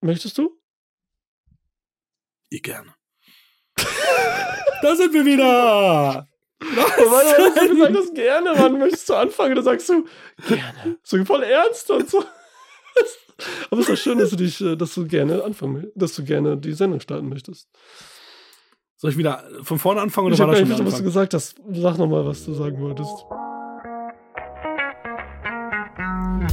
Möchtest 0.00 0.38
du? 0.38 0.58
Ich 2.48 2.62
gerne. 2.62 2.94
da 4.82 4.96
sind 4.96 5.12
wir 5.12 5.24
wieder! 5.24 6.26
Was? 6.60 7.56
Du 7.60 7.68
gesagt 7.68 7.96
hast 7.96 8.14
gerne, 8.14 8.54
Mann. 8.54 8.78
Möchtest 8.78 9.08
du 9.08 9.14
anfangen? 9.14 9.54
Da 9.54 9.62
sagst 9.62 9.88
du 9.88 10.06
gerne. 10.46 10.98
So 11.02 11.24
voll 11.24 11.42
ernst 11.42 11.90
und 11.90 12.08
so. 12.08 12.24
Aber 13.70 13.80
es 13.80 13.88
ist 13.88 13.90
doch 13.90 14.02
schön, 14.02 14.18
dass 14.18 14.30
du 14.30 14.36
dich, 14.36 14.60
äh, 14.60 14.76
dass 14.76 14.94
du 14.94 15.06
gerne 15.06 15.42
anfangen, 15.42 15.90
dass 15.94 16.14
du 16.14 16.24
gerne 16.24 16.58
die 16.58 16.72
Sendung 16.72 17.00
starten 17.00 17.28
möchtest. 17.28 17.68
Soll 18.96 19.12
ich 19.12 19.16
wieder 19.16 19.48
von 19.62 19.78
vorne 19.78 20.02
anfangen 20.02 20.26
oder 20.26 20.34
ich 20.34 20.40
war 20.40 20.48
habe 20.48 20.58
das 20.58 20.68
schon 20.68 20.76
nicht, 20.76 20.92
was 20.92 20.98
du 20.98 21.04
gesagt 21.04 21.32
hast. 21.32 21.56
Sag 21.72 21.96
nochmal, 21.96 22.26
was 22.26 22.44
du 22.44 22.52
sagen 22.52 22.78
wolltest. 22.80 23.24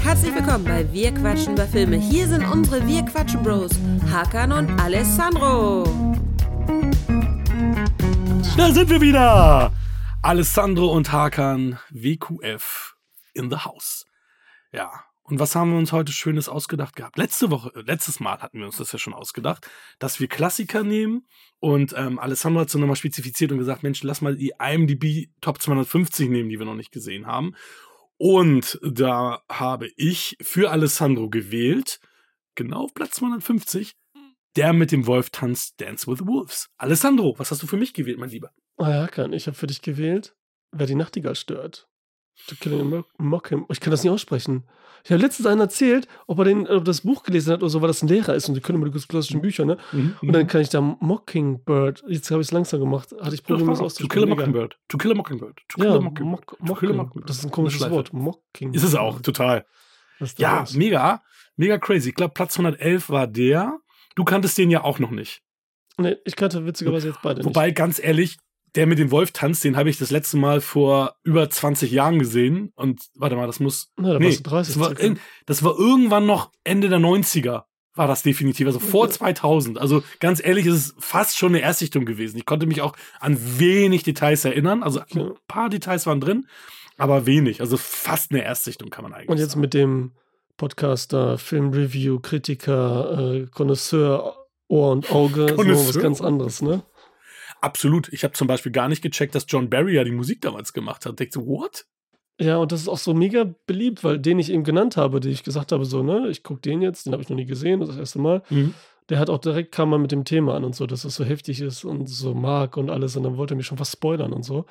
Herzlich 0.08 0.34
willkommen 0.34 0.64
bei 0.64 0.89
Wir 0.94 1.14
quatschen 1.14 1.52
über 1.52 1.68
Filme. 1.68 1.98
Hier 1.98 2.30
sind 2.30 2.46
unsere 2.46 2.88
Wir 2.88 3.04
quatschen 3.04 3.44
Bros, 3.44 3.71
Hakan 4.10 4.54
und 4.54 4.80
Alessandro. 4.80 5.83
Da 8.56 8.71
sind 8.71 8.89
wir 8.89 9.02
wieder! 9.02 9.74
Alessandro 10.21 10.93
und 10.93 11.11
Hakan, 11.11 11.78
WQF 11.89 12.96
in 13.33 13.52
the 13.52 13.57
house. 13.57 14.06
Ja, 14.71 15.04
und 15.24 15.39
was 15.42 15.56
haben 15.56 15.71
wir 15.71 15.78
uns 15.78 15.92
heute 15.92 16.14
Schönes 16.14 16.47
ausgedacht 16.47 16.96
gehabt? 16.96 17.18
Letzte 17.18 17.52
Woche, 17.52 17.74
äh, 17.75 17.82
letztes 17.82 18.21
Mal 18.21 18.39
hatten 18.39 18.60
wir 18.60 18.66
uns 18.66 18.78
das 18.78 18.94
ja 18.94 19.00
schon 19.00 19.14
ausgedacht, 19.14 19.69
dass 20.00 20.21
wir 20.21 20.30
Klassiker 20.30 20.83
nehmen 20.83 21.28
und 21.60 21.94
ähm, 21.97 22.18
Alessandro 22.18 22.61
hat 22.61 22.69
so 22.69 22.80
nochmal 22.80 22.96
spezifiziert 22.96 23.52
und 23.52 23.58
gesagt, 23.58 23.83
Mensch, 23.83 24.04
lass 24.04 24.21
mal 24.21 24.38
die 24.38 24.54
IMDb 24.58 25.30
Top 25.42 25.61
250 25.61 26.30
nehmen, 26.30 26.47
die 26.47 26.60
wir 26.60 26.66
noch 26.66 26.75
nicht 26.75 26.94
gesehen 26.94 27.28
haben. 27.28 27.55
Und 28.18 28.80
da 28.82 29.44
habe 29.50 29.92
ich 29.96 30.38
für 30.42 30.71
Alessandro 30.71 31.30
gewählt, 31.30 32.00
genau 32.56 32.86
auf 32.86 32.94
Platz 32.94 33.16
250, 33.16 33.95
der 34.56 34.73
mit 34.73 34.92
dem 34.92 35.06
Wolf 35.06 35.30
tanzt 35.30 35.80
Dance 35.80 36.08
with 36.08 36.20
the 36.20 36.25
Wolves. 36.25 36.69
Alessandro, 36.78 37.36
was 37.38 37.52
hast 37.52 37.61
du 37.61 37.67
für 37.67 37.78
mich 37.78 37.94
gewählt, 37.94 38.17
mein 38.17 38.30
Lieber? 38.30 38.52
Ah 38.78 38.89
ja, 38.89 39.08
kann. 39.08 39.33
Ich 39.33 39.45
habe 39.45 39.56
für 39.56 39.67
dich 39.67 39.81
gewählt, 39.81 40.36
wer 40.72 40.88
die 40.88 40.95
Nachtigall 40.95 41.36
stört. 41.36 41.88
To 42.47 42.55
Kill 42.59 42.80
a 42.80 42.83
Mo- 42.83 43.05
Mocking. 43.17 43.66
Ich 43.69 43.80
kann 43.80 43.91
das 43.91 44.03
nicht 44.03 44.11
aussprechen. 44.11 44.63
Ich 45.03 45.11
habe 45.11 45.21
letztens 45.21 45.45
einen 45.47 45.61
erzählt, 45.61 46.07
ob 46.27 46.39
er, 46.39 46.45
den, 46.45 46.67
ob 46.67 46.83
das 46.85 47.02
Buch 47.02 47.23
gelesen 47.23 47.53
hat 47.53 47.61
oder 47.61 47.69
so, 47.69 47.81
weil 47.81 47.88
das 47.88 48.02
ein 48.02 48.07
Lehrer 48.09 48.35
ist 48.35 48.47
und 48.49 48.55
die 48.55 48.61
können 48.61 48.81
immer 48.81 48.89
die 48.91 48.99
klassischen 49.07 49.41
Bücher, 49.41 49.63
ne? 49.66 49.77
Und 49.94 50.33
dann 50.33 50.47
kann 50.47 50.61
ich 50.61 50.69
da 50.69 50.81
Mockingbird, 50.81 52.03
jetzt 52.07 52.29
habe 52.31 52.41
ich 52.41 52.47
es 52.47 52.52
langsam 52.52 52.79
gemacht, 52.79 53.13
hatte 53.21 53.35
ich 53.35 53.44
Probleme, 53.44 53.71
das 53.71 53.77
To 53.95 54.07
kill 54.07 54.23
a 54.23 54.25
auszusprechen. 54.25 54.29
Mockingbird. 54.29 54.77
To 54.89 54.97
kill 54.97 55.11
a 55.11 55.16
Mockingbird. 55.16 55.61
To 55.69 55.77
kill 55.81 55.91
a 55.91 55.99
Mockingbird. 56.02 56.25
Mock, 56.25 56.57
To 56.66 56.75
kill 56.75 56.89
a 56.89 56.94
Mocking. 56.94 56.95
Mockingbird. 56.97 57.29
Das 57.29 57.38
ist 57.39 57.45
ein 57.45 57.52
komisches. 57.52 57.89
Wort. 57.89 58.11
Mocking. 58.13 58.73
Ist 58.73 58.83
es 58.83 58.95
auch, 58.95 59.22
total. 59.22 59.66
Ist 60.19 60.39
Ja, 60.39 60.59
los? 60.61 60.73
mega. 60.73 61.22
Mega 61.55 61.77
crazy. 61.77 62.09
Ich 62.09 62.16
glaube, 62.16 62.33
Platz 62.33 62.55
111 62.57 63.09
war 63.09 63.27
der. 63.27 63.77
Du 64.16 64.23
kanntest 64.25 64.57
den 64.57 64.69
ja 64.72 64.83
auch 64.83 64.99
noch 64.99 65.11
nicht. 65.11 65.41
Nee, 65.97 66.17
ich 66.25 66.35
kannte 66.35 66.66
witzigerweise 66.66 67.09
jetzt 67.09 67.22
beide 67.23 67.44
Wobei, 67.45 67.72
ganz 67.72 67.99
ehrlich, 67.99 68.38
der 68.78 68.88
mit 68.88 69.00
dem 69.00 69.11
Wolf 69.11 69.31
tanzt, 69.31 69.64
den 69.66 69.75
habe 69.75 69.89
ich 69.89 69.97
das 69.97 70.11
letzte 70.11 70.38
Mal 70.38 70.61
vor 70.61 71.16
über 71.23 71.50
20 71.50 71.92
Jahren 71.92 72.20
gesehen. 72.20 72.72
Und 72.75 73.02
warte 73.16 73.36
mal, 73.36 73.47
das 73.47 73.59
muss. 73.59 73.92
Na, 73.97 74.14
da 74.14 74.19
nee, 74.19 74.28
warst 74.28 74.39
du 74.39 74.44
30. 74.50 74.75
das, 74.75 74.80
war, 74.80 75.16
das 75.45 75.64
war 75.64 75.78
irgendwann 75.78 76.25
noch 76.25 76.52
Ende 76.64 76.88
der 76.88 77.00
90er. 77.00 77.64
War 77.95 78.08
das 78.08 78.22
definitiv. 78.22 78.67
Also 78.67 78.78
vor 78.80 79.06
Okay. 79.06 79.14
2000. 79.14 79.80
Also 79.80 80.03
ganz 80.19 80.42
ehrlich, 80.44 80.67
ist 80.67 80.75
es 80.75 80.95
fast 81.00 81.36
schon 81.38 81.50
eine 81.56 81.61
Erstsichtung 81.61 82.06
gewesen. 82.06 82.38
Ich 82.38 82.45
konnte 82.45 82.67
mich 82.67 82.81
auch 82.81 82.95
an 83.19 83.38
wenig 83.59 84.03
Details 84.03 84.45
erinnern. 84.45 84.84
Also 84.84 85.00
ein 85.16 85.31
paar 85.47 85.69
Details 85.69 86.06
waren 86.06 86.22
drin, 86.22 86.45
aber 86.97 87.25
wenig. 87.25 87.59
Also 87.59 87.75
fast 87.78 88.31
eine 88.31 88.44
Erstsichtung 88.44 88.91
kann 88.91 89.03
man 89.03 89.14
eigentlich 89.14 89.30
Und 89.30 89.39
jetzt 89.39 89.52
sagen. 89.53 89.62
mit 89.62 89.73
dem 89.73 90.12
Podcaster, 90.58 91.39
Filmreview, 91.39 92.19
Kritiker, 92.19 93.34
äh, 93.34 93.47
Connoisseur, 93.47 94.36
Ohr 94.67 94.91
und 94.91 95.12
Auge, 95.12 95.56
so 95.56 95.88
was 95.88 96.00
ganz 96.00 96.22
anderes, 96.22 96.62
ne? 96.62 96.84
Absolut. 97.61 98.11
Ich 98.13 98.23
habe 98.23 98.33
zum 98.33 98.47
Beispiel 98.47 98.72
gar 98.72 98.88
nicht 98.88 99.02
gecheckt, 99.02 99.36
dass 99.36 99.45
John 99.47 99.69
Barry 99.69 99.95
ja 99.95 100.03
die 100.03 100.11
Musik 100.11 100.41
damals 100.41 100.73
gemacht 100.73 101.06
hat. 101.06 101.19
Denkst 101.19 101.34
du, 101.34 101.45
what? 101.47 101.85
Ja, 102.40 102.57
und 102.57 102.72
das 102.72 102.81
ist 102.81 102.88
auch 102.88 103.00
so 103.00 103.13
mega 103.16 103.51
beliebt, 103.66 104.03
weil 104.03 104.19
den 104.19 104.38
ich 104.38 104.51
eben 104.51 104.63
genannt 104.63 104.95
habe, 104.95 105.19
den 105.19 105.31
ich 105.31 105.44
gesagt 105.44 105.72
habe, 105.72 105.85
so, 105.85 106.03
ne, 106.03 106.28
ich 106.29 106.44
gucke 106.44 106.62
den 106.62 106.81
jetzt, 106.84 107.06
den 107.07 107.13
habe 107.13 107.23
ich 107.23 107.29
noch 107.29 107.35
nie 107.35 107.45
gesehen, 107.47 107.79
das 107.79 107.97
erste 107.97 108.19
Mal. 108.19 108.44
Der 109.09 109.18
hat 109.19 109.29
auch 109.29 109.40
direkt 109.40 109.72
kam 109.72 109.90
mal 109.90 109.97
mit 109.97 110.12
dem 110.12 110.23
Thema 110.25 110.53
an 110.56 110.63
und 110.63 110.75
so, 110.75 110.85
dass 110.85 111.03
es 111.06 111.16
so 111.16 111.23
heftig 111.25 111.62
ist 111.62 111.84
und 111.84 112.07
so 112.07 112.34
mag 112.35 112.78
und 112.78 112.90
alles. 112.91 113.16
Und 113.16 113.23
dann 113.23 113.38
wollte 113.38 113.53
er 113.53 113.57
mich 113.57 113.66
schon 113.66 113.79
was 113.79 113.91
spoilern 113.91 114.34
und 114.34 114.44
so. 114.44 114.66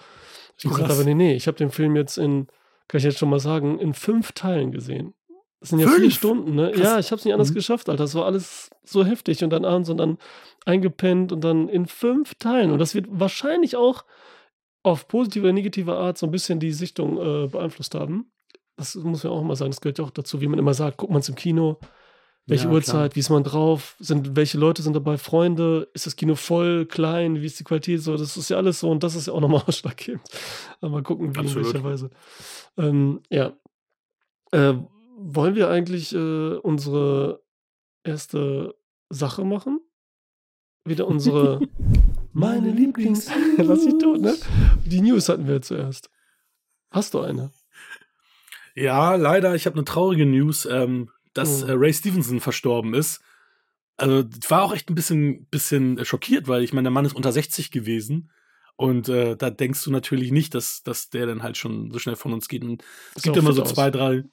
Ich 0.58 0.66
Oh, 0.66 0.68
gesagt 0.68 0.88
krass. 0.88 0.98
habe, 0.98 1.08
nee, 1.08 1.14
nee, 1.14 1.34
ich 1.34 1.46
habe 1.48 1.56
den 1.56 1.70
Film 1.70 1.96
jetzt 1.96 2.18
in, 2.18 2.46
kann 2.86 2.98
ich 2.98 3.04
jetzt 3.04 3.18
schon 3.18 3.30
mal 3.30 3.40
sagen, 3.40 3.78
in 3.80 3.94
fünf 3.94 4.32
Teilen 4.32 4.70
gesehen. 4.72 5.14
Das 5.60 5.70
sind 5.70 5.78
ja 5.78 5.88
Fünf? 5.88 6.00
vier 6.00 6.10
Stunden, 6.10 6.54
ne? 6.54 6.70
Krass. 6.72 6.82
Ja, 6.82 6.98
ich 6.98 7.10
habe 7.10 7.18
es 7.18 7.24
nicht 7.24 7.32
anders 7.34 7.50
Mhm. 7.50 7.54
geschafft, 7.54 7.88
Alter. 7.88 8.04
Das 8.04 8.14
war 8.14 8.26
alles 8.26 8.70
so 8.84 9.04
heftig 9.04 9.42
und 9.42 9.50
dann 9.50 9.64
abends 9.64 9.88
und 9.88 9.96
dann 9.96 10.18
eingepennt 10.64 11.32
und 11.32 11.42
dann 11.42 11.68
in 11.68 11.86
fünf 11.86 12.34
Teilen. 12.34 12.70
Und 12.70 12.78
das 12.78 12.94
wird 12.94 13.06
wahrscheinlich 13.08 13.76
auch 13.76 14.04
auf 14.82 15.08
positive 15.08 15.44
oder 15.44 15.52
negative 15.52 15.94
Art 15.94 16.18
so 16.18 16.26
ein 16.26 16.30
bisschen 16.30 16.60
die 16.60 16.72
Sichtung 16.72 17.16
äh, 17.18 17.48
beeinflusst 17.48 17.94
haben. 17.94 18.30
Das 18.76 18.94
muss 18.96 19.24
man 19.24 19.32
auch 19.32 19.42
mal 19.42 19.56
sagen. 19.56 19.70
Das 19.70 19.80
gehört 19.80 19.98
ja 19.98 20.04
auch 20.04 20.10
dazu, 20.10 20.40
wie 20.40 20.46
man 20.48 20.58
immer 20.58 20.74
sagt, 20.74 20.98
guckt 20.98 21.10
man 21.12 21.20
es 21.20 21.28
im 21.28 21.34
Kino, 21.34 21.78
welche 22.44 22.66
Ja, 22.66 22.72
Uhrzeit, 22.72 23.16
wie 23.16 23.20
ist 23.20 23.30
man 23.30 23.42
drauf, 23.42 23.96
sind, 23.98 24.36
welche 24.36 24.58
Leute 24.58 24.82
sind 24.82 24.94
dabei, 24.94 25.16
Freunde, 25.18 25.88
ist 25.94 26.06
das 26.06 26.14
Kino 26.14 26.34
voll, 26.36 26.86
klein, 26.86 27.40
wie 27.40 27.46
ist 27.46 27.58
die 27.58 27.64
Qualität, 27.64 28.00
so, 28.02 28.16
das 28.16 28.36
ist 28.36 28.50
ja 28.50 28.58
alles 28.58 28.78
so 28.78 28.90
und 28.90 29.02
das 29.02 29.16
ist 29.16 29.26
ja 29.26 29.32
auch 29.32 29.40
nochmal 29.40 29.62
ausschlaggebend. 29.66 30.22
Aber 30.80 30.90
mal 30.92 31.02
gucken, 31.02 31.34
wie 31.34 31.40
Absolut. 31.40 31.66
in 31.68 31.72
welcher 31.74 31.84
Weise. 31.84 32.10
Ähm, 32.76 33.20
ja. 33.30 33.52
Äh, 34.52 34.74
wollen 35.16 35.54
wir 35.54 35.68
eigentlich 35.70 36.14
äh, 36.14 36.54
unsere 36.56 37.42
erste 38.04 38.74
Sache 39.08 39.44
machen? 39.44 39.80
Wieder 40.84 41.06
unsere 41.08 41.60
meine 42.32 42.70
Lieblings. 42.70 43.30
Lass 43.56 43.84
ich 43.84 43.98
tot, 43.98 44.20
ne? 44.20 44.36
Die 44.84 45.00
News 45.00 45.28
hatten 45.28 45.46
wir 45.48 45.62
zuerst. 45.62 46.10
Hast 46.90 47.14
du 47.14 47.20
eine? 47.20 47.50
Ja, 48.74 49.14
leider, 49.16 49.54
ich 49.54 49.66
habe 49.66 49.76
eine 49.76 49.84
traurige 49.84 50.26
News, 50.26 50.66
ähm, 50.66 51.10
dass 51.34 51.64
Oh. 51.64 51.66
äh, 51.68 51.72
Ray 51.72 51.92
Stevenson 51.92 52.40
verstorben 52.40 52.94
ist. 52.94 53.20
Also 53.96 54.28
ich 54.38 54.50
war 54.50 54.62
auch 54.62 54.74
echt 54.74 54.90
ein 54.90 54.94
bisschen, 54.94 55.46
bisschen 55.46 56.04
schockiert, 56.04 56.48
weil 56.48 56.62
ich 56.62 56.72
meine, 56.74 56.84
der 56.86 56.92
Mann 56.92 57.06
ist 57.06 57.16
unter 57.16 57.32
60 57.32 57.70
gewesen. 57.70 58.30
Und 58.76 59.08
äh, 59.08 59.36
da 59.36 59.48
denkst 59.48 59.82
du 59.84 59.90
natürlich 59.90 60.30
nicht, 60.32 60.54
dass, 60.54 60.82
dass 60.82 61.08
der 61.08 61.24
dann 61.24 61.42
halt 61.42 61.56
schon 61.56 61.90
so 61.90 61.98
schnell 61.98 62.16
von 62.16 62.34
uns 62.34 62.46
geht. 62.48 62.62
Und 62.62 62.84
es 63.14 63.22
gibt 63.22 63.36
immer 63.38 63.54
so 63.54 63.62
aus. 63.62 63.72
zwei, 63.72 63.90
drei. 63.90 64.24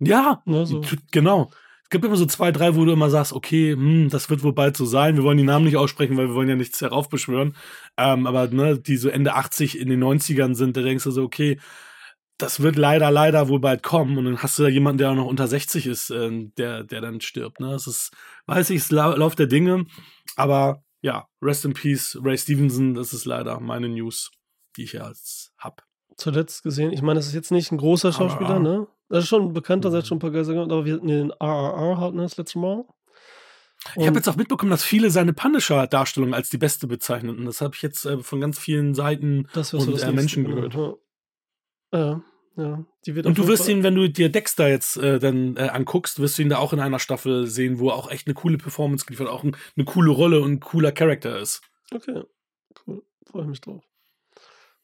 Ja, 0.00 0.42
Ne, 0.46 0.66
so. 0.66 0.82
genau. 1.12 1.50
Es 1.84 1.90
gibt 1.90 2.04
immer 2.04 2.16
so 2.16 2.26
zwei, 2.26 2.50
drei, 2.50 2.74
wo 2.74 2.84
du 2.84 2.92
immer 2.92 3.10
sagst, 3.10 3.32
okay, 3.32 3.72
hm, 3.72 4.08
das 4.08 4.28
wird 4.30 4.42
wohl 4.42 4.52
bald 4.54 4.76
so 4.76 4.84
sein. 4.84 5.16
Wir 5.16 5.22
wollen 5.22 5.36
die 5.38 5.44
Namen 5.44 5.64
nicht 5.66 5.76
aussprechen, 5.76 6.16
weil 6.16 6.28
wir 6.28 6.34
wollen 6.34 6.48
ja 6.48 6.56
nichts 6.56 6.80
heraufbeschwören. 6.80 7.54
Ähm, 7.96 8.26
aber 8.26 8.48
ne, 8.48 8.78
die 8.80 8.96
so 8.96 9.08
Ende 9.10 9.34
80 9.34 9.78
in 9.78 9.88
den 9.88 10.02
90ern 10.02 10.54
sind, 10.54 10.76
da 10.76 10.82
denkst 10.82 11.04
du 11.04 11.10
so, 11.12 11.22
okay, 11.22 11.60
das 12.38 12.60
wird 12.60 12.74
leider, 12.76 13.12
leider 13.12 13.48
wohl 13.48 13.60
bald 13.60 13.82
kommen. 13.84 14.18
Und 14.18 14.24
dann 14.24 14.38
hast 14.42 14.58
du 14.58 14.64
da 14.64 14.68
jemanden, 14.68 14.98
der 14.98 15.10
auch 15.10 15.14
noch 15.14 15.26
unter 15.26 15.46
60 15.46 15.86
ist, 15.86 16.10
ähm, 16.10 16.52
der, 16.56 16.82
der 16.82 17.00
dann 17.00 17.20
stirbt. 17.20 17.60
Ne? 17.60 17.70
Das 17.70 17.86
ist, 17.86 18.10
weiß 18.46 18.70
ich, 18.70 18.90
Lau- 18.90 19.14
Lauf 19.14 19.36
der 19.36 19.46
Dinge. 19.46 19.84
Aber 20.34 20.82
ja, 21.00 21.28
Rest 21.42 21.64
in 21.64 21.74
Peace, 21.74 22.18
Ray 22.20 22.36
Stevenson, 22.38 22.94
das 22.94 23.12
ist 23.12 23.24
leider 23.26 23.60
meine 23.60 23.88
News, 23.88 24.32
die 24.76 24.82
ich 24.84 24.94
jetzt 24.94 25.52
hab. 25.58 25.84
Zuletzt 26.16 26.62
gesehen, 26.64 26.92
ich 26.92 27.02
meine, 27.02 27.18
das 27.18 27.26
ist 27.28 27.34
jetzt 27.34 27.52
nicht 27.52 27.70
ein 27.70 27.78
großer 27.78 28.12
Schauspieler, 28.12 28.50
RRR. 28.56 28.60
ne? 28.60 28.86
Das 29.08 29.24
ist 29.24 29.28
schon 29.28 29.42
ein 29.42 29.52
bekannter, 29.52 29.90
der 29.90 29.98
hat 29.98 30.04
Mhm. 30.04 30.08
schon 30.08 30.16
ein 30.16 30.20
paar 30.20 30.30
Geister 30.30 30.52
gemacht, 30.54 30.70
aber 30.72 30.84
wir 30.84 30.94
hatten 30.94 31.06
den 31.08 31.30
RRR 31.30 32.10
ne, 32.12 32.22
das 32.22 32.36
letzte 32.36 32.58
Mal. 32.58 32.84
Ich 33.90 33.98
habe 33.98 34.08
Und- 34.08 34.14
jetzt 34.16 34.28
auch 34.28 34.36
mitbekommen, 34.36 34.70
dass 34.70 34.82
viele 34.82 35.10
seine 35.10 35.34
Punisher-Darstellung 35.34 36.32
als 36.32 36.48
die 36.48 36.56
beste 36.58 36.86
bezeichnen. 36.86 37.36
Und 37.38 37.44
das 37.44 37.60
habe 37.60 37.74
ich 37.74 37.82
jetzt 37.82 38.06
äh, 38.06 38.18
von 38.22 38.40
ganz 38.40 38.58
vielen 38.58 38.94
Seiten 38.94 39.48
Das 39.52 39.74
und 39.74 40.00
äh, 40.02 40.12
Menschen 40.12 40.44
gehört. 40.46 40.74
Ja, 41.92 42.22
ja. 42.56 42.84
Die 43.06 43.14
wird 43.14 43.26
Und 43.26 43.36
du 43.36 43.46
wirst 43.46 43.64
Fall- 43.64 43.72
ihn, 43.72 43.82
wenn 43.82 43.94
du 43.94 44.08
dir 44.08 44.30
Dexter 44.30 44.68
jetzt 44.68 44.96
äh, 44.96 45.18
dann 45.18 45.56
äh, 45.58 45.68
anguckst, 45.68 46.18
wirst 46.18 46.38
du 46.38 46.42
ihn 46.42 46.48
da 46.48 46.58
auch 46.58 46.72
in 46.72 46.80
einer 46.80 46.98
Staffel 46.98 47.46
sehen, 47.46 47.78
wo 47.78 47.90
er 47.90 47.96
auch 47.96 48.10
echt 48.10 48.26
eine 48.26 48.34
coole 48.34 48.56
Performance 48.56 49.04
geliefert, 49.04 49.28
auch 49.28 49.44
ein, 49.44 49.54
eine 49.76 49.84
coole 49.84 50.10
Rolle 50.10 50.40
und 50.40 50.52
ein 50.52 50.60
cooler 50.60 50.90
Charakter 50.92 51.38
ist. 51.38 51.60
Okay, 51.92 52.22
cool. 52.86 53.02
Freue 53.26 53.42
ich 53.42 53.48
mich 53.48 53.60
drauf. 53.60 53.84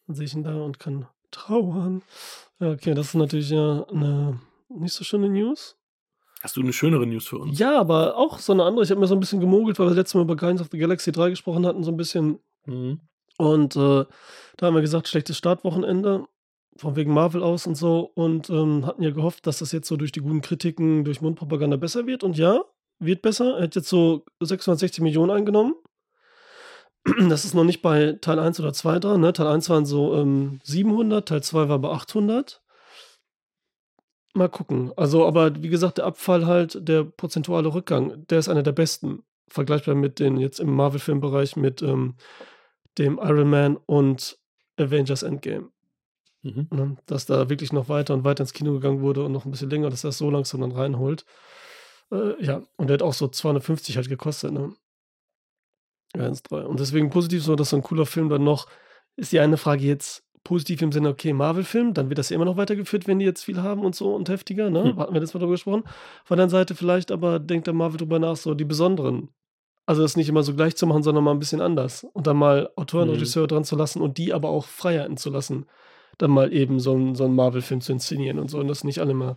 Dann 0.07 0.17
sehe 0.17 0.27
ich 0.27 0.35
ihn 0.35 0.43
da 0.45 0.55
und 0.57 0.79
kann 0.79 1.07
trauern. 1.31 2.03
Ja, 2.61 2.71
okay, 2.71 2.95
das 2.95 3.09
ist 3.09 3.15
natürlich 3.15 3.51
ja 3.51 3.85
eine 3.91 4.39
nicht 4.69 4.93
so 4.93 5.03
schöne 5.03 5.29
News. 5.29 5.77
Hast 6.43 6.57
du 6.57 6.61
eine 6.61 6.73
schönere 6.73 7.07
News 7.07 7.27
für 7.27 7.39
uns? 7.39 7.59
Ja, 7.59 7.79
aber 7.79 8.17
auch 8.17 8.39
so 8.39 8.53
eine 8.53 8.65
andere. 8.65 8.85
Ich 8.85 8.91
habe 8.91 9.01
mir 9.01 9.07
so 9.07 9.15
ein 9.15 9.21
bisschen 9.21 9.41
gemogelt, 9.41 9.79
weil 9.79 9.89
wir 9.89 9.95
letztes 9.95 10.15
Mal 10.15 10.23
über 10.23 10.37
Guardians 10.37 10.63
of 10.63 10.69
the 10.71 10.79
Galaxy 10.79 11.13
3 11.13 11.31
gesprochen 11.31 11.67
hatten, 11.67 11.83
so 11.83 11.91
ein 11.91 11.97
bisschen. 11.97 12.39
Mhm. 12.67 13.01
Und 13.37 13.77
äh, 13.77 14.05
da 14.57 14.67
haben 14.67 14.75
wir 14.75 14.81
gesagt, 14.81 15.09
schlechtes 15.09 15.37
Startwochenende, 15.37 16.27
von 16.77 16.97
wegen 16.97 17.13
Marvel 17.13 17.43
aus 17.43 17.67
und 17.67 17.75
so. 17.75 18.11
Und 18.15 18.49
ähm, 18.51 18.87
hatten 18.87 19.03
ja 19.03 19.11
gehofft, 19.11 19.47
dass 19.47 19.59
das 19.59 19.73
jetzt 19.73 19.89
so 19.89 19.97
durch 19.97 20.13
die 20.13 20.21
guten 20.21 20.41
Kritiken, 20.41 21.05
durch 21.05 21.21
Mundpropaganda 21.21 21.77
besser 21.77 22.07
wird. 22.07 22.23
Und 22.23 22.39
ja, 22.39 22.63
wird 22.99 23.23
besser. 23.23 23.57
Er 23.57 23.65
hat 23.65 23.77
jetzt 23.77 23.89
so 23.89 24.25
660 24.41 25.03
Millionen 25.03 25.31
eingenommen. 25.31 25.75
Das 27.29 27.45
ist 27.45 27.55
noch 27.55 27.65
nicht 27.65 27.83
bei 27.83 28.13
Teil 28.21 28.39
1 28.39 28.61
oder 28.61 28.73
2 28.73 28.99
dran. 28.99 29.21
Ne? 29.21 29.33
Teil 29.33 29.47
1 29.47 29.69
waren 29.71 29.87
so 29.87 30.15
ähm, 30.17 30.61
700, 30.65 31.27
Teil 31.27 31.43
2 31.43 31.69
war 31.69 31.79
bei 31.79 31.89
800. 31.89 32.63
mal 34.35 34.49
gucken. 34.49 34.93
Also, 34.97 35.27
aber 35.27 35.63
wie 35.63 35.69
gesagt, 35.69 35.99
der 35.99 36.07
Abfall 36.07 36.47
halt, 36.47 36.87
der 36.89 37.05
prozentuale 37.05 37.73
Rückgang, 37.73 38.27
der 38.29 38.39
ist 38.39 38.49
einer 38.49 38.63
der 38.63 38.73
besten. 38.73 39.23
Vergleichbar 39.49 39.97
mit 39.97 40.21
den 40.21 40.37
jetzt 40.37 40.61
im 40.61 40.73
Marvel-Filmbereich 40.75 41.57
mit 41.57 41.83
ähm, 41.83 42.15
dem 42.99 43.19
Iron 43.19 43.51
Man 43.51 43.77
und 43.79 44.39
Avengers 44.77 45.25
Endgame. 45.25 45.71
Mhm. 46.43 46.69
Ne? 46.71 46.97
Dass 47.07 47.27
da 47.27 47.49
wirklich 47.51 47.73
noch 47.73 47.89
weiter 47.89 48.15
und 48.15 48.25
weiter 48.25 48.43
ins 48.43 48.53
Kino 48.53 48.73
gegangen 48.75 49.01
wurde 49.01 49.25
und 49.25 49.33
noch 49.33 49.45
ein 49.45 49.51
bisschen 49.51 49.71
länger, 49.71 49.91
dass 49.91 50.05
er 50.05 50.11
es 50.11 50.19
so 50.19 50.31
langsam 50.31 50.61
dann 50.61 50.73
reinholt. 50.73 51.25
Äh, 52.13 52.43
ja, 52.45 52.63
und 52.77 52.89
der 52.89 52.95
hat 52.95 53.03
auch 53.03 53.15
so 53.15 53.29
250 53.29 53.97
halt 53.97 54.09
gekostet, 54.09 54.53
ne? 54.53 54.73
1, 56.15 56.43
3. 56.45 56.67
Und 56.67 56.81
deswegen 56.81 57.11
positiv 57.11 57.43
so, 57.45 57.57
dass 57.57 57.71
so 57.71 57.77
ein 57.77 57.83
cooler 57.83 58.07
Film 58.07 58.29
dann 58.29 58.45
noch, 58.45 58.67
ist 59.17 59.33
die 59.33 59.41
eine 59.41 59.57
Frage 59.57 59.85
jetzt 59.85 60.25
positiv 60.45 60.83
im 60.83 60.93
Sinne, 60.93 61.11
okay, 61.11 61.33
Marvel-Film, 61.33 61.95
dann 61.95 62.09
wird 62.09 62.19
das 62.19 62.31
ja 62.31 62.37
immer 62.37 62.45
noch 62.45 62.57
weitergeführt, 62.57 63.07
wenn 63.07 63.19
die 63.19 63.27
jetzt 63.27 63.45
viel 63.45 63.63
haben 63.63 63.85
und 63.85 63.95
so 63.95 64.15
und 64.15 64.29
heftiger, 64.29 64.71
ne? 64.71 64.85
Hm. 64.85 64.99
Hatten 64.99 65.13
wir 65.13 65.21
das 65.21 65.35
mal 65.35 65.41
drüber 65.41 65.53
gesprochen. 65.53 65.85
Von 66.25 66.37
der 66.37 66.45
anderen 66.45 66.51
Seite 66.51 66.75
vielleicht 66.75 67.13
aber 67.13 67.39
denkt 67.39 67.67
der 67.67 67.75
Marvel 67.75 67.99
drüber 67.99 68.19
nach, 68.19 68.37
so 68.37 68.55
die 68.55 68.65
besonderen. 68.65 69.29
Also 69.87 70.03
das 70.03 70.17
nicht 70.17 70.29
immer 70.29 70.43
so 70.43 70.55
gleich 70.55 70.77
zu 70.77 70.87
machen, 70.87 71.03
sondern 71.03 71.25
mal 71.25 71.33
ein 71.33 71.39
bisschen 71.39 71.61
anders. 71.61 72.05
Und 72.13 72.27
dann 72.27 72.37
mal 72.37 72.71
Autoren, 72.77 73.09
Mhm. 73.09 73.15
Regisseure 73.15 73.49
dran 73.49 73.65
zu 73.65 73.77
lassen 73.77 74.01
und 74.01 74.19
die 74.19 74.33
aber 74.33 74.49
auch 74.49 74.67
Freiheiten 74.67 75.17
zu 75.17 75.31
lassen, 75.31 75.67
dann 76.17 76.31
mal 76.31 76.53
eben 76.53 76.81
so 76.81 76.95
einen 76.95 77.15
so 77.15 77.25
einen 77.25 77.35
Marvel-Film 77.35 77.81
zu 77.81 77.93
inszenieren 77.93 78.39
und 78.39 78.51
so. 78.51 78.59
Und 78.59 78.69
dass 78.69 78.85
nicht 78.85 79.01
alle 79.01 79.15
mal 79.15 79.37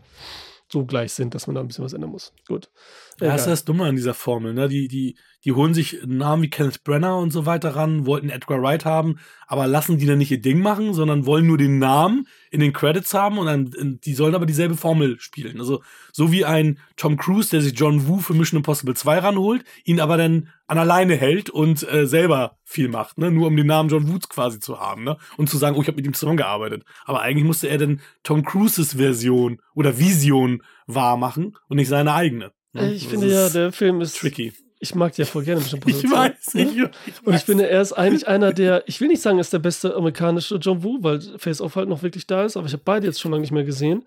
so 0.71 0.85
gleich 0.85 1.13
sind, 1.13 1.35
dass 1.35 1.47
man 1.47 1.55
da 1.55 1.61
ein 1.61 1.67
bisschen 1.67 1.83
was 1.83 1.93
ändern 1.93 2.11
muss. 2.11 2.33
Gut. 2.47 2.69
Ja, 3.19 3.27
das 3.27 3.41
ist 3.41 3.47
das 3.47 3.65
Dumme 3.65 3.85
an 3.85 3.95
dieser 3.95 4.13
Formel. 4.13 4.53
Ne? 4.53 4.67
Die, 4.67 4.87
die, 4.87 5.17
die 5.45 5.51
holen 5.51 5.73
sich 5.73 5.99
Namen 6.05 6.43
wie 6.43 6.49
Kenneth 6.49 6.83
Brenner 6.83 7.17
und 7.17 7.31
so 7.31 7.45
weiter 7.45 7.75
ran, 7.75 8.05
wollten 8.05 8.29
Edgar 8.29 8.61
Wright 8.61 8.85
haben, 8.85 9.19
aber 9.47 9.67
lassen 9.67 9.97
die 9.97 10.05
dann 10.05 10.17
nicht 10.17 10.31
ihr 10.31 10.41
Ding 10.41 10.59
machen, 10.59 10.93
sondern 10.93 11.25
wollen 11.25 11.47
nur 11.47 11.57
den 11.57 11.79
Namen 11.79 12.27
in 12.49 12.61
den 12.61 12.71
Credits 12.71 13.13
haben 13.13 13.37
und 13.37 13.45
dann, 13.47 13.99
die 14.03 14.13
sollen 14.13 14.35
aber 14.35 14.45
dieselbe 14.45 14.75
Formel 14.75 15.19
spielen. 15.19 15.59
Also 15.59 15.81
so 16.11 16.31
wie 16.31 16.45
ein 16.45 16.79
Tom 16.95 17.17
Cruise, 17.17 17.49
der 17.49 17.61
sich 17.61 17.77
John 17.77 18.07
Woo 18.07 18.19
für 18.19 18.33
Mission 18.33 18.57
Impossible 18.57 18.95
2 18.95 19.19
ranholt, 19.19 19.63
ihn 19.83 19.99
aber 19.99 20.17
dann 20.17 20.49
an 20.67 20.77
alleine 20.77 21.15
hält 21.15 21.49
und 21.49 21.87
äh, 21.91 22.07
selber 22.07 22.57
viel 22.63 22.87
macht, 22.87 23.17
ne? 23.17 23.29
nur 23.29 23.47
um 23.47 23.57
den 23.57 23.67
Namen 23.67 23.89
John 23.89 24.07
Woo 24.07 24.19
quasi 24.29 24.59
zu 24.59 24.79
haben 24.79 25.03
ne? 25.03 25.17
und 25.37 25.49
zu 25.49 25.57
sagen, 25.57 25.75
oh, 25.75 25.81
ich 25.81 25.87
habe 25.87 25.97
mit 25.97 26.05
ihm 26.05 26.13
zusammengearbeitet. 26.13 26.83
Aber 27.05 27.21
eigentlich 27.21 27.45
musste 27.45 27.67
er 27.67 27.77
dann 27.77 28.01
Tom 28.23 28.43
Cruises 28.43 28.93
Version 28.93 29.59
oder 29.75 29.99
Vision 29.99 30.63
wahr 30.87 31.17
machen 31.17 31.57
und 31.67 31.77
nicht 31.77 31.89
seine 31.89 32.13
eigene. 32.13 32.51
ne? 32.71 32.93
Ich 32.93 33.03
Das 33.03 33.11
finde 33.11 33.27
ja, 33.29 33.49
der 33.49 33.71
Film 33.71 34.01
ist. 34.01 34.17
tricky. 34.17 34.53
Ich 34.83 34.95
mag 34.95 35.17
ja 35.17 35.23
voll 35.23 35.43
gerne 35.43 35.61
Mission 35.61 35.79
Ich 35.85 36.03
Impossible 36.03 36.17
weiß, 36.17 36.41
2, 36.41 36.63
ne? 36.65 36.91
ich, 37.05 37.13
ich 37.13 37.25
Und 37.25 37.33
ich 37.35 37.43
finde, 37.43 37.69
er 37.69 37.81
ist 37.81 37.93
eigentlich 37.93 38.27
einer 38.27 38.51
der, 38.51 38.83
ich 38.85 38.99
will 38.99 39.07
nicht 39.07 39.21
sagen, 39.21 39.37
er 39.37 39.41
ist 39.41 39.53
der 39.53 39.59
beste 39.59 39.95
amerikanische 39.95 40.57
John 40.57 40.83
Woo, 40.83 40.97
weil 41.01 41.21
Face 41.37 41.61
Off 41.61 41.77
halt 41.77 41.87
noch 41.87 42.03
wirklich 42.03 42.27
da 42.27 42.43
ist, 42.43 42.57
aber 42.57 42.67
ich 42.67 42.73
habe 42.73 42.83
beide 42.83 43.07
jetzt 43.07 43.21
schon 43.21 43.31
lange 43.31 43.43
nicht 43.43 43.53
mehr 43.53 43.63
gesehen. 43.63 44.05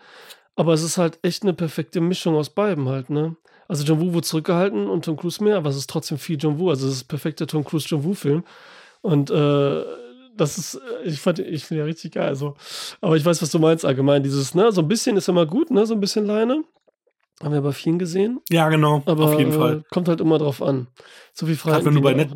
Aber 0.54 0.74
es 0.74 0.82
ist 0.82 0.98
halt 0.98 1.18
echt 1.22 1.44
eine 1.44 1.54
perfekte 1.54 2.02
Mischung 2.02 2.34
aus 2.34 2.50
beiden 2.50 2.90
halt, 2.90 3.08
ne? 3.08 3.36
Also 3.68 3.84
John 3.84 4.00
Woo 4.00 4.12
wurde 4.12 4.26
zurückgehalten 4.26 4.86
und 4.86 5.06
Tom 5.06 5.16
Cruise 5.16 5.42
mehr, 5.42 5.56
aber 5.56 5.70
es 5.70 5.76
ist 5.76 5.88
trotzdem 5.88 6.18
viel 6.18 6.36
John 6.38 6.58
Woo. 6.58 6.68
Also 6.68 6.86
es 6.86 6.96
ist 6.96 7.04
ein 7.04 7.08
perfekter 7.08 7.46
Tom 7.46 7.64
Cruise 7.64 7.86
John 7.88 8.04
Woo-Film. 8.04 8.44
Und 9.00 9.30
äh, 9.30 9.82
das 10.36 10.58
ist, 10.58 10.74
äh, 10.74 11.08
ich 11.08 11.20
fand, 11.20 11.38
ich 11.38 11.64
finde 11.64 11.80
ja 11.80 11.86
richtig 11.86 12.12
geil. 12.12 12.28
Also, 12.28 12.54
aber 13.00 13.16
ich 13.16 13.24
weiß, 13.24 13.40
was 13.40 13.50
du 13.50 13.58
meinst 13.58 13.86
allgemein. 13.86 14.22
Dieses, 14.22 14.54
ne, 14.54 14.70
so 14.72 14.82
ein 14.82 14.88
bisschen 14.88 15.16
ist 15.16 15.28
immer 15.28 15.46
gut, 15.46 15.70
ne? 15.70 15.86
So 15.86 15.94
ein 15.94 16.00
bisschen 16.00 16.26
Leine. 16.26 16.64
Haben 17.42 17.52
wir 17.52 17.60
bei 17.60 17.72
vielen 17.72 17.98
gesehen. 17.98 18.40
Ja, 18.50 18.68
genau, 18.70 19.02
Aber 19.04 19.24
auf 19.26 19.38
jeden 19.38 19.52
äh, 19.52 19.56
Fall. 19.56 19.84
kommt 19.90 20.08
halt 20.08 20.20
immer 20.20 20.38
drauf 20.38 20.62
an. 20.62 20.86
So 21.34 21.46
viel 21.46 21.56
Freiheit. 21.56 21.84
wenn 21.84 21.94
du 21.94 22.00
bei 22.00 22.12
auch 22.12 22.16
Net-. 22.16 22.30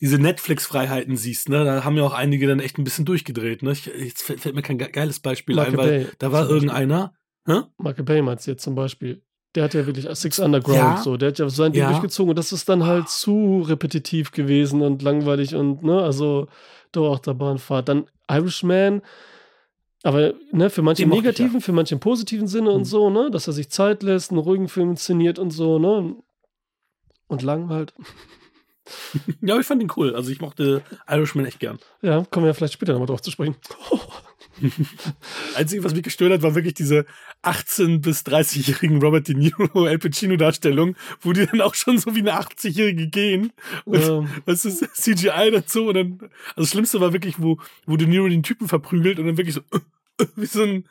Diese 0.00 0.18
Netflix-Freiheiten 0.18 1.16
siehst, 1.16 1.48
ne, 1.48 1.64
da 1.64 1.84
haben 1.84 1.96
ja 1.96 2.04
auch 2.04 2.12
einige 2.14 2.46
dann 2.46 2.60
echt 2.60 2.78
ein 2.78 2.84
bisschen 2.84 3.04
durchgedreht, 3.04 3.62
ne? 3.62 3.72
Ich, 3.72 3.86
jetzt 3.86 4.22
fällt, 4.22 4.40
fällt 4.40 4.54
mir 4.54 4.62
kein 4.62 4.78
ge- 4.78 4.90
geiles 4.92 5.18
Beispiel 5.18 5.56
Michael 5.56 5.72
ein, 5.72 5.78
weil 5.78 6.04
Bay 6.04 6.12
da 6.20 6.30
war 6.32 6.48
irgendeiner, 6.48 7.14
hä? 7.46 7.62
Michael 7.78 8.04
Bay 8.04 8.22
meinst 8.22 8.46
jetzt 8.46 8.62
zum 8.62 8.74
Beispiel. 8.76 9.22
Der 9.56 9.64
hat 9.64 9.74
ja 9.74 9.86
wirklich 9.86 10.06
Six 10.16 10.38
Underground 10.38 10.78
Ja. 10.78 10.96
so, 10.98 11.16
der 11.16 11.30
hat 11.30 11.38
ja 11.40 11.48
sein 11.48 11.72
Ding 11.72 11.82
Ja. 11.82 11.90
durchgezogen 11.90 12.30
und 12.30 12.36
das 12.38 12.52
ist 12.52 12.68
dann 12.68 12.84
halt 12.86 13.08
zu 13.08 13.62
repetitiv 13.66 14.30
gewesen 14.30 14.82
und 14.82 15.02
langweilig 15.02 15.54
und 15.56 15.82
ne, 15.82 16.00
also 16.00 16.46
Dauerachterbahnfahrt. 16.92 17.88
Dann 17.88 18.06
Irishman, 18.30 19.02
aber 20.02 20.34
ne, 20.52 20.70
für 20.70 20.82
manche 20.82 21.06
mochte 21.06 21.18
ich, 21.18 21.24
negativen, 21.24 21.60
für 21.60 21.72
manche 21.72 21.94
im 21.94 22.00
positiven 22.00 22.46
Sinne 22.46 22.70
und 22.70 22.80
Mhm. 22.82 22.84
so, 22.86 23.10
ne, 23.10 23.30
dass 23.30 23.46
er 23.46 23.52
sich 23.52 23.70
Zeit 23.70 24.02
lässt, 24.02 24.30
einen 24.30 24.38
ruhigen 24.40 24.68
Film 24.68 24.90
inszeniert 24.90 25.38
und 25.38 25.50
so, 25.50 25.78
ne. 25.78 26.14
Und 27.26 27.42
lang 27.42 27.68
halt. 27.68 27.94
Ja, 29.42 29.58
ich 29.58 29.66
fand 29.66 29.82
ihn 29.82 29.92
cool. 29.96 30.14
Also 30.14 30.30
ich 30.30 30.40
mochte 30.40 30.82
Irishman 31.06 31.44
echt 31.44 31.60
gern. 31.60 31.78
Ja, 32.00 32.24
kommen 32.30 32.44
wir 32.44 32.48
ja 32.48 32.54
vielleicht 32.54 32.72
später 32.72 32.92
nochmal 32.94 33.06
drauf 33.06 33.20
zu 33.20 33.30
sprechen. 33.30 33.54
Einzige, 35.54 35.84
was 35.84 35.94
mich 35.94 36.02
gestört 36.02 36.32
hat, 36.32 36.42
war 36.42 36.54
wirklich 36.54 36.74
diese 36.74 37.06
18- 37.42 38.00
bis 38.00 38.22
30-jährigen 38.22 39.00
Robert 39.00 39.28
De 39.28 39.34
Niro 39.34 39.84
Al 39.86 39.98
Pacino-Darstellung, 39.98 40.96
wo 41.20 41.32
die 41.32 41.46
dann 41.46 41.60
auch 41.60 41.74
schon 41.74 41.98
so 41.98 42.14
wie 42.14 42.20
eine 42.20 42.38
80-Jährige 42.38 43.08
gehen. 43.08 43.52
Und 43.84 44.02
ähm, 44.02 44.28
das 44.46 44.64
ist 44.64 44.84
CGI 44.94 45.50
dazu 45.52 45.88
und 45.88 45.94
dann, 45.94 46.18
also 46.20 46.62
das 46.62 46.70
Schlimmste 46.70 47.00
war 47.00 47.12
wirklich, 47.12 47.40
wo, 47.40 47.58
wo 47.86 47.96
De 47.96 48.06
Niro 48.06 48.28
den 48.28 48.42
Typen 48.42 48.68
verprügelt 48.68 49.18
und 49.18 49.26
dann 49.26 49.36
wirklich 49.36 49.54
so, 49.54 49.62
wie 50.36 50.46
so 50.46 50.62
ein 50.62 50.84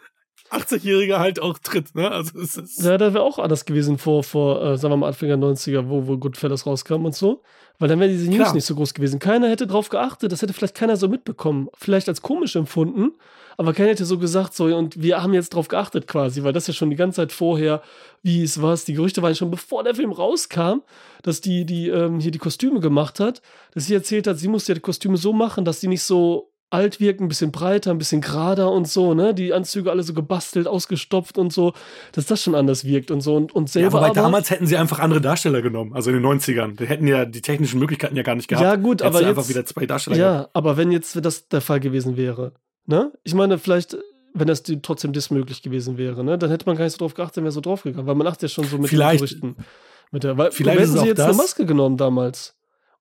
80-Jähriger 0.51 1.19
halt 1.19 1.41
auch 1.41 1.57
tritt, 1.59 1.93
ne? 1.95 2.09
Also 2.09 2.39
es 2.39 2.55
ist, 2.55 2.81
Ja, 2.81 2.97
da 2.97 3.13
wäre 3.13 3.23
auch 3.23 3.37
anders 3.39 3.65
gewesen 3.65 3.97
vor, 3.97 4.23
vor 4.23 4.63
äh, 4.63 4.77
sagen 4.77 4.93
wir 4.93 4.97
mal, 4.97 5.07
Anfang 5.07 5.27
der 5.27 5.37
90er, 5.37 5.89
wo, 5.89 6.07
wo 6.07 6.17
Goodfellas 6.17 6.65
rauskam 6.65 7.05
und 7.05 7.15
so. 7.15 7.43
Weil 7.79 7.89
dann 7.89 7.99
wären 7.99 8.09
diese 8.09 8.29
News 8.29 8.37
Klar. 8.37 8.53
nicht 8.55 8.65
so 8.65 8.75
groß 8.75 8.93
gewesen. 8.93 9.19
Keiner 9.19 9.49
hätte 9.49 9.67
drauf 9.67 9.89
geachtet, 9.89 10.31
das 10.31 10.41
hätte 10.41 10.53
vielleicht 10.53 10.75
keiner 10.75 10.97
so 10.97 11.07
mitbekommen. 11.07 11.69
Vielleicht 11.75 12.09
als 12.09 12.23
komisch 12.23 12.55
empfunden, 12.55 13.11
aber 13.55 13.73
keiner 13.73 13.89
hätte 13.89 14.05
so 14.05 14.17
gesagt, 14.17 14.55
so, 14.55 14.65
und 14.65 15.01
wir 15.01 15.21
haben 15.21 15.33
jetzt 15.33 15.53
drauf 15.53 15.67
geachtet 15.67 16.07
quasi, 16.07 16.43
weil 16.43 16.53
das 16.53 16.67
ja 16.67 16.73
schon 16.73 16.89
die 16.89 16.95
ganze 16.95 17.17
Zeit 17.17 17.31
vorher, 17.31 17.81
wie 18.23 18.41
es 18.41 18.61
war, 18.61 18.75
die 18.75 18.93
Gerüchte 18.93 19.21
waren 19.21 19.35
schon 19.35 19.51
bevor 19.51 19.83
der 19.83 19.95
Film 19.95 20.11
rauskam, 20.11 20.81
dass 21.21 21.41
die, 21.41 21.65
die 21.65 21.89
ähm, 21.89 22.19
hier 22.19 22.31
die 22.31 22.39
Kostüme 22.39 22.79
gemacht 22.79 23.19
hat, 23.19 23.41
dass 23.73 23.85
sie 23.85 23.93
erzählt 23.93 24.27
hat, 24.27 24.39
sie 24.39 24.47
musste 24.47 24.71
ja 24.71 24.75
die 24.75 24.81
Kostüme 24.81 25.17
so 25.17 25.33
machen, 25.33 25.63
dass 25.63 25.79
die 25.79 25.87
nicht 25.87 26.03
so 26.03 26.51
alt 26.69 26.99
wirken, 26.99 27.23
ein 27.25 27.27
bisschen 27.29 27.51
breiter, 27.51 27.91
ein 27.91 27.97
bisschen 27.97 28.19
gerader 28.21 28.71
und 28.71 28.87
so, 28.87 29.13
ne? 29.13 29.33
Die 29.33 29.53
Anzüge 29.53 29.89
alle 29.89 30.03
so 30.03 30.13
gebastelt, 30.13 30.67
ausgestopft 30.67 31.37
und 31.37 31.53
so, 31.53 31.73
dass 32.11 32.25
das 32.25 32.43
schon 32.43 32.55
anders 32.55 32.83
wirkt 32.83 33.09
und 33.09 33.21
so 33.21 33.35
und, 33.35 33.53
und 33.55 33.69
ja, 33.69 33.73
selber 33.81 33.93
wobei 33.99 34.05
aber, 34.07 34.15
damals 34.15 34.49
hätten 34.49 34.67
sie 34.67 34.75
einfach 34.75 34.99
andere 34.99 35.21
Darsteller 35.21 35.61
genommen, 35.61 35.93
also 35.93 36.09
in 36.11 36.21
den 36.21 36.25
90ern. 36.25 36.75
Die 36.77 36.85
hätten 36.85 37.07
ja 37.07 37.25
die 37.25 37.41
technischen 37.41 37.79
Möglichkeiten 37.79 38.15
ja 38.17 38.23
gar 38.23 38.35
nicht 38.35 38.47
gehabt. 38.49 38.63
Ja, 38.65 38.75
gut, 38.75 39.01
Hättest 39.01 39.05
aber 39.05 39.19
jetzt- 39.21 39.29
einfach 39.29 39.49
wieder 39.49 39.65
zwei 39.65 39.85
Darsteller 39.85 40.17
gehabt. 40.17 40.45
Ja, 40.45 40.49
aber 40.53 40.75
wenn 40.77 40.91
jetzt 40.91 41.17
das 41.23 41.47
der 41.47 41.61
Fall 41.61 41.79
gewesen 41.79 42.17
wäre, 42.17 42.51
ne? 42.85 43.13
Ich 43.23 43.33
meine, 43.33 43.57
vielleicht, 43.59 43.97
wenn 44.33 44.47
das 44.47 44.61
die, 44.63 44.81
trotzdem 44.81 45.13
das 45.13 45.31
möglich 45.31 45.61
gewesen 45.61 45.97
wäre, 45.97 46.23
ne? 46.25 46.37
Dann 46.37 46.49
hätte 46.49 46.65
man 46.65 46.75
gar 46.75 46.83
nicht 46.83 46.93
so 46.93 46.99
drauf 46.99 47.13
geachtet, 47.13 47.43
wäre 47.43 47.51
so 47.51 47.61
draufgegangen, 47.61 48.07
weil 48.07 48.15
man 48.15 48.27
achtet 48.27 48.43
ja 48.43 48.47
schon 48.49 48.65
so 48.65 48.77
mit 48.77 48.89
Vielleicht- 48.89 49.21
den 49.21 49.27
Gerüchten. 49.55 49.55
Mit 50.11 50.23
der, 50.23 50.37
weil, 50.37 50.51
vielleicht 50.51 50.79
hätten 50.79 50.91
sie 50.99 51.05
jetzt 51.05 51.19
eine 51.19 51.29
das- 51.29 51.37
Maske 51.37 51.65
genommen 51.65 51.97
damals 51.97 52.56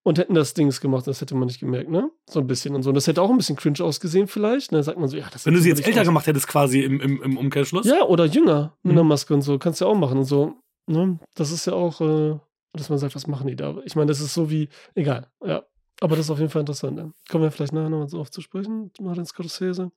und 0.07 0.19
hätten 0.19 0.35
das 0.35 0.55
Dings 0.55 0.81
gemacht, 0.81 1.05
das 1.09 1.21
hätte 1.21 1.35
man 1.35 1.47
nicht 1.49 1.59
gemerkt, 1.59 1.91
ne? 1.91 2.09
So 2.31 2.39
ein 2.39 2.47
bisschen 2.47 2.77
und 2.77 2.85
so. 2.85 2.91
Und 2.91 2.95
das 2.95 3.09
hätte 3.09 3.21
auch 3.21 3.29
ein 3.29 3.37
bisschen 3.39 3.57
cringe 3.57 3.81
ausgesehen, 3.81 4.29
vielleicht. 4.29 4.71
Ne? 4.71 4.81
Sagt 4.85 5.01
man 5.01 5.09
so, 5.09 5.17
ja, 5.17 5.27
das 5.33 5.45
Wenn 5.47 5.55
du 5.55 5.61
sie 5.61 5.69
jetzt 5.69 5.85
älter 5.85 6.03
aus. 6.03 6.07
gemacht 6.07 6.29
hättest, 6.29 6.47
quasi 6.47 6.81
im, 6.83 7.01
im, 7.01 7.21
im 7.25 7.37
Umkehrschluss. 7.37 7.87
Ja, 7.87 8.05
oder 8.05 8.25
jünger 8.25 8.77
mit 8.85 8.93
Mhm. 8.93 8.99
einer 9.01 9.09
Maske 9.09 9.35
und 9.35 9.43
so. 9.43 9.59
Kannst 9.59 9.81
du 9.81 9.85
ja 9.85 9.91
auch 9.91 9.97
machen 9.97 10.19
und 10.19 10.25
so. 10.25 10.55
Ne? 10.87 11.19
Das 11.35 11.51
ist 11.51 11.67
ja 11.67 11.73
auch, 11.73 12.01
äh, 12.01 12.39
dass 12.73 12.89
man 12.89 12.99
sagt, 13.01 13.17
was 13.17 13.27
machen 13.27 13.49
die 13.49 13.57
da? 13.57 13.75
Ich 13.85 13.97
meine, 13.97 14.07
das 14.07 14.21
ist 14.21 14.33
so 14.33 14.49
wie, 14.49 14.69
egal, 14.95 15.27
ja. 15.45 15.65
Aber 16.01 16.15
das 16.15 16.27
ist 16.27 16.31
auf 16.31 16.39
jeden 16.39 16.51
Fall 16.51 16.61
interessant. 16.61 16.97
Ja. 16.99 17.11
Kommen 17.29 17.43
wir 17.43 17.51
vielleicht 17.51 17.73
nachher 17.73 17.89
nochmal 17.89 18.09
so 18.09 18.21
auf 18.21 18.31
zu 18.31 18.41
sprechen, 18.41 18.93
Martin 19.01 19.27
Scorsese. 19.27 19.91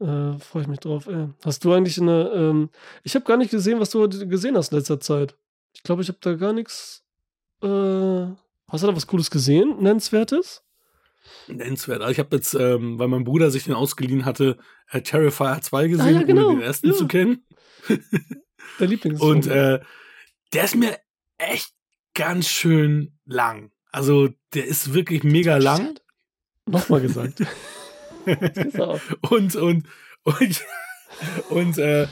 Äh, 0.00 0.38
Freue 0.40 0.62
ich 0.62 0.68
mich 0.68 0.80
drauf. 0.80 1.06
Ey. 1.06 1.28
Hast 1.44 1.64
du 1.64 1.72
eigentlich 1.72 2.00
eine, 2.00 2.30
ähm, 2.34 2.70
ich 3.04 3.14
habe 3.14 3.24
gar 3.26 3.36
nicht 3.36 3.52
gesehen, 3.52 3.78
was 3.78 3.90
du 3.90 4.08
gesehen 4.08 4.56
hast 4.56 4.72
in 4.72 4.78
letzter 4.78 4.98
Zeit. 4.98 5.36
Ich 5.76 5.84
glaube, 5.84 6.02
ich 6.02 6.08
habe 6.08 6.18
da 6.20 6.34
gar 6.34 6.52
nichts, 6.52 7.04
äh, 7.62 8.26
hast 8.70 8.82
du 8.82 8.86
da 8.86 8.96
was 8.96 9.06
Cooles 9.06 9.30
gesehen, 9.30 9.76
nennenswertes? 9.80 10.62
Nennenswert. 11.48 12.00
Also 12.00 12.12
ich 12.12 12.18
habe 12.18 12.36
jetzt, 12.36 12.54
ähm, 12.54 12.98
weil 12.98 13.08
mein 13.08 13.24
Bruder 13.24 13.50
sich 13.50 13.64
den 13.64 13.74
ausgeliehen 13.74 14.24
hatte, 14.24 14.56
äh, 14.90 15.02
Terrifier 15.02 15.58
2 15.60 15.88
gesehen, 15.88 16.06
Ah, 16.16 16.20
ja, 16.20 16.22
genau. 16.22 16.48
ohne 16.48 16.56
den 16.58 16.62
ersten 16.62 16.88
Ja. 16.88 16.94
zu 16.94 17.06
kennen. 17.06 17.44
Der 18.78 18.86
Lieblings. 18.86 19.20
Und 19.20 19.46
äh, 19.46 19.80
der 20.52 20.64
ist 20.64 20.74
mir 20.76 20.96
echt 21.38 21.72
ganz 22.14 22.48
schön 22.48 23.18
lang. 23.26 23.70
Also 23.92 24.28
der 24.54 24.66
ist 24.66 24.94
wirklich 24.94 25.22
mega 25.24 25.56
lang. 25.58 25.98
Nochmal 26.66 27.00
gesagt. 27.00 27.42
Und, 29.30 29.56
und, 29.56 29.86
und, 30.24 30.64
und 31.48 31.78
äh, 31.78 32.02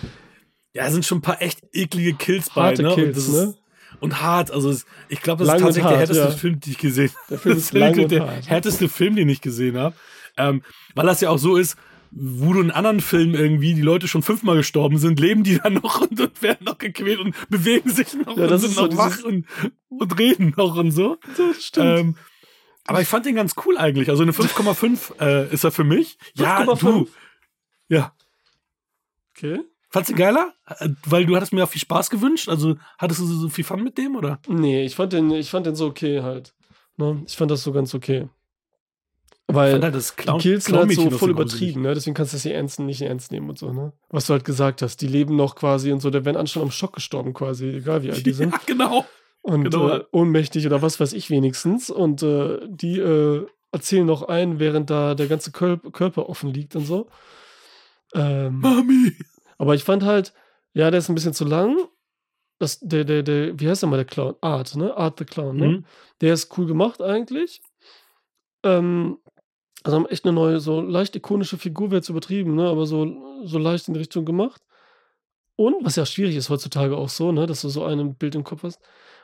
ja, 0.73 0.87
es 0.87 0.93
sind 0.95 1.05
schon 1.05 1.19
ein 1.19 1.23
paar 1.23 1.41
echt 1.43 1.61
eklige 1.73 2.15
Kills 2.15 2.49
bei, 2.51 2.63
Harte 2.63 2.83
ne? 2.83 2.95
Kills, 2.95 3.29
und, 3.29 3.35
das 3.37 3.45
ne? 3.45 3.51
Ist, 3.51 3.59
und 4.01 4.21
hart. 4.21 4.51
Also 4.51 4.71
es, 4.71 4.87
ich 5.09 5.21
glaube, 5.21 5.45
das 5.45 5.49
Lang 5.49 5.57
ist 5.57 5.63
tatsächlich 5.63 5.91
der 5.91 5.99
hart, 5.99 6.09
härteste 6.09 6.25
ja. 6.25 6.37
Film, 6.37 6.61
den 6.61 6.73
ich 6.73 6.79
gesehen 6.79 7.11
habe. 7.11 7.21
Der 7.31 7.39
Film 7.39 7.55
Das 7.55 7.65
ist 7.65 7.73
lang 7.73 8.09
der 8.09 8.27
hart. 8.27 8.49
härteste 8.51 8.89
Film, 8.89 9.17
den 9.17 9.29
ich 9.29 9.41
gesehen 9.41 9.77
habe. 9.77 9.95
Ähm, 10.37 10.63
weil 10.95 11.07
das 11.07 11.21
ja 11.21 11.31
auch 11.31 11.39
so 11.39 11.57
ist, 11.57 11.77
wo 12.11 12.53
du 12.55 12.61
in 12.61 12.71
anderen 12.71 13.01
Filmen 13.01 13.35
irgendwie 13.35 13.75
die 13.75 13.83
Leute 13.83 14.09
schon 14.09 14.23
fünfmal 14.23 14.57
gestorben 14.57 14.99
sind, 14.99 15.21
leben 15.21 15.43
die 15.43 15.59
dann 15.59 15.75
noch 15.75 16.01
und, 16.01 16.19
und 16.21 16.43
werden 16.43 16.65
noch 16.65 16.79
gequält 16.79 17.19
und 17.19 17.35
bewegen 17.51 17.91
sich 17.91 18.15
noch 18.15 18.37
Ja, 18.37 18.47
und 18.47 18.59
sind 18.59 18.73
so 18.73 18.87
noch 18.87 18.97
wach 18.97 19.23
und, 19.25 19.47
und 19.89 20.19
reden 20.19 20.55
noch 20.57 20.77
und 20.77 20.91
so. 20.91 21.19
Das 21.37 21.63
stimmt. 21.63 21.99
Ähm, 21.99 22.17
aber 22.87 23.03
ich 23.03 23.09
fand 23.09 23.27
den 23.27 23.35
ganz 23.35 23.55
cool 23.67 23.77
eigentlich. 23.77 24.09
Also 24.09 24.23
eine 24.23 24.33
5,5 24.33 25.21
äh, 25.21 25.53
ist 25.53 25.65
er 25.65 25.71
für 25.71 25.85
mich. 25.85 26.17
Ja, 26.35 26.63
5,5? 26.63 26.81
du. 26.81 27.09
Ja, 27.89 28.15
okay. 29.37 29.61
Fandst 29.91 30.11
du 30.11 30.15
geiler? 30.15 30.53
Weil 31.07 31.25
du 31.25 31.35
hattest 31.35 31.53
mir 31.53 31.65
auch 31.65 31.69
viel 31.69 31.81
Spaß 31.81 32.11
gewünscht. 32.11 32.49
Also 32.49 32.77
hattest 32.99 33.21
du 33.21 33.27
so 33.27 33.49
viel 33.49 33.65
Fun 33.65 33.83
mit 33.83 33.97
dem, 33.97 34.17
oder? 34.17 34.39
Nee, 34.47 34.85
ich 34.85 34.95
fand 34.95 35.13
den, 35.13 35.31
ich 35.31 35.51
fand 35.51 35.67
den 35.67 35.75
so 35.75 35.87
okay 35.87 36.23
halt. 36.23 36.55
Ne? 36.97 37.23
Ich 37.27 37.37
fand 37.37 37.51
das 37.51 37.63
so 37.63 37.73
ganz 37.73 37.95
okay. 37.95 38.29
Weil 39.51 39.81
halt 39.83 39.95
das 39.95 40.15
die 40.15 40.23
Clown, 40.23 40.41
Kills 40.41 40.67
sind 40.67 40.77
halt 40.77 40.93
so 40.93 41.11
voll 41.11 41.31
übertrieben, 41.31 41.81
ne? 41.81 41.95
Deswegen 41.95 42.13
kannst 42.13 42.35
du 42.35 42.37
das 42.37 42.43
hier 42.43 42.55
ernst, 42.55 42.81
nicht 42.81 43.01
ernst 43.01 43.33
nehmen 43.33 43.49
und 43.49 43.59
so, 43.59 43.73
ne? 43.73 43.95
Was 44.11 44.27
du 44.27 44.35
halt 44.35 44.45
gesagt 44.45 44.83
hast, 44.83 45.01
die 45.01 45.07
leben 45.07 45.37
noch 45.37 45.57
quasi 45.57 45.91
und 45.91 46.01
so, 46.01 46.11
der 46.11 46.27
werden 46.27 46.37
alle 46.37 46.49
schon 46.49 46.61
am 46.61 46.71
Schock 46.71 46.93
gestorben 46.93 47.33
quasi, 47.33 47.69
egal 47.77 48.03
wie 48.03 48.11
alt 48.11 48.27
die 48.27 48.33
sind. 48.35 48.53
Ja, 48.53 48.61
genau. 48.67 49.07
und 49.41 49.65
genau. 49.65 49.89
äh, 49.89 50.05
ohnmächtig 50.13 50.67
oder 50.67 50.83
was 50.83 51.01
weiß 51.01 51.15
ich 51.15 51.31
wenigstens. 51.31 51.89
Und 51.89 52.23
äh, 52.23 52.59
die 52.69 52.99
äh, 52.99 53.47
erzählen 53.73 54.05
noch 54.05 54.23
ein, 54.23 54.59
während 54.59 54.91
da 54.91 55.15
der 55.15 55.29
ganze 55.29 55.51
Körp 55.51 55.95
Körper 55.95 56.29
offen 56.29 56.53
liegt 56.53 56.77
und 56.77 56.85
so. 56.85 57.09
Ähm, 58.15 58.61
Mami. 58.61 59.15
Aber 59.59 59.75
ich 59.75 59.85
fand 59.85 60.03
halt, 60.05 60.33
ja, 60.73 60.91
der 60.91 60.99
ist 60.99 61.09
ein 61.09 61.15
bisschen 61.15 61.35
zu 61.35 61.45
lang. 61.45 61.77
Das, 62.61 62.81
der, 62.81 63.05
der, 63.05 63.23
der, 63.23 63.59
wie 63.61 63.69
heißt 63.69 63.83
der 63.83 63.89
mal 63.89 63.97
der 63.97 64.05
Clown? 64.05 64.35
Art, 64.41 64.75
ne? 64.75 64.97
Art 64.97 65.19
the 65.19 65.25
Clown, 65.25 65.57
ne? 65.57 65.69
Mhm. 65.69 65.85
Der 66.21 66.35
ist 66.35 66.57
cool 66.59 66.67
gemacht 66.67 67.01
eigentlich. 67.03 67.61
Ähm, 68.65 69.19
also 69.85 69.97
haben 69.97 70.07
echt 70.07 70.25
eine 70.25 70.33
neue, 70.33 70.59
so 70.61 70.81
leicht 70.81 71.15
ikonische 71.17 71.57
Figur, 71.57 71.91
wäre 71.91 71.99
jetzt 71.99 72.09
übertrieben, 72.09 72.55
ne? 72.57 72.69
Aber 72.69 72.87
so, 72.87 73.43
so 73.45 73.59
leicht 73.59 73.87
in 73.89 73.95
die 73.95 74.01
Richtung 74.01 74.25
gemacht. 74.25 74.63
Und, 75.57 75.85
was 75.85 75.97
ja 75.97 76.05
schwierig 76.07 76.37
ist 76.37 76.51
heutzutage 76.51 76.97
auch 76.97 77.09
so, 77.09 77.31
ne? 77.33 77.47
Dass 77.47 77.63
du 77.63 77.69
so 77.69 77.85
ein 77.85 78.15
Bild 78.17 78.35
im 78.35 78.45
Kopf 78.45 78.63
hast. 78.65 78.81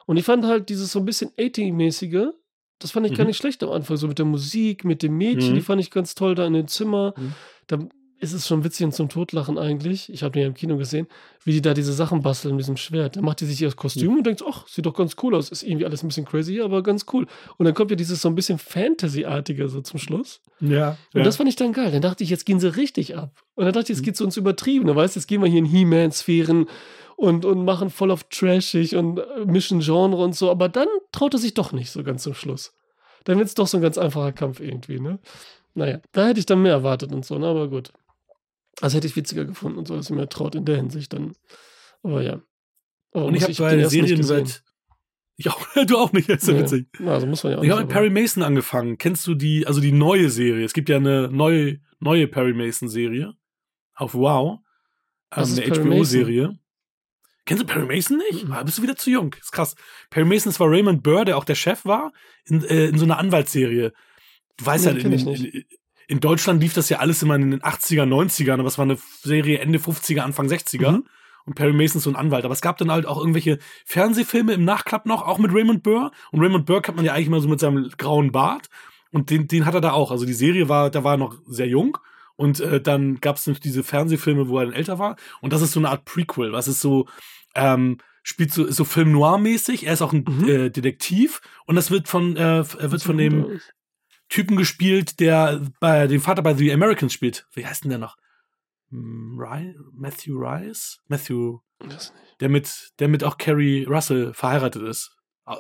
Und 0.06 0.16
ich 0.16 0.24
fand 0.24 0.44
halt 0.44 0.68
dieses 0.68 0.92
so 0.92 1.00
ein 1.00 1.04
bisschen 1.04 1.30
80-mäßige, 1.30 2.30
das 2.78 2.90
fand 2.90 3.06
ich 3.06 3.14
gar 3.14 3.24
Mhm. 3.24 3.28
nicht 3.28 3.36
schlecht 3.38 3.62
am 3.62 3.70
Anfang. 3.70 3.96
So 3.96 4.06
mit 4.08 4.18
der 4.18 4.26
Musik, 4.26 4.84
mit 4.84 5.02
dem 5.02 5.16
Mädchen, 5.16 5.50
Mhm. 5.50 5.54
die 5.56 5.60
fand 5.60 5.80
ich 5.80 5.90
ganz 5.90 6.14
toll 6.14 6.34
da 6.34 6.46
in 6.46 6.52
dem 6.52 6.68
Zimmer. 6.68 7.14
Mhm. 7.16 7.34
Da 7.66 7.78
ist 8.21 8.33
es 8.33 8.47
schon 8.47 8.64
witzig 8.64 8.87
und 8.87 8.92
zum 8.94 9.09
Totlachen 9.09 9.59
eigentlich. 9.59 10.11
Ich 10.12 10.23
habe 10.23 10.33
den 10.33 10.42
ja 10.42 10.49
im 10.49 10.54
Kino 10.54 10.76
gesehen, 10.76 11.06
wie 11.44 11.52
die 11.52 11.61
da 11.61 11.75
diese 11.75 11.92
Sachen 11.92 12.23
basteln 12.23 12.54
mit 12.56 12.62
diesem 12.62 12.76
Schwert. 12.76 13.16
Da 13.16 13.21
macht 13.21 13.40
die 13.40 13.44
sich 13.44 13.61
ihr 13.61 13.71
Kostüm 13.73 14.16
und 14.16 14.26
denkt, 14.26 14.42
ach, 14.49 14.66
sieht 14.66 14.87
doch 14.87 14.94
ganz 14.94 15.16
cool 15.23 15.35
aus. 15.35 15.50
Ist 15.50 15.62
irgendwie 15.62 15.85
alles 15.85 16.02
ein 16.02 16.09
bisschen 16.09 16.25
crazy, 16.25 16.61
aber 16.61 16.83
ganz 16.83 17.04
cool. 17.12 17.26
Und 17.59 17.66
dann 17.66 17.75
kommt 17.75 17.90
ja 17.90 17.97
dieses 17.97 18.23
so 18.23 18.28
ein 18.28 18.35
bisschen 18.35 18.59
Fantasy-artige 18.59 19.68
so 19.68 19.80
zum 19.80 19.99
Schluss. 19.99 20.40
Ja. 20.61 20.97
Und 21.12 21.18
ja. 21.21 21.23
das 21.25 21.37
fand 21.37 21.49
ich 21.49 21.56
dann 21.56 21.73
geil. 21.73 21.90
Dann 21.90 22.02
dachte 22.02 22.25
ich, 22.25 22.30
jetzt 22.30 22.47
gehen 22.47 22.61
sie 22.61 22.75
richtig 22.75 23.16
ab. 23.16 23.42
Und 23.56 23.64
dann 23.64 23.75
dachte 23.75 23.92
ich, 23.92 23.99
jetzt 23.99 24.00
Mhm. 24.00 24.04
geht's 24.06 24.21
uns 24.21 24.37
übertrieben. 24.37 24.87
Du 24.87 24.94
weißt, 24.94 25.16
jetzt 25.16 25.26
gehen 25.26 25.42
wir 25.42 25.49
hier 25.49 25.59
in 25.59 25.66
He-Man-Sphären 25.66 26.66
und, 27.16 27.44
und 27.44 27.64
machen 27.64 27.90
voll 27.90 28.11
auf 28.11 28.25
trashig 28.25 28.97
und 28.97 29.18
äh, 29.18 29.44
mischen 29.44 29.80
Genre 29.80 30.16
und 30.23 30.35
so. 30.35 30.50
Aber 30.50 30.68
dann 30.68 30.88
traut 31.12 31.35
er 31.35 31.38
sich 31.40 31.54
doch 31.54 31.73
nicht 31.73 31.90
so 31.90 32.02
ganz 32.02 32.23
zum 32.23 32.35
Schluss. 32.35 32.73
Dann 33.25 33.38
wird's 33.38 33.54
doch 33.54 33.66
so 33.66 33.78
ein 33.78 33.83
ganz 33.83 33.99
einfacher 33.99 34.33
Kampf 34.33 34.61
irgendwie, 34.61 35.00
ne? 35.00 35.18
Naja, 35.75 35.99
da 36.12 36.28
hätte 36.28 36.38
ich 36.40 36.47
dann 36.47 36.62
mehr 36.62 36.73
erwartet 36.73 37.12
und 37.12 37.25
so, 37.25 37.37
ne? 37.38 37.47
Aber 37.47 37.68
gut. 37.68 37.92
Also 38.81 38.97
hätte 38.97 39.07
ich 39.07 39.16
witziger 39.16 39.45
gefunden 39.45 39.78
und 39.78 39.87
so, 39.88 39.97
dass 39.97 40.07
sie 40.07 40.14
mir 40.14 40.28
traut 40.28 40.54
in 40.54 40.64
der 40.64 40.76
Hinsicht 40.76 41.12
dann. 41.12 41.33
Aber 42.02 42.23
ja. 42.23 42.43
Aber 43.12 43.26
Und 43.26 43.35
ich 43.35 43.43
habe 43.43 43.54
bei 43.54 43.85
Serien 43.85 44.23
seit. 44.23 44.62
Ich 45.37 45.49
auch, 45.50 45.61
du 45.87 45.97
auch 45.97 46.12
nicht, 46.12 46.28
das 46.28 46.43
ist 46.43 46.49
ja 46.49 46.54
Nee. 46.54 46.61
witzig. 46.62 46.87
Also 47.04 47.26
muss 47.26 47.43
man 47.43 47.52
ja 47.52 47.59
auch 47.59 47.64
Ich 47.64 47.71
habe 47.71 47.83
mit 47.83 47.90
Perry 47.90 48.11
Mason 48.11 48.43
angefangen. 48.43 48.99
Kennst 48.99 49.26
du 49.26 49.35
die, 49.35 49.66
also 49.66 49.81
die 49.81 49.93
neue 49.93 50.31
Serie? 50.31 50.64
Es 50.64 50.73
gibt 50.75 50.88
ja 50.88 50.97
eine 50.97 51.28
neue, 51.28 51.81
neue 51.99 52.28
Perry 52.28 52.52
Mason 52.52 52.88
Serie 52.88 53.35
auf 53.95 54.14
Wow. 54.14 54.61
Ähm, 55.33 55.45
eine 55.45 55.66
HBO-Serie. 55.66 56.59
Kennst 57.47 57.62
du 57.62 57.66
Perry 57.66 57.87
Mason 57.87 58.19
nicht? 58.31 58.45
Mhm. 58.47 58.52
Ah, 58.52 58.62
bist 58.62 58.78
du 58.78 58.83
wieder 58.83 58.97
zu 58.97 59.11
jung? 59.11 59.35
Ist 59.40 59.52
krass. 59.52 59.75
Perry 60.11 60.26
Mason 60.26 60.50
ist 60.50 60.61
war 60.61 60.71
Raymond 60.71 61.02
Burr, 61.02 61.25
der 61.25 61.37
auch 61.37 61.45
der 61.45 61.57
Chef 61.57 61.85
war, 61.85 62.12
in, 62.47 62.64
äh, 62.64 62.87
in 62.87 62.99
so 62.99 63.04
einer 63.04 63.19
Anwaltsserie. 63.19 63.93
Du 64.57 64.66
weißt 64.66 64.87
Nee, 64.87 64.90
ja, 64.93 64.99
in, 65.07 65.12
ich 65.12 65.26
in, 65.26 65.31
nicht. 65.31 65.66
In, 66.08 66.20
Deutschland 66.20 66.62
lief 66.62 66.75
das 66.75 66.88
ja 66.88 66.99
alles 66.99 67.23
immer 67.23 67.37
in 67.37 67.50
den 67.50 67.61
80er, 67.61 68.04
90ern, 68.04 68.54
aber 68.54 68.68
es 68.68 68.78
war 68.78 68.84
eine 68.84 68.99
Serie 69.23 69.58
Ende 69.58 69.78
50er, 69.78 70.20
Anfang 70.20 70.46
60er. 70.46 70.92
Mhm. 70.92 71.04
Und 71.46 71.54
Perry 71.56 71.73
Mason 71.75 71.99
ist 71.99 72.04
so 72.04 72.11
ein 72.11 72.16
Anwalt. 72.16 72.44
Aber 72.44 72.54
es 72.54 72.62
gab 72.62 72.78
dann 72.78 72.90
halt 72.90 73.04
auch 73.06 73.18
irgendwelche 73.18 73.58
Fernsehfilme 73.84 74.54
im 74.54 74.64
Nachklapp 74.64 75.04
noch, 75.06 75.26
auch 75.26 75.38
mit 75.38 75.52
Raymond 75.52 75.82
Burr. 75.82 76.11
Und 76.30 76.40
Raymond 76.40 76.64
Burr 76.64 76.80
kennt 76.80 76.96
man 76.96 77.04
ja 77.04 77.12
eigentlich 77.12 77.28
mal 77.28 77.40
so 77.40 77.49
mit 77.49 77.61
seinem 77.61 77.90
grauen 77.99 78.32
Bart. 78.32 78.68
Und 79.12 79.30
den, 79.30 79.46
den 79.46 79.66
hat 79.66 79.75
er 79.75 79.82
da 79.82 79.92
auch. 79.92 80.11
Also 80.11 80.25
die 80.25 80.32
Serie 80.32 80.68
war, 80.68 80.90
da 80.90 81.04
war 81.04 81.14
er 81.14 81.18
noch 81.18 81.37
sehr 81.46 81.68
jung. 81.68 81.99
Und 82.37 82.61
äh, 82.61 82.80
dann 82.80 83.20
gab 83.20 83.37
es 83.37 83.44
diese 83.44 83.82
Fernsehfilme, 83.84 84.49
wo 84.49 84.58
er 84.58 84.64
dann 84.66 84.75
älter 84.75 84.99
war. 84.99 85.16
Und 85.40 85.52
das 85.52 85.61
ist 85.62 85.73
so 85.73 85.80
eine 85.80 85.90
Art 85.90 86.04
Prequel. 86.06 86.52
Was 86.52 86.66
ist 86.66 86.80
so, 86.80 87.06
ähm, 87.54 87.99
spielt 88.23 88.50
so, 88.52 88.68
so 88.70 88.84
Film 88.84 89.12
Noir-mäßig. 89.12 89.87
Er 89.87 89.92
ist 89.92 90.02
auch 90.02 90.12
ein 90.14 90.25
Mhm. 90.26 90.49
äh, 90.49 90.70
Detektiv. 90.70 91.42
Und 91.66 91.76
das 91.76 91.90
wird 91.90 92.08
von, 92.08 92.37
äh, 92.37 92.40
er 92.61 92.90
wird 92.90 93.02
von 93.02 93.18
dem 93.18 93.61
Typen 94.34 94.56
gespielt, 94.56 95.20
der 95.20 95.60
bei 95.80 96.06
den 96.08 96.20
Vater 96.20 96.42
bei 96.42 96.54
The 96.54 96.72
Americans 96.72 97.12
spielt. 97.12 97.46
Wie 97.52 97.64
heißt 97.66 97.84
denn 97.84 97.90
der 97.90 97.98
noch? 97.98 98.16
Hm, 98.90 99.38
Matthew 99.92 100.36
Rice? 100.38 100.98
Matthew, 101.08 101.58
Das 101.78 102.12
nicht. 102.12 102.40
der 102.40 102.48
mit, 102.48 102.90
der 102.98 103.08
mit 103.08 103.22
auch 103.22 103.38
Carrie 103.38 103.84
Russell 103.84 104.34
verheiratet 104.34 104.82
ist. 104.82 105.16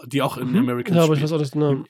Die 0.06 0.22
auch 0.22 0.36
in 0.38 0.48
The 0.48 0.54
Mhm. 0.54 0.60
Americans 0.68 0.96
Ja, 0.96 1.04
aber 1.04 1.12
ich 1.12 1.18
spielt. 1.20 1.30
weiß 1.30 1.36
auch 1.36 1.40
nicht 1.40 1.54
den 1.54 1.60
Namen. 1.60 1.86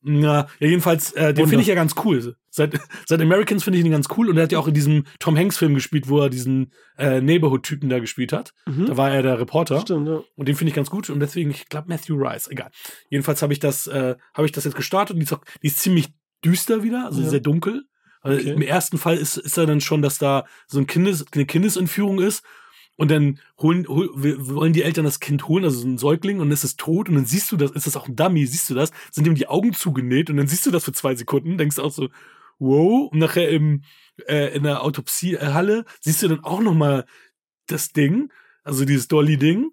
Na, 0.00 0.46
ja, 0.60 0.68
jedenfalls, 0.68 1.12
äh, 1.12 1.34
den 1.34 1.48
finde 1.48 1.62
ich 1.62 1.68
ja 1.68 1.74
ganz 1.74 1.94
cool. 2.04 2.36
Seit, 2.50 2.78
seit 3.06 3.20
Americans 3.20 3.64
finde 3.64 3.78
ich 3.78 3.84
ihn 3.84 3.90
ganz 3.90 4.06
cool 4.16 4.28
und 4.30 4.36
er 4.36 4.44
hat 4.44 4.52
ja 4.52 4.58
auch 4.58 4.68
in 4.68 4.74
diesem 4.74 5.04
Tom 5.18 5.36
Hanks-Film 5.36 5.74
gespielt, 5.74 6.08
wo 6.08 6.20
er 6.20 6.30
diesen 6.30 6.72
äh, 6.96 7.20
Neighborhood-Typen 7.20 7.88
da 7.88 7.98
gespielt 7.98 8.32
hat. 8.32 8.52
Mhm. 8.66 8.86
Da 8.86 8.96
war 8.96 9.10
er 9.10 9.22
der 9.22 9.38
Reporter. 9.40 9.80
Stimmt, 9.80 10.06
ja. 10.08 10.20
Und 10.36 10.48
den 10.48 10.54
finde 10.56 10.70
ich 10.70 10.74
ganz 10.76 10.90
gut 10.90 11.10
und 11.10 11.20
deswegen, 11.20 11.50
ich 11.50 11.68
glaube, 11.68 11.88
Matthew 11.88 12.14
Rice, 12.16 12.48
egal. 12.48 12.70
Jedenfalls 13.10 13.42
habe 13.42 13.52
ich 13.52 13.58
das, 13.58 13.86
äh, 13.88 14.14
habe 14.34 14.46
ich 14.46 14.52
das 14.52 14.64
jetzt 14.64 14.76
gestartet 14.76 15.14
und 15.14 15.20
die 15.20 15.24
ist, 15.24 15.32
auch, 15.32 15.42
die 15.62 15.66
ist 15.66 15.78
ziemlich 15.80 16.08
düster 16.44 16.82
wieder, 16.84 17.06
also 17.06 17.20
Ja. 17.20 17.28
sehr 17.28 17.40
dunkel. 17.40 17.84
Weil 18.22 18.38
Okay. 18.38 18.50
Im 18.52 18.62
ersten 18.62 18.98
Fall 18.98 19.16
ist, 19.16 19.36
ist 19.36 19.56
er 19.58 19.66
dann 19.66 19.80
schon, 19.80 20.02
dass 20.02 20.18
da 20.18 20.44
so 20.66 20.78
ein 20.78 20.86
Kindes, 20.86 21.24
eine 21.32 21.46
Kindesentführung 21.46 22.20
ist 22.20 22.42
und 22.98 23.10
dann 23.10 23.38
holen, 23.58 23.86
hol, 23.88 24.10
wollen 24.14 24.72
die 24.72 24.82
Eltern 24.82 25.04
das 25.04 25.20
Kind 25.20 25.46
holen, 25.48 25.64
also 25.64 25.78
so 25.78 25.86
ein 25.86 25.98
Säugling 25.98 26.40
und 26.40 26.50
es 26.50 26.64
ist 26.64 26.78
tot 26.80 27.08
und 27.08 27.14
dann 27.14 27.26
siehst 27.26 27.50
du 27.50 27.56
das, 27.56 27.70
ist 27.70 27.86
das 27.86 27.96
auch 27.96 28.08
ein 28.08 28.16
Dummy, 28.16 28.44
siehst 28.44 28.68
du 28.68 28.74
das, 28.74 28.90
sind 29.12 29.26
ihm 29.26 29.36
die 29.36 29.46
Augen 29.46 29.72
zugenäht 29.72 30.28
und 30.30 30.36
dann 30.36 30.48
siehst 30.48 30.66
du 30.66 30.70
das 30.72 30.84
für 30.84 30.92
zwei 30.92 31.14
Sekunden, 31.14 31.56
denkst 31.56 31.78
auch 31.78 31.92
so, 31.92 32.08
wow, 32.58 33.08
und 33.10 33.18
nachher 33.20 33.48
im, 33.50 33.82
äh, 34.26 34.54
in 34.54 34.64
der 34.64 34.82
Autopsiehalle 34.82 35.84
siehst 36.00 36.22
du 36.22 36.28
dann 36.28 36.42
auch 36.44 36.60
noch 36.60 36.74
mal 36.74 37.06
das 37.68 37.92
Ding, 37.92 38.32
also 38.64 38.84
dieses 38.84 39.06
Dolly-Ding. 39.08 39.70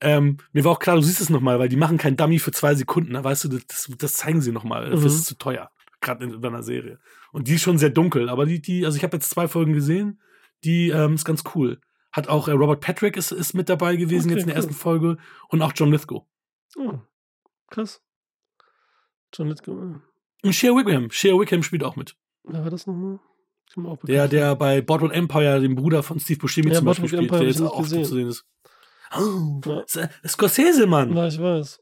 Ähm, 0.00 0.38
mir 0.52 0.64
war 0.64 0.72
auch 0.72 0.78
klar, 0.78 0.96
du 0.96 1.02
siehst 1.02 1.20
es 1.20 1.28
noch 1.28 1.42
mal, 1.42 1.58
weil 1.58 1.68
die 1.68 1.76
machen 1.76 1.98
kein 1.98 2.16
Dummy 2.16 2.38
für 2.38 2.52
zwei 2.52 2.74
Sekunden, 2.74 3.12
da 3.12 3.22
weißt 3.22 3.44
du, 3.44 3.48
das, 3.48 3.90
das 3.98 4.14
zeigen 4.14 4.40
sie 4.40 4.50
noch 4.50 4.64
mal, 4.64 4.88
das 4.90 5.00
Mhm. 5.00 5.06
ist 5.06 5.26
zu 5.26 5.36
teuer, 5.36 5.70
gerade 6.00 6.24
in, 6.24 6.32
in 6.32 6.44
einer 6.44 6.62
Serie. 6.62 6.98
Und 7.32 7.48
die 7.48 7.54
ist 7.54 7.62
schon 7.62 7.76
sehr 7.78 7.90
dunkel, 7.90 8.30
aber 8.30 8.46
die, 8.46 8.62
die, 8.62 8.86
also 8.86 8.96
ich 8.96 9.04
habe 9.04 9.16
jetzt 9.18 9.28
zwei 9.30 9.46
Folgen 9.46 9.74
gesehen, 9.74 10.20
die 10.64 10.88
ähm, 10.88 11.14
ist 11.14 11.24
ganz 11.26 11.44
cool. 11.54 11.80
Hat 12.12 12.28
auch 12.28 12.46
äh, 12.48 12.52
Robert 12.52 12.80
Patrick 12.80 13.16
ist, 13.16 13.32
ist 13.32 13.54
mit 13.54 13.68
dabei 13.68 13.96
gewesen 13.96 14.26
Okay, 14.30 14.34
jetzt 14.34 14.42
in 14.42 14.46
der 14.48 14.56
cool. 14.56 14.62
ersten 14.62 14.74
Folge 14.74 15.16
und 15.48 15.62
auch 15.62 15.72
John 15.74 15.90
Lithgow. 15.90 16.24
Oh, 16.76 16.98
krass. 17.70 18.02
John 19.34 19.48
Lithgow. 19.48 19.96
Und 20.44 20.52
Shea 20.54 20.70
Wickham, 20.74 21.10
Shea 21.10 21.32
Wickham 21.38 21.62
spielt 21.62 21.84
auch 21.84 21.96
mit. 21.96 22.16
Wer 22.44 22.62
war 22.64 22.70
das 22.70 22.86
nochmal? 22.86 23.18
Der, 24.02 24.28
der 24.28 24.54
bei 24.56 24.82
Boardwalk 24.82 25.14
Empire 25.14 25.60
den 25.60 25.74
Bruder 25.74 26.02
von 26.02 26.20
Steve 26.20 26.40
Buscemi 26.40 26.68
Ja, 26.68 26.74
zum 26.74 26.84
Beispiel 26.84 27.08
Boardwalk 27.08 27.28
spielt, 27.28 27.30
Empire 27.32 27.40
der 27.40 27.48
jetzt 27.66 27.72
auch 27.72 27.82
gesehen. 27.82 28.04
zu 28.04 28.14
sehen 28.14 28.28
ist. 28.28 28.44
Oh, 29.16 29.60
Ja. 29.64 29.80
S- 29.80 30.32
Scorsese, 30.32 30.86
Mann. 30.86 31.16
Ja, 31.16 31.26
ich 31.26 31.40
weiß. 31.40 31.80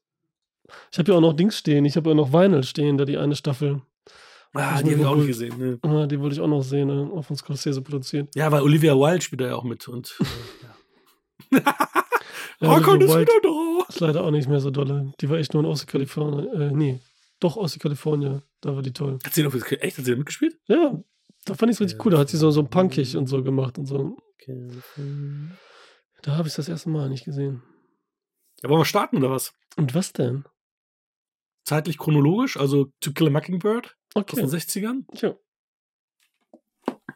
Ich 0.92 0.98
habe 1.00 1.10
ja 1.10 1.18
auch 1.18 1.20
noch 1.20 1.32
Dings 1.32 1.58
stehen. 1.58 1.84
Ich 1.84 1.96
habe 1.96 2.10
ja 2.10 2.14
noch 2.14 2.32
Vinyl 2.32 2.62
stehen, 2.62 2.96
da 2.96 3.04
die 3.04 3.18
eine 3.18 3.34
Staffel. 3.34 3.82
Ah, 4.52 4.82
die 4.82 4.90
habe 4.92 5.00
ich 5.00 5.06
auch 5.06 5.16
nicht 5.16 5.28
gesehen. 5.28 5.58
Ne. 5.58 5.78
Ah, 5.82 6.06
die 6.06 6.18
wollte 6.18 6.34
ich 6.34 6.40
auch 6.40 6.48
noch 6.48 6.62
sehen, 6.62 6.88
ne? 6.88 7.10
auch 7.14 7.22
von 7.22 7.36
Scorsese 7.36 7.82
produziert. 7.82 8.34
Ja, 8.34 8.50
weil 8.50 8.62
Olivia 8.62 8.94
Wilde 8.94 9.20
spielt 9.20 9.40
da 9.42 9.46
ja 9.46 9.54
auch 9.54 9.64
mit. 9.64 9.86
Und, 9.86 10.16
äh, 10.20 10.24
ja. 11.60 11.60
Ja, 12.60 12.68
Hakan 12.70 12.96
Olivia 12.96 13.06
ist 13.06 13.14
Wilde 13.14 13.32
wieder 13.32 13.84
da. 13.84 13.88
ist 13.88 14.00
leider 14.00 14.24
auch 14.24 14.30
nicht 14.30 14.48
mehr 14.48 14.60
so 14.60 14.70
dolle. 14.70 15.12
Die 15.20 15.30
war 15.30 15.38
echt 15.38 15.54
nur 15.54 15.62
in 15.62 15.68
Ostkalifornien. 15.68 16.48
Äh, 16.60 16.72
nee, 16.72 17.00
doch 17.38 17.56
Ostkalifornien. 17.56 18.42
Da 18.60 18.74
war 18.74 18.82
die 18.82 18.92
toll. 18.92 19.18
Hat 19.24 19.32
sie 19.32 19.42
noch 19.42 19.54
echt 19.54 19.98
hat 19.98 20.04
sie 20.04 20.10
da 20.10 20.16
mitgespielt? 20.16 20.58
Ja, 20.66 21.00
da 21.46 21.54
fand 21.54 21.70
ich 21.70 21.76
es 21.76 21.80
richtig 21.80 22.04
cool. 22.04 22.12
Da 22.12 22.18
hat 22.18 22.28
sie 22.28 22.36
so, 22.36 22.50
so 22.50 22.64
punkig 22.64 23.16
und 23.16 23.28
so 23.28 23.42
gemacht 23.42 23.78
und 23.78 23.86
so. 23.86 24.16
Da 26.22 26.36
habe 26.36 26.48
ich 26.48 26.54
das 26.54 26.68
erste 26.68 26.90
Mal 26.90 27.08
nicht 27.08 27.24
gesehen. 27.24 27.62
Ja, 28.62 28.68
wollen 28.68 28.80
wir 28.80 28.84
starten 28.84 29.16
oder 29.18 29.30
was? 29.30 29.54
Und 29.76 29.94
was 29.94 30.12
denn? 30.12 30.44
Zeitlich 31.70 31.98
chronologisch, 31.98 32.56
also 32.56 32.86
To 32.98 33.12
Kill 33.12 33.28
a 33.28 33.30
Mockingbird 33.30 33.96
aus 34.14 34.22
Okay. 34.24 34.36
den 34.40 34.48
60ern. 34.48 35.04
Ja. 35.20 35.34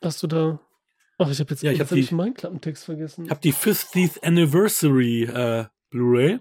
Hast 0.01 0.23
du 0.23 0.29
da. 0.29 0.61
Ach, 1.19 1.29
ich 1.29 1.41
habe 1.41 1.51
jetzt, 1.51 1.65
Ja, 1.65 1.73
ich 1.73 1.79
jetzt 1.79 1.89
hab 1.89 1.91
hab 1.91 1.99
ich 1.99 2.09
die- 2.11 2.15
meinen 2.15 2.35
Klappentext 2.35 2.85
vergessen. 2.85 3.25
Ich 3.25 3.31
habe 3.33 3.41
die 3.41 3.53
50th 3.53 4.23
Anniversary 4.23 5.25
äh, 5.25 5.65
Blu-ray 5.91 6.39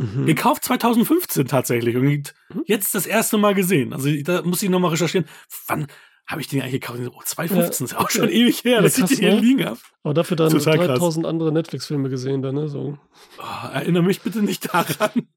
Mhm. 0.00 0.26
gekauft 0.26 0.64
2015 0.64 1.46
tatsächlich 1.46 1.94
und 1.96 2.04
Mhm. 2.04 2.62
jetzt 2.66 2.92
das 2.96 3.06
erste 3.06 3.38
Mal 3.38 3.54
gesehen. 3.54 3.92
Also 3.92 4.10
da 4.22 4.42
muss 4.42 4.60
ich 4.64 4.68
nochmal 4.68 4.90
recherchieren. 4.90 5.28
Wann 5.68 5.86
habe 6.26 6.40
ich 6.40 6.48
den 6.48 6.60
eigentlich 6.60 6.80
gekauft? 6.80 6.98
Oh, 7.12 7.20
2015 7.24 7.84
ist 7.84 7.92
ja 7.92 7.98
auch 7.98 8.04
okay. 8.04 8.18
schon 8.18 8.28
ewig 8.30 8.64
her, 8.64 8.72
Ja, 8.78 8.80
dass 8.82 8.96
krass, 8.96 9.12
ich 9.12 9.18
den 9.20 9.26
hier 9.30 9.34
ne? 9.36 9.40
liegen 9.46 9.64
habe. 9.64 9.78
Aber 10.02 10.14
dafür 10.14 10.36
dann 10.36 10.50
Total 10.50 10.76
krass. 10.76 10.86
3000 10.88 11.24
andere 11.24 11.52
Netflix-Filme 11.52 12.08
gesehen, 12.10 12.42
dann, 12.42 12.56
ne? 12.56 12.68
So. 12.68 12.98
Oh, 13.38 13.66
erinnere 13.72 14.02
mich 14.02 14.22
bitte 14.22 14.42
nicht 14.42 14.74
daran. 14.74 15.28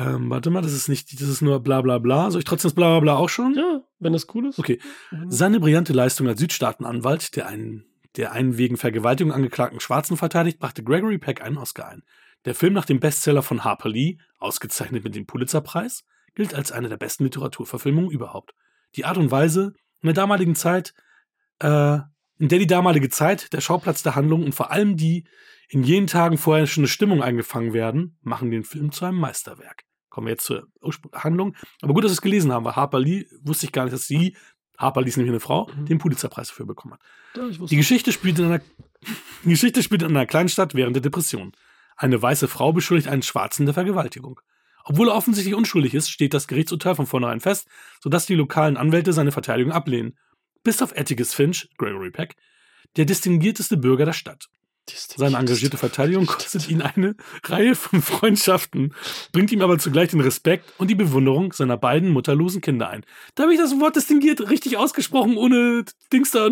Ähm, 0.00 0.30
warte 0.30 0.50
mal, 0.50 0.62
das 0.62 0.72
ist 0.72 0.88
nicht, 0.88 1.20
das 1.20 1.28
ist 1.28 1.42
nur 1.42 1.60
bla 1.60 1.82
bla 1.82 1.98
bla. 1.98 2.30
Soll 2.30 2.38
ich 2.38 2.44
trotzdem 2.44 2.70
das 2.70 2.74
bla 2.74 2.88
bla 2.88 3.00
bla 3.00 3.16
auch 3.16 3.28
schon? 3.28 3.54
Ja, 3.54 3.82
wenn 3.98 4.12
das 4.12 4.26
cool 4.34 4.46
ist. 4.46 4.58
Okay. 4.58 4.80
Mhm. 5.10 5.30
Seine 5.30 5.60
brillante 5.60 5.92
Leistung 5.92 6.26
als 6.26 6.40
Südstaatenanwalt, 6.40 7.36
der 7.36 7.46
einen 7.46 7.84
der 8.16 8.32
einen 8.32 8.58
wegen 8.58 8.76
Vergewaltigung 8.76 9.32
angeklagten 9.32 9.78
Schwarzen 9.78 10.16
verteidigt, 10.16 10.58
brachte 10.58 10.82
Gregory 10.82 11.18
Peck 11.18 11.42
einen 11.42 11.58
Oscar 11.58 11.88
ein. 11.88 12.02
Der 12.44 12.54
Film 12.54 12.72
nach 12.72 12.84
dem 12.84 12.98
Bestseller 13.00 13.42
von 13.42 13.64
Harper 13.64 13.88
Lee, 13.88 14.18
ausgezeichnet 14.38 15.04
mit 15.04 15.14
dem 15.14 15.26
Pulitzerpreis, 15.26 16.04
gilt 16.34 16.54
als 16.54 16.72
eine 16.72 16.88
der 16.88 16.96
besten 16.96 17.24
Literaturverfilmungen 17.24 18.10
überhaupt. 18.10 18.54
Die 18.96 19.04
Art 19.04 19.18
und 19.18 19.30
Weise, 19.30 19.74
in 20.00 20.06
der 20.06 20.14
damaligen 20.14 20.56
Zeit, 20.56 20.94
äh, 21.60 21.98
in 22.38 22.48
der 22.48 22.58
die 22.58 22.66
damalige 22.66 23.10
Zeit, 23.10 23.52
der 23.52 23.60
Schauplatz 23.60 24.02
der 24.02 24.16
Handlung 24.16 24.42
und 24.42 24.54
vor 24.54 24.70
allem 24.70 24.96
die 24.96 25.26
in 25.68 25.84
jenen 25.84 26.06
Tagen 26.06 26.38
vorher 26.38 26.66
schon 26.66 26.82
eine 26.82 26.88
Stimmung 26.88 27.22
eingefangen 27.22 27.72
werden, 27.72 28.18
machen 28.22 28.50
den 28.50 28.64
Film 28.64 28.90
zu 28.90 29.04
einem 29.04 29.18
Meisterwerk. 29.18 29.84
Kommen 30.10 30.26
wir 30.26 30.32
jetzt 30.32 30.44
zur 30.44 30.66
Handlung. 31.14 31.56
Aber 31.80 31.94
gut, 31.94 32.04
dass 32.04 32.10
wir 32.10 32.14
es 32.14 32.22
gelesen 32.22 32.52
haben, 32.52 32.64
weil 32.64 32.76
Harper 32.76 33.00
Lee 33.00 33.26
wusste 33.42 33.66
ich 33.66 33.72
gar 33.72 33.84
nicht, 33.84 33.94
dass 33.94 34.06
sie, 34.06 34.36
Harper 34.76 35.00
Lee 35.00 35.08
ist 35.08 35.16
nämlich 35.16 35.30
eine 35.30 35.40
Frau, 35.40 35.70
mhm. 35.74 35.86
den 35.86 35.98
Pulitzerpreis 35.98 36.48
dafür 36.48 36.66
bekommen 36.66 36.94
hat. 36.94 37.00
Ja, 37.36 37.48
die 37.66 37.76
Geschichte 37.76 38.12
spielt 38.12 38.38
in 38.38 38.46
einer, 38.46 38.60
die 39.44 39.50
Geschichte 39.50 39.82
spielt 39.82 40.02
in 40.02 40.10
einer 40.10 40.26
Kleinstadt 40.26 40.74
während 40.74 40.96
der 40.96 41.02
Depression. 41.02 41.52
Eine 41.96 42.20
weiße 42.20 42.48
Frau 42.48 42.72
beschuldigt 42.72 43.08
einen 43.08 43.22
Schwarzen 43.22 43.66
der 43.66 43.74
Vergewaltigung. 43.74 44.40
Obwohl 44.84 45.08
er 45.08 45.14
offensichtlich 45.14 45.54
unschuldig 45.54 45.94
ist, 45.94 46.10
steht 46.10 46.34
das 46.34 46.48
Gerichtsurteil 46.48 46.94
von 46.94 47.06
vornherein 47.06 47.40
fest, 47.40 47.68
sodass 48.02 48.26
die 48.26 48.34
lokalen 48.34 48.76
Anwälte 48.76 49.12
seine 49.12 49.32
Verteidigung 49.32 49.72
ablehnen. 49.72 50.16
Bis 50.62 50.82
auf 50.82 50.96
Atticus 50.96 51.34
Finch, 51.34 51.68
Gregory 51.78 52.10
Peck, 52.10 52.36
der 52.96 53.04
distinguierteste 53.04 53.76
Bürger 53.76 54.06
der 54.06 54.12
Stadt. 54.12 54.48
Seine 54.96 55.36
engagierte 55.36 55.76
Verteidigung 55.76 56.26
kostet 56.26 56.68
ihn 56.68 56.82
eine 56.82 57.14
Reihe 57.44 57.74
von 57.74 58.02
Freundschaften, 58.02 58.94
bringt 59.32 59.52
ihm 59.52 59.62
aber 59.62 59.78
zugleich 59.78 60.10
den 60.10 60.20
Respekt 60.20 60.72
und 60.78 60.88
die 60.88 60.94
Bewunderung 60.94 61.52
seiner 61.52 61.76
beiden 61.76 62.10
mutterlosen 62.10 62.60
Kinder 62.60 62.90
ein. 62.90 63.04
Da 63.34 63.44
habe 63.44 63.54
ich 63.54 63.60
das 63.60 63.78
Wort 63.80 63.96
distinguiert 63.96 64.50
richtig 64.50 64.76
ausgesprochen, 64.76 65.36
ohne 65.36 65.84
Dings 66.12 66.30
da. 66.30 66.48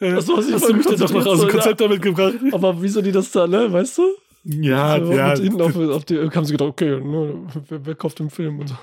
Äh, 0.00 0.12
Achso, 0.12 0.36
hast, 0.36 0.48
du 0.48 0.74
mich 0.74 0.86
dann 0.86 0.96
doch 0.96 1.12
noch 1.12 1.26
aus 1.26 1.40
dem 1.40 1.48
Konzept 1.48 1.80
ja. 1.80 1.88
damit 1.88 2.02
gebracht? 2.02 2.34
Aber 2.52 2.80
wieso 2.80 3.02
die 3.02 3.12
das 3.12 3.32
da, 3.32 3.46
ne, 3.46 3.72
weißt 3.72 3.98
du? 3.98 4.02
Ja, 4.44 4.94
also, 4.94 5.12
ja. 5.12 5.34
Mit 5.38 5.60
auf, 5.60 5.76
auf 5.76 6.04
die, 6.04 6.18
haben 6.18 6.44
sie 6.44 6.52
gedacht, 6.52 6.68
okay, 6.68 7.00
ne, 7.00 7.46
wer, 7.68 7.86
wer 7.86 7.94
kauft 7.94 8.18
den 8.18 8.30
Film 8.30 8.60
und 8.60 8.68
so. 8.68 8.78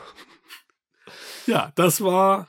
Ja, 1.48 1.72
das 1.76 2.02
war 2.02 2.48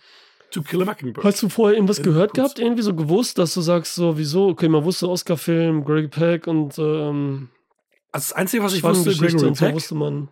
To 0.50 0.62
Kill 0.62 0.83
a 0.83 0.85
Mockingbird. 0.85 1.25
Hast 1.25 1.42
du 1.42 1.49
vorher 1.49 1.76
irgendwas 1.76 1.99
äh, 1.99 2.02
gehört 2.02 2.35
gehabt, 2.35 2.59
irgendwie 2.59 2.83
so 2.83 2.95
gewusst, 2.95 3.38
dass 3.38 3.54
du 3.54 3.61
sagst, 3.61 3.95
so, 3.95 4.19
wieso? 4.19 4.49
Okay, 4.49 4.69
man 4.69 4.85
wusste 4.85 5.09
Oscar-Film, 5.09 5.85
Greg 5.85 6.11
Peck 6.11 6.47
und 6.47 6.78
ähm, 6.78 7.49
also 8.12 8.28
das 8.28 8.33
Einzige, 8.33 8.62
was 8.62 8.75
ich 8.75 8.83
wusste, 8.83 9.14
Gregory 9.14 9.52
Peck. 9.52 9.75
wusste 9.75 9.95
man. 9.95 10.28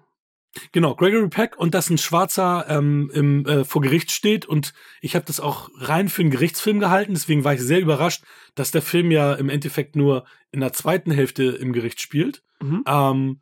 Genau, 0.72 0.94
Gregory 0.94 1.28
Peck 1.28 1.56
und 1.58 1.74
dass 1.74 1.90
ein 1.90 1.98
Schwarzer 1.98 2.66
ähm, 2.68 3.10
im, 3.14 3.46
äh, 3.46 3.64
vor 3.64 3.82
Gericht 3.82 4.10
steht 4.10 4.46
und 4.46 4.72
ich 5.00 5.14
habe 5.14 5.24
das 5.24 5.40
auch 5.40 5.68
rein 5.76 6.08
für 6.08 6.22
einen 6.22 6.30
Gerichtsfilm 6.30 6.80
gehalten, 6.80 7.14
deswegen 7.14 7.44
war 7.44 7.54
ich 7.54 7.60
sehr 7.60 7.80
überrascht, 7.80 8.24
dass 8.54 8.70
der 8.70 8.82
Film 8.82 9.10
ja 9.10 9.34
im 9.34 9.50
Endeffekt 9.50 9.94
nur 9.94 10.24
in 10.50 10.60
der 10.60 10.72
zweiten 10.72 11.10
Hälfte 11.10 11.44
im 11.44 11.72
Gericht 11.72 12.00
spielt 12.00 12.42
mhm. 12.60 12.82
ähm, 12.86 13.40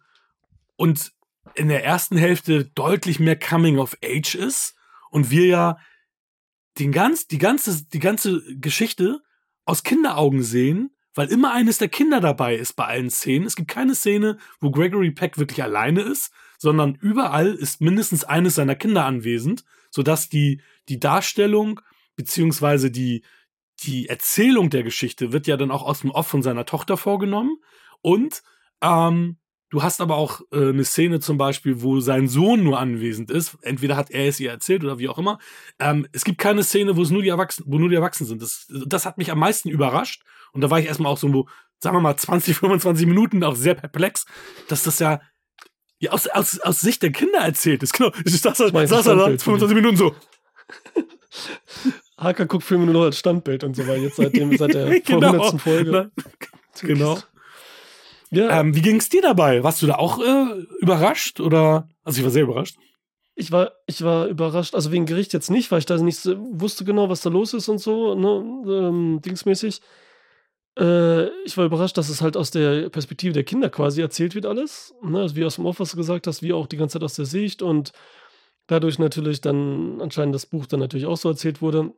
und 0.76 1.12
in 1.54 1.68
der 1.68 1.84
ersten 1.84 2.16
Hälfte 2.16 2.66
deutlich 2.74 3.18
mehr 3.18 3.38
Coming 3.38 3.78
of 3.78 3.96
Age 4.04 4.34
ist 4.34 4.74
und 5.10 5.30
wir 5.30 5.46
ja 5.46 5.78
den 6.78 6.92
ganz, 6.92 7.26
die 7.26 7.38
ganze, 7.38 7.84
die 7.86 7.98
ganze 7.98 8.42
Geschichte 8.56 9.22
aus 9.64 9.82
Kinderaugen 9.82 10.42
sehen, 10.42 10.90
weil 11.14 11.28
immer 11.28 11.52
eines 11.52 11.78
der 11.78 11.88
Kinder 11.88 12.20
dabei 12.20 12.56
ist 12.56 12.74
bei 12.74 12.84
allen 12.84 13.10
Szenen. 13.10 13.46
Es 13.46 13.56
gibt 13.56 13.68
keine 13.68 13.94
Szene, 13.94 14.38
wo 14.60 14.70
Gregory 14.70 15.10
Peck 15.10 15.38
wirklich 15.38 15.62
alleine 15.62 16.02
ist, 16.02 16.32
sondern 16.58 16.94
überall 16.96 17.54
ist 17.54 17.80
mindestens 17.80 18.24
eines 18.24 18.54
seiner 18.54 18.74
Kinder 18.74 19.04
anwesend, 19.06 19.64
sodass 19.90 20.28
die, 20.28 20.60
die 20.88 21.00
Darstellung 21.00 21.80
beziehungsweise 22.16 22.90
die, 22.90 23.24
die 23.80 24.08
Erzählung 24.08 24.70
der 24.70 24.82
Geschichte 24.82 25.32
wird 25.32 25.46
ja 25.46 25.56
dann 25.56 25.70
auch 25.70 25.82
aus 25.82 26.00
dem 26.00 26.10
Off 26.10 26.26
von 26.26 26.42
seiner 26.42 26.66
Tochter 26.66 26.96
vorgenommen 26.96 27.58
und 28.02 28.42
ähm, 28.82 29.38
Du 29.68 29.82
hast 29.82 30.00
aber 30.00 30.16
auch 30.16 30.42
äh, 30.52 30.68
eine 30.68 30.84
Szene 30.84 31.18
zum 31.18 31.38
Beispiel, 31.38 31.82
wo 31.82 31.98
sein 31.98 32.28
Sohn 32.28 32.62
nur 32.62 32.78
anwesend 32.78 33.30
ist. 33.30 33.58
Entweder 33.62 33.96
hat 33.96 34.10
er 34.10 34.28
es 34.28 34.38
ihr 34.38 34.50
erzählt 34.50 34.84
oder 34.84 34.98
wie 34.98 35.08
auch 35.08 35.18
immer. 35.18 35.38
Ähm, 35.80 36.06
es 36.12 36.24
gibt 36.24 36.38
keine 36.38 36.62
Szene, 36.62 36.96
wo 36.96 37.02
es 37.02 37.10
nur 37.10 37.22
die 37.22 37.28
Erwachsenen, 37.28 37.72
wo 37.72 37.78
nur 37.78 37.88
die 37.88 37.96
Erwachsenen 37.96 38.28
sind. 38.28 38.42
Das, 38.42 38.66
das 38.86 39.06
hat 39.06 39.18
mich 39.18 39.32
am 39.32 39.40
meisten 39.40 39.68
überrascht. 39.68 40.22
Und 40.52 40.60
da 40.60 40.70
war 40.70 40.78
ich 40.78 40.86
erstmal 40.86 41.10
auch 41.10 41.18
so, 41.18 41.48
sagen 41.78 41.96
wir 41.96 42.00
mal, 42.00 42.16
20, 42.16 42.56
25 42.56 43.06
Minuten 43.06 43.42
auch 43.42 43.56
sehr 43.56 43.74
perplex, 43.74 44.24
dass 44.68 44.84
das 44.84 45.00
ja, 45.00 45.20
ja 45.98 46.12
aus, 46.12 46.28
aus, 46.28 46.60
aus 46.60 46.80
Sicht 46.80 47.02
der 47.02 47.10
Kinder 47.10 47.40
erzählt 47.40 47.82
ist. 47.82 47.92
Genau. 47.92 48.12
Ich 48.24 48.40
saß, 48.40 48.58
da, 48.58 48.86
saß 48.86 49.04
da 49.04 49.26
25 49.26 49.74
Minuten 49.74 49.96
so. 49.96 50.14
Haka 52.16 52.44
guckt 52.44 52.64
Filme 52.64 52.84
nur 52.86 52.94
noch 52.94 53.02
als 53.02 53.18
Standbild 53.18 53.64
und 53.64 53.74
so, 53.74 53.86
weil 53.86 54.00
jetzt 54.00 54.16
seitdem, 54.16 54.56
seit 54.56 54.74
der 54.74 55.00
genau. 55.00 55.32
100. 55.32 55.60
Folge. 55.60 56.10
genau. 56.80 57.18
Ja. 58.30 58.60
Ähm, 58.60 58.74
wie 58.74 58.82
ging 58.82 58.96
es 58.96 59.08
dir 59.08 59.22
dabei? 59.22 59.62
Warst 59.62 59.82
du 59.82 59.86
da 59.86 59.96
auch 59.96 60.18
äh, 60.18 60.62
überrascht 60.80 61.40
oder? 61.40 61.88
Also 62.02 62.18
ich 62.18 62.24
war 62.24 62.30
sehr 62.30 62.42
überrascht. 62.42 62.76
Ich 63.34 63.52
war, 63.52 63.72
ich 63.86 64.02
war 64.02 64.26
überrascht, 64.26 64.74
also 64.74 64.92
wegen 64.92 65.04
Gericht 65.04 65.34
jetzt 65.34 65.50
nicht, 65.50 65.70
weil 65.70 65.80
ich 65.80 65.86
da 65.86 65.96
nicht 65.98 66.24
wusste 66.24 66.84
genau, 66.84 67.10
was 67.10 67.20
da 67.20 67.28
los 67.28 67.52
ist 67.52 67.68
und 67.68 67.78
so, 67.78 68.14
ne, 68.14 68.62
ähm, 68.72 69.20
dingsmäßig. 69.22 69.82
Äh, 70.78 71.28
ich 71.44 71.56
war 71.56 71.66
überrascht, 71.66 71.98
dass 71.98 72.08
es 72.08 72.22
halt 72.22 72.36
aus 72.36 72.50
der 72.50 72.88
Perspektive 72.90 73.32
der 73.32 73.44
Kinder 73.44 73.68
quasi 73.70 74.00
erzählt 74.00 74.34
wird 74.34 74.46
alles. 74.46 74.94
Ne? 75.02 75.20
Also 75.20 75.36
wie 75.36 75.44
aus 75.44 75.56
dem 75.56 75.66
Off, 75.66 75.80
was 75.80 75.90
du 75.90 75.96
gesagt 75.96 76.26
hast, 76.26 76.42
wie 76.42 76.52
auch 76.52 76.66
die 76.66 76.76
ganze 76.76 76.94
Zeit 76.94 77.04
aus 77.04 77.14
der 77.14 77.26
Sicht 77.26 77.62
und 77.62 77.92
dadurch 78.66 78.98
natürlich 78.98 79.40
dann 79.40 80.00
anscheinend 80.00 80.34
das 80.34 80.46
Buch 80.46 80.66
dann 80.66 80.80
natürlich 80.80 81.06
auch 81.06 81.16
so 81.16 81.28
erzählt 81.28 81.62
wurde. 81.62 81.92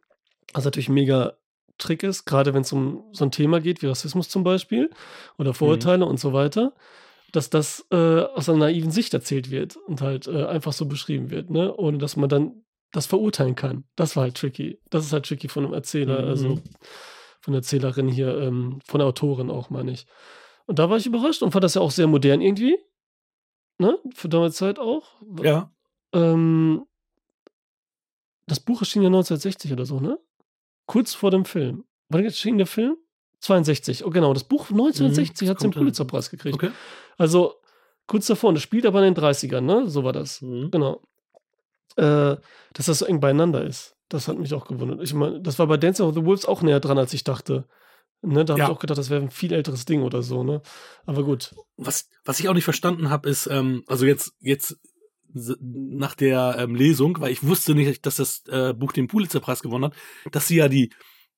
Was 0.54 0.64
natürlich 0.64 0.88
mega 0.88 1.34
Trick 1.78 2.02
ist, 2.02 2.24
gerade 2.24 2.54
wenn 2.54 2.62
es 2.62 2.72
um 2.72 3.04
so 3.12 3.24
ein 3.24 3.30
Thema 3.30 3.60
geht, 3.60 3.82
wie 3.82 3.86
Rassismus 3.86 4.28
zum 4.28 4.44
Beispiel 4.44 4.90
oder 5.38 5.54
Vorurteile 5.54 6.04
mhm. 6.04 6.10
und 6.10 6.20
so 6.20 6.32
weiter, 6.32 6.74
dass 7.32 7.50
das 7.50 7.86
äh, 7.90 8.20
aus 8.22 8.48
einer 8.48 8.58
naiven 8.58 8.90
Sicht 8.90 9.14
erzählt 9.14 9.50
wird 9.50 9.76
und 9.76 10.00
halt 10.00 10.26
äh, 10.26 10.46
einfach 10.46 10.72
so 10.72 10.86
beschrieben 10.86 11.30
wird, 11.30 11.50
ne? 11.50 11.74
ohne 11.76 11.98
dass 11.98 12.16
man 12.16 12.28
dann 12.28 12.62
das 12.92 13.06
verurteilen 13.06 13.54
kann. 13.54 13.84
Das 13.96 14.16
war 14.16 14.22
halt 14.24 14.36
tricky. 14.36 14.80
Das 14.90 15.04
ist 15.04 15.12
halt 15.12 15.26
tricky 15.26 15.48
von 15.48 15.64
einem 15.64 15.74
Erzähler, 15.74 16.22
mhm. 16.22 16.28
also 16.28 16.58
von 17.40 17.52
der 17.52 17.60
Erzählerin 17.60 18.08
hier, 18.08 18.36
ähm, 18.38 18.80
von 18.84 18.98
der 18.98 19.08
Autorin 19.08 19.50
auch, 19.50 19.70
meine 19.70 19.92
ich. 19.92 20.06
Und 20.66 20.78
da 20.78 20.90
war 20.90 20.96
ich 20.96 21.06
überrascht 21.06 21.42
und 21.42 21.52
fand 21.52 21.64
das 21.64 21.74
ja 21.74 21.80
auch 21.80 21.90
sehr 21.90 22.06
modern 22.06 22.40
irgendwie. 22.40 22.78
Ne? 23.78 23.98
Für 24.14 24.28
damals 24.28 24.56
Zeit 24.56 24.78
auch. 24.78 25.20
Ja. 25.42 25.70
Ähm, 26.12 26.84
das 28.46 28.60
Buch 28.60 28.80
erschien 28.80 29.02
ja 29.02 29.08
1960 29.08 29.72
oder 29.72 29.84
so, 29.84 30.00
ne? 30.00 30.18
Kurz 30.88 31.14
vor 31.14 31.30
dem 31.30 31.44
Film. 31.44 31.84
Wann 32.08 32.24
erschien 32.24 32.58
der 32.58 32.66
Film? 32.66 32.96
62. 33.40 34.04
Oh, 34.04 34.10
genau. 34.10 34.34
Das 34.34 34.42
Buch 34.42 34.70
1960 34.70 35.46
mhm, 35.46 35.50
hat 35.50 35.62
den 35.62 35.70
Pulitzerpreis 35.70 36.30
gekriegt. 36.30 36.56
Okay. 36.56 36.72
Also 37.16 37.54
kurz 38.08 38.26
davor. 38.26 38.48
Und 38.48 38.56
das 38.56 38.64
spielt 38.64 38.84
aber 38.84 39.04
in 39.04 39.14
den 39.14 39.22
30ern, 39.22 39.60
ne? 39.60 39.88
So 39.88 40.02
war 40.02 40.12
das. 40.12 40.42
Mhm. 40.42 40.72
Genau. 40.72 41.00
Äh, 41.94 42.36
dass 42.72 42.86
das 42.86 42.98
so 42.98 43.06
eng 43.06 43.20
beieinander 43.20 43.64
ist. 43.64 43.96
Das 44.08 44.26
hat 44.26 44.38
mich 44.38 44.52
auch 44.54 44.66
gewundert. 44.66 45.02
Ich 45.02 45.14
meine, 45.14 45.40
das 45.40 45.58
war 45.58 45.66
bei 45.68 45.76
Dancing 45.76 46.06
of 46.06 46.14
the 46.14 46.24
Wolves 46.24 46.46
auch 46.46 46.62
näher 46.62 46.80
dran, 46.80 46.98
als 46.98 47.12
ich 47.12 47.22
dachte. 47.22 47.68
Ne, 48.22 48.44
da 48.44 48.54
habe 48.54 48.60
ja. 48.60 48.66
ich 48.66 48.72
auch 48.72 48.80
gedacht, 48.80 48.98
das 48.98 49.10
wäre 49.10 49.22
ein 49.22 49.30
viel 49.30 49.52
älteres 49.52 49.84
Ding 49.84 50.02
oder 50.02 50.22
so, 50.22 50.42
ne? 50.42 50.60
Aber 51.06 51.22
gut. 51.22 51.54
Was, 51.76 52.08
was 52.24 52.40
ich 52.40 52.48
auch 52.48 52.54
nicht 52.54 52.64
verstanden 52.64 53.10
habe, 53.10 53.28
ist, 53.28 53.46
ähm, 53.46 53.84
also 53.86 54.06
jetzt, 54.06 54.32
jetzt 54.40 54.76
nach 55.34 56.14
der 56.14 56.56
ähm, 56.58 56.74
Lesung, 56.74 57.20
weil 57.20 57.32
ich 57.32 57.46
wusste 57.46 57.74
nicht, 57.74 58.06
dass 58.06 58.16
das 58.16 58.44
äh, 58.48 58.72
Buch 58.72 58.92
den 58.92 59.08
Pulitzerpreis 59.08 59.62
gewonnen 59.62 59.84
hat, 59.84 59.94
dass 60.32 60.48
sie 60.48 60.56
ja 60.56 60.68
die 60.68 60.90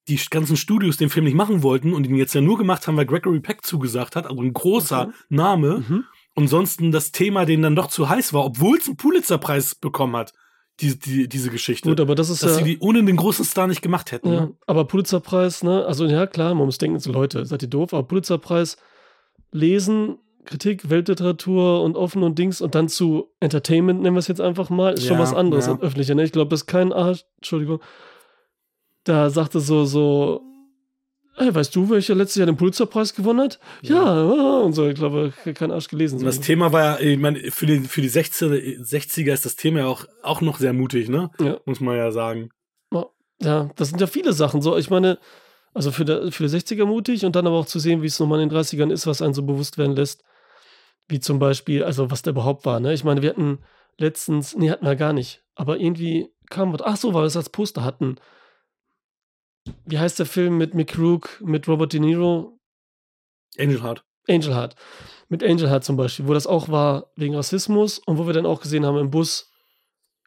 die 0.09 0.19
ganzen 0.31 0.57
Studios 0.57 0.97
den 0.97 1.11
Film 1.11 1.25
nicht 1.25 1.35
machen 1.35 1.63
wollten 1.63 1.93
und 1.93 2.07
ihn 2.07 2.17
jetzt 2.17 2.35
ja 2.35 2.41
nur 2.41 2.59
gemacht 2.59 2.87
haben, 2.87 2.97
weil 2.97 3.07
Gregory 3.07 3.41
Peck 3.41 3.65
zugesagt 3.65 4.17
hat, 4.17 4.27
also 4.27 4.43
ein 4.43 4.53
großer 4.53 5.09
okay. 5.09 5.17
Name. 5.29 5.85
Mhm. 5.87 6.05
Und 6.35 6.49
sonst 6.49 6.81
das 6.81 7.13
Thema 7.13 7.45
denen 7.45 7.63
dann 7.63 7.77
doch 7.77 7.89
zu 7.89 8.09
heiß 8.09 8.33
war, 8.33 8.45
obwohl 8.45 8.79
es 8.79 8.87
einen 8.87 8.97
Pulitzerpreis 8.97 9.75
bekommen 9.75 10.17
hat, 10.17 10.33
die, 10.81 10.99
die, 10.99 11.29
diese 11.29 11.51
Geschichte. 11.51 11.89
Gut, 11.89 12.01
aber 12.01 12.15
das 12.15 12.31
ist 12.31 12.43
Dass 12.43 12.53
ja, 12.53 12.59
sie 12.59 12.65
die 12.65 12.79
ohne 12.81 13.05
den 13.05 13.17
großen 13.17 13.45
Star 13.45 13.67
nicht 13.67 13.83
gemacht 13.83 14.13
hätten. 14.13 14.33
Ja, 14.33 14.41
ne? 14.41 14.55
aber 14.67 14.87
Pulitzerpreis, 14.87 15.63
ne, 15.63 15.85
also 15.85 16.07
ja 16.07 16.27
klar, 16.27 16.55
man 16.55 16.67
muss 16.67 16.79
denken, 16.79 16.99
so 16.99 17.13
Leute, 17.13 17.45
seid 17.45 17.63
ihr 17.63 17.69
doof, 17.69 17.93
aber 17.93 18.07
Pulitzerpreis 18.07 18.79
lesen 19.53 20.19
Kritik, 20.45 20.91
Weltliteratur 20.91 21.83
und 21.83 21.97
offen 21.97 22.23
und 22.23 22.39
Dings 22.39 22.61
und 22.61 22.75
dann 22.75 22.89
zu 22.89 23.29
Entertainment, 23.41 24.03
nennen 24.03 24.15
wir 24.15 24.21
es 24.21 24.29
jetzt 24.29 24.41
einfach 24.41 24.71
mal, 24.71 24.95
ist 24.95 25.05
ja, 25.05 25.09
schon 25.09 25.19
was 25.19 25.35
anderes 25.35 25.67
ja. 25.67 25.79
öffentlicher. 25.81 26.15
Ne? 26.15 26.25
Ich 26.25 26.33
glaube, 26.33 26.51
das 26.51 26.63
ist 26.63 26.67
kein 26.67 26.93
Arsch, 26.93 27.25
Entschuldigung, 27.37 27.81
da 29.05 29.31
sagte 29.31 29.61
so, 29.61 29.85
so, 29.85 30.43
hey, 31.37 31.55
weißt 31.55 31.75
du, 31.75 31.89
welcher 31.91 32.15
letztes 32.15 32.37
Jahr 32.37 32.47
den 32.47 32.57
Pulitzerpreis 32.57 33.15
gewonnen 33.15 33.41
hat? 33.41 33.61
Ja, 33.83 33.97
ja 33.97 34.59
und 34.59 34.73
so, 34.73 34.89
ich 34.89 34.95
glaube, 34.95 35.33
kein 35.55 35.71
Arsch 35.71 35.89
gelesen. 35.89 36.19
So. 36.19 36.27
Das 36.27 36.41
Thema 36.41 36.73
war 36.73 37.01
ja, 37.01 37.01
ich 37.01 37.19
meine, 37.19 37.39
für 37.51 37.67
die, 37.67 37.81
für 37.81 38.01
die 38.01 38.11
60er, 38.11 38.81
60er 38.81 39.33
ist 39.33 39.45
das 39.45 39.57
Thema 39.57 39.81
ja 39.81 39.87
auch, 39.87 40.07
auch 40.23 40.41
noch 40.41 40.59
sehr 40.59 40.73
mutig, 40.73 41.09
ne? 41.09 41.31
Ja. 41.39 41.59
Muss 41.65 41.81
man 41.81 41.97
ja 41.97 42.11
sagen. 42.11 42.51
Ja, 43.43 43.71
das 43.77 43.89
sind 43.89 44.01
ja 44.01 44.07
viele 44.07 44.33
Sachen. 44.33 44.63
So, 44.63 44.77
ich 44.77 44.91
meine, 44.91 45.19
also 45.73 45.91
für, 45.91 46.05
der, 46.05 46.31
für 46.33 46.47
die 46.47 46.57
60er 46.57 46.85
mutig 46.85 47.25
und 47.25 47.37
dann 47.37 47.47
aber 47.47 47.57
auch 47.57 47.67
zu 47.67 47.79
sehen, 47.79 48.03
wie 48.03 48.07
es 48.07 48.21
nochmal 48.21 48.41
in 48.41 48.49
den 48.49 48.59
30ern 48.59 48.93
ist, 48.93 49.07
was 49.07 49.23
einen 49.23 49.35
so 49.35 49.43
bewusst 49.43 49.79
werden 49.79 49.97
lässt. 49.97 50.23
Wie 51.11 51.21
zum 51.21 51.39
Beispiel, 51.39 51.83
also 51.85 52.11
was 52.11 52.23
da 52.23 52.31
überhaupt 52.31 52.65
war. 52.65 52.79
Ne? 52.81 52.93
Ich 52.95 53.03
meine, 53.05 53.21
wir 53.23 53.31
hatten 53.31 53.59
letztens, 53.99 54.57
nee, 54.57 54.71
hatten 54.71 54.87
wir 54.87 54.95
gar 54.97 55.13
nicht. 55.13 55.43
Aber 55.57 55.79
irgendwie 55.79 56.31
kam 56.49 56.73
was, 56.73 56.83
ach 56.83 56.97
so, 56.97 57.13
weil 57.15 57.23
wir 57.23 57.27
es 57.27 57.37
als 57.37 57.51
Poster 57.51 57.85
hatten. 57.85 58.17
wie 59.85 59.99
heißt 59.99 60.19
der 60.19 60.27
Film 60.27 60.57
mit 60.57 60.75
Mick 60.75 60.99
Rook, 60.99 61.41
mit 61.45 61.69
Robert 61.69 61.93
De 61.93 62.01
Niro? 62.01 62.59
Angel 63.59 63.83
Heart. 63.83 64.05
Angel 64.29 64.55
Heart. 64.55 64.75
Mit 65.29 65.43
Angel 65.45 65.69
Heart 65.69 65.85
zum 65.85 65.97
Beispiel, 65.97 66.27
wo 66.29 66.33
das 66.35 66.47
auch 66.47 66.69
war 66.69 67.11
wegen 67.17 67.35
Rassismus 67.35 67.99
und 67.99 68.17
wo 68.19 68.27
wir 68.27 68.33
dann 68.33 68.47
auch 68.47 68.61
gesehen 68.63 68.87
haben 68.87 68.99
im 68.99 69.11
Bus, 69.11 69.51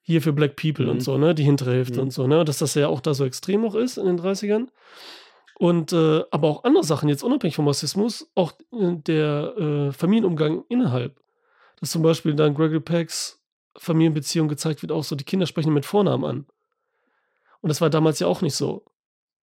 hier 0.03 0.21
für 0.21 0.33
Black 0.33 0.55
People 0.57 0.85
Mhm. 0.85 0.91
und 0.91 0.99
so, 1.01 1.17
ne? 1.17 1.33
Die 1.33 1.43
hintere 1.43 1.71
Hälfte 1.71 1.95
Mhm. 1.95 2.03
und 2.03 2.11
so, 2.11 2.27
ne? 2.27 2.43
Dass 2.45 2.57
das 2.59 2.75
ja 2.75 2.87
auch 2.89 2.99
da 2.99 3.13
so 3.13 3.25
extrem 3.25 3.61
noch 3.61 3.73
ist 3.75 3.97
in 3.97 4.05
den 4.05 4.17
30ern. 4.17 4.69
Und 5.59 5.93
äh, 5.93 6.23
aber 6.31 6.47
auch 6.47 6.63
andere 6.63 6.83
Sachen, 6.83 7.09
jetzt 7.09 7.23
unabhängig 7.23 7.55
vom 7.55 7.67
Rassismus, 7.67 8.29
auch 8.35 8.53
äh, 8.71 8.95
der 8.95 9.55
äh, 9.57 9.91
Familienumgang 9.91 10.65
innerhalb. 10.69 11.19
Dass 11.79 11.91
zum 11.91 12.01
Beispiel 12.01 12.33
dann 12.33 12.55
Gregory 12.55 12.79
Pecks 12.79 13.41
Familienbeziehung 13.77 14.47
gezeigt 14.47 14.81
wird, 14.81 14.91
auch 14.91 15.03
so, 15.03 15.15
die 15.15 15.23
Kinder 15.23 15.45
sprechen 15.45 15.73
mit 15.73 15.85
Vornamen 15.85 16.25
an. 16.25 16.45
Und 17.61 17.69
das 17.69 17.81
war 17.81 17.89
damals 17.89 18.19
ja 18.19 18.27
auch 18.27 18.41
nicht 18.41 18.55
so. 18.55 18.83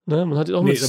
Ne? 0.05 0.25
Man 0.25 0.37
hat 0.37 0.49
ja 0.49 0.55
auch 0.55 0.63
Nee, 0.63 0.69
mit 0.71 0.81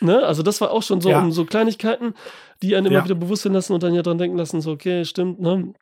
Ne? 0.00 0.22
Also 0.24 0.42
das 0.42 0.60
war 0.60 0.70
auch 0.70 0.82
schon 0.82 1.00
so 1.00 1.10
Ja. 1.10 1.18
um 1.20 1.32
so 1.32 1.44
Kleinigkeiten, 1.44 2.14
die 2.62 2.74
einen 2.76 2.86
immer 2.86 2.98
Ja. 2.98 3.04
wieder 3.04 3.14
bewusst 3.14 3.44
werden 3.44 3.54
lassen 3.54 3.72
und 3.72 3.82
dann 3.82 3.94
ja 3.94 4.02
dran 4.02 4.18
denken 4.18 4.36
lassen, 4.36 4.60
so, 4.60 4.72
okay, 4.72 5.04
stimmt, 5.04 5.40
ne? 5.40 5.72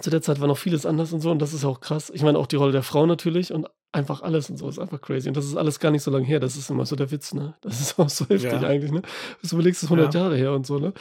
Zu 0.00 0.10
der 0.10 0.22
Zeit 0.22 0.40
war 0.40 0.46
noch 0.46 0.58
vieles 0.58 0.86
anders 0.86 1.12
und 1.12 1.20
so 1.20 1.30
und 1.30 1.40
das 1.40 1.52
ist 1.52 1.64
auch 1.64 1.80
krass. 1.80 2.10
Ich 2.14 2.22
meine 2.22 2.38
auch 2.38 2.46
die 2.46 2.56
Rolle 2.56 2.72
der 2.72 2.82
Frau 2.82 3.06
natürlich 3.06 3.52
und 3.52 3.66
einfach 3.92 4.22
alles 4.22 4.48
und 4.48 4.56
so 4.56 4.68
ist 4.68 4.78
einfach 4.78 5.00
crazy. 5.00 5.26
Und 5.28 5.36
das 5.36 5.46
ist 5.46 5.56
alles 5.56 5.80
gar 5.80 5.90
nicht 5.90 6.02
so 6.04 6.12
lange 6.12 6.24
her, 6.26 6.38
das 6.38 6.56
ist 6.56 6.70
immer 6.70 6.86
so 6.86 6.94
der 6.94 7.10
Witz, 7.10 7.34
ne? 7.34 7.54
Das 7.60 7.80
ist 7.80 7.98
auch 7.98 8.08
so 8.08 8.24
heftig 8.28 8.52
Ja. 8.62 8.68
eigentlich, 8.68 8.92
ne? 8.92 9.02
Du 9.42 9.48
überlegst, 9.56 9.78
es 9.82 9.84
ist 9.84 9.90
100 9.90 10.14
Ja. 10.14 10.20
Jahre 10.20 10.36
her 10.36 10.52
und 10.52 10.64
so, 10.64 10.78
ne? 10.78 10.92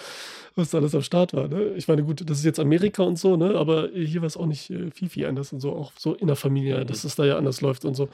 Was 0.56 0.72
da 0.72 0.80
alles 0.80 0.96
am 0.96 1.04
Start 1.04 1.34
war, 1.34 1.48
ne? 1.48 1.74
Ich 1.76 1.88
meine, 1.88 2.04
gut, 2.04 2.28
das 2.28 2.40
ist 2.40 2.46
jetzt 2.46 2.60
Amerika 2.60 3.04
und 3.04 3.20
so, 3.20 3.38
ne? 3.38 3.54
Aber 3.56 3.90
hier 3.94 4.22
war 4.22 4.28
es 4.28 4.36
auch 4.38 4.48
nicht 4.48 4.72
äh, 4.72 4.90
viel, 4.90 5.08
viel 5.08 5.28
anders 5.28 5.54
und 5.54 5.60
so, 5.60 5.72
auch 5.76 5.92
so 6.00 6.16
in 6.16 6.26
der 6.26 6.36
Familie, 6.36 6.84
dass 6.84 7.04
es 7.04 7.16
da 7.16 7.26
ja 7.26 7.38
anders 7.38 7.62
läuft 7.62 7.86
und 7.86 7.94
so. 7.94 8.10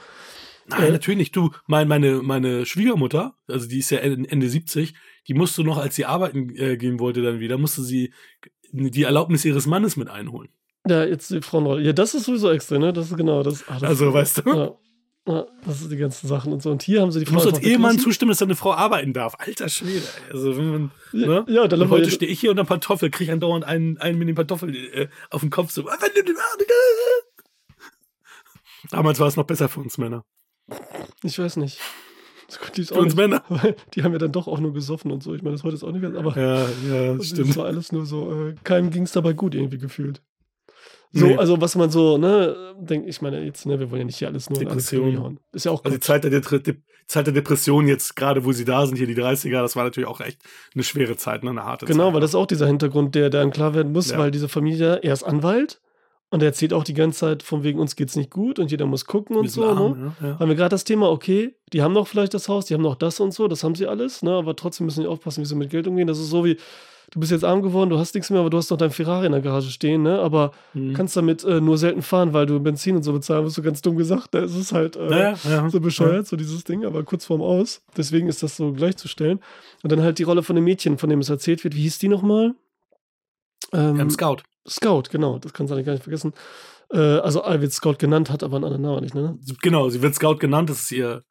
Nein, 0.68 0.82
Äh, 0.82 0.90
natürlich 0.90 1.18
nicht. 1.18 1.36
Du, 1.36 1.52
mein, 1.66 1.88
meine, 1.88 2.20
meine 2.22 2.66
Schwiegermutter, 2.66 3.34
also 3.48 3.66
die 3.66 3.78
ist 3.78 3.88
ja 3.90 3.98
Ende 3.98 4.28
Ende 4.28 4.48
70, 4.50 4.92
die 5.26 5.34
musste 5.34 5.64
noch, 5.64 5.78
als 5.78 5.94
sie 5.96 6.04
arbeiten 6.04 6.54
äh, 6.54 6.76
gehen 6.76 7.00
wollte, 7.00 7.22
dann 7.22 7.40
wieder, 7.40 7.56
musste 7.56 7.82
sie 7.82 8.12
die 8.72 9.04
Erlaubnis 9.04 9.44
ihres 9.46 9.66
Mannes 9.66 9.96
mit 9.96 10.10
einholen. 10.10 10.50
Ja, 10.88 11.04
jetzt 11.04 11.30
die 11.30 11.40
Frauenrolle. 11.42 11.82
Ja, 11.82 11.92
das 11.92 12.14
ist 12.14 12.24
sowieso 12.26 12.50
extra, 12.50 12.78
ne? 12.78 12.92
Das 12.92 13.10
ist 13.10 13.16
genau 13.16 13.42
das. 13.42 13.64
ah, 13.68 13.74
das 13.80 13.82
Also, 13.90 14.12
weißt 14.14 14.38
du? 14.44 14.50
Ja. 14.50 14.70
ja, 15.34 15.46
das 15.64 15.80
sind 15.80 15.90
die 15.90 15.96
ganzen 15.96 16.28
Sachen 16.28 16.52
und 16.52 16.62
so. 16.62 16.70
Und 16.70 16.82
hier 16.82 17.00
haben 17.02 17.10
sie 17.10 17.18
die 17.20 17.24
Du 17.24 17.32
musst 17.32 17.46
als 17.46 17.58
Ehemann 17.60 17.98
zustimmen, 17.98 18.30
dass 18.30 18.38
deine 18.38 18.54
Frau 18.54 18.72
arbeiten 18.72 19.12
darf. 19.12 19.34
Alter 19.38 19.68
Schwede. 19.68 20.02
Also, 20.32 20.56
wenn 20.56 20.70
man, 20.70 20.90
Ja, 21.12 21.26
ne? 21.26 21.44
ja, 21.48 21.66
dann 21.66 21.82
Und 21.82 21.88
wir 21.90 21.96
heute 21.96 22.10
stehe 22.10 22.30
ich 22.30 22.38
hier 22.38 22.50
unter 22.50 22.64
Pantoffel, 22.64 23.10
kriege 23.10 23.32
andauernd 23.32 23.64
einen, 23.64 23.98
einen 23.98 24.18
mit 24.18 24.28
den 24.28 24.36
Pantoffeln 24.36 24.74
äh, 24.74 25.08
auf 25.30 25.40
den 25.40 25.50
Kopf 25.50 25.70
so. 25.72 25.88
"Ah, 25.88 25.96
Damals 28.90 29.18
war 29.18 29.26
es 29.26 29.36
noch 29.36 29.44
besser 29.46 29.68
für 29.68 29.80
uns 29.80 29.98
Männer. 29.98 30.24
Ich 31.22 31.38
weiß 31.38 31.56
nicht. 31.56 31.80
Das 32.46 32.60
konnte 32.60 32.80
ich 32.80 32.88
Für 32.88 32.94
auch 32.94 32.98
uns 32.98 33.16
nicht. 33.16 33.28
Männer. 33.28 33.42
Die 33.94 34.04
haben 34.04 34.12
ja 34.12 34.18
dann 34.18 34.30
doch 34.32 34.46
auch 34.46 34.60
nur 34.60 34.72
gesoffen 34.72 35.10
und 35.10 35.22
so. 35.22 35.34
Ich 35.34 35.42
meine, 35.42 35.56
das 35.56 35.64
heute 35.64 35.74
ist 35.74 35.82
auch 35.82 35.90
nicht 35.90 36.02
ganz, 36.02 36.14
aber 36.16 36.36
Ja, 36.36 36.68
ja, 36.88 37.14
das 37.14 37.26
stimmt. 37.28 37.56
war 37.56 37.64
alles 37.66 37.90
nur 37.90 38.06
so. 38.06 38.32
Äh, 38.50 38.54
keinem 38.62 38.90
ging 38.90 39.02
es 39.02 39.12
dabei 39.12 39.32
gut 39.32 39.54
irgendwie 39.56 39.78
gefühlt. 39.78 40.22
So, 41.18 41.26
Nee. 41.26 41.36
also 41.36 41.60
was 41.60 41.74
man 41.76 41.88
so, 41.90 42.18
ne, 42.18 42.74
denkt, 42.78 43.08
ich 43.08 43.22
meine, 43.22 43.42
jetzt, 43.44 43.64
ne, 43.66 43.78
wir 43.80 43.90
wollen 43.90 44.00
ja 44.00 44.04
nicht 44.06 44.18
hier 44.18 44.28
alles 44.28 44.50
nur 44.50 44.60
in 44.60 44.68
Depression. 44.68 45.04
Chemie 45.04 45.16
hauen. 45.18 45.40
Ist 45.52 45.64
ja 45.64 45.72
auch 45.72 45.82
Also 45.84 45.96
die. 45.96 46.00
Zeit 46.00 46.24
der, 46.24 46.30
De 46.30 46.74
Zeit 47.06 47.26
der 47.26 47.34
Depression 47.34 47.86
jetzt, 47.86 48.16
gerade 48.16 48.44
wo 48.44 48.50
sie 48.52 48.64
da 48.64 48.84
sind, 48.84 48.96
hier 48.96 49.06
die 49.06 49.14
30er, 49.14 49.62
das 49.62 49.76
war 49.76 49.84
natürlich 49.84 50.08
auch 50.08 50.20
echt 50.20 50.38
eine 50.74 50.82
schwere 50.82 51.16
Zeit, 51.16 51.44
ne? 51.44 51.50
eine 51.50 51.64
harte 51.64 51.86
Genau, 51.86 52.06
Zeit. 52.06 52.14
weil 52.14 52.20
das 52.20 52.30
ist 52.30 52.34
auch 52.34 52.46
dieser 52.46 52.66
Hintergrund, 52.66 53.14
der 53.14 53.30
dann 53.30 53.50
klar 53.50 53.74
werden 53.74 53.92
muss, 53.92 54.10
Ja. 54.10 54.18
weil 54.18 54.30
diese 54.32 54.48
Familie, 54.48 54.96
er 55.02 55.12
ist 55.12 55.22
Anwalt 55.22 55.80
und 56.30 56.42
er 56.42 56.46
erzählt 56.48 56.72
auch 56.72 56.82
die 56.82 56.94
ganze 56.94 57.20
Zeit, 57.20 57.42
von 57.44 57.62
wegen 57.62 57.78
uns 57.78 57.94
geht's 57.94 58.16
nicht 58.16 58.30
gut 58.32 58.58
und 58.58 58.72
jeder 58.72 58.86
muss 58.86 59.04
gucken 59.04 59.36
und 59.36 59.48
so, 59.48 59.60
ne? 59.60 59.68
arm, 59.80 60.12
ja, 60.20 60.28
ja. 60.30 60.38
Haben 60.40 60.48
wir 60.48 60.56
gerade 60.56 60.70
das 60.70 60.82
Thema, 60.82 61.08
okay, 61.08 61.54
die 61.72 61.80
haben 61.82 61.94
noch 61.94 62.08
vielleicht 62.08 62.34
das 62.34 62.48
Haus, 62.48 62.66
die 62.66 62.74
haben 62.74 62.82
noch 62.82 62.96
das 62.96 63.20
und 63.20 63.32
so, 63.32 63.46
das 63.46 63.62
haben 63.62 63.76
sie 63.76 63.86
alles, 63.86 64.22
ne? 64.24 64.32
Aber 64.32 64.56
trotzdem 64.56 64.86
müssen 64.86 65.02
die 65.02 65.06
aufpassen, 65.06 65.42
wie 65.42 65.46
sie 65.46 65.54
mit 65.54 65.70
Geld 65.70 65.86
umgehen. 65.86 66.08
Das 66.08 66.18
ist 66.18 66.28
so 66.30 66.44
wie, 66.44 66.56
du 67.10 67.20
bist 67.20 67.32
jetzt 67.32 67.44
arm 67.44 67.62
geworden, 67.62 67.90
du 67.90 67.98
hast 67.98 68.14
nichts 68.14 68.30
mehr, 68.30 68.40
aber 68.40 68.50
du 68.50 68.56
hast 68.56 68.70
noch 68.70 68.78
dein 68.78 68.90
Ferrari 68.90 69.26
in 69.26 69.32
der 69.32 69.40
Garage 69.40 69.70
stehen, 69.70 70.02
ne? 70.02 70.18
Aber 70.20 70.52
Mhm. 70.74 70.94
kannst 70.94 71.16
damit 71.16 71.44
äh, 71.44 71.60
nur 71.60 71.78
selten 71.78 72.02
fahren, 72.02 72.32
weil 72.32 72.46
du 72.46 72.58
Benzin 72.60 72.96
und 72.96 73.02
so 73.02 73.12
bezahlen 73.12 73.44
musst, 73.44 73.56
du 73.58 73.62
ganz 73.62 73.82
dumm 73.82 73.96
gesagt. 73.96 74.34
Es 74.34 74.54
ist 74.54 74.72
halt 74.72 74.96
äh, 74.96 75.10
Ja, 75.10 75.34
ja, 75.48 75.70
so 75.70 75.80
bescheuert, 75.80 76.26
so 76.26 76.36
dieses 76.36 76.64
Ding, 76.64 76.84
aber 76.84 77.02
kurz 77.04 77.24
vorm 77.24 77.42
Aus. 77.42 77.82
Deswegen 77.96 78.28
ist 78.28 78.42
das 78.42 78.56
so 78.56 78.72
gleichzustellen. 78.72 79.40
Und 79.82 79.92
dann 79.92 80.02
halt 80.02 80.18
die 80.18 80.24
Rolle 80.24 80.42
von 80.42 80.56
dem 80.56 80.64
Mädchen, 80.64 80.98
von 80.98 81.08
dem 81.10 81.20
es 81.20 81.28
erzählt 81.28 81.62
wird. 81.64 81.74
Wie 81.74 81.82
hieß 81.82 81.98
die 81.98 82.08
nochmal? 82.08 82.54
Ja. 83.72 83.90
Ähm, 83.90 84.00
Im 84.00 84.10
Scout. 84.10 84.38
Scout, 84.68 85.04
genau, 85.10 85.38
das 85.38 85.52
kannst 85.52 85.70
du 85.70 85.74
eigentlich 85.74 85.86
gar 85.86 85.92
nicht 85.92 86.02
vergessen. 86.02 86.32
Äh, 86.90 86.98
also, 86.98 87.42
wird 87.44 87.72
Scout 87.72 87.94
genannt, 87.98 88.30
hat 88.30 88.42
aber 88.42 88.56
einen 88.56 88.64
anderen 88.64 88.82
Namen 88.82 89.02
nicht, 89.02 89.14
ne? 89.14 89.38
Genau, 89.62 89.88
sie 89.88 90.02
wird 90.02 90.14
Scout 90.14 90.36
genannt, 90.36 90.70
das 90.70 90.80
ist 90.82 90.92
ihr. 90.92 91.22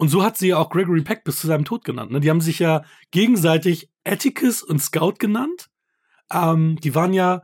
Und 0.00 0.08
so 0.08 0.22
hat 0.22 0.38
sie 0.38 0.48
ja 0.48 0.56
auch 0.56 0.70
Gregory 0.70 1.02
Peck 1.02 1.24
bis 1.24 1.38
zu 1.38 1.46
seinem 1.46 1.66
Tod 1.66 1.84
genannt. 1.84 2.10
Ne? 2.10 2.20
Die 2.20 2.30
haben 2.30 2.40
sich 2.40 2.58
ja 2.58 2.84
gegenseitig 3.10 3.90
Atticus 4.02 4.62
und 4.62 4.80
Scout 4.80 5.16
genannt. 5.18 5.68
Ähm, 6.32 6.80
die 6.80 6.94
waren 6.94 7.12
ja 7.12 7.42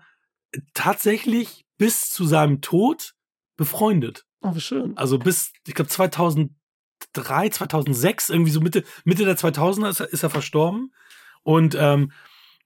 tatsächlich 0.73 1.67
bis 1.77 2.09
zu 2.09 2.25
seinem 2.25 2.63
Tod 2.63 3.13
befreundet. 3.59 4.25
Oh, 4.41 4.55
wie 4.55 4.63
schön. 4.63 4.97
Also 4.97 5.19
bis, 5.19 5.53
ich 5.67 5.75
glaube, 5.75 5.91
2003, 5.91 7.51
2006, 7.51 8.31
irgendwie 8.31 8.53
so 8.53 8.63
Mitte, 8.63 8.85
Mitte 9.05 9.27
der 9.27 9.37
2000er 9.37 9.91
ist 9.91 10.01
er, 10.01 10.11
ist 10.11 10.23
er 10.23 10.31
verstorben. 10.31 10.95
Und, 11.43 11.77
ähm, 11.79 12.11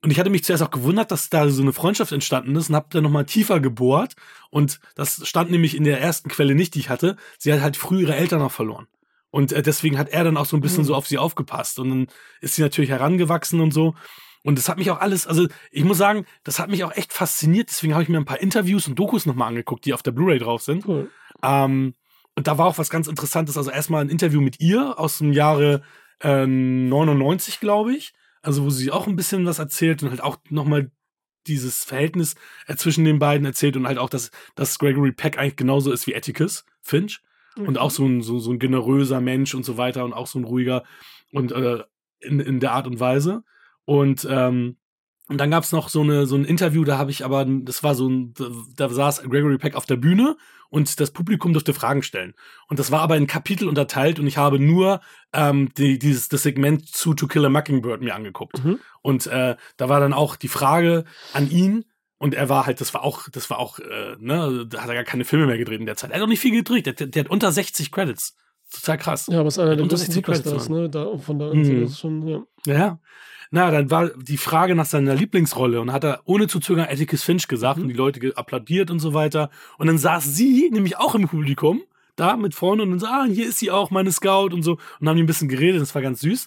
und 0.05 0.12
ich 0.12 0.20
hatte 0.20 0.31
mich 0.31 0.44
zuerst 0.44 0.62
auch 0.62 0.70
gewundert, 0.70 1.11
dass 1.11 1.31
da 1.31 1.48
so 1.48 1.62
eine 1.62 1.72
Freundschaft 1.72 2.12
entstanden 2.12 2.55
ist 2.55 2.68
und 2.68 2.76
habe 2.76 2.87
dann 2.90 3.03
nochmal 3.03 3.26
tiefer 3.26 3.59
gebohrt. 3.59 4.14
Und 4.50 4.79
das 4.94 5.26
stand 5.26 5.50
nämlich 5.50 5.76
in 5.76 5.83
der 5.83 6.00
ersten 6.00 6.29
Quelle 6.29 6.55
nicht, 6.55 6.76
die 6.76 6.79
ich 6.79 6.90
hatte. 6.90 7.16
Sie 7.38 7.53
hat 7.53 7.61
halt 7.61 7.76
früh 7.76 8.03
ihre 8.03 8.14
Eltern 8.14 8.38
noch 8.38 8.53
verloren. 8.53 8.87
Und 9.30 9.52
äh, 9.52 9.62
deswegen 9.62 9.98
hat 9.98 10.08
er 10.08 10.24
dann 10.24 10.36
auch 10.36 10.46
so 10.46 10.56
ein 10.56 10.60
bisschen 10.60 10.82
Mhm. 10.82 10.86
so 10.86 10.94
auf 10.94 11.06
sie 11.06 11.18
aufgepasst. 11.18 11.78
Und 11.78 11.90
dann 11.90 12.06
ist 12.40 12.54
sie 12.56 12.62
natürlich 12.62 12.90
herangewachsen 12.90 13.60
und 13.60 13.72
so. 13.72 13.94
Und 14.42 14.56
das 14.58 14.68
hat 14.68 14.78
mich 14.78 14.90
auch 14.90 15.00
alles, 15.00 15.26
also 15.26 15.46
ich 15.70 15.84
muss 15.84 15.98
sagen, 15.98 16.24
das 16.44 16.58
hat 16.58 16.70
mich 16.70 16.82
auch 16.84 16.92
echt 16.96 17.12
fasziniert. 17.12 17.68
Deswegen 17.70 17.92
habe 17.92 18.02
ich 18.02 18.08
mir 18.08 18.16
ein 18.16 18.24
paar 18.24 18.40
Interviews 18.40 18.88
und 18.88 18.98
Dokus 18.98 19.26
nochmal 19.26 19.48
angeguckt, 19.48 19.84
die 19.84 19.92
auf 19.92 20.02
der 20.02 20.12
Blu-ray 20.12 20.38
drauf 20.38 20.62
sind. 20.62 20.86
Cool. 20.88 21.10
Ähm, 21.42 21.94
und 22.36 22.46
da 22.46 22.56
war 22.58 22.66
auch 22.66 22.78
was 22.78 22.90
ganz 22.90 23.06
Interessantes. 23.06 23.56
Also 23.58 23.70
erstmal 23.70 24.02
ein 24.02 24.08
Interview 24.08 24.40
mit 24.40 24.60
ihr 24.60 24.98
aus 24.98 25.18
dem 25.18 25.32
Jahre 25.32 25.82
äh, 26.22 26.46
99, 26.46 27.60
glaube 27.60 27.94
ich. 27.94 28.12
Also 28.42 28.64
wo 28.64 28.70
sie 28.70 28.90
auch 28.90 29.06
ein 29.06 29.16
bisschen 29.16 29.44
was 29.44 29.58
erzählt 29.58 30.02
und 30.02 30.08
halt 30.10 30.22
auch 30.22 30.38
nochmal 30.48 30.90
dieses 31.46 31.84
Verhältnis 31.84 32.34
äh, 32.66 32.76
zwischen 32.76 33.04
den 33.04 33.18
beiden 33.18 33.44
erzählt 33.44 33.76
und 33.76 33.86
halt 33.86 33.98
auch, 33.98 34.08
dass, 34.08 34.30
dass 34.54 34.78
Gregory 34.78 35.12
Peck 35.12 35.38
eigentlich 35.38 35.56
genauso 35.56 35.92
ist 35.92 36.06
wie 36.06 36.16
Atticus 36.16 36.64
Finch. 36.80 37.20
Und 37.56 37.78
auch 37.78 37.90
so 37.90 38.06
ein, 38.06 38.22
so, 38.22 38.38
so 38.38 38.52
ein 38.52 38.58
generöser 38.58 39.20
Mensch 39.20 39.54
und 39.54 39.64
so 39.64 39.76
weiter 39.76 40.04
und 40.04 40.12
auch 40.12 40.26
so 40.26 40.38
ein 40.38 40.44
ruhiger 40.44 40.84
und 41.32 41.52
äh, 41.52 41.82
in, 42.20 42.40
in 42.40 42.60
der 42.60 42.72
Art 42.72 42.86
und 42.86 43.00
Weise. 43.00 43.42
Und, 43.84 44.26
ähm, 44.30 44.76
und 45.28 45.38
dann 45.38 45.50
gab's 45.50 45.72
noch 45.72 45.88
so, 45.88 46.02
eine, 46.02 46.26
so 46.26 46.36
ein 46.36 46.44
Interview, 46.44 46.84
da 46.84 46.98
habe 46.98 47.10
ich 47.10 47.24
aber, 47.24 47.44
das 47.44 47.82
war 47.82 47.94
so 47.94 48.08
ein, 48.08 48.34
da, 48.34 48.46
da 48.76 48.88
saß 48.88 49.22
Gregory 49.22 49.58
Peck 49.58 49.74
auf 49.74 49.86
der 49.86 49.96
Bühne 49.96 50.36
und 50.70 51.00
das 51.00 51.10
Publikum 51.10 51.52
durfte 51.52 51.74
Fragen 51.74 52.02
stellen. 52.02 52.34
Und 52.68 52.78
das 52.78 52.90
war 52.90 53.00
aber 53.00 53.16
in 53.16 53.26
Kapitel 53.26 53.68
unterteilt 53.68 54.18
und 54.18 54.26
ich 54.26 54.38
habe 54.38 54.58
nur 54.58 55.00
ähm, 55.32 55.70
die, 55.76 55.98
dieses, 55.98 56.28
das 56.28 56.42
Segment 56.42 56.88
zu 56.88 57.14
To 57.14 57.26
Kill 57.26 57.44
a 57.44 57.48
Mockingbird 57.48 58.00
mir 58.00 58.14
angeguckt. 58.14 58.64
Mhm. 58.64 58.78
Und 59.02 59.26
äh, 59.26 59.56
da 59.76 59.88
war 59.88 60.00
dann 60.00 60.12
auch 60.12 60.36
die 60.36 60.48
Frage 60.48 61.04
an 61.32 61.50
ihn, 61.50 61.84
und 62.20 62.35
er 62.35 62.48
war 62.48 62.66
halt, 62.66 62.80
das 62.80 62.94
war 62.94 63.02
auch, 63.02 63.28
das 63.33 63.50
war 63.50 63.59
auch, 63.59 63.80
äh, 63.80 64.14
ne, 64.20 64.66
da 64.68 64.83
hat 64.83 64.88
er 64.88 64.94
gar 64.94 65.02
keine 65.04 65.24
Filme 65.24 65.46
mehr 65.46 65.59
gedreht 65.59 65.80
in 65.80 65.87
der 65.87 65.96
Zeit. 65.96 66.11
Er 66.11 66.18
hat 66.18 66.22
auch 66.22 66.28
nicht 66.28 66.38
viel 66.40 66.52
gedreht, 66.52 66.87
der, 66.87 66.92
der 66.92 67.24
hat 67.24 67.30
unter 67.30 67.50
60 67.50 67.90
Credits. 67.90 68.37
Total 68.72 68.98
krass. 68.98 69.26
Ja, 69.28 69.40
aber 69.40 69.48
ist 69.48 69.59
einer 69.59 69.74
der 69.74 69.85
größten 69.87 70.22
Credits, 70.22 70.44
Superstars, 70.48 70.68
ne? 70.68 70.88
Da, 70.88 71.18
von 71.18 71.38
da 71.40 71.52
Mhm. 71.52 71.83
ist 71.83 71.98
schon, 71.98 72.28
ja. 72.28 72.42
Ja. 72.66 72.98
Na, 73.50 73.70
dann 73.72 73.90
war 73.90 74.11
die 74.11 74.37
Frage 74.37 74.76
nach 74.76 74.85
seiner 74.87 75.16
Lieblingsrolle 75.16 75.80
und 75.80 75.92
hat 75.92 76.04
er 76.04 76.20
ohne 76.24 76.46
zu 76.46 76.61
zögern 76.61 76.87
Atticus 76.88 77.24
Finch 77.24 77.48
gesagt 77.48 77.78
Mhm. 77.78 77.83
und 77.85 77.88
die 77.88 77.94
Leute 77.96 78.37
applaudiert 78.37 78.92
und 78.92 79.00
so 79.00 79.12
weiter. 79.12 79.50
Und 79.78 79.88
dann 79.88 79.98
saß 79.98 80.22
sie 80.37 80.70
nämlich 80.70 80.98
auch 80.98 81.16
im 81.16 81.26
Publikum, 81.26 81.83
da 82.14 82.37
mit 82.37 82.54
vorne 82.54 82.83
und 82.85 82.90
dann 82.90 83.00
so, 83.00 83.06
ah, 83.06 83.24
hier 83.28 83.48
ist 83.48 83.59
sie 83.59 83.72
auch, 83.72 83.90
meine 83.90 84.12
Scout 84.12 84.50
und 84.52 84.62
so. 84.62 84.78
Und 85.00 85.09
haben 85.09 85.16
die 85.16 85.22
ein 85.24 85.26
bisschen 85.26 85.48
geredet, 85.48 85.80
das 85.80 85.94
war 85.96 86.02
ganz 86.02 86.20
süß. 86.20 86.46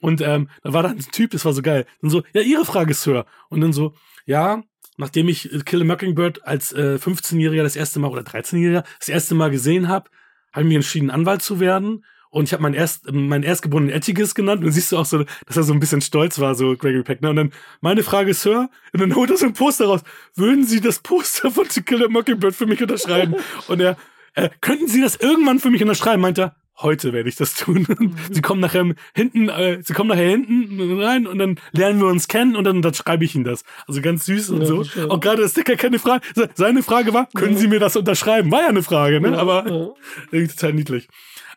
Und 0.00 0.20
ähm, 0.20 0.48
da 0.62 0.72
war 0.74 0.82
dann 0.82 0.96
ein 0.98 1.06
Typ, 1.12 1.30
das 1.30 1.44
war 1.46 1.52
so 1.54 1.62
geil. 1.62 1.86
Dann 2.02 2.10
so, 2.10 2.22
ja, 2.34 2.42
ihre 2.42 2.66
Frage, 2.66 2.92
Sir. 2.92 3.24
Und 3.48 3.60
dann 3.62 3.72
so, 3.72 3.94
ja, 4.26 4.62
nachdem 4.96 5.28
ich 5.28 5.52
äh, 5.52 5.58
Kill 5.60 5.82
a 5.82 5.84
Mockingbird 5.84 6.46
als 6.46 6.72
äh, 6.72 6.98
15-Jähriger 7.00 7.62
das 7.62 7.76
erste 7.76 8.00
Mal 8.00 8.10
oder 8.10 8.22
13-Jähriger 8.22 8.84
das 8.98 9.08
erste 9.08 9.34
Mal 9.34 9.50
gesehen 9.50 9.88
habe, 9.88 10.10
habe 10.52 10.62
ich 10.62 10.68
mich 10.68 10.76
entschieden, 10.76 11.10
Anwalt 11.10 11.42
zu 11.42 11.60
werden. 11.60 12.04
Und 12.30 12.44
ich 12.44 12.54
habe 12.54 12.62
meinen 12.62 12.74
erst, 12.74 13.12
meinen 13.12 13.42
erstgeborenen 13.42 13.94
Atticus 13.94 14.34
genannt. 14.34 14.60
Und 14.60 14.66
dann 14.66 14.72
siehst 14.72 14.90
du 14.90 14.96
auch 14.96 15.04
so, 15.04 15.24
dass 15.46 15.56
er 15.56 15.64
so 15.64 15.74
ein 15.74 15.80
bisschen 15.80 16.00
stolz 16.00 16.38
war, 16.38 16.54
so 16.54 16.74
Gregory 16.76 17.02
Peck. 17.02 17.20
Ne? 17.20 17.28
Und 17.28 17.36
dann, 17.36 17.52
meine 17.82 18.02
Frage, 18.02 18.32
Sir, 18.32 18.70
und 18.94 19.00
dann 19.00 19.14
holt 19.14 19.30
er 19.30 19.36
so 19.36 19.44
ein 19.44 19.52
Poster 19.52 19.84
raus. 19.84 20.00
Würden 20.34 20.64
Sie 20.64 20.80
das 20.80 21.00
Poster 21.00 21.50
von 21.50 21.68
To 21.68 21.82
Kill 21.82 22.02
a 22.02 22.08
Mockingbird 22.08 22.54
für 22.54 22.64
mich 22.64 22.80
unterschreiben? 22.80 23.34
und 23.68 23.80
er, 23.80 23.98
äh, 24.34 24.48
könnten 24.62 24.88
Sie 24.88 25.02
das 25.02 25.16
irgendwann 25.16 25.58
für 25.58 25.70
mich 25.70 25.82
unterschreiben? 25.82 26.22
Meint 26.22 26.38
er, 26.38 26.56
heute 26.82 27.12
werde 27.12 27.28
ich 27.28 27.36
das 27.36 27.54
tun. 27.54 27.86
Und 27.98 28.16
sie 28.34 28.42
kommen 28.42 28.60
nachher 28.60 28.94
hinten, 29.14 29.48
äh, 29.48 29.80
sie 29.82 29.92
kommen 29.92 30.08
nachher 30.08 30.28
hinten 30.28 31.00
rein 31.00 31.26
und 31.26 31.38
dann 31.38 31.58
lernen 31.72 32.00
wir 32.00 32.06
uns 32.08 32.28
kennen 32.28 32.56
und 32.56 32.64
dann, 32.64 32.82
dann 32.82 32.94
schreibe 32.94 33.24
ich 33.24 33.34
ihnen 33.34 33.44
das. 33.44 33.64
Also 33.86 34.00
ganz 34.02 34.24
süß 34.26 34.50
und 34.50 34.60
Ja, 34.62 34.66
so. 34.66 34.76
verstehe. 34.84 35.10
Auch 35.10 35.20
gerade 35.20 35.42
das 35.42 35.52
Sticker 35.52 35.76
keine 35.76 35.98
Frage. 35.98 36.24
Se- 36.34 36.50
Seine 36.54 36.82
Frage 36.82 37.14
war, 37.14 37.26
können 37.34 37.54
Ja. 37.54 37.58
Sie 37.58 37.68
mir 37.68 37.80
das 37.80 37.96
unterschreiben? 37.96 38.50
War 38.50 38.62
ja 38.62 38.68
eine 38.68 38.82
Frage, 38.82 39.20
ne? 39.20 39.32
Ja, 39.32 39.38
Aber 39.38 39.94
irgendwie 40.30 40.48
total 40.54 40.72
niedlich. 40.74 41.08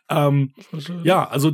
Ähm, 0.08 0.52
schön. 0.78 1.02
ja, 1.04 1.28
also 1.28 1.52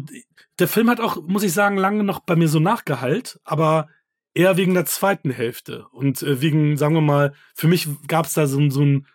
der 0.59 0.69
Film 0.69 0.91
hat 0.91 1.01
auch, 1.01 1.23
muss 1.27 1.43
ich 1.43 1.53
sagen, 1.53 1.77
lange 1.79 2.05
noch 2.05 2.21
bei 2.21 2.37
mir 2.37 2.49
so 2.49 2.61
nachgehalt, 2.61 3.41
aber 3.45 3.89
eher 4.35 4.57
wegen 4.59 4.75
der 4.75 4.85
zweiten 4.87 5.31
Hälfte. 5.31 5.87
Und 5.93 6.23
äh, 6.23 6.41
wegen, 6.43 6.77
sagen 6.77 6.95
wir 6.95 7.01
mal, 7.01 7.33
für 7.55 7.69
mich 7.69 7.89
gab 8.09 8.27
es 8.27 8.35
da 8.35 8.47
so, 8.47 8.69
so 8.71 8.83
einen 8.83 9.07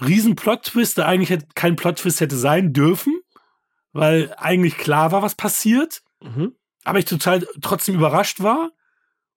riesen 0.00 0.34
Plot-Twist, 0.36 0.96
der 0.96 1.06
eigentlich 1.06 1.38
kein 1.54 1.76
Plot-Twist 1.76 2.20
hätte 2.20 2.36
sein 2.36 2.72
dürfen, 2.72 3.19
weil 3.92 4.34
eigentlich 4.36 4.76
klar 4.76 5.12
war, 5.12 5.22
was 5.22 5.34
passiert. 5.34 6.02
Mhm. 6.22 6.54
Aber 6.84 6.98
ich 6.98 7.04
total 7.04 7.46
trotzdem 7.60 7.94
überrascht 7.94 8.40
war 8.40 8.70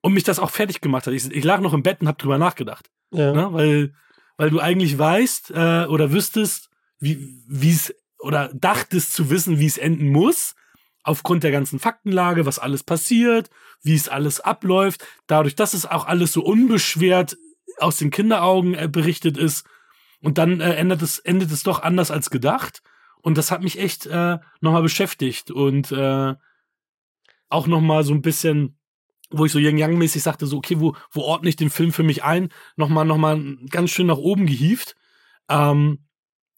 und 0.02 0.14
mich 0.14 0.24
das 0.24 0.40
auch 0.40 0.50
fertig 0.50 0.82
gemacht 0.82 1.08
hat. 1.08 1.14
Ich, 1.14 1.30
ich 1.30 1.44
lag 1.44 1.60
noch 1.60 1.74
im 1.74 1.84
Bett 1.84 2.02
und 2.02 2.08
habe 2.08 2.18
drüber 2.18 2.38
nachgedacht. 2.38 2.90
Ja. 3.12 3.34
Ne? 3.34 3.54
Weil, 3.54 3.94
weil 4.38 4.50
du 4.50 4.60
eigentlich 4.60 4.98
weißt 4.98 5.52
äh, 5.52 5.86
oder 5.86 6.12
wüsstest, 6.12 6.70
wie 7.00 7.42
es 7.62 7.94
oder 8.20 8.50
dachtest 8.54 9.14
zu 9.14 9.30
wissen, 9.30 9.60
wie 9.60 9.66
es 9.66 9.78
enden 9.78 10.10
muss, 10.10 10.56
aufgrund 11.04 11.44
der 11.44 11.52
ganzen 11.52 11.80
Faktenlage, 11.80 12.46
was 12.46 12.60
alles 12.60 12.84
passiert, 12.84 13.50
wie 13.82 13.94
es 13.94 14.08
alles 14.08 14.40
abläuft, 14.40 15.06
dadurch, 15.28 15.56
dass 15.56 15.74
es 15.74 15.86
auch 15.86 16.08
alles 16.08 16.32
so 16.32 16.42
unbeschwert 16.44 17.38
aus 17.78 17.98
den 17.98 18.12
Kinderaugen 18.12 18.74
äh, 18.74 18.88
berichtet 18.88 19.38
ist. 19.38 19.66
Und 20.22 20.38
dann 20.38 20.62
äh, 20.62 20.76
endet, 20.76 21.02
es, 21.02 21.20
endet 21.20 21.52
es 21.52 21.64
doch 21.64 21.82
anders 21.82 22.10
als 22.10 22.30
gedacht. 22.30 22.82
Und 23.24 23.38
das 23.38 23.52
hat 23.52 23.64
mich 23.64 23.80
echt 23.80 24.06
äh, 24.06 24.38
nochmal 24.60 24.84
beschäftigt 24.84 25.50
und 25.50 25.92
äh, 25.94 26.36
auch 27.48 27.68
nochmal 27.68 28.04
so 28.04 28.14
ein 28.14 28.22
bisschen, 28.22 28.78
wo 29.32 29.46
ich 29.46 29.52
so 29.54 29.60
Yang-Yang-mäßig 29.60 30.22
sagte, 30.22 30.46
so, 30.46 30.58
okay, 30.58 30.80
wo, 30.80 30.96
wo 31.10 31.22
ordne 31.22 31.48
ich 31.48 31.56
den 31.56 31.70
Film 31.70 31.94
für 31.94 32.04
mich 32.04 32.24
ein? 32.24 32.50
Nochmal, 32.76 33.06
nochmal 33.06 33.58
ganz 33.70 33.92
schön 33.92 34.08
nach 34.08 34.18
oben 34.18 34.46
gehievt. 34.46 34.96
Ähm, 35.50 36.06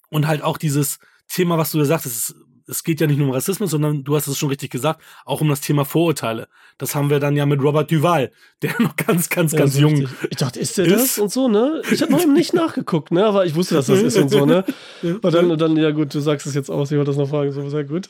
und 0.10 0.28
halt 0.28 0.42
auch 0.42 0.58
dieses 0.58 0.98
Thema, 1.28 1.60
was 1.60 1.72
du 1.72 1.78
da 1.78 1.86
sagst, 1.86 2.36
es, 2.68 2.84
geht 2.84 3.00
ja 3.02 3.08
nicht 3.08 3.18
nur 3.18 3.28
um 3.28 3.34
Rassismus, 3.34 3.72
sondern 3.72 4.04
du 4.04 4.16
hast 4.16 4.28
es 4.28 4.38
schon 4.38 4.50
richtig 4.50 4.72
gesagt, 4.72 5.02
auch 5.26 5.42
um 5.42 5.50
das 5.50 5.62
Thema 5.62 5.86
Vorurteile. 5.86 6.48
Das 6.78 6.96
haben 6.96 7.10
wir 7.10 7.20
dann 7.20 7.36
ja 7.36 7.46
mit 7.46 7.62
Robert 7.62 7.92
Duval, 7.92 8.32
der 8.62 8.74
noch 8.80 8.96
ganz, 8.96 9.30
ganz, 9.30 9.52
Ja, 9.54 9.60
ganz 9.60 9.78
jung 9.80 9.92
richtig. 9.96 10.10
Ich 10.32 10.38
dachte, 10.38 10.60
ist 10.60 10.78
der 10.78 10.86
ist. 10.86 10.94
das 11.18 11.20
und 11.20 11.32
so, 11.32 11.48
ne? 11.48 11.82
Ich 11.92 12.02
habe 12.02 12.12
noch 12.12 12.22
eben 12.22 12.34
nicht 12.34 12.54
nachgeguckt, 12.54 13.12
ne? 13.12 13.26
Aber 13.26 13.46
ich 13.46 13.56
wusste, 13.56 13.76
dass 13.76 13.88
das 13.88 14.02
ist 14.02 14.18
und 14.18 14.30
so, 14.30 14.46
ne? 14.46 14.64
Und 15.02 15.34
dann, 15.34 15.52
und 15.52 15.62
dann, 15.62 15.78
ja 15.78 15.92
gut, 15.92 16.14
du 16.14 16.20
sagst 16.20 16.48
es 16.48 16.56
jetzt 16.56 16.70
aus, 16.70 16.92
ich 16.92 16.98
wollte 16.98 17.12
das 17.12 17.18
noch 17.18 17.30
fragen, 17.30 17.52
so 17.52 17.70
sehr 17.70 17.84
gut. 17.84 18.10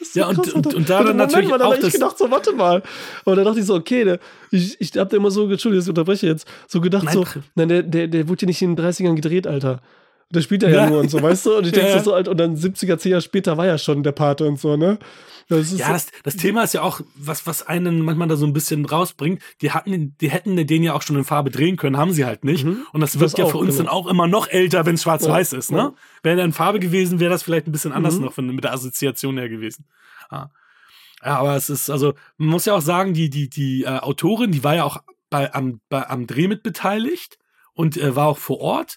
Ist 0.00 0.14
so 0.14 0.20
Ja, 0.20 0.26
und- 0.28 0.36
krass, 0.42 0.52
und- 0.52 0.74
und 0.74 0.90
da 0.90 0.98
dann 0.98 1.16
Moment 1.16 1.32
natürlich 1.32 1.50
da 1.50 1.64
auch 1.64 1.74
ich 1.78 1.92
gedacht, 1.92 2.18
so, 2.18 2.30
warte 2.30 2.52
mal. 2.52 2.82
Aber 3.24 3.36
dann 3.36 3.44
dachte 3.44 3.60
ich 3.60 3.66
so, 3.66 3.74
okay, 3.74 4.04
ne, 4.04 4.18
ich, 4.50 4.80
ich 4.80 4.90
hab 4.98 5.08
da 5.10 5.16
immer 5.16 5.30
so, 5.30 5.48
Entschuldigung, 5.48 5.82
ich 5.84 5.88
unterbreche 5.88 6.26
jetzt, 6.26 6.46
so 6.66 6.80
gedacht, 6.80 7.04
Nein, 7.04 7.14
so, 7.14 7.24
nein, 7.54 7.68
der, 7.68 7.82
der, 7.82 8.08
der 8.08 8.28
wurde 8.28 8.42
ja 8.42 8.46
nicht 8.48 8.60
in 8.62 8.74
den 8.76 8.84
30ern 8.84 9.14
gedreht, 9.14 9.46
Alter. 9.46 9.80
Der 10.34 10.40
spielt 10.42 10.62
er 10.62 10.70
ja, 10.70 10.84
Ja. 10.84 10.90
nur 10.90 11.00
und 11.00 11.10
so, 11.10 11.22
weißt 11.22 11.46
du? 11.46 11.58
Und 11.58 11.66
ich 11.66 11.72
denke 11.72 11.90
Ja, 11.90 11.96
ja. 11.96 12.02
so 12.02 12.12
alt, 12.14 12.28
und 12.28 12.36
dann 12.38 12.56
70er, 12.56 12.98
10 12.98 13.10
Jahre 13.12 13.22
später 13.22 13.56
war 13.56 13.66
ja 13.66 13.78
schon 13.78 14.02
der 14.02 14.12
Pate 14.12 14.46
und 14.46 14.58
so, 14.60 14.76
ne? 14.76 14.98
Das 15.48 15.70
Ja, 15.72 15.86
so, 15.88 15.92
das, 15.92 16.06
das 16.22 16.36
Thema 16.36 16.62
ist 16.64 16.72
ja 16.72 16.80
auch, 16.80 17.00
was, 17.16 17.46
was 17.46 17.66
einen 17.66 18.00
manchmal 18.00 18.28
da 18.28 18.36
so 18.36 18.46
ein 18.46 18.54
bisschen 18.54 18.86
rausbringt. 18.86 19.42
Die 19.60 19.72
hatten, 19.72 20.16
die 20.20 20.30
hätten 20.30 20.56
den 20.66 20.82
ja 20.82 20.94
auch 20.94 21.02
schon 21.02 21.16
in 21.16 21.24
Farbe 21.24 21.50
drehen 21.50 21.76
können, 21.76 21.98
haben 21.98 22.12
sie 22.12 22.24
halt 22.24 22.44
nicht. 22.44 22.64
Mhm. 22.64 22.86
Und 22.94 23.00
das 23.02 23.12
Das 23.12 23.20
wirkt 23.20 23.38
ja 23.38 23.44
auch, 23.44 23.50
für 23.50 23.58
uns 23.58 23.76
genau. 23.76 23.90
dann 23.90 23.94
auch 23.94 24.06
immer 24.06 24.26
noch 24.26 24.48
älter, 24.48 24.86
wenn 24.86 24.94
es 24.94 25.02
schwarz-weiß 25.02 25.52
ist, 25.52 25.70
ne? 25.70 25.78
Ja. 25.78 25.92
Wäre 26.22 26.38
er 26.40 26.44
in 26.46 26.52
Farbe 26.54 26.80
gewesen, 26.80 27.20
wäre 27.20 27.30
das 27.30 27.42
vielleicht 27.42 27.66
ein 27.66 27.72
bisschen 27.72 27.92
anders 27.92 28.16
Mhm. 28.16 28.24
noch 28.24 28.32
von, 28.32 28.46
mit 28.46 28.64
der 28.64 28.72
Assoziation 28.72 29.36
her 29.36 29.50
gewesen. 29.50 29.84
Ja. 30.32 30.50
ja, 31.22 31.36
aber 31.38 31.56
es 31.56 31.68
ist, 31.68 31.90
also, 31.90 32.14
man 32.38 32.48
muss 32.48 32.64
ja 32.64 32.74
auch 32.74 32.80
sagen, 32.80 33.12
die, 33.12 33.28
die, 33.28 33.50
die 33.50 33.82
äh, 33.84 33.98
Autorin, 33.98 34.50
die 34.50 34.64
war 34.64 34.74
ja 34.74 34.84
auch 34.84 35.02
bei, 35.28 35.52
am, 35.52 35.80
bei, 35.90 36.08
am 36.08 36.26
Dreh 36.26 36.48
mit 36.48 36.62
beteiligt 36.62 37.38
und 37.74 37.98
äh, 37.98 38.16
war 38.16 38.28
auch 38.28 38.38
vor 38.38 38.60
Ort. 38.60 38.96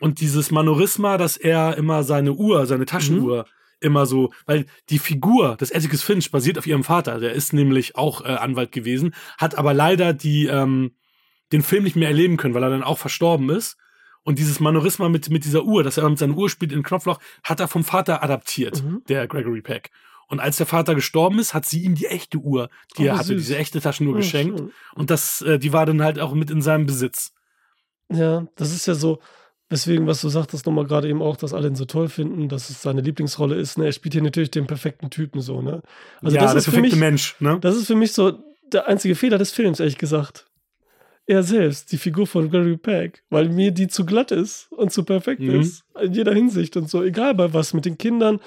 Und 0.00 0.20
dieses 0.20 0.50
Manorisma, 0.50 1.16
dass 1.18 1.36
er 1.36 1.76
immer 1.76 2.02
seine 2.02 2.32
Uhr, 2.32 2.66
seine 2.66 2.84
Taschenuhr 2.86 3.46
immer 3.80 4.06
so, 4.06 4.32
weil 4.46 4.66
die 4.90 4.98
Figur 4.98 5.56
des 5.56 5.70
Atticus 5.72 6.02
Finch 6.02 6.30
basiert 6.30 6.58
auf 6.58 6.66
ihrem 6.66 6.84
Vater, 6.84 7.18
der 7.20 7.32
ist 7.32 7.52
nämlich 7.52 7.96
auch 7.96 8.22
äh, 8.24 8.28
Anwalt 8.28 8.72
gewesen, 8.72 9.14
hat 9.38 9.56
aber 9.56 9.74
leider 9.74 10.12
die, 10.14 10.46
ähm, 10.46 10.92
den 11.52 11.62
Film 11.62 11.84
nicht 11.84 11.96
mehr 11.96 12.08
erleben 12.08 12.36
können, 12.36 12.54
weil 12.54 12.62
er 12.62 12.70
dann 12.70 12.82
auch 12.82 12.98
verstorben 12.98 13.50
ist. 13.50 13.76
Und 14.22 14.38
dieses 14.40 14.58
Manorisma 14.60 15.08
mit, 15.08 15.30
mit 15.30 15.44
dieser 15.44 15.62
Uhr, 15.64 15.82
dass 15.84 15.98
er 15.98 16.08
mit 16.08 16.18
seiner 16.18 16.36
Uhr 16.36 16.50
spielt 16.50 16.72
in 16.72 16.82
Knopfloch, 16.82 17.20
hat 17.44 17.60
er 17.60 17.68
vom 17.68 17.84
Vater 17.84 18.22
adaptiert, 18.24 18.82
Mhm. 18.82 19.02
der 19.08 19.28
Gregory 19.28 19.60
Peck. 19.62 19.90
Und 20.28 20.40
als 20.40 20.56
der 20.56 20.66
Vater 20.66 20.96
gestorben 20.96 21.38
ist, 21.38 21.54
hat 21.54 21.64
sie 21.66 21.82
ihm 21.84 21.94
die 21.94 22.06
echte 22.06 22.38
Uhr, 22.38 22.68
die 22.98 23.02
Oh, 23.02 23.06
er 23.06 23.14
hatte, 23.18 23.28
süß. 23.28 23.36
diese 23.42 23.56
echte 23.58 23.80
Taschenuhr 23.80 24.14
Ja, 24.14 24.20
geschenkt. 24.20 24.58
schön. 24.58 24.72
Und 24.94 25.10
das, 25.10 25.42
äh, 25.42 25.58
die 25.60 25.72
war 25.72 25.86
dann 25.86 26.02
halt 26.02 26.18
auch 26.18 26.34
mit 26.34 26.50
in 26.50 26.60
seinem 26.62 26.86
Besitz. 26.86 27.32
Ja, 28.10 28.46
das 28.56 28.72
ist 28.72 28.86
ja 28.86 28.94
so, 28.94 29.20
weswegen, 29.68 30.06
was 30.06 30.20
du 30.20 30.28
sagtest, 30.28 30.66
nochmal 30.66 30.86
gerade 30.86 31.08
eben 31.08 31.22
auch, 31.22 31.36
dass 31.36 31.52
alle 31.52 31.68
ihn 31.68 31.74
so 31.74 31.84
toll 31.84 32.08
finden, 32.08 32.48
dass 32.48 32.70
es 32.70 32.82
seine 32.82 33.00
Lieblingsrolle 33.00 33.56
ist. 33.56 33.78
Ne? 33.78 33.86
Er 33.86 33.92
spielt 33.92 34.14
hier 34.14 34.22
natürlich 34.22 34.50
den 34.50 34.66
perfekten 34.66 35.10
Typen 35.10 35.40
so, 35.40 35.60
ne? 35.62 35.82
Also 36.22 36.36
ja, 36.36 36.42
das 36.42 36.54
ist 36.54 36.64
für 36.66 36.70
perfekte 36.72 36.96
mich, 36.96 37.00
Mensch, 37.00 37.36
ne? 37.40 37.58
das 37.60 37.76
ist 37.76 37.86
für 37.86 37.96
mich 37.96 38.12
so 38.12 38.38
der 38.72 38.86
einzige 38.88 39.14
Fehler 39.14 39.38
des 39.38 39.52
Films, 39.52 39.80
ehrlich 39.80 39.98
gesagt. 39.98 40.46
Er 41.28 41.42
selbst, 41.42 41.90
die 41.90 41.98
Figur 41.98 42.28
von 42.28 42.50
Gary 42.52 42.76
Peck, 42.76 43.24
weil 43.30 43.48
mir 43.48 43.72
die 43.72 43.88
zu 43.88 44.06
glatt 44.06 44.30
ist 44.30 44.70
und 44.70 44.92
zu 44.92 45.02
perfekt 45.02 45.40
Mhm. 45.40 45.60
ist. 45.60 45.82
In 46.00 46.12
jeder 46.12 46.32
Hinsicht 46.32 46.76
und 46.76 46.88
so, 46.88 47.02
egal 47.02 47.34
bei 47.34 47.52
was, 47.52 47.74
mit 47.74 47.84
den 47.84 47.98
Kindern. 47.98 48.38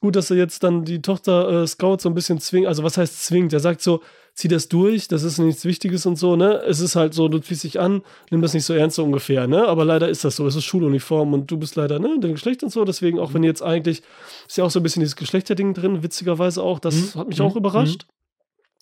Gut, 0.00 0.14
dass 0.14 0.30
er 0.30 0.36
jetzt 0.36 0.62
dann 0.62 0.84
die 0.84 1.02
Tochter 1.02 1.62
äh, 1.62 1.66
Scout 1.66 1.96
so 1.98 2.08
ein 2.08 2.14
bisschen 2.14 2.38
zwingt, 2.38 2.68
also 2.68 2.84
was 2.84 2.96
heißt 2.96 3.26
zwingt? 3.26 3.52
Er 3.52 3.58
sagt 3.58 3.80
so, 3.80 4.02
zieh 4.38 4.46
das 4.46 4.68
durch, 4.68 5.08
das 5.08 5.24
ist 5.24 5.38
nichts 5.38 5.64
Wichtiges 5.64 6.06
und 6.06 6.14
so, 6.14 6.36
ne? 6.36 6.62
Es 6.62 6.78
ist 6.78 6.94
halt 6.94 7.12
so, 7.12 7.26
du 7.26 7.40
ziehst 7.40 7.64
dich 7.64 7.80
an, 7.80 8.02
nimm 8.30 8.40
das 8.40 8.54
nicht 8.54 8.64
so 8.64 8.72
ernst 8.72 8.94
so 8.94 9.02
ungefähr, 9.02 9.48
ne? 9.48 9.66
Aber 9.66 9.84
leider 9.84 10.08
ist 10.08 10.22
das 10.24 10.36
so, 10.36 10.46
es 10.46 10.54
ist 10.54 10.62
Schuluniform 10.64 11.34
und 11.34 11.50
du 11.50 11.56
bist 11.58 11.74
leider, 11.74 11.98
ne, 11.98 12.18
dein 12.20 12.34
Geschlecht 12.34 12.62
und 12.62 12.70
so, 12.70 12.84
deswegen 12.84 13.18
auch 13.18 13.34
wenn 13.34 13.42
jetzt 13.42 13.62
eigentlich, 13.64 14.00
ist 14.46 14.56
ja 14.56 14.62
auch 14.62 14.70
so 14.70 14.78
ein 14.78 14.84
bisschen 14.84 15.00
dieses 15.00 15.16
Geschlechterding 15.16 15.74
drin, 15.74 16.04
witzigerweise 16.04 16.62
auch, 16.62 16.78
das 16.78 17.16
Mhm. 17.16 17.18
hat 17.18 17.28
mich 17.28 17.40
Mhm. 17.40 17.46
auch 17.46 17.56
überrascht. 17.56 18.06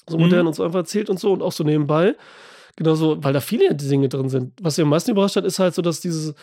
So 0.06 0.18
Mhm. 0.18 0.24
modern 0.24 0.46
und 0.46 0.52
so 0.52 0.62
einfach 0.62 0.80
erzählt 0.80 1.08
und 1.08 1.18
so 1.18 1.32
und 1.32 1.40
auch 1.40 1.52
so 1.52 1.64
nebenbei. 1.64 2.14
Genauso, 2.76 3.24
weil 3.24 3.32
da 3.32 3.40
viele 3.40 3.74
Dinge 3.74 4.10
drin 4.10 4.28
sind. 4.28 4.52
Was 4.60 4.76
mir 4.76 4.82
am 4.84 4.90
meisten 4.90 5.10
überrascht 5.10 5.36
hat, 5.36 5.46
ist 5.46 5.58
halt 5.58 5.74
so, 5.74 5.80
dass 5.80 6.00
dieses 6.00 6.34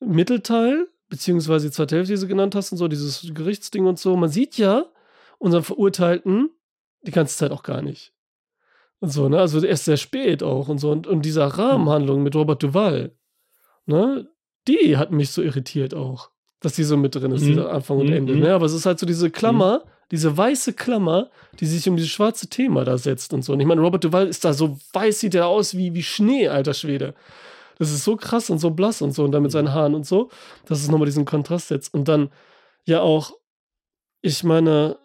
Mittelteil, 0.00 0.86
beziehungsweise 1.08 1.68
die 1.68 1.72
zweite 1.72 1.96
Hälfte, 1.96 2.14
die 2.14 2.20
du 2.20 2.26
genannt 2.28 2.54
hast 2.54 2.72
und 2.72 2.78
so, 2.78 2.88
dieses 2.88 3.26
Gerichtsding 3.32 3.86
und 3.86 3.98
so, 3.98 4.16
man 4.16 4.28
sieht 4.28 4.58
ja 4.58 4.84
unseren 5.38 5.62
Verurteilten 5.64 6.50
die 7.06 7.10
ganze 7.10 7.38
Zeit 7.38 7.52
auch 7.52 7.62
gar 7.62 7.80
nicht. 7.80 8.12
Und 9.00 9.10
so, 9.12 9.28
ne? 9.28 9.38
Also 9.38 9.64
erst 9.64 9.86
sehr 9.86 9.96
spät 9.96 10.42
auch 10.42 10.68
und 10.68 10.78
so. 10.78 10.90
Und, 10.90 11.06
und 11.06 11.22
dieser 11.22 11.46
Rahmenhandlung 11.46 12.22
mit 12.22 12.34
Robert 12.36 12.62
Duval, 12.62 13.12
ne? 13.86 14.28
Die 14.68 14.96
hat 14.96 15.10
mich 15.10 15.30
so 15.30 15.42
irritiert 15.42 15.94
auch. 15.94 16.30
Dass 16.60 16.74
die 16.74 16.84
so 16.84 16.96
mit 16.98 17.14
drin 17.14 17.32
ist, 17.32 17.42
Mhm. 17.42 17.46
dieser 17.46 17.72
Anfang 17.72 17.98
und 17.98 18.08
Mhm, 18.08 18.12
Ende. 18.12 18.34
mhm. 18.34 18.40
Ne? 18.40 18.52
Aber 18.54 18.66
es 18.66 18.74
ist 18.74 18.84
halt 18.84 18.98
so 18.98 19.06
diese 19.06 19.30
Klammer, 19.30 19.84
diese 20.10 20.36
weiße 20.36 20.74
Klammer, 20.74 21.30
die 21.58 21.64
sich 21.66 21.88
um 21.88 21.96
dieses 21.96 22.10
schwarze 22.10 22.48
Thema 22.48 22.84
da 22.84 22.98
setzt 22.98 23.32
und 23.32 23.42
so. 23.42 23.54
Und 23.54 23.60
ich 23.60 23.66
meine, 23.66 23.80
Robert 23.80 24.04
Duval 24.04 24.26
ist 24.26 24.44
da 24.44 24.52
so 24.52 24.78
weiß, 24.92 25.20
sieht 25.20 25.34
er 25.34 25.46
aus 25.46 25.74
wie, 25.76 25.94
wie 25.94 26.02
Schnee, 26.02 26.48
alter 26.48 26.74
Schwede. 26.74 27.14
Das 27.78 27.90
ist 27.90 28.04
so 28.04 28.16
krass 28.16 28.50
und 28.50 28.58
so 28.58 28.70
blass 28.70 29.00
und 29.00 29.12
so 29.12 29.24
und 29.24 29.32
dann 29.32 29.42
mit 29.42 29.52
seinen 29.52 29.72
Haaren 29.72 29.94
und 29.94 30.04
so, 30.04 30.28
dass 30.66 30.82
es 30.82 30.90
nochmal 30.90 31.06
diesen 31.06 31.24
Kontrast 31.24 31.68
setzt. 31.68 31.94
Und 31.94 32.06
dann 32.08 32.28
ja 32.84 33.00
auch, 33.00 33.32
ich 34.20 34.44
meine, 34.44 34.98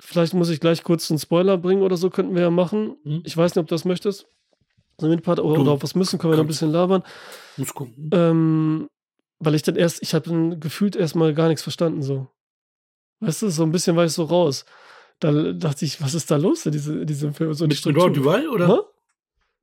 vielleicht 0.00 0.34
muss 0.34 0.48
ich 0.48 0.60
gleich 0.60 0.82
kurz 0.82 1.10
einen 1.10 1.18
Spoiler 1.18 1.56
bringen 1.56 1.82
oder 1.82 1.96
so, 1.96 2.10
könnten 2.10 2.34
wir 2.34 2.42
ja 2.42 2.50
machen. 2.50 2.96
Mhm. 3.04 3.22
Ich 3.24 3.36
weiß 3.36 3.54
nicht, 3.54 3.62
ob 3.62 3.68
du 3.68 3.74
das 3.74 3.84
möchtest. 3.84 4.26
Part 4.98 5.40
oder, 5.40 5.54
Du 5.54 5.62
oder 5.62 5.72
auf 5.72 5.82
was 5.82 5.94
müssen, 5.94 6.18
können 6.18 6.32
wir 6.32 6.36
noch 6.36 6.44
ein 6.44 6.48
bisschen 6.48 6.70
labern. 6.70 7.02
Muss 7.56 7.72
gucken. 7.72 8.10
Ähm, 8.12 8.88
weil 9.38 9.54
ich 9.54 9.62
dann 9.62 9.76
erst, 9.76 10.02
ich 10.02 10.12
habe 10.12 10.28
dann 10.28 10.60
gefühlt 10.60 10.94
erstmal 10.94 11.32
gar 11.32 11.48
nichts 11.48 11.62
verstanden, 11.62 12.02
so. 12.02 12.28
Weißt 13.20 13.42
du, 13.42 13.48
so 13.48 13.62
ein 13.62 13.72
bisschen 13.72 13.96
war 13.96 14.04
ich 14.04 14.12
so 14.12 14.24
raus. 14.24 14.66
Da 15.18 15.52
dachte 15.52 15.84
ich, 15.84 16.02
was 16.02 16.14
ist 16.14 16.30
da 16.30 16.36
los 16.36 16.66
in 16.66 16.72
diese, 16.72 17.06
diesem 17.06 17.32
Film? 17.32 17.52
So 17.54 17.66
Mit, 17.66 17.84
mit 17.84 17.96
Robert. 17.96 18.16
Duval 18.16 18.48
oder? 18.48 18.68
Hä? 18.68 18.80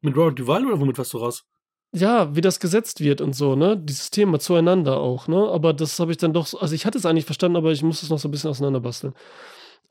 Mit 0.01 0.15
Robert 0.15 0.39
Duval 0.39 0.65
oder 0.65 0.79
womit 0.79 0.97
warst 0.97 1.13
du 1.13 1.17
raus? 1.17 1.45
ja, 1.93 2.35
wie 2.35 2.41
das 2.41 2.59
gesetzt 2.59 2.99
wird 2.99 3.21
und 3.21 3.33
so, 3.33 3.55
ne? 3.55 3.77
Dieses 3.77 4.11
Thema 4.11 4.39
zueinander 4.39 4.97
auch, 4.97 5.27
ne? 5.27 5.47
Aber 5.49 5.73
das 5.73 5.99
habe 5.99 6.11
ich 6.11 6.17
dann 6.17 6.33
doch 6.33 6.45
so, 6.45 6.59
also 6.59 6.75
ich 6.75 6.85
hatte 6.85 6.97
es 6.97 7.05
eigentlich 7.05 7.25
verstanden, 7.25 7.57
aber 7.57 7.71
ich 7.71 7.83
muss 7.83 8.03
es 8.03 8.09
noch 8.09 8.19
so 8.19 8.27
ein 8.27 8.31
bisschen 8.31 8.49
auseinanderbasteln. 8.49 9.13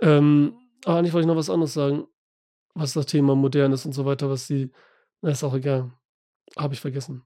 Ähm, 0.00 0.56
aber 0.84 0.98
eigentlich 0.98 1.12
wollte 1.12 1.24
ich 1.24 1.28
noch 1.28 1.36
was 1.36 1.50
anderes 1.50 1.74
sagen, 1.74 2.06
was 2.74 2.92
das 2.92 3.06
Thema 3.06 3.34
modern 3.34 3.72
ist 3.72 3.86
und 3.86 3.92
so 3.92 4.04
weiter, 4.04 4.28
was 4.28 4.46
die, 4.46 4.70
na, 5.22 5.30
ist 5.30 5.44
auch 5.44 5.54
egal. 5.54 5.92
Habe 6.56 6.74
ich 6.74 6.80
vergessen. 6.80 7.22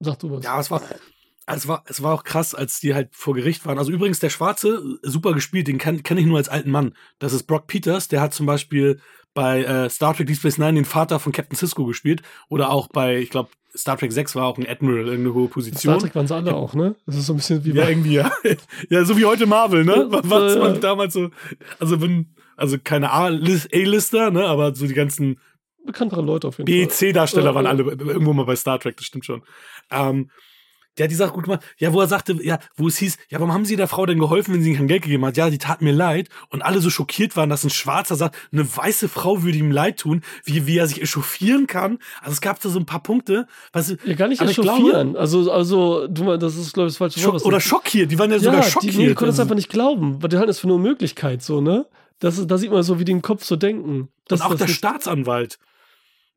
Sag 0.00 0.18
du 0.18 0.30
was. 0.30 0.44
Ja, 0.44 0.60
es 0.60 0.70
war, 0.70 0.82
es 1.46 1.66
war, 1.66 1.82
es 1.86 2.02
war 2.02 2.14
auch 2.14 2.24
krass, 2.24 2.54
als 2.54 2.78
die 2.78 2.94
halt 2.94 3.14
vor 3.14 3.34
Gericht 3.34 3.64
waren. 3.66 3.78
Also 3.78 3.90
übrigens, 3.90 4.20
der 4.20 4.30
Schwarze, 4.30 4.98
super 5.02 5.32
gespielt, 5.32 5.66
den 5.66 5.78
kenne 5.78 6.02
kenn 6.02 6.18
ich 6.18 6.26
nur 6.26 6.38
als 6.38 6.48
alten 6.48 6.70
Mann. 6.70 6.94
Das 7.18 7.32
ist 7.32 7.44
Brock 7.44 7.66
Peters, 7.66 8.08
der 8.08 8.20
hat 8.20 8.34
zum 8.34 8.46
Beispiel 8.46 9.00
bei 9.38 9.62
äh, 9.62 9.88
Star 9.88 10.14
Trek 10.14 10.26
Deep 10.26 10.36
Space 10.36 10.58
Nine 10.58 10.74
den 10.74 10.84
Vater 10.84 11.20
von 11.20 11.30
Captain 11.32 11.56
Cisco 11.56 11.84
gespielt. 11.84 12.22
Oder 12.48 12.70
auch 12.70 12.88
bei, 12.88 13.18
ich 13.18 13.30
glaube, 13.30 13.50
Star 13.76 13.96
Trek 13.96 14.10
6 14.10 14.34
war 14.34 14.46
auch 14.46 14.58
ein 14.58 14.66
Admiral, 14.66 15.06
irgendeine 15.06 15.34
hohe 15.34 15.44
In 15.44 15.50
Position. 15.50 15.94
Star 15.94 15.98
Trek 16.00 16.14
waren 16.16 16.26
sie 16.26 16.34
alle 16.34 16.54
auch, 16.56 16.74
ne? 16.74 16.96
Das 17.06 17.14
ist 17.16 17.26
so 17.26 17.34
ein 17.34 17.36
bisschen 17.36 17.64
wie 17.64 17.70
Ja, 17.70 17.84
bei, 17.84 17.90
irgendwie, 17.90 18.14
ja. 18.14 18.32
ja, 18.90 19.04
so 19.04 19.16
wie 19.16 19.24
heute 19.26 19.46
Marvel, 19.46 19.84
ne? 19.84 20.08
Ja, 20.10 20.20
Was 20.28 20.54
ja, 20.54 20.60
man 20.60 20.74
ja. 20.74 20.80
damals 20.80 21.14
so, 21.14 21.30
also 21.78 22.00
wenn, 22.00 22.34
also 22.56 22.78
keine 22.82 23.12
A-Lis- 23.12 23.68
A-Lister, 23.72 24.30
ne? 24.32 24.44
Aber 24.46 24.74
so 24.74 24.86
die 24.88 24.94
ganzen 24.94 25.38
bekanntere 25.86 26.22
Leute 26.22 26.48
auf 26.48 26.58
jeden 26.58 26.66
B, 26.66 26.82
Fall. 26.84 26.90
C-Darsteller 26.92 27.46
Ja, 27.50 27.54
waren 27.54 27.64
ja. 27.66 27.70
alle 27.70 27.82
irgendwo 27.84 28.32
mal 28.32 28.44
bei 28.46 28.56
Star 28.56 28.80
Trek, 28.80 28.96
das 28.96 29.06
stimmt 29.06 29.24
schon. 29.24 29.42
Ähm, 29.90 30.30
der 30.98 31.04
hat 31.04 31.10
die 31.10 31.14
Sache 31.16 31.32
gut 31.32 31.44
gemacht. 31.44 31.62
Ja, 31.78 31.92
wo 31.92 32.00
er 32.00 32.08
sagte, 32.08 32.36
ja, 32.42 32.58
wo 32.76 32.88
es 32.88 32.98
hieß, 32.98 33.16
ja, 33.28 33.38
warum 33.38 33.52
haben 33.52 33.64
Sie 33.64 33.76
der 33.76 33.88
Frau 33.88 34.04
denn 34.06 34.18
geholfen, 34.18 34.52
wenn 34.54 34.62
sie 34.62 34.70
ihm 34.70 34.76
kein 34.76 34.88
Geld 34.88 35.02
gegeben 35.02 35.24
hat? 35.24 35.36
Ja, 35.36 35.48
die 35.50 35.58
tat 35.58 35.80
mir 35.82 35.92
leid. 35.92 36.28
Und 36.50 36.62
alle 36.62 36.80
so 36.80 36.90
schockiert 36.90 37.36
waren, 37.36 37.48
dass 37.48 37.64
ein 37.64 37.70
Schwarzer 37.70 38.16
sagt, 38.16 38.36
eine 38.52 38.66
weiße 38.76 39.08
Frau 39.08 39.42
würde 39.42 39.58
ihm 39.58 39.70
leid 39.70 39.98
tun, 40.00 40.22
wie, 40.44 40.66
wie 40.66 40.76
er 40.78 40.86
sich 40.86 41.00
echauffieren 41.00 41.66
kann. 41.66 41.98
Also 42.20 42.32
es 42.32 42.40
gab 42.40 42.60
da 42.60 42.68
so 42.68 42.78
ein 42.78 42.86
paar 42.86 43.02
Punkte. 43.02 43.46
Was, 43.72 43.94
Ja, 44.04 44.14
gar 44.14 44.28
nicht 44.28 44.40
echauffieren. 44.42 45.12
glaube- 45.12 45.18
also, 45.18 45.50
also, 45.50 46.06
du 46.08 46.36
das 46.36 46.56
ist, 46.56 46.72
glaube 46.74 46.88
ich, 46.88 46.94
das 46.94 46.98
falsche 46.98 47.16
Wort. 47.18 47.24
Schock, 47.24 47.34
was 47.34 47.44
oder 47.44 47.60
schockiert, 47.60 48.10
die 48.10 48.18
waren 48.18 48.30
ja 48.30 48.36
ja, 48.36 48.42
sogar 48.42 48.60
die, 48.62 48.70
schockiert. 48.70 48.94
nee, 48.96 49.06
die 49.08 49.14
konnten 49.14 49.30
es 49.30 49.34
Also- 49.34 49.42
einfach 49.42 49.54
nicht 49.56 49.70
glauben, 49.70 50.22
weil 50.22 50.28
die 50.28 50.36
halten 50.36 50.48
das 50.48 50.58
für 50.58 50.68
eine 50.68 50.78
Möglichkeit, 50.78 51.42
so, 51.42 51.60
ne? 51.60 51.86
Das 52.20 52.44
da 52.46 52.58
sieht 52.58 52.72
man 52.72 52.82
so, 52.82 52.98
wie 52.98 53.04
die 53.04 53.12
im 53.12 53.22
Kopf 53.22 53.44
so 53.44 53.54
denken. 53.54 54.08
Das, 54.26 54.40
und 54.40 54.46
auch 54.46 54.54
der 54.56 54.66
Staatsanwalt. 54.66 55.58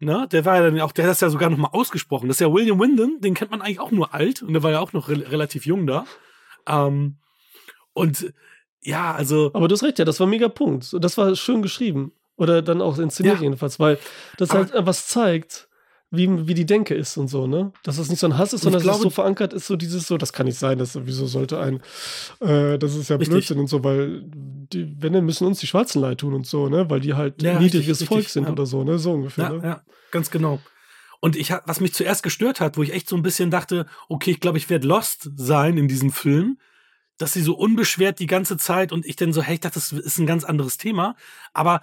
Ne, 0.04 0.28
der 0.32 0.46
war 0.46 0.56
ja 0.56 0.64
dann 0.64 0.80
auch, 0.82 0.92
der 0.94 1.06
hat 1.06 1.12
das 1.12 1.22
ja 1.22 1.30
sogar 1.30 1.52
noch 1.52 1.60
mal 1.60 1.70
ausgesprochen. 1.74 2.28
Das 2.28 2.38
ist 2.38 2.42
ja 2.42 2.52
William 2.52 2.80
Wyndham, 2.80 3.22
den 3.22 3.36
kennt 3.36 3.52
man 3.52 3.62
eigentlich 3.62 3.80
auch 3.80 3.92
nur 3.92 4.16
alt 4.16 4.42
und 4.42 4.52
der 4.54 4.64
war 4.64 4.72
ja 4.72 4.80
auch 4.80 4.94
noch 4.94 5.10
re 5.10 5.32
relativ 5.32 5.68
jung 5.68 5.86
da. 5.86 6.06
Ähm, 6.68 7.18
und 7.94 8.34
ja, 8.82 9.14
also 9.14 9.52
Aber 9.54 9.68
du 9.68 9.74
hast 9.74 9.84
recht, 9.84 10.00
ja, 10.00 10.06
das 10.06 10.20
war 10.20 10.26
ein 10.26 10.32
mega 10.32 10.50
Punkt. 10.50 10.96
Das 11.00 11.18
war 11.20 11.36
schön 11.36 11.62
geschrieben. 11.62 12.14
Oder 12.36 12.64
dann 12.64 12.82
auch 12.82 12.98
inszeniert 12.98 13.36
Ja. 13.38 13.44
jedenfalls, 13.44 13.80
weil 13.80 14.00
das 14.38 14.50
halt 14.52 14.72
was 14.76 15.06
zeigt, 15.06 15.68
wie, 16.14 16.48
wie 16.48 16.54
die 16.54 16.66
Denke 16.66 16.94
ist 16.94 17.16
und 17.18 17.30
so, 17.30 17.48
ne? 17.48 17.72
Dass 17.84 17.98
es 17.98 18.10
nicht 18.10 18.20
so 18.20 18.28
ein 18.28 18.38
Hass 18.38 18.52
ist, 18.52 18.62
sondern 18.64 18.82
dass 18.84 18.86
es 18.96 19.00
glaube- 19.00 19.04
so 19.04 19.10
verankert 19.10 19.54
ist, 19.54 19.66
so 19.68 19.78
dieses 19.78 20.08
so, 20.08 20.18
das 20.18 20.34
kann 20.34 20.46
nicht 20.46 20.60
sein, 20.60 20.78
das, 20.78 20.98
wieso 21.06 21.26
sollte 21.26 21.60
ein, 21.60 21.82
äh, 22.42 22.78
das 22.78 22.96
ist 22.96 23.10
ja 23.10 23.16
Richtig. 23.16 23.30
Blödsinn 23.34 23.60
und 23.60 23.68
so, 23.68 23.84
weil 23.84 24.24
die, 24.26 24.94
wenn, 25.00 25.14
dann 25.14 25.26
müssen 25.26 25.48
uns 25.48 25.60
die 25.62 25.68
Schwarzen 25.68 26.02
leid 26.02 26.20
tun 26.20 26.34
und 26.34 26.46
so, 26.46 26.68
ne? 26.68 26.90
Weil 26.90 27.00
die 27.00 27.14
halt 27.14 27.42
Ja, 27.42 27.60
niedriges 27.60 27.88
richtig, 28.02 28.08
Volk 28.10 28.20
richtig, 28.20 28.34
sind 28.34 28.44
ja. 28.46 28.52
oder 28.52 28.66
so, 28.66 28.84
ne? 28.84 29.00
So 29.00 29.14
ungefähr, 29.14 29.46
Ja, 29.46 29.50
ne? 29.58 29.64
ja, 29.64 29.82
ganz 30.12 30.30
genau. 30.32 30.60
Und 31.22 31.36
ich, 31.38 31.52
was 31.66 31.80
mich 31.80 31.94
zuerst 31.94 32.24
gestört 32.24 32.60
hat, 32.60 32.78
wo 32.78 32.84
ich 32.84 32.94
echt 32.94 33.08
so 33.08 33.16
ein 33.16 33.22
bisschen 33.22 33.50
dachte, 33.52 33.86
okay, 34.10 34.32
ich 34.32 34.40
glaube, 34.40 34.58
ich 34.58 34.70
werde 34.70 34.88
lost 34.88 35.30
sein 35.38 35.78
in 35.78 35.88
diesem 35.88 36.12
Film, 36.12 36.58
dass 37.18 37.34
sie 37.34 37.42
so 37.44 37.54
unbeschwert 37.56 38.20
die 38.20 38.26
ganze 38.26 38.58
Zeit 38.58 38.92
und 38.92 39.06
ich 39.06 39.16
dann 39.16 39.32
so, 39.32 39.42
hey, 39.44 39.54
ich 39.54 39.60
dachte, 39.62 39.76
das 39.76 39.92
ist 39.92 40.18
ein 40.18 40.26
ganz 40.26 40.44
anderes 40.44 40.78
Thema, 40.78 41.16
aber 41.54 41.82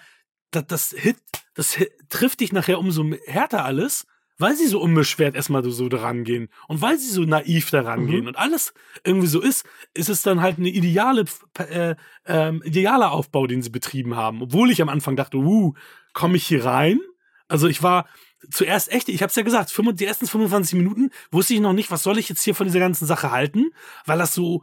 das, 0.51 0.65
das 0.67 0.91
Hit, 0.97 1.17
das 1.55 1.75
Hit, 1.75 1.91
trifft 2.09 2.41
dich 2.41 2.53
nachher 2.53 2.79
umso 2.81 3.05
härter 3.27 3.65
alles, 3.65 4.07
weil 4.39 4.57
sie 4.57 4.67
so 4.67 4.81
unbeschwert 4.81 5.35
erstmal 5.35 5.65
so 5.69 5.89
daran 5.89 6.25
gehen 6.25 6.49
und 6.69 6.81
weil 6.81 6.99
sie 6.99 7.11
so 7.11 7.23
naiv 7.23 7.71
daran 7.71 8.05
Mhm. 8.05 8.07
gehen 8.09 8.27
und 8.29 8.37
alles 8.37 8.73
irgendwie 9.05 9.27
so 9.27 9.41
ist, 9.41 9.67
ist 9.95 10.09
es 10.09 10.23
dann 10.23 10.41
halt 10.41 10.59
eine 10.59 10.69
ideale, 10.69 11.25
äh, 11.59 11.97
ähm, 12.27 12.63
idealer 12.65 13.13
Aufbau, 13.13 13.47
den 13.47 13.63
sie 13.63 13.71
betrieben 13.71 14.17
haben. 14.17 14.43
Obwohl 14.43 14.71
ich 14.71 14.81
am 14.81 14.89
Anfang 14.89 15.17
dachte, 15.17 15.39
uh, 15.39 15.75
komme 16.13 16.37
ich 16.37 16.47
hier 16.47 16.65
rein? 16.65 17.01
Also 17.49 17.67
ich 17.67 17.83
war 17.83 18.07
zuerst 18.51 18.93
echt, 18.93 19.09
ich 19.09 19.23
habe 19.23 19.31
es 19.31 19.37
ja 19.37 19.43
gesagt, 19.43 19.71
25 19.71 19.99
die 19.99 20.09
ersten 20.09 20.27
25 20.27 20.75
Minuten 20.75 21.11
wusste 21.33 21.55
ich 21.55 21.61
noch 21.61 21.73
nicht, 21.73 21.91
was 21.91 22.03
soll 22.03 22.19
ich 22.19 22.29
jetzt 22.29 22.43
hier 22.43 22.55
von 22.55 22.67
dieser 22.67 22.79
ganzen 22.79 23.07
Sache 23.07 23.31
halten, 23.33 23.71
weil 24.07 24.19
das 24.19 24.35
so 24.35 24.63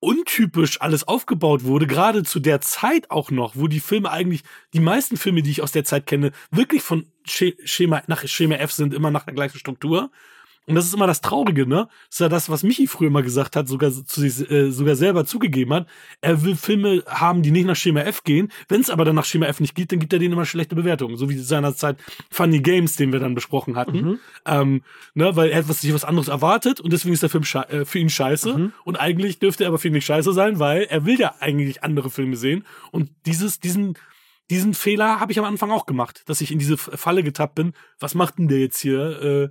untypisch 0.00 0.80
alles 0.80 1.08
aufgebaut 1.08 1.64
wurde, 1.64 1.86
gerade 1.86 2.22
zu 2.22 2.38
der 2.40 2.60
Zeit 2.60 3.10
auch 3.10 3.30
noch, 3.30 3.56
wo 3.56 3.66
die 3.66 3.80
Filme 3.80 4.10
eigentlich, 4.10 4.42
die 4.74 4.80
meisten 4.80 5.16
Filme, 5.16 5.42
die 5.42 5.50
ich 5.50 5.62
aus 5.62 5.72
der 5.72 5.84
Zeit 5.84 6.06
kenne, 6.06 6.32
wirklich 6.50 6.82
von 6.82 7.06
Sche- 7.26 7.56
Schema, 7.64 8.02
nach 8.06 8.26
Schema 8.26 8.56
F 8.56 8.72
sind, 8.72 8.94
immer 8.94 9.10
nach 9.10 9.24
der 9.24 9.34
gleichen 9.34 9.58
Struktur. 9.58 10.10
Und 10.66 10.74
das 10.74 10.84
ist 10.86 10.94
immer 10.94 11.06
das 11.06 11.20
Traurige, 11.20 11.66
ne? 11.66 11.88
Das 12.08 12.16
ist 12.16 12.20
ja 12.20 12.28
das, 12.28 12.50
was 12.50 12.64
Michi 12.64 12.88
früher 12.88 13.10
mal 13.10 13.22
gesagt 13.22 13.54
hat, 13.54 13.68
sogar 13.68 13.92
zu 13.92 14.20
sich, 14.20 14.50
äh, 14.50 14.70
sogar 14.72 14.96
selber 14.96 15.24
zugegeben 15.24 15.72
hat. 15.72 15.86
Er 16.20 16.42
will 16.42 16.56
Filme 16.56 17.04
haben, 17.06 17.42
die 17.42 17.52
nicht 17.52 17.66
nach 17.66 17.76
Schema 17.76 18.00
F 18.00 18.24
gehen. 18.24 18.50
Wenn 18.68 18.80
es 18.80 18.90
aber 18.90 19.04
dann 19.04 19.14
nach 19.14 19.24
Schema 19.24 19.46
F 19.46 19.60
nicht 19.60 19.76
geht, 19.76 19.92
dann 19.92 20.00
gibt 20.00 20.12
er 20.12 20.18
denen 20.18 20.32
immer 20.32 20.44
schlechte 20.44 20.74
Bewertungen. 20.74 21.16
So 21.16 21.30
wie 21.30 21.38
seinerzeit 21.38 21.98
Funny 22.30 22.60
Games, 22.60 22.96
den 22.96 23.12
wir 23.12 23.20
dann 23.20 23.36
besprochen 23.36 23.76
hatten. 23.76 23.96
Mhm. 23.96 24.18
Ähm, 24.44 24.82
ne, 25.14 25.36
weil 25.36 25.50
er 25.50 25.58
hat 25.58 25.68
was, 25.68 25.82
sich 25.82 25.94
was 25.94 26.04
anderes 26.04 26.28
erwartet 26.28 26.80
und 26.80 26.92
deswegen 26.92 27.14
ist 27.14 27.22
der 27.22 27.30
Film 27.30 27.44
äh, 27.44 27.84
für 27.84 27.98
ihn 28.00 28.10
scheiße. 28.10 28.58
Mhm. 28.58 28.72
Und 28.84 28.96
eigentlich 28.96 29.38
dürfte 29.38 29.64
er 29.64 29.68
aber 29.68 29.78
für 29.78 29.86
ihn 29.86 29.94
nicht 29.94 30.06
scheiße 30.06 30.32
sein, 30.32 30.58
weil 30.58 30.82
er 30.82 31.06
will 31.06 31.20
ja 31.20 31.36
eigentlich 31.38 31.84
andere 31.84 32.10
Filme 32.10 32.36
sehen. 32.36 32.64
Und 32.90 33.10
dieses, 33.24 33.60
diesen, 33.60 33.94
diesen 34.50 34.74
Fehler 34.74 35.20
habe 35.20 35.30
ich 35.30 35.38
am 35.38 35.44
Anfang 35.44 35.70
auch 35.70 35.86
gemacht, 35.86 36.22
dass 36.26 36.40
ich 36.40 36.50
in 36.50 36.58
diese 36.58 36.76
Falle 36.76 37.22
getappt 37.22 37.54
bin. 37.54 37.72
Was 38.00 38.14
macht 38.14 38.38
denn 38.38 38.48
der 38.48 38.58
jetzt 38.60 38.80
hier? 38.80 39.22
Äh, 39.22 39.48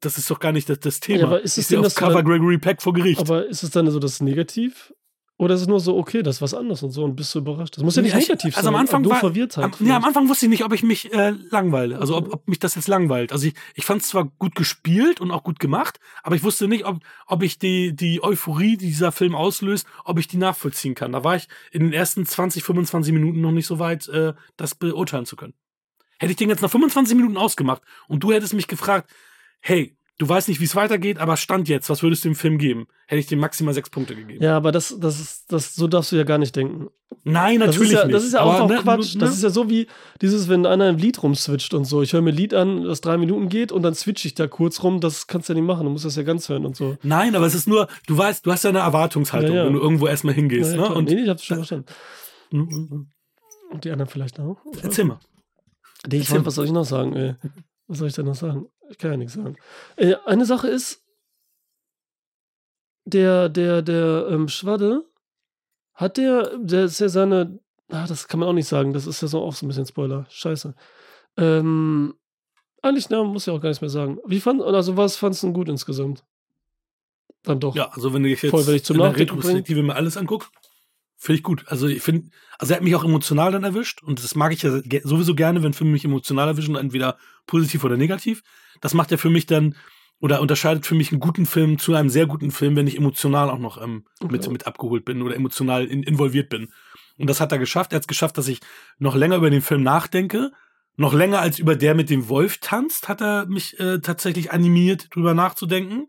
das 0.00 0.18
ist 0.18 0.30
doch 0.30 0.40
gar 0.40 0.52
nicht 0.52 0.68
das, 0.68 0.80
das 0.80 1.00
Thema. 1.00 1.18
Ja, 1.20 1.26
aber 1.26 1.40
ist 1.42 1.58
es 1.58 1.64
ich 1.70 1.76
denn, 1.76 1.84
auf 1.84 1.94
Cover 1.94 2.14
dann- 2.14 2.24
Gregory 2.26 2.58
Peck 2.58 2.82
vor 2.82 2.92
Gericht. 2.92 3.20
Aber 3.20 3.46
ist 3.46 3.62
es 3.62 3.70
dann 3.70 3.90
so 3.90 3.98
das 3.98 4.20
Negativ? 4.20 4.92
Oder 5.36 5.54
ist 5.54 5.62
es 5.62 5.68
nur 5.68 5.80
so, 5.80 5.96
okay, 5.96 6.22
das 6.22 6.36
ist 6.36 6.42
was 6.42 6.52
anderes 6.52 6.82
und 6.82 6.90
so 6.90 7.02
und 7.02 7.16
bist 7.16 7.34
du 7.34 7.38
überrascht? 7.38 7.74
Das 7.74 7.82
muss 7.82 7.96
ja 7.96 8.02
nicht 8.02 8.14
ich- 8.14 8.28
negativ 8.28 8.54
also 8.58 8.66
sein. 8.66 8.74
am 8.74 8.80
Anfang 8.80 9.02
war- 9.08 9.20
verwirrt 9.20 9.56
halt. 9.56 9.80
Am, 9.80 9.86
ja, 9.86 9.96
am. 9.96 10.04
Anfang 10.04 10.28
wusste 10.28 10.44
ich 10.44 10.50
nicht, 10.50 10.64
ob 10.66 10.74
ich 10.74 10.82
mich 10.82 11.10
äh, 11.14 11.30
langweile. 11.50 11.98
Also 11.98 12.14
ob, 12.18 12.30
ob 12.34 12.46
mich 12.46 12.58
das 12.58 12.74
jetzt 12.74 12.88
langweilt. 12.88 13.32
Also 13.32 13.46
ich, 13.46 13.54
ich 13.74 13.86
fand 13.86 14.02
es 14.02 14.08
zwar 14.08 14.24
gut 14.38 14.54
gespielt 14.54 15.18
und 15.22 15.30
auch 15.30 15.42
gut 15.42 15.58
gemacht, 15.58 15.98
aber 16.22 16.36
ich 16.36 16.42
wusste 16.44 16.68
nicht, 16.68 16.84
ob, 16.84 16.98
ob 17.26 17.42
ich 17.42 17.58
die, 17.58 17.96
die 17.96 18.22
Euphorie, 18.22 18.76
die 18.76 18.88
dieser 18.88 19.12
Film 19.12 19.34
auslöst, 19.34 19.86
ob 20.04 20.18
ich 20.18 20.28
die 20.28 20.36
nachvollziehen 20.36 20.94
kann. 20.94 21.12
Da 21.12 21.24
war 21.24 21.36
ich 21.36 21.48
in 21.72 21.84
den 21.84 21.94
ersten 21.94 22.26
20, 22.26 22.62
25 22.62 23.14
Minuten 23.14 23.40
noch 23.40 23.52
nicht 23.52 23.66
so 23.66 23.78
weit, 23.78 24.08
äh, 24.08 24.34
das 24.58 24.74
beurteilen 24.74 25.24
zu 25.24 25.36
können. 25.36 25.54
Hätte 26.18 26.32
ich 26.32 26.36
den 26.36 26.50
jetzt 26.50 26.60
nach 26.60 26.70
25 26.70 27.16
Minuten 27.16 27.38
ausgemacht 27.38 27.80
und 28.08 28.22
du 28.22 28.30
hättest 28.30 28.52
mich 28.52 28.68
gefragt, 28.68 29.10
hey, 29.60 29.96
du 30.18 30.28
weißt 30.28 30.48
nicht, 30.48 30.60
wie 30.60 30.64
es 30.64 30.76
weitergeht, 30.76 31.18
aber 31.18 31.36
Stand 31.36 31.68
jetzt, 31.68 31.88
was 31.88 32.02
würdest 32.02 32.24
du 32.24 32.28
dem 32.28 32.34
Film 32.34 32.58
geben? 32.58 32.86
Hätte 33.06 33.20
ich 33.20 33.26
dem 33.26 33.38
maximal 33.38 33.72
sechs 33.74 33.88
Punkte 33.90 34.14
gegeben. 34.14 34.42
Ja, 34.42 34.56
aber 34.56 34.70
das, 34.72 34.94
das 35.00 35.18
ist, 35.18 35.50
das, 35.52 35.74
so 35.74 35.86
darfst 35.88 36.12
du 36.12 36.16
ja 36.16 36.24
gar 36.24 36.38
nicht 36.38 36.54
denken. 36.54 36.88
Nein, 37.24 37.58
Das 37.60 37.68
natürlich 37.70 37.92
ist 37.92 37.98
ja, 37.98 38.04
nicht. 38.04 38.14
das 38.14 38.24
ist 38.24 38.32
ja 38.34 38.42
auch, 38.42 38.60
auch 38.60 38.68
ne, 38.68 38.76
Quatsch. 38.76 39.14
ne? 39.14 39.20
Das 39.20 39.34
ist 39.34 39.42
ja 39.42 39.50
so 39.50 39.68
wie 39.68 39.88
dieses, 40.22 40.48
wenn 40.48 40.64
einer 40.64 40.86
ein 40.86 40.98
Lied 40.98 41.22
rumswitcht 41.22 41.74
und 41.74 41.84
so. 41.84 42.02
Ich 42.02 42.12
höre 42.12 42.22
mir 42.22 42.30
ein 42.30 42.36
Lied 42.36 42.54
an, 42.54 42.84
das 42.84 43.00
drei 43.00 43.16
Minuten 43.18 43.48
geht 43.48 43.72
und 43.72 43.82
dann 43.82 43.94
switche 43.94 44.28
ich 44.28 44.34
da 44.34 44.46
kurz 44.46 44.82
rum. 44.82 45.00
Das 45.00 45.26
kannst 45.26 45.48
du 45.48 45.52
ja 45.52 45.58
nicht 45.58 45.66
machen. 45.66 45.84
Du 45.84 45.90
musst 45.90 46.04
das 46.04 46.16
ja 46.16 46.22
ganz 46.22 46.48
hören 46.48 46.64
und 46.64 46.76
so. 46.76 46.96
Nein, 47.02 47.34
aber 47.34 47.46
es 47.46 47.54
ist 47.54 47.66
nur, 47.68 47.88
du 48.06 48.16
weißt, 48.16 48.46
du 48.46 48.52
hast 48.52 48.62
ja 48.64 48.70
eine 48.70 48.78
Erwartungshaltung, 48.80 49.50
Ja, 49.54 49.62
ja. 49.62 49.66
wenn 49.66 49.72
du 49.74 49.80
irgendwo 49.80 50.06
erstmal 50.06 50.34
hingehst. 50.34 50.76
Ne? 50.76 50.88
Und 50.94 51.08
nee, 51.10 51.22
ich 51.22 51.28
hab's 51.28 51.44
schon 51.44 51.56
verstanden. 51.58 51.86
Mm, 52.52 52.58
mm, 52.58 52.88
mm. 52.90 53.06
Und 53.72 53.84
die 53.84 53.90
anderen 53.90 54.10
vielleicht 54.10 54.38
auch. 54.40 54.58
erzähl 54.82 55.04
mal. 55.04 55.18
Nee, 56.08 56.18
ich 56.18 56.28
Erzähl 56.30 56.46
was 56.46 56.54
soll 56.54 56.64
ich 56.66 56.72
noch 56.72 56.84
sagen, 56.84 57.14
ey? 57.14 57.34
Was 57.88 57.98
soll 57.98 58.08
ich 58.08 58.14
denn 58.14 58.26
noch 58.26 58.34
sagen? 58.34 58.66
Ich 58.90 58.98
kann 58.98 59.12
ja 59.12 59.16
nichts 59.16 59.34
sagen. 59.34 59.56
Äh, 59.96 60.16
eine 60.26 60.44
Sache 60.44 60.68
ist, 60.68 61.02
der, 63.04 63.48
der, 63.48 63.82
der 63.82 64.26
ähm, 64.30 64.48
Schwadde, 64.48 65.04
hat 65.94 66.16
der, 66.16 66.56
der 66.58 66.84
ist 66.84 67.00
ja 67.00 67.08
seine, 67.08 67.60
ah, 67.88 68.06
das 68.06 68.28
kann 68.28 68.40
man 68.40 68.48
auch 68.48 68.52
nicht 68.54 68.68
sagen, 68.68 68.92
das 68.92 69.06
ist 69.06 69.22
ja 69.22 69.28
so 69.28 69.40
auch 69.40 69.54
so 69.54 69.64
ein 69.64 69.68
bisschen 69.68 69.86
Spoiler. 69.86 70.26
Scheiße. 70.28 70.74
Ähm, 71.36 72.14
eigentlich, 72.82 73.10
ne, 73.10 73.22
muss 73.22 73.46
ja 73.46 73.52
auch 73.52 73.60
gar 73.60 73.68
nichts 73.68 73.80
mehr 73.80 73.90
sagen. 73.90 74.18
Wie 74.26 74.40
fand, 74.40 74.62
also 74.62 74.96
was 74.96 75.16
fandst 75.16 75.42
du 75.42 75.52
gut 75.52 75.68
insgesamt? 75.68 76.24
Dann 77.42 77.60
doch. 77.60 77.74
Ja, 77.74 77.90
also 77.90 78.12
wenn 78.12 78.24
ich 78.24 78.42
jetzt 78.42 78.50
Voll, 78.50 78.66
wenn 78.66 78.74
ich 78.74 78.84
zum 78.84 78.96
in 78.96 79.02
der 79.02 79.16
Retrospektive 79.16 79.82
mir 79.82 79.94
alles 79.94 80.16
angucke, 80.16 80.46
finde 81.20 81.36
ich 81.36 81.42
gut. 81.42 81.64
Also 81.68 81.86
ich 81.86 82.02
finde, 82.02 82.30
also 82.58 82.72
er 82.72 82.78
hat 82.78 82.84
mich 82.84 82.96
auch 82.96 83.04
emotional 83.04 83.52
dann 83.52 83.62
erwischt 83.62 84.02
und 84.02 84.24
das 84.24 84.34
mag 84.34 84.52
ich 84.52 84.62
ja 84.62 84.80
sowieso 85.04 85.34
gerne, 85.34 85.62
wenn 85.62 85.74
Filme 85.74 85.92
mich 85.92 86.04
emotional 86.04 86.48
erwischen, 86.48 86.76
entweder 86.76 87.18
positiv 87.46 87.84
oder 87.84 87.98
negativ. 87.98 88.42
Das 88.80 88.94
macht 88.94 89.10
ja 89.10 89.18
für 89.18 89.28
mich 89.30 89.44
dann 89.46 89.76
oder 90.18 90.40
unterscheidet 90.40 90.86
für 90.86 90.94
mich 90.94 91.12
einen 91.12 91.20
guten 91.20 91.44
Film 91.46 91.78
zu 91.78 91.94
einem 91.94 92.08
sehr 92.08 92.26
guten 92.26 92.50
Film, 92.50 92.74
wenn 92.74 92.86
ich 92.86 92.96
emotional 92.96 93.50
auch 93.50 93.58
noch 93.58 93.80
ähm, 93.82 94.04
mit, 94.22 94.42
Okay. 94.42 94.50
mit 94.50 94.66
abgeholt 94.66 95.04
bin 95.04 95.20
oder 95.22 95.36
emotional 95.36 95.84
in, 95.86 96.02
involviert 96.02 96.48
bin. 96.48 96.72
Und 97.18 97.28
das 97.28 97.40
hat 97.40 97.52
er 97.52 97.58
geschafft. 97.58 97.92
Er 97.92 97.96
hat 97.96 98.02
es 98.04 98.08
geschafft, 98.08 98.38
dass 98.38 98.48
ich 98.48 98.60
noch 98.98 99.14
länger 99.14 99.36
über 99.36 99.50
den 99.50 99.62
Film 99.62 99.82
nachdenke. 99.82 100.52
Noch 100.96 101.12
länger 101.12 101.40
als 101.40 101.58
über 101.58 101.76
der 101.76 101.94
mit 101.94 102.08
dem 102.10 102.28
Wolf 102.28 102.58
tanzt, 102.58 103.08
hat 103.08 103.20
er 103.20 103.46
mich 103.46 103.78
äh, 103.78 104.00
tatsächlich 104.00 104.52
animiert, 104.52 105.14
drüber 105.14 105.34
nachzudenken. 105.34 106.06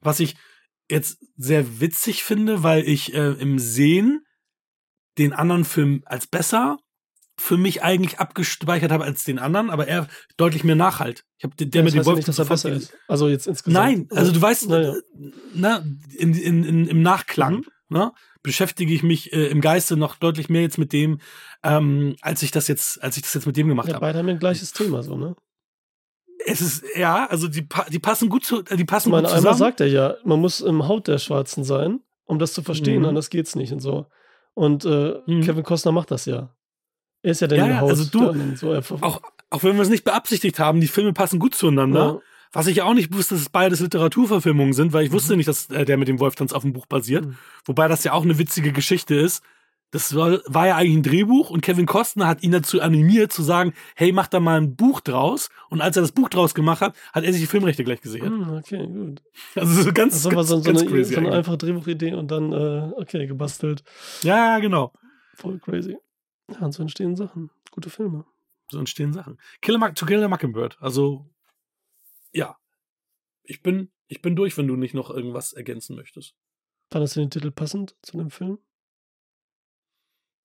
Was 0.00 0.20
ich 0.20 0.36
jetzt 0.90 1.18
sehr 1.36 1.80
witzig 1.80 2.24
finde, 2.24 2.62
weil 2.62 2.86
ich 2.86 3.14
äh, 3.14 3.32
im 3.32 3.58
Sehen 3.58 4.24
den 5.20 5.32
anderen 5.32 5.64
Film 5.64 6.02
als 6.06 6.26
besser 6.26 6.78
für 7.38 7.56
mich 7.56 7.82
eigentlich 7.82 8.18
abgespeichert 8.18 8.90
habe 8.92 9.04
als 9.04 9.24
den 9.24 9.38
anderen, 9.38 9.70
aber 9.70 9.86
er 9.88 10.08
deutlich 10.36 10.62
mehr 10.64 10.74
Nachhalt. 10.76 11.24
Ich 11.38 11.44
habe 11.44 11.54
der 11.56 11.68
der 11.68 11.82
mit 11.84 11.94
dem 11.94 11.98
ja 12.00 12.04
Wolf 12.04 12.16
nicht, 12.16 12.28
dass 12.28 12.38
er 12.38 12.44
besser 12.44 12.70
ist. 12.70 12.92
Also 13.08 13.28
jetzt 13.28 13.46
insgesamt. 13.46 13.82
Nein, 13.82 14.08
also 14.10 14.30
du 14.32 14.42
weißt, 14.42 14.68
Naja. 14.68 14.92
äh, 14.96 15.00
na, 15.54 15.82
in, 16.18 16.34
in, 16.34 16.64
in, 16.64 16.86
im 16.86 17.00
Nachklang, 17.02 17.64
Mhm. 17.88 17.96
ne, 17.96 18.12
beschäftige 18.42 18.92
ich 18.92 19.02
mich 19.02 19.32
äh, 19.32 19.46
im 19.48 19.60
Geiste 19.62 19.96
noch 19.96 20.16
deutlich 20.16 20.50
mehr 20.50 20.60
jetzt 20.62 20.76
mit 20.76 20.92
dem, 20.92 21.18
ähm, 21.62 22.14
als 22.20 22.42
ich 22.42 22.50
das 22.50 22.68
jetzt, 22.68 23.02
als 23.02 23.16
ich 23.16 23.22
das 23.22 23.32
jetzt 23.34 23.46
mit 23.46 23.56
dem 23.56 23.68
gemacht 23.68 23.88
Ja, 23.88 23.94
habe. 23.94 24.04
beide 24.06 24.18
haben 24.18 24.28
ja 24.28 24.34
ein 24.34 24.38
gleiches 24.40 24.72
Thema, 24.74 25.02
so, 25.02 25.16
ne? 25.16 25.34
Es 26.46 26.60
ist 26.60 26.84
ja, 26.96 27.26
also 27.26 27.48
die, 27.48 27.66
die 27.90 27.98
passen 27.98 28.28
gut 28.28 28.44
zu, 28.44 28.62
die 28.62 28.74
Ich 28.80 28.86
passen 28.86 29.10
meine, 29.10 29.22
gut 29.28 29.36
einmal 29.36 29.52
zusammen. 29.52 29.58
sagt 29.58 29.80
er 29.80 29.88
ja, 29.88 30.14
man 30.24 30.40
muss 30.40 30.60
im 30.60 30.88
Haut 30.88 31.06
der 31.08 31.18
Schwarzen 31.18 31.64
sein, 31.64 32.00
um 32.24 32.38
das 32.38 32.52
zu 32.54 32.62
verstehen, 32.62 33.00
Mhm. 33.02 33.08
anders 33.08 33.28
geht's 33.30 33.54
nicht 33.56 33.72
und 33.72 33.80
so. 33.80 34.06
Und 34.54 34.84
äh, 34.84 35.14
Mhm. 35.26 35.42
Kevin 35.42 35.62
Costner 35.62 35.92
macht 35.92 36.10
das 36.10 36.24
ja. 36.26 36.54
Er 37.22 37.32
ist 37.32 37.40
ja 37.40 37.46
der 37.46 37.58
Ja, 37.58 37.64
der 37.66 37.74
ja, 37.76 37.80
Haut. 37.82 37.90
also 37.90 38.04
du- 38.04 38.56
so, 38.56 38.74
auch, 39.02 39.20
auch 39.50 39.62
wenn 39.62 39.76
wir 39.76 39.82
es 39.82 39.88
nicht 39.90 40.04
beabsichtigt 40.04 40.58
haben, 40.58 40.80
die 40.80 40.88
Filme 40.88 41.12
passen 41.12 41.38
gut 41.38 41.54
zueinander. 41.54 42.00
ja. 42.14 42.18
Was 42.52 42.66
ich 42.66 42.78
ja 42.78 42.84
auch 42.84 42.94
nicht 42.94 43.14
wusste, 43.14 43.34
dass 43.36 43.42
es 43.42 43.48
beides 43.48 43.78
Literaturverfilmungen 43.78 44.72
sind, 44.72 44.92
weil 44.92 45.04
ich 45.06 45.12
wusste 45.12 45.36
nicht, 45.36 45.46
dass 45.48 45.70
äh, 45.70 45.84
der 45.84 45.96
mit 45.96 46.08
dem 46.08 46.18
Wolftanz 46.18 46.52
auf 46.52 46.62
dem 46.62 46.72
Buch 46.72 46.86
basiert. 46.86 47.24
Mhm. 47.26 47.36
Wobei 47.64 47.86
das 47.86 48.02
ja 48.02 48.12
auch 48.12 48.24
eine 48.24 48.38
witzige 48.38 48.72
Geschichte 48.72 49.14
ist, 49.14 49.42
Das 49.92 50.14
war, 50.14 50.40
war 50.46 50.68
ja 50.68 50.76
eigentlich 50.76 50.96
ein 50.98 51.02
Drehbuch 51.02 51.50
und 51.50 51.62
Kevin 51.62 51.86
Costner 51.86 52.28
hat 52.28 52.44
ihn 52.44 52.52
dazu 52.52 52.80
animiert 52.80 53.32
zu 53.32 53.42
sagen, 53.42 53.72
hey, 53.96 54.12
mach 54.12 54.28
da 54.28 54.38
mal 54.38 54.60
ein 54.60 54.76
Buch 54.76 55.00
draus. 55.00 55.50
Und 55.68 55.80
als 55.80 55.96
er 55.96 56.02
das 56.02 56.12
Buch 56.12 56.28
draus 56.28 56.54
gemacht 56.54 56.80
hat, 56.80 56.94
hat 57.12 57.24
er 57.24 57.32
sich 57.32 57.40
die 57.42 57.48
Filmrechte 57.48 57.82
gleich 57.82 58.00
gesichert. 58.00 58.28
Hm, 58.30 58.50
okay, 58.56 58.86
gut. 58.86 59.20
Also 59.56 59.82
so 59.82 59.92
ganz, 59.92 60.14
Das 60.14 60.24
war 60.26 60.32
ganz, 60.32 60.48
so, 60.48 60.58
so, 60.58 60.62
ganz 60.62 60.80
eine, 60.82 60.90
crazy 60.90 61.14
so 61.14 61.20
eine 61.20 61.32
einfache 61.32 61.58
Drehbuchidee 61.58 62.14
und 62.14 62.30
dann, 62.30 62.52
äh, 62.52 62.92
okay, 62.96 63.26
gebastelt. 63.26 63.82
Ja, 64.22 64.60
genau. 64.60 64.92
Voll 65.34 65.58
crazy. 65.58 65.96
Ja, 66.48 66.60
und 66.60 66.72
so 66.72 66.82
entstehen 66.82 67.16
Sachen. 67.16 67.50
Gute 67.72 67.90
Filme. 67.90 68.24
So 68.70 68.78
entstehen 68.78 69.12
Sachen. 69.12 69.38
Kill 69.60 69.74
a, 69.74 69.78
Mock- 69.78 69.96
to 69.96 70.06
Kill 70.06 70.22
a 70.22 70.28
Mockingbird. 70.28 70.76
Also, 70.80 71.26
ja. 72.32 72.56
Ich 73.42 73.62
bin, 73.62 73.90
ich 74.06 74.22
bin 74.22 74.36
durch, 74.36 74.56
wenn 74.56 74.68
du 74.68 74.76
nicht 74.76 74.94
noch 74.94 75.10
irgendwas 75.10 75.52
ergänzen 75.52 75.96
möchtest. 75.96 76.36
Das 76.90 77.16
in 77.16 77.24
den 77.24 77.30
Titel 77.30 77.50
passend 77.50 77.96
zu 78.02 78.16
dem 78.18 78.30
Film? 78.30 78.58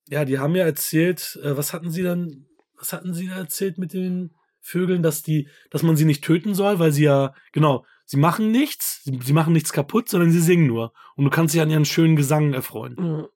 Ja, 0.08 0.24
die 0.24 0.38
haben 0.38 0.54
ja 0.54 0.64
erzählt, 0.64 1.38
äh, 1.42 1.56
was 1.56 1.72
hatten 1.72 1.90
sie 1.90 2.02
dann, 2.02 2.46
was 2.78 2.92
hatten 2.92 3.14
sie 3.14 3.28
da 3.28 3.36
erzählt 3.36 3.78
mit 3.78 3.92
den 3.92 4.34
Vögeln, 4.60 5.02
dass 5.02 5.22
die, 5.22 5.48
dass 5.70 5.82
man 5.82 5.96
sie 5.96 6.04
nicht 6.04 6.24
töten 6.24 6.54
soll, 6.54 6.78
weil 6.78 6.92
sie 6.92 7.04
ja, 7.04 7.34
genau, 7.52 7.84
sie 8.04 8.16
machen 8.16 8.50
nichts, 8.50 9.02
sie, 9.04 9.18
sie 9.22 9.32
machen 9.32 9.52
nichts 9.52 9.72
kaputt, 9.72 10.08
sondern 10.08 10.30
sie 10.30 10.40
singen 10.40 10.66
nur. 10.66 10.92
Und 11.16 11.24
du 11.24 11.30
kannst 11.30 11.54
dich 11.54 11.60
an 11.60 11.70
ihren 11.70 11.84
schönen 11.84 12.16
Gesang 12.16 12.52
erfreuen. 12.52 12.96
Ja. 12.98 13.28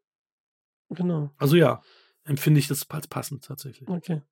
Genau. 0.91 1.31
Also 1.39 1.57
ja, 1.57 1.83
empfinde 2.25 2.59
ich 2.59 2.68
das 2.68 2.89
als 2.91 3.07
passend 3.07 3.45
tatsächlich. 3.45 3.89
Okay. 3.89 4.23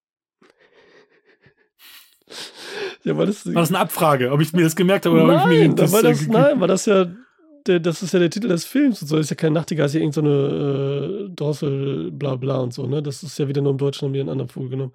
ja, 3.05 3.16
weil 3.16 3.26
das. 3.26 3.47
War 3.47 3.55
das 3.55 3.70
eine 3.70 3.78
Abfrage, 3.78 4.32
ob 4.32 4.41
ich 4.41 4.53
mir 4.53 4.62
das 4.62 4.76
gemerkt 4.76 5.07
habe 5.07 5.22
oder 5.22 5.36
ob 5.36 5.41
ich 5.43 5.47
mir 5.47 5.68
nein, 5.68 5.76
da 5.76 5.91
war 5.93 6.03
das, 6.03 6.26
nein, 6.26 6.61
war 6.61 6.68
das 6.68 6.86
ja. 6.86 7.14
Der, 7.68 7.80
das 7.80 8.02
ist 8.02 8.12
ja 8.12 8.18
der 8.18 8.30
Titel 8.30 8.48
des 8.48 8.64
Films 8.64 9.02
und 9.02 9.08
so. 9.08 9.16
Das 9.16 9.26
ist 9.26 9.30
ja 9.30 9.36
kein 9.36 9.52
Nachtigall, 9.52 9.86
ist 9.86 9.94
ja 9.94 10.00
irgend 10.00 10.14
so 10.14 10.22
äh, 10.22 11.28
Drossel, 11.30 12.10
bla 12.10 12.36
bla 12.36 12.58
und 12.58 12.72
so, 12.72 12.86
ne? 12.86 13.02
Das 13.02 13.22
ist 13.22 13.38
ja 13.38 13.46
wieder 13.48 13.60
nur 13.60 13.72
im 13.72 13.78
Deutschen 13.78 14.06
haben 14.06 14.14
wir 14.14 14.20
einen 14.20 14.30
anderen 14.30 14.48
Vogel 14.48 14.70
genommen. 14.70 14.92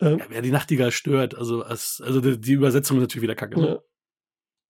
Ähm, 0.00 0.18
Ja, 0.18 0.24
wer 0.28 0.42
die 0.42 0.50
Nachtigall 0.50 0.90
stört, 0.90 1.36
also, 1.36 1.62
als, 1.62 2.02
also 2.04 2.20
die, 2.20 2.40
die 2.40 2.52
Übersetzung 2.52 2.96
ist 2.96 3.02
natürlich 3.02 3.22
wieder 3.22 3.34
kacke. 3.34 3.60
Ne? 3.60 3.66
Ja. 3.66 3.80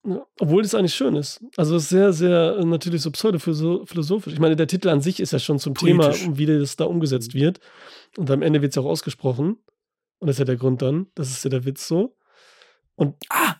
Ja. 0.03 0.25
Obwohl 0.39 0.63
das 0.63 0.73
eigentlich 0.73 0.95
schön 0.95 1.15
ist. 1.15 1.43
Also 1.57 1.75
es 1.75 1.83
ist 1.83 1.89
sehr, 1.89 2.11
sehr 2.11 2.57
äh, 2.57 2.65
natürlich 2.65 3.01
so 3.03 3.11
pseudo-philosophisch. 3.11 4.33
Ich 4.33 4.39
meine, 4.39 4.55
der 4.55 4.67
Titel 4.67 4.89
an 4.89 5.01
sich 5.01 5.19
ist 5.19 5.31
ja 5.31 5.37
schon 5.39 5.59
zum. 5.59 5.75
Thema, 5.75 6.11
wie 6.37 6.47
das 6.47 6.75
da 6.75 6.85
umgesetzt 6.85 7.35
wird. 7.35 7.59
Und 8.17 8.31
am 8.31 8.41
Ende 8.41 8.61
wird 8.61 8.71
es 8.71 8.75
ja 8.75 8.81
auch 8.81 8.87
ausgesprochen. 8.87 9.57
Und 10.19 10.27
das 10.27 10.35
ist 10.35 10.39
ja 10.39 10.45
der 10.45 10.57
Grund 10.57 10.81
dann. 10.81 11.07
Das 11.13 11.29
ist 11.29 11.43
ja 11.43 11.51
der 11.51 11.65
Witz 11.65 11.87
so. 11.87 12.17
Und 12.95 13.15
Ah, 13.29 13.55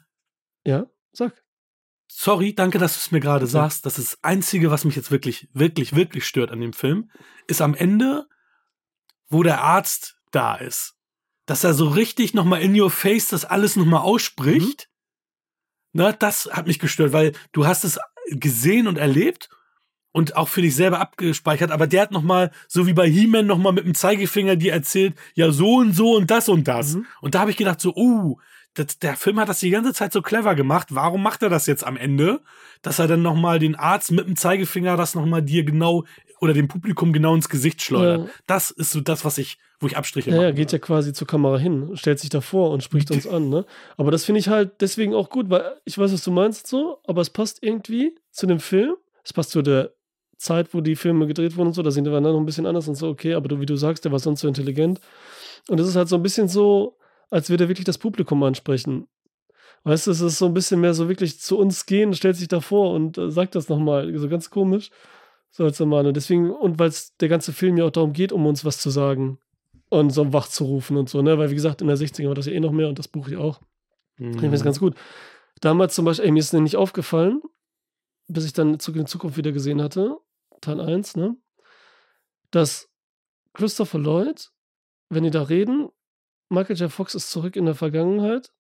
ja, 0.66 0.88
sag. 1.14 1.44
Sorry, 2.14 2.54
danke, 2.54 2.78
dass 2.78 2.94
du 2.94 3.00
es 3.00 3.12
mir 3.12 3.20
gerade 3.20 3.46
Okay. 3.46 3.52
sagst. 3.52 3.86
Das 3.86 3.98
ist 3.98 4.14
das 4.14 4.24
Einzige, 4.24 4.70
was 4.72 4.86
mich 4.86 4.96
jetzt 4.96 5.12
wirklich, 5.12 5.48
wirklich, 5.54 5.96
wirklich 5.96 6.26
stört 6.26 6.52
an 6.52 6.60
dem 6.62 6.74
Film, 6.74 7.10
ist 7.48 7.62
am 7.62 7.74
Ende, 7.74 8.28
wo 9.30 9.44
der 9.44 9.62
Arzt 9.62 10.18
da 10.32 10.56
ist. 10.56 10.96
Dass 11.46 11.64
er 11.64 11.74
so 11.74 11.88
richtig 11.88 12.34
nochmal 12.34 12.62
in 12.62 12.80
your 12.80 12.92
face 12.92 13.28
das 13.28 13.46
alles 13.46 13.76
nochmal 13.76 14.02
ausspricht. 14.02 14.90
Na, 15.94 16.12
das 16.12 16.50
hat 16.52 16.68
mich 16.68 16.80
gestört, 16.80 17.14
weil 17.14 17.34
du 17.52 17.66
hast 17.66 17.84
es 17.84 18.00
gesehen 18.30 18.88
und 18.88 18.98
erlebt 18.98 19.50
und 20.12 20.36
auch 20.36 20.48
für 20.48 20.62
dich 20.62 20.76
selber 20.76 21.00
abgespeichert, 21.00 21.72
aber 21.72 21.88
der 21.88 22.04
hat 22.04 22.12
nochmal, 22.12 22.52
so 22.68 22.86
wie 22.86 22.94
bei 22.94 23.10
He-Man, 23.10 23.46
nochmal 23.46 23.74
mit 23.74 23.86
dem 23.86 23.96
Zeigefinger 23.96 24.56
dir 24.56 24.74
erzählt, 24.74 25.16
ja, 25.34 25.52
so 25.52 25.76
und 25.78 25.94
so 25.94 26.16
und 26.16 26.30
das 26.30 26.50
und 26.50 26.68
das. 26.68 26.96
Mhm. 26.96 27.06
Und 27.22 27.36
da 27.36 27.40
habe 27.40 27.52
ich 27.52 27.58
gedacht, 27.58 27.82
so, 27.82 27.94
uh, 27.96 28.38
das, 28.74 29.00
der 29.00 29.16
Film 29.16 29.40
hat 29.40 29.50
das 29.50 29.60
die 29.60 29.70
ganze 29.70 29.94
Zeit 29.94 30.14
so 30.14 30.22
clever 30.22 30.56
gemacht. 30.56 30.88
Warum 30.92 31.22
macht 31.22 31.44
er 31.44 31.50
das 31.50 31.66
jetzt 31.66 31.86
am 31.86 31.98
Ende? 31.98 32.42
Dass 32.82 33.00
er 33.00 33.08
dann 33.08 33.22
nochmal 33.22 33.60
den 33.60 33.76
Arzt 33.76 34.12
mit 34.12 34.28
dem 34.28 34.36
Zeigefinger 34.36 34.96
das 34.98 35.14
nochmal 35.16 35.42
dir 35.42 35.64
genau 35.64 36.06
oder 36.40 36.54
dem 36.54 36.68
Publikum 36.68 37.14
genau 37.14 37.36
ins 37.36 37.50
Gesicht 37.50 37.82
schleudert. 37.82 38.28
Ja. 38.28 38.34
Das 38.48 38.72
ist 38.72 38.92
so 38.92 39.02
das, 39.02 39.24
was 39.24 39.38
ich, 39.38 39.58
wo 39.80 39.88
ich 39.88 39.96
Abstriche 39.98 40.32
Ja, 40.32 40.36
ja, 40.38 40.42
mache. 40.44 40.54
geht 40.56 40.72
ja 40.72 40.80
quasi 40.80 41.14
zur 41.14 41.28
Kamera 41.28 41.60
hin, 41.60 41.92
stellt 41.94 42.20
sich 42.20 42.32
davor 42.32 42.72
und 42.72 42.82
spricht 42.82 43.12
uns 43.12 43.28
an, 43.28 43.50
ne? 43.50 43.66
Aber 43.98 44.10
das 44.10 44.26
finde 44.26 44.40
ich 44.40 44.48
halt 44.48 44.82
deswegen 44.82 45.14
auch 45.14 45.30
gut, 45.30 45.50
weil 45.52 45.64
ich 45.86 45.98
weiß, 46.00 46.12
was 46.12 46.24
du 46.24 46.32
meinst 46.32 46.66
so, 46.66 46.98
aber 47.06 47.22
es 47.22 47.30
passt 47.30 47.62
irgendwie 47.62 48.16
zu 48.32 48.48
dem 48.48 48.60
Film. 48.60 48.96
Es 49.24 49.34
passt 49.34 49.52
zu 49.52 49.62
der 49.62 49.92
Zeit, 50.38 50.74
wo 50.74 50.82
die 50.82 50.96
Filme 50.96 51.28
gedreht 51.28 51.56
wurden 51.58 51.68
und 51.68 51.74
so, 51.74 51.84
da 51.84 51.92
sind 51.92 52.06
wir 52.06 52.12
dann 52.12 52.24
noch 52.24 52.38
ein 52.40 52.46
bisschen 52.46 52.66
anders 52.66 52.88
und 52.88 52.96
so, 52.96 53.10
okay, 53.10 53.36
aber 53.36 53.48
du, 53.48 53.60
wie 53.60 53.68
du 53.68 53.76
sagst, 53.76 54.04
der 54.06 54.12
war 54.12 54.18
sonst 54.18 54.42
so 54.42 54.48
intelligent. 54.48 55.00
Und 55.68 55.80
es 55.80 55.88
ist 55.88 55.96
halt 55.96 56.10
so 56.10 56.16
ein 56.16 56.24
bisschen 56.24 56.48
so, 56.48 56.98
als 57.32 57.50
würde 57.50 57.64
er 57.66 57.68
wirklich 57.70 57.86
das 57.86 57.98
Publikum 57.98 58.44
ansprechen. 58.44 59.08
Weißt 59.84 60.06
du, 60.06 60.12
es 60.12 60.22
ist 60.22 60.38
so 60.38 60.46
ein 60.46 60.54
bisschen 60.54 60.80
mehr 60.80 60.94
so 60.94 61.10
wirklich 61.10 61.40
zu 61.40 61.58
uns 61.58 61.88
gehen, 61.88 62.14
stellt 62.14 62.36
sich 62.36 62.48
davor 62.48 62.94
und 62.94 63.18
äh, 63.18 63.32
sagt 63.32 63.56
das 63.56 63.68
nochmal, 63.68 64.16
so 64.16 64.30
ganz 64.30 64.52
komisch. 64.52 64.92
So 65.50 65.64
als 65.66 65.80
Mann. 65.80 66.06
Und 66.06 66.16
deswegen, 66.16 66.52
und 66.52 66.80
weil 66.80 66.88
es 66.90 67.18
der 67.18 67.28
ganze 67.28 67.52
Film 67.52 67.78
ja 67.78 67.86
auch 67.86 67.92
darum 67.92 68.14
geht, 68.14 68.32
um 68.32 68.46
uns 68.46 68.64
was 68.64 68.78
zu 68.78 68.90
sagen 68.90 69.40
und 69.90 70.12
so 70.12 70.32
wach 70.32 70.48
zu 70.48 70.64
rufen 70.64 70.96
und 70.96 71.10
so, 71.10 71.22
ne? 71.22 71.38
Weil, 71.38 71.50
wie 71.50 71.56
gesagt, 71.56 71.82
in 71.82 71.88
der 71.88 71.98
60er 71.98 72.28
war 72.28 72.36
das 72.36 72.46
ja 72.46 72.54
eh 72.54 72.60
noch 72.62 72.72
mehr 72.72 72.88
und 72.88 73.00
das 73.00 73.08
Buch 73.10 73.28
ja 73.28 73.40
auch. 73.40 73.60
Ich 74.18 74.28
Mhm. 74.28 74.34
finde 74.34 74.52
das 74.52 74.64
ganz 74.64 74.80
gut. 74.80 74.96
Damals 75.60 75.96
zum 75.96 76.06
Beispiel, 76.06 76.26
ey, 76.28 76.32
mir 76.32 76.40
ist 76.40 76.54
nicht 76.54 76.78
aufgefallen, 76.78 77.42
bis 78.28 78.46
ich 78.46 78.54
dann 78.54 78.76
in 78.76 78.80
Zukunft 78.80 79.36
wieder 79.36 79.52
gesehen 79.52 79.82
hatte, 79.82 80.18
Teil 80.62 80.80
1, 80.80 81.18
ne? 81.18 81.36
Dass 82.52 82.90
Christopher 83.54 84.00
Lloyd, 84.00 84.52
wenn 85.10 85.24
die 85.24 85.32
da 85.32 85.44
reden, 85.44 85.90
Michael 86.52 86.76
J. 86.76 86.92
Fox 86.92 87.16
ist 87.16 87.32
zurück 87.32 87.56
in 87.56 87.66
der 87.66 87.76
Vergangenheit. 87.76 88.52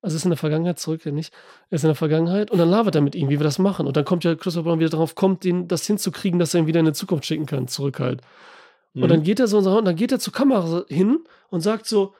Also 0.00 0.16
ist 0.16 0.24
in 0.24 0.30
der 0.30 0.38
Vergangenheit 0.38 0.80
zurück, 0.80 1.04
ja 1.04 1.12
nicht. 1.12 1.32
Er 1.70 1.76
ist 1.76 1.84
in 1.84 1.88
der 1.88 1.94
Vergangenheit 1.94 2.50
und 2.50 2.58
dann 2.58 2.68
labert 2.68 2.96
er 2.96 3.02
mit 3.02 3.14
ihm, 3.14 3.28
wie 3.28 3.38
wir 3.38 3.44
das 3.44 3.58
machen. 3.58 3.86
Und 3.86 3.96
dann 3.96 4.04
kommt 4.04 4.24
ja 4.24 4.34
Christopher 4.34 4.70
Lloyd 4.70 4.80
wieder 4.80 4.90
drauf, 4.90 5.14
kommt, 5.14 5.44
den, 5.44 5.68
das 5.68 5.86
hinzukriegen, 5.86 6.40
dass 6.40 6.54
er 6.54 6.60
ihn 6.60 6.66
wieder 6.66 6.80
in 6.80 6.86
die 6.86 6.92
Zukunft 6.92 7.26
schicken 7.26 7.46
kann, 7.46 7.68
zurück 7.68 8.00
halt. 8.00 8.22
Mhm. 8.94 9.02
Und 9.04 9.08
dann 9.10 9.22
geht 9.22 9.38
er 9.38 9.46
so 9.46 9.58
und 9.58 9.84
dann 9.84 9.94
geht 9.94 10.10
er 10.10 10.18
zur 10.18 10.32
Kamera 10.32 10.84
hin 10.88 11.20
und 11.50 11.60
sagt 11.60 11.86
so, 11.86 12.14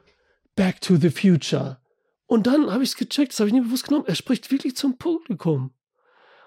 Back 0.55 0.80
to 0.82 0.97
the 0.97 1.11
Future. 1.11 1.78
Und 2.26 2.47
dann 2.47 2.70
habe 2.70 2.84
ich 2.84 2.90
es 2.90 2.97
gecheckt, 2.97 3.32
das 3.32 3.40
habe 3.40 3.49
ich 3.49 3.55
nie 3.55 3.62
bewusst 3.62 3.88
genommen. 3.88 4.05
Er 4.07 4.14
spricht 4.14 4.51
wirklich 4.51 4.76
zum 4.76 4.99
Publikum. 4.99 5.72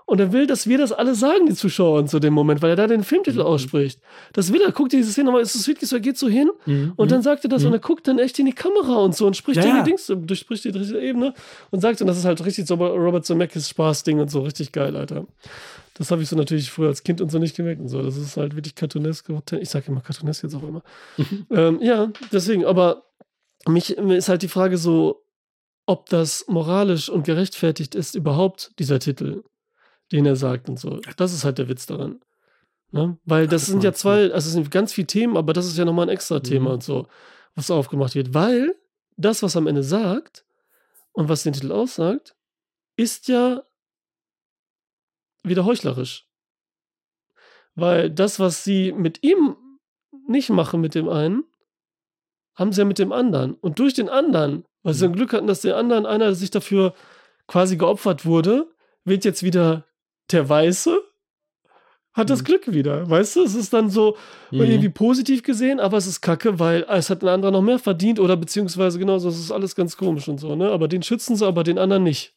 Und 0.07 0.19
er 0.19 0.31
will, 0.31 0.45
dass 0.45 0.67
wir 0.67 0.77
das 0.77 0.91
alle 0.91 1.15
sagen, 1.15 1.47
die 1.47 1.55
Zuschauer 1.55 2.07
so 2.07 2.19
dem 2.19 2.33
Moment, 2.33 2.61
weil 2.61 2.69
er 2.69 2.75
da 2.75 2.85
den 2.85 3.03
Filmtitel 3.03 3.39
Mhm. 3.39 3.45
ausspricht. 3.45 3.99
Das 4.33 4.53
will 4.53 4.61
er, 4.61 4.71
guckt 4.71 4.93
diese 4.93 5.11
Szene 5.11 5.25
nochmal, 5.25 5.41
ist 5.41 5.55
es 5.55 5.67
wirklich 5.67 5.89
so, 5.89 5.95
er 5.95 5.99
geht 5.99 6.17
so 6.17 6.27
hin 6.29 6.51
Mhm. 6.67 6.93
und 6.95 7.09
dann 7.11 7.23
sagt 7.23 7.43
er 7.43 7.49
das 7.49 7.61
Mhm. 7.63 7.67
und 7.69 7.73
er 7.73 7.79
guckt 7.79 8.07
dann 8.07 8.19
echt 8.19 8.37
in 8.37 8.45
die 8.45 8.53
Kamera 8.53 8.97
und 8.97 9.15
so 9.15 9.25
und 9.25 9.35
spricht 9.35 9.63
Ja, 9.63 9.81
die 9.83 9.89
Dings, 9.89 10.05
durchspricht 10.05 10.63
die 10.65 10.71
dritte 10.71 10.99
Ebene 10.99 11.33
und 11.71 11.79
sagt, 11.81 12.01
und 12.01 12.07
das 12.07 12.17
ist 12.19 12.25
halt 12.25 12.45
richtig 12.45 12.67
so 12.67 12.75
Robert 12.75 13.25
Zemeckis 13.25 13.67
Spaß-Ding 13.69 14.19
und 14.19 14.29
so, 14.29 14.41
richtig 14.41 14.71
geil, 14.71 14.95
Alter. 14.95 15.25
Das 15.95 16.11
habe 16.11 16.21
ich 16.21 16.29
so 16.29 16.35
natürlich 16.35 16.69
früher 16.69 16.89
als 16.89 17.03
Kind 17.03 17.19
und 17.21 17.31
so 17.31 17.39
nicht 17.39 17.55
gemerkt 17.55 17.81
und 17.81 17.87
so. 17.87 18.01
Das 18.03 18.15
ist 18.17 18.37
halt 18.37 18.55
wirklich 18.55 18.75
cartoonesk. 18.75 19.27
Ich 19.59 19.69
sage 19.69 19.85
immer 19.87 20.01
cartoonesk 20.01 20.43
jetzt 20.43 20.53
auch 20.53 20.61
immer. 20.67 20.83
ähm, 21.49 21.79
ja, 21.81 22.11
deswegen, 22.31 22.63
aber 22.65 23.05
mich 23.67 23.97
ist 23.97 24.29
halt 24.29 24.41
die 24.43 24.49
Frage 24.49 24.77
so, 24.77 25.23
ob 25.87 26.09
das 26.09 26.45
moralisch 26.47 27.09
und 27.09 27.23
gerechtfertigt 27.25 27.95
ist, 27.95 28.13
überhaupt 28.15 28.71
dieser 28.77 28.99
Titel, 28.99 29.43
den 30.11 30.25
er 30.25 30.35
sagt 30.35 30.69
und 30.69 30.79
so. 30.79 30.99
Das 31.17 31.33
ist 31.33 31.43
halt 31.43 31.57
der 31.57 31.67
Witz 31.69 31.85
daran. 31.85 32.19
Ne? 32.91 33.17
Weil 33.25 33.47
das 33.47 33.63
das 33.63 33.69
sind 33.71 33.83
ja 33.83 33.93
zwei, 33.93 34.31
also 34.31 34.47
es 34.47 34.53
sind 34.53 34.69
ganz 34.71 34.93
viele 34.93 35.07
Themen, 35.07 35.37
aber 35.37 35.53
das 35.53 35.65
ist 35.65 35.77
ja 35.77 35.85
nochmal 35.85 36.05
ein 36.07 36.13
extra 36.13 36.39
Thema 36.39 36.69
Mhm. 36.69 36.73
und 36.75 36.83
so, 36.83 37.07
was 37.55 37.71
aufgemacht 37.71 38.15
wird. 38.15 38.33
Weil 38.33 38.75
das, 39.17 39.41
was 39.43 39.55
am 39.57 39.67
Ende 39.67 39.83
sagt 39.83 40.45
und 41.13 41.27
was 41.29 41.43
den 41.43 41.53
Titel 41.53 41.71
aussagt, 41.71 42.35
ist 42.97 43.27
ja 43.27 43.63
wieder 45.43 45.65
heuchlerisch. 45.65 46.27
Weil 47.75 48.09
das, 48.09 48.39
was 48.39 48.63
sie 48.63 48.91
mit 48.93 49.23
ihm 49.23 49.55
nicht 50.27 50.49
machen, 50.49 50.81
mit 50.81 50.95
dem 50.95 51.09
einen, 51.09 51.43
haben 52.55 52.71
sie 52.71 52.81
ja 52.81 52.85
mit 52.85 52.99
dem 52.99 53.11
anderen. 53.11 53.55
Und 53.55 53.79
durch 53.79 53.93
den 53.93 54.07
anderen, 54.09 54.65
weil 54.83 54.93
sie 54.93 55.05
Mhm. 55.07 55.11
ein 55.13 55.15
Glück 55.17 55.33
hatten, 55.33 55.47
dass 55.47 55.61
der 55.61 55.75
andere, 55.77 56.07
einer 56.07 56.33
sich 56.35 56.51
dafür 56.51 56.93
quasi 57.47 57.75
geopfert 57.77 58.25
wurde, 58.25 58.71
wird 59.03 59.25
jetzt 59.25 59.43
wieder 59.43 59.85
der 60.31 60.47
Weiße, 60.47 60.99
hat 62.13 62.29
das 62.29 62.41
Mhm. 62.41 62.45
Glück 62.45 62.71
wieder. 62.71 63.09
Weißt 63.09 63.35
du, 63.35 63.43
es 63.43 63.55
ist 63.55 63.73
dann 63.73 63.89
so 63.89 64.15
Mhm. 64.51 64.61
irgendwie 64.61 64.89
positiv 64.89 65.43
gesehen, 65.43 65.79
aber 65.81 65.97
es 65.97 66.07
ist 66.07 66.21
kacke, 66.21 66.59
weil 66.59 66.85
es 66.89 67.09
hat 67.09 67.23
ein 67.23 67.27
anderer 67.27 67.51
noch 67.51 67.61
mehr 67.61 67.77
verdient 67.79 68.19
oder 68.19 68.37
beziehungsweise 68.37 68.99
genauso, 68.99 69.27
es 69.27 69.37
ist 69.39 69.51
alles 69.51 69.75
ganz 69.75 69.97
komisch 69.97 70.27
und 70.29 70.39
so, 70.39 70.55
ne? 70.55 70.69
Aber 70.71 70.87
den 70.87 71.03
schützen 71.03 71.35
sie, 71.35 71.45
aber 71.45 71.63
den 71.63 71.77
anderen 71.77 72.03
nicht. 72.03 72.33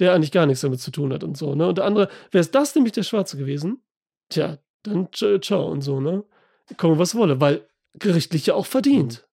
Der 0.00 0.12
eigentlich 0.12 0.32
gar 0.32 0.44
nichts 0.44 0.60
damit 0.62 0.80
zu 0.80 0.90
tun 0.90 1.12
hat 1.12 1.22
und 1.24 1.38
so, 1.38 1.54
ne? 1.54 1.66
Und 1.68 1.78
der 1.78 1.84
andere, 1.86 2.08
wäre 2.32 2.40
es 2.42 2.50
das 2.50 2.74
nämlich 2.74 2.92
der 2.92 3.02
Schwarze 3.04 3.36
gewesen, 3.38 3.82
tja, 4.28 4.58
dann 4.82 5.08
ciao 5.12 5.66
und 5.68 5.80
so, 5.82 6.00
ne? 6.00 6.24
Komme, 6.76 6.98
was 6.98 7.14
wolle, 7.14 7.40
weil 7.40 7.66
gerichtlich 7.98 8.44
ja 8.46 8.54
auch 8.54 8.66
verdient. 8.66 9.26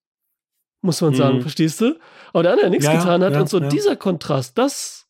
Muss 0.82 1.02
man 1.02 1.14
sagen, 1.14 1.38
Mhm. 1.38 1.42
verstehst 1.42 1.82
du? 1.82 1.98
Aber 2.32 2.44
der 2.44 2.52
andere, 2.54 2.66
der 2.66 2.70
nichts 2.72 2.86
Ja, 2.86 2.94
getan 2.98 3.24
hat 3.24 3.34
ja, 3.34 3.42
und 3.42 3.50
so, 3.50 3.60
ja. 3.60 3.68
dieser 3.68 3.96
Kontrast, 3.98 4.58
das 4.58 5.08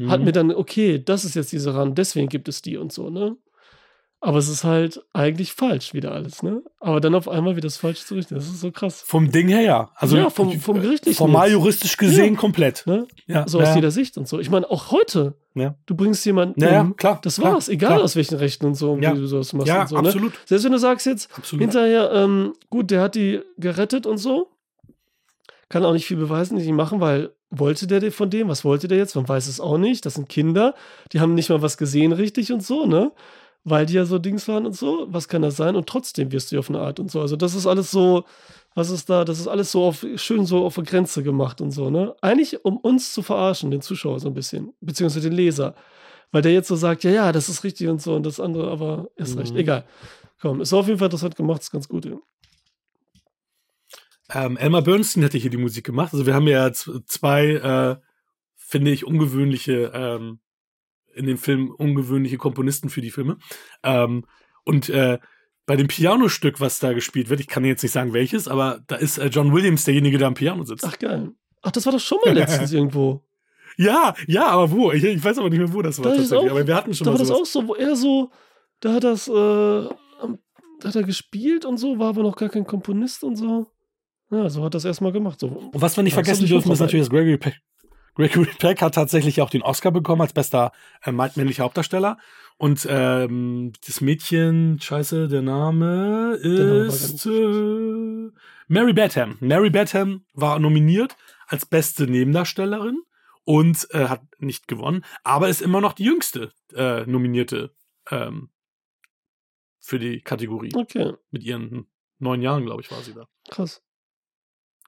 Mhm. 0.00 0.10
hat 0.10 0.20
mir 0.22 0.32
dann, 0.32 0.50
okay, 0.52 1.02
das 1.02 1.24
ist 1.24 1.34
jetzt 1.34 1.52
diese 1.52 1.74
Rand, 1.74 1.98
deswegen 1.98 2.28
gibt 2.28 2.48
es 2.48 2.62
die 2.62 2.76
und 2.76 2.92
so, 2.92 3.10
ne? 3.10 3.36
Aber 4.22 4.36
es 4.36 4.48
ist 4.50 4.64
halt 4.64 5.02
eigentlich 5.14 5.54
falsch 5.54 5.94
wieder 5.94 6.12
alles, 6.12 6.42
ne? 6.42 6.62
Aber 6.78 7.00
dann 7.00 7.14
auf 7.14 7.26
einmal 7.26 7.56
wieder 7.56 7.66
das 7.66 7.78
Falsche 7.78 8.04
zu 8.04 8.14
richten. 8.16 8.34
Das 8.34 8.44
ist 8.48 8.60
so 8.60 8.70
krass. 8.70 9.02
Vom 9.06 9.30
Ding 9.32 9.48
her 9.48 9.62
ja. 9.62 9.90
Also 9.94 10.18
ja, 10.18 10.28
vom, 10.28 10.60
vom 10.60 10.78
gerichtlichen. 10.82 11.16
Formal 11.16 11.50
juristisch 11.50 11.96
gesehen 11.96 12.34
Ja. 12.34 12.38
komplett. 12.40 12.86
ne? 12.86 13.06
Ja, 13.26 13.48
So 13.48 13.60
aus 13.62 13.74
jeder 13.74 13.90
Sicht 13.90 14.18
und 14.18 14.28
so. 14.28 14.38
Ich 14.38 14.50
meine, 14.50 14.70
auch 14.70 14.90
heute, 14.90 15.36
Ja. 15.54 15.74
du 15.86 15.94
bringst 15.94 16.26
jemanden 16.26 16.60
Ja, 16.60 16.70
ja, 16.70 16.80
um, 16.82 16.96
klar, 16.96 17.18
das 17.22 17.36
klar, 17.36 17.54
war's, 17.54 17.70
egal 17.70 17.92
klar. 17.92 18.04
aus 18.04 18.14
welchen 18.14 18.36
Rechten 18.36 18.66
und 18.66 18.74
so, 18.74 18.98
Ja. 19.00 19.14
wie 19.14 19.20
du 19.20 19.26
sowas 19.26 19.54
machst 19.54 19.68
Ja, 19.68 19.82
und 19.82 19.88
so, 19.88 19.94
ne? 19.98 20.08
absolut. 20.08 20.32
Selbst 20.44 20.64
wenn 20.64 20.72
du 20.72 20.78
sagst 20.78 21.06
jetzt, 21.06 21.30
Absolut. 21.38 21.62
hinterher, 21.62 22.10
ähm, 22.12 22.52
gut, 22.68 22.90
der 22.90 23.00
hat 23.00 23.14
die 23.14 23.40
gerettet 23.56 24.04
und 24.06 24.18
so, 24.18 24.48
kann 25.70 25.82
auch 25.86 25.94
nicht 25.94 26.04
viel 26.06 26.18
beweisen, 26.18 26.56
nicht 26.58 26.70
machen, 26.72 27.00
weil 27.00 27.30
wollte 27.50 27.86
der 27.86 28.12
von 28.12 28.30
dem, 28.30 28.48
was 28.48 28.64
wollte 28.64 28.88
der 28.88 28.98
jetzt? 28.98 29.16
Man 29.16 29.28
weiß 29.28 29.46
es 29.48 29.60
auch 29.60 29.78
nicht. 29.78 30.06
Das 30.06 30.14
sind 30.14 30.28
Kinder, 30.28 30.74
die 31.12 31.20
haben 31.20 31.34
nicht 31.34 31.50
mal 31.50 31.62
was 31.62 31.76
gesehen 31.76 32.12
richtig 32.12 32.52
und 32.52 32.62
so, 32.62 32.86
ne? 32.86 33.12
Weil 33.64 33.84
die 33.84 33.94
ja 33.94 34.06
so 34.06 34.18
Dings 34.18 34.48
waren 34.48 34.64
und 34.64 34.74
so. 34.74 35.06
Was 35.10 35.28
kann 35.28 35.42
das 35.42 35.56
sein? 35.56 35.76
Und 35.76 35.86
trotzdem 35.86 36.32
wirst 36.32 36.50
du 36.50 36.58
auf 36.58 36.70
eine 36.70 36.80
Art 36.80 36.98
und 36.98 37.10
so. 37.10 37.20
Also 37.20 37.36
das 37.36 37.54
ist 37.54 37.66
alles 37.66 37.90
so, 37.90 38.24
was 38.74 38.90
ist 38.90 39.10
da? 39.10 39.24
Das 39.24 39.38
ist 39.38 39.48
alles 39.48 39.72
so 39.72 39.84
auf, 39.84 40.06
schön 40.16 40.46
so 40.46 40.64
auf 40.64 40.76
der 40.76 40.84
Grenze 40.84 41.22
gemacht 41.22 41.60
und 41.60 41.72
so, 41.72 41.90
ne? 41.90 42.14
Eigentlich 42.20 42.64
um 42.64 42.78
uns 42.78 43.12
zu 43.12 43.22
verarschen, 43.22 43.70
den 43.70 43.82
Zuschauer 43.82 44.20
so 44.20 44.28
ein 44.28 44.34
bisschen, 44.34 44.72
beziehungsweise 44.80 45.28
den 45.28 45.36
Leser. 45.36 45.74
Weil 46.32 46.42
der 46.42 46.52
jetzt 46.52 46.68
so 46.68 46.76
sagt, 46.76 47.02
ja, 47.04 47.10
ja, 47.10 47.32
das 47.32 47.48
ist 47.48 47.64
richtig 47.64 47.88
und 47.88 48.00
so 48.00 48.14
und 48.14 48.24
das 48.24 48.38
andere, 48.38 48.70
aber 48.70 49.10
ist 49.16 49.36
recht. 49.36 49.52
Mhm. 49.52 49.58
Egal. 49.58 49.84
Komm, 50.40 50.60
ist 50.60 50.72
auf 50.72 50.86
jeden 50.86 50.98
Fall 50.98 51.06
interessant 51.06 51.36
gemacht, 51.36 51.60
ist 51.62 51.72
ganz 51.72 51.88
gut. 51.88 52.04
Ja. 52.06 52.16
Ähm, 54.32 54.56
Elmar 54.56 54.82
Bernstein 54.82 55.22
hätte 55.22 55.38
hier 55.38 55.50
die 55.50 55.56
Musik 55.56 55.84
gemacht. 55.84 56.12
Also 56.12 56.26
wir 56.26 56.34
haben 56.34 56.46
ja 56.46 56.72
zwei, 56.72 57.46
äh, 57.52 57.96
finde 58.56 58.90
ich, 58.90 59.04
ungewöhnliche, 59.06 59.90
ähm, 59.94 60.40
in 61.14 61.26
dem 61.26 61.38
Film 61.38 61.70
ungewöhnliche 61.70 62.38
Komponisten 62.38 62.88
für 62.90 63.00
die 63.00 63.10
Filme. 63.10 63.38
Ähm, 63.82 64.24
und 64.64 64.88
äh, 64.88 65.18
bei 65.66 65.76
dem 65.76 65.88
Pianostück, 65.88 66.60
was 66.60 66.78
da 66.78 66.92
gespielt 66.92 67.28
wird, 67.30 67.40
ich 67.40 67.48
kann 67.48 67.64
jetzt 67.64 67.82
nicht 67.82 67.92
sagen 67.92 68.12
welches, 68.12 68.46
aber 68.48 68.80
da 68.86 68.96
ist 68.96 69.18
äh, 69.18 69.26
John 69.26 69.52
Williams 69.52 69.84
derjenige, 69.84 70.18
der 70.18 70.28
am 70.28 70.34
Piano 70.34 70.64
sitzt. 70.64 70.84
Ach, 70.84 70.98
geil. 70.98 71.32
Ach, 71.62 71.70
das 71.72 71.84
war 71.86 71.92
doch 71.92 72.00
schon 72.00 72.18
mal 72.24 72.34
letztens 72.34 72.72
irgendwo. 72.72 73.24
Ja, 73.76 74.14
ja, 74.26 74.46
aber 74.48 74.70
wo? 74.70 74.92
Ich, 74.92 75.02
ich 75.04 75.22
weiß 75.22 75.38
aber 75.38 75.48
nicht 75.50 75.58
mehr, 75.58 75.72
wo 75.72 75.82
das 75.82 75.98
war 75.98 76.04
Da 76.10 76.16
tatsächlich. 76.16 76.38
auch- 76.38 76.50
aber 76.50 76.66
wir 76.66 76.74
hatten 76.74 76.94
schon 76.94 77.04
Da 77.04 77.10
mal 77.12 77.14
war 77.14 77.18
das 77.20 77.28
sowas. 77.28 77.40
auch 77.40 77.46
so, 77.46 77.68
wo 77.68 77.74
er 77.74 77.96
so, 77.96 78.30
da 78.80 78.94
hat 78.94 79.04
das, 79.04 79.26
äh, 79.28 79.88
hat 80.84 80.96
er 80.96 81.02
gespielt 81.02 81.64
und 81.64 81.76
so, 81.78 81.98
war 81.98 82.08
aber 82.10 82.22
noch 82.22 82.36
gar 82.36 82.48
kein 82.48 82.66
Komponist 82.66 83.22
und 83.24 83.36
so. 83.36 83.70
Ja, 84.30 84.48
so 84.48 84.64
hat 84.64 84.74
das 84.74 84.84
erstmal 84.84 85.12
gemacht. 85.12 85.40
So. 85.40 85.48
Und 85.48 85.80
was 85.82 85.96
wir 85.96 86.04
nicht 86.04 86.14
vergessen 86.14 86.46
schon 86.46 86.56
dürfen, 86.56 86.72
ist 86.72 86.80
natürlich, 86.80 87.06
dass 87.06 87.10
Gregory 87.10 87.38
Peck, 87.38 87.60
Gregory 88.14 88.46
Peck 88.58 88.82
hat 88.82 88.94
tatsächlich 88.94 89.40
auch 89.42 89.50
den 89.50 89.62
Oscar 89.62 89.90
bekommen 89.90 90.22
als 90.22 90.32
bester 90.32 90.72
äh, 91.02 91.12
männlicher 91.12 91.64
Hauptdarsteller. 91.64 92.18
Und 92.56 92.86
ähm, 92.90 93.72
das 93.86 94.00
Mädchen, 94.02 94.78
scheiße, 94.80 95.28
der 95.28 95.42
Name 95.42 96.34
ist 96.34 97.24
äh, 97.24 98.30
Mary 98.68 98.92
Badham. 98.92 99.38
Mary 99.40 99.70
Badham 99.70 100.24
war 100.34 100.58
nominiert 100.58 101.16
als 101.46 101.64
beste 101.64 102.04
Nebendarstellerin 102.04 103.02
und 103.44 103.88
äh, 103.92 104.08
hat 104.08 104.22
nicht 104.38 104.68
gewonnen, 104.68 105.04
aber 105.24 105.48
ist 105.48 105.62
immer 105.62 105.80
noch 105.80 105.94
die 105.94 106.04
jüngste 106.04 106.52
äh, 106.74 107.06
Nominierte 107.06 107.74
ähm, 108.10 108.50
für 109.80 109.98
die 109.98 110.20
Kategorie. 110.20 110.70
Okay, 110.74 111.14
Mit 111.30 111.42
ihren 111.42 111.86
neun 112.18 112.42
Jahren, 112.42 112.66
glaube 112.66 112.82
ich, 112.82 112.90
war 112.90 113.00
sie 113.00 113.14
da. 113.14 113.26
krass. 113.48 113.82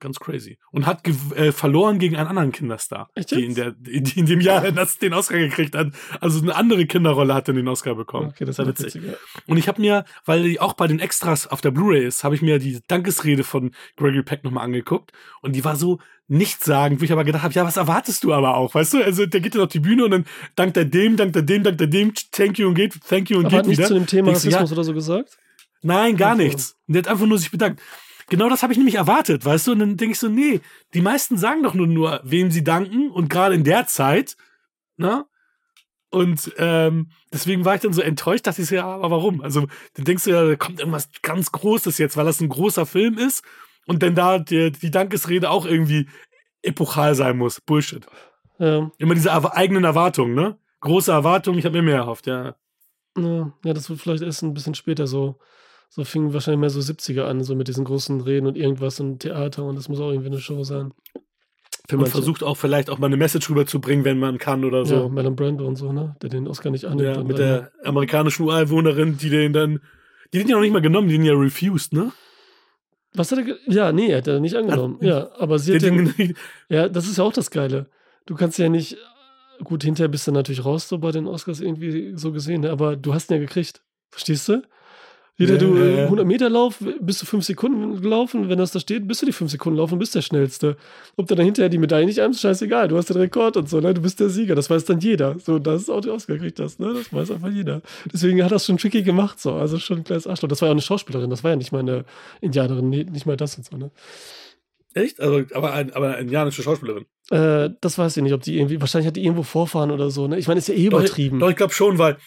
Ganz 0.03 0.19
crazy. 0.19 0.59
Und 0.73 0.85
hat 0.85 1.07
äh, 1.07 1.53
verloren 1.53 2.01
gegen 2.01 2.17
einen 2.17 2.27
anderen 2.27 2.51
Kinderstar, 2.51 3.09
die 3.31 3.45
in, 3.45 3.55
der, 3.55 3.71
die 3.71 4.19
in 4.19 4.27
dem 4.27 4.41
Jahr 4.41 4.73
das, 4.73 4.99
den 4.99 5.15
Oscar 5.15 5.39
gekriegt 5.39 5.77
hat. 5.77 5.93
Also 6.21 6.43
eine 6.43 6.57
andere 6.57 6.87
Kinderrolle 6.87 7.35
hat 7.35 7.47
dann 7.47 7.55
den 7.55 7.69
Oscar 7.69 7.95
bekommen. 7.95 8.31
Okay, 8.31 8.45
das 8.45 8.59
war 8.59 8.67
witzig. 8.67 8.97
witzig. 8.97 9.13
Ja. 9.13 9.15
Und 9.47 9.59
ich 9.59 9.69
habe 9.69 9.81
mir, 9.81 10.05
weil 10.25 10.43
die 10.43 10.59
auch 10.59 10.73
bei 10.73 10.89
den 10.89 10.99
Extras 10.99 11.47
auf 11.47 11.61
der 11.61 11.71
Blu-ray 11.71 12.05
ist, 12.05 12.25
habe 12.25 12.35
ich 12.35 12.43
mir 12.43 12.59
die 12.59 12.81
Dankesrede 12.89 13.45
von 13.45 13.71
Gregory 13.97 14.25
Peck 14.25 14.43
nochmal 14.43 14.65
angeguckt. 14.65 15.13
Und 15.41 15.55
die 15.55 15.65
war 15.65 15.77
so 15.77 16.01
nichtssagend, 16.27 17.01
wo 17.01 17.05
ich 17.05 17.13
aber 17.13 17.23
gedacht 17.23 17.45
habe, 17.45 17.55
ja, 17.55 17.65
was 17.65 17.77
erwartest 17.77 18.25
du 18.25 18.33
aber 18.33 18.57
auch? 18.57 18.75
Weißt 18.75 18.95
du, 18.95 19.05
also 19.05 19.25
der 19.25 19.41
geht 19.41 19.55
dann 19.55 19.63
auf 19.63 19.69
die 19.69 19.79
Bühne 19.79 20.05
und 20.05 20.11
dann 20.11 20.25
dankt 20.57 20.77
er 20.77 20.85
dem, 20.85 21.17
dankt 21.17 21.37
er 21.37 21.43
dem, 21.43 21.63
dankt 21.63 21.81
er 21.81 21.87
dem, 21.87 22.13
thank 22.33 22.59
you 22.59 22.67
und 22.67 22.75
geht, 22.75 22.99
thank 23.09 23.31
you 23.31 23.39
und 23.39 23.47
Aber 23.47 23.59
hat 23.59 23.63
geht 23.67 23.69
nichts 23.69 23.79
wieder. 23.79 23.89
zu 23.89 23.95
dem 23.95 24.07
Thema 24.07 24.27
du, 24.27 24.31
ja, 24.31 24.35
Rassismus 24.35 24.73
oder 24.73 24.83
so 24.83 24.95
gesagt? 24.95 25.39
Nein, 25.83 26.17
gar 26.17 26.35
nichts. 26.35 26.77
Und 26.89 26.95
der 26.95 27.03
hat 27.03 27.09
einfach 27.09 27.27
nur 27.27 27.39
sich 27.39 27.53
bedankt. 27.53 27.81
Genau 28.29 28.49
das 28.49 28.63
habe 28.63 28.73
ich 28.73 28.79
nämlich 28.79 28.97
erwartet, 28.97 29.45
weißt 29.45 29.67
du? 29.67 29.73
Und 29.73 29.79
dann 29.81 29.97
denke 29.97 30.13
ich 30.13 30.19
so, 30.19 30.29
nee, 30.29 30.61
die 30.95 31.01
meisten 31.01 31.37
sagen 31.37 31.63
doch 31.63 31.75
nur, 31.75 31.87
nur 31.87 32.21
wem 32.25 32.51
sie 32.51 32.65
danken 32.65 33.11
und 33.11 33.29
gerade 33.29 33.55
in 33.55 33.65
der 33.65 33.87
Zeit, 33.87 34.37
ne? 34.97 35.27
Und 36.11 36.53
ähm, 36.59 37.11
deswegen 37.33 37.65
war 37.65 37.75
ich 37.75 37.81
dann 37.81 37.95
so 37.95 38.03
enttäuscht, 38.03 38.47
dachte 38.47 38.61
ich 38.61 38.69
so, 38.69 38.75
ja, 38.75 38.87
aber 38.87 39.11
warum? 39.11 39.41
Also, 39.41 39.67
dann 39.95 40.05
denkst 40.05 40.25
du 40.25 40.31
ja, 40.31 40.45
da 40.45 40.57
kommt 40.57 40.79
irgendwas 40.79 41.09
ganz 41.23 41.51
Großes 41.53 41.97
jetzt, 41.97 42.19
weil 42.19 42.27
das 42.27 42.41
ein 42.41 42.51
großer 42.51 42.85
Film 42.85 43.17
ist 43.17 43.43
und 43.87 44.03
dann 44.03 44.15
da 44.15 44.39
die, 44.39 44.73
die 44.73 44.91
Dankesrede 44.91 45.49
auch 45.49 45.65
irgendwie 45.65 46.07
epochal 46.61 47.15
sein 47.15 47.39
muss. 47.39 47.63
Bullshit. 47.63 48.07
Ja, 48.59 48.91
Immer 48.99 49.15
diese 49.15 49.33
eigenen 49.55 49.85
Erwartungen, 49.85 50.35
ne? 50.35 50.59
Große 50.81 51.11
Erwartungen, 51.11 51.59
ich 51.59 51.65
habe 51.65 51.79
mir 51.79 51.83
mehr 51.83 51.97
erhofft, 51.97 52.27
ja. 52.27 52.57
ja, 53.17 53.53
ja, 53.65 53.73
das 53.73 53.89
wird 53.89 54.01
vielleicht 54.01 54.23
erst 54.23 54.43
ein 54.43 54.53
bisschen 54.53 54.75
später 54.75 55.07
so. 55.07 55.39
So 55.95 56.05
fing 56.05 56.33
wahrscheinlich 56.33 56.61
mehr 56.61 56.71
so 56.71 56.81
70er 56.81 57.25
an, 57.25 57.45
so 57.45 57.55
mit 57.55 57.69
diesen 57.69 57.85
großen 57.85 58.23
Reden 58.23 58.47
und 58.47 58.57
irgendwas 58.57 58.99
und 58.99 59.19
Theater 59.19 59.65
und 59.65 59.77
das 59.77 59.91
muss 59.91 60.01
auch 60.01 60.09
irgendwie 60.11 60.29
eine 60.29 60.41
Show 60.41 60.65
sein. 60.65 60.95
Für 61.87 61.97
Und 61.97 62.03
manche. 62.03 62.13
versucht 62.13 62.43
auch 62.43 62.57
vielleicht 62.57 62.89
auch 62.89 62.99
mal 62.99 63.09
eine 63.09 63.19
Message 63.19 63.51
rüberzubringen, 63.51 64.03
wenn 64.03 64.19
man 64.19 64.39
kann 64.39 64.65
oder 64.65 64.87
so. 64.87 64.95
Ja, 64.95 65.09
Marlon 65.09 65.37
Brando 65.37 65.67
und 65.67 65.77
so, 65.77 65.93
ne? 65.93 66.17
Der 66.23 66.31
den 66.31 66.49
Oscar 66.49 66.71
nicht 66.71 66.87
annimmt. 66.87 67.17
Ja, 67.17 67.23
mit 67.23 67.37
der 67.37 67.73
amerikanischen 67.85 68.45
Ureinwohnerin, 68.45 69.19
die 69.19 69.29
den 69.29 69.53
dann. 69.53 69.81
Die 70.33 70.39
den 70.39 70.49
ja 70.49 70.55
noch 70.55 70.63
nicht 70.63 70.73
mal 70.73 70.81
genommen, 70.81 71.09
die 71.09 71.19
den 71.19 71.27
ja 71.27 71.35
refused, 71.35 71.93
ne? 71.93 72.11
Was 73.13 73.31
hat 73.31 73.41
er 73.41 73.57
Ja, 73.67 73.93
nee, 73.93 74.15
hat 74.15 74.27
er 74.27 74.41
nicht 74.41 74.55
angenommen. 74.57 74.97
ja, 75.03 75.29
aber 75.39 75.59
sie 75.59 75.75
hat 75.75 75.83
den, 75.83 76.15
den, 76.17 76.35
Ja, 76.71 76.89
das 76.89 77.07
ist 77.07 77.19
ja 77.19 77.25
auch 77.25 77.35
das 77.35 77.51
Geile. 77.51 77.91
Du 78.25 78.35
kannst 78.35 78.59
ja 78.59 78.71
nicht, 78.71 78.97
gut, 79.63 79.83
hinterher 79.85 80.09
bist 80.09 80.27
du 80.27 80.33
natürlich 80.33 80.65
raus 80.65 80.89
so 80.89 80.97
bei 80.97 81.11
den 81.11 81.27
Oscars 81.27 81.61
irgendwie 81.61 82.15
so 82.17 82.33
gesehen, 82.33 82.63
ne? 82.63 82.71
aber 82.71 82.97
du 82.97 83.13
hast 83.13 83.31
ihn 83.31 83.35
ja 83.35 83.41
gekriegt. 83.41 83.83
Verstehst 84.11 84.49
du? 84.49 84.63
Jeder, 85.39 85.57
du 85.57 85.77
ja, 85.77 85.85
äh, 85.85 85.97
ja. 85.97 86.05
100 86.05 86.27
Meter 86.27 86.51
Lauf, 86.51 86.85
bist 87.01 87.23
du 87.23 87.27
fünf 87.27 87.45
Sekunden 87.45 88.01
gelaufen, 88.03 88.49
wenn 88.51 88.59
das 88.59 88.73
da 88.73 88.81
steht, 88.81 89.09
bist 89.09 89.23
du 89.23 89.27
die 89.27 89.33
fünf 89.33 89.51
Sekunden 89.51 89.79
laufen, 89.79 89.99
bist 89.99 90.15
der 90.15 90.21
Schnellste. 90.21 90.77
Ob 91.17 91.27
du 91.27 91.35
dann 91.35 91.45
hinterher 91.45 91.71
die 91.71 91.79
Medaille 91.79 92.05
nicht 92.05 92.21
einst, 92.21 92.41
scheißegal, 92.41 92.89
du 92.89 92.99
hast 92.99 93.09
den 93.09 93.17
Rekord 93.17 93.57
und 93.57 93.69
so, 93.69 93.81
ne? 93.81 93.95
du 93.95 94.03
bist 94.03 94.21
der 94.21 94.29
Sieger, 94.29 94.55
das 94.55 94.69
weiß 94.69 94.85
dann 94.85 95.01
jeder. 95.01 95.39
So, 95.39 95.59
das 95.59 95.83
ist 95.83 95.91
auch 95.91 96.03
der 96.03 96.13
Oscar 96.13 96.35
gekriegt 96.35 96.61
hast, 96.61 96.81
ne? 96.81 96.93
das 96.93 97.13
weiß 97.13 97.31
einfach 97.31 97.51
jeder. 97.51 97.81
Deswegen 98.13 98.45
hat 98.45 98.53
das 98.53 98.67
schon 98.67 98.77
tricky 98.77 99.03
gemacht, 99.03 99.41
so, 99.41 99.55
also 99.55 99.79
schon 99.79 99.99
ein 99.99 100.05
kleines 100.05 100.27
Arschloch. 100.27 100.49
Das 100.49 100.61
war 100.61 100.69
ja 100.69 100.73
auch 100.73 100.75
eine 100.75 100.83
Schauspielerin, 100.83 101.31
das 101.31 101.43
war 101.43 101.53
ja 101.53 101.57
nicht 101.57 101.73
mal 101.73 101.81
eine 101.81 102.05
Indianerin, 102.41 102.91
nicht 102.91 103.27
mal 103.27 103.37
das 103.37 103.57
und 103.57 103.65
so, 103.65 103.77
ne? 103.77 103.91
echt? 104.95 105.21
Also, 105.21 105.45
aber, 105.55 105.73
ein, 105.73 105.93
aber 105.93 106.09
eine 106.09 106.19
indianische 106.19 106.63
Schauspielerin. 106.63 107.07
Äh, 107.31 107.71
das 107.81 107.99
weiß 107.99 108.17
ich 108.17 108.23
nicht, 108.23 108.33
ob 108.33 108.43
die 108.43 108.59
irgendwie, 108.59 108.81
wahrscheinlich 108.81 109.07
hat 109.07 109.17
die 109.17 109.25
irgendwo 109.25 109.43
Vorfahren 109.43 109.91
oder 109.91 110.11
so, 110.11 110.29
ne? 110.29 110.39
Ich 110.39 110.49
meine, 110.49 110.59
ist 110.59 110.69
ja 110.69 110.75
eh 110.75 110.89
Doch, 110.89 111.01
übertrieben. 111.01 111.39
Doch, 111.39 111.51
ich 111.51 111.57
glaube 111.57 111.73
schon, 111.73 111.99
weil 111.99 112.19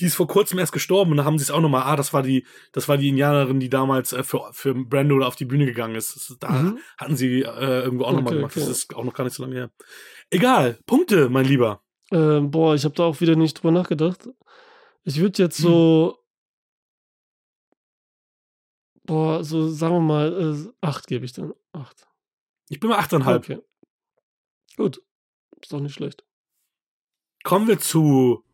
die 0.00 0.06
ist 0.06 0.14
vor 0.16 0.26
kurzem 0.26 0.58
erst 0.58 0.72
gestorben 0.72 1.10
und 1.12 1.18
da 1.18 1.24
haben 1.24 1.38
sie 1.38 1.42
es 1.44 1.50
auch 1.50 1.60
nochmal, 1.60 1.82
ah, 1.82 1.94
das 1.96 2.12
war 2.12 2.22
die, 2.22 2.46
das 2.72 2.88
war 2.88 2.96
die 2.96 3.08
Indianerin, 3.08 3.60
die 3.60 3.68
damals 3.68 4.12
äh, 4.12 4.22
für, 4.24 4.48
für 4.52 4.74
Brando 4.74 5.24
auf 5.24 5.36
die 5.36 5.44
Bühne 5.44 5.66
gegangen 5.66 5.94
ist. 5.94 6.16
Das, 6.16 6.36
da 6.40 6.48
Mhm. 6.50 6.78
hatten 6.98 7.16
sie 7.16 7.42
äh, 7.42 7.82
irgendwo 7.82 8.04
auch 8.04 8.12
nochmal 8.12 8.32
Okay, 8.32 8.36
gemacht. 8.38 8.56
Das 8.56 8.62
okay. 8.64 8.72
ist 8.72 8.94
auch 8.96 9.04
noch 9.04 9.14
gar 9.14 9.24
nicht 9.24 9.34
so 9.34 9.42
lange 9.42 9.54
her. 9.54 9.70
Egal, 10.30 10.78
Punkte, 10.86 11.28
mein 11.28 11.44
Lieber. 11.44 11.82
Ähm, 12.10 12.50
boah, 12.50 12.74
ich 12.74 12.84
habe 12.84 12.94
da 12.94 13.04
auch 13.04 13.20
wieder 13.20 13.36
nicht 13.36 13.54
drüber 13.54 13.70
nachgedacht. 13.72 14.28
Ich 15.04 15.18
würde 15.20 15.42
jetzt 15.42 15.58
Hm. 15.58 15.62
so, 15.64 16.18
boah, 19.04 19.44
so 19.44 19.68
sagen 19.68 19.94
wir 19.94 20.00
mal, 20.00 20.54
äh, 20.66 20.72
acht 20.86 21.06
gebe 21.06 21.24
ich 21.24 21.32
dann. 21.32 21.52
Acht. 21.72 22.06
Ich 22.68 22.80
bin 22.80 22.90
mal 22.90 22.98
8,5. 23.00 23.36
Okay. 23.36 23.58
Gut. 24.76 25.02
Ist 25.60 25.72
doch 25.72 25.80
nicht 25.80 25.94
schlecht. 25.94 26.24
Kommen 27.42 27.68
wir 27.68 27.78
zu 27.78 28.44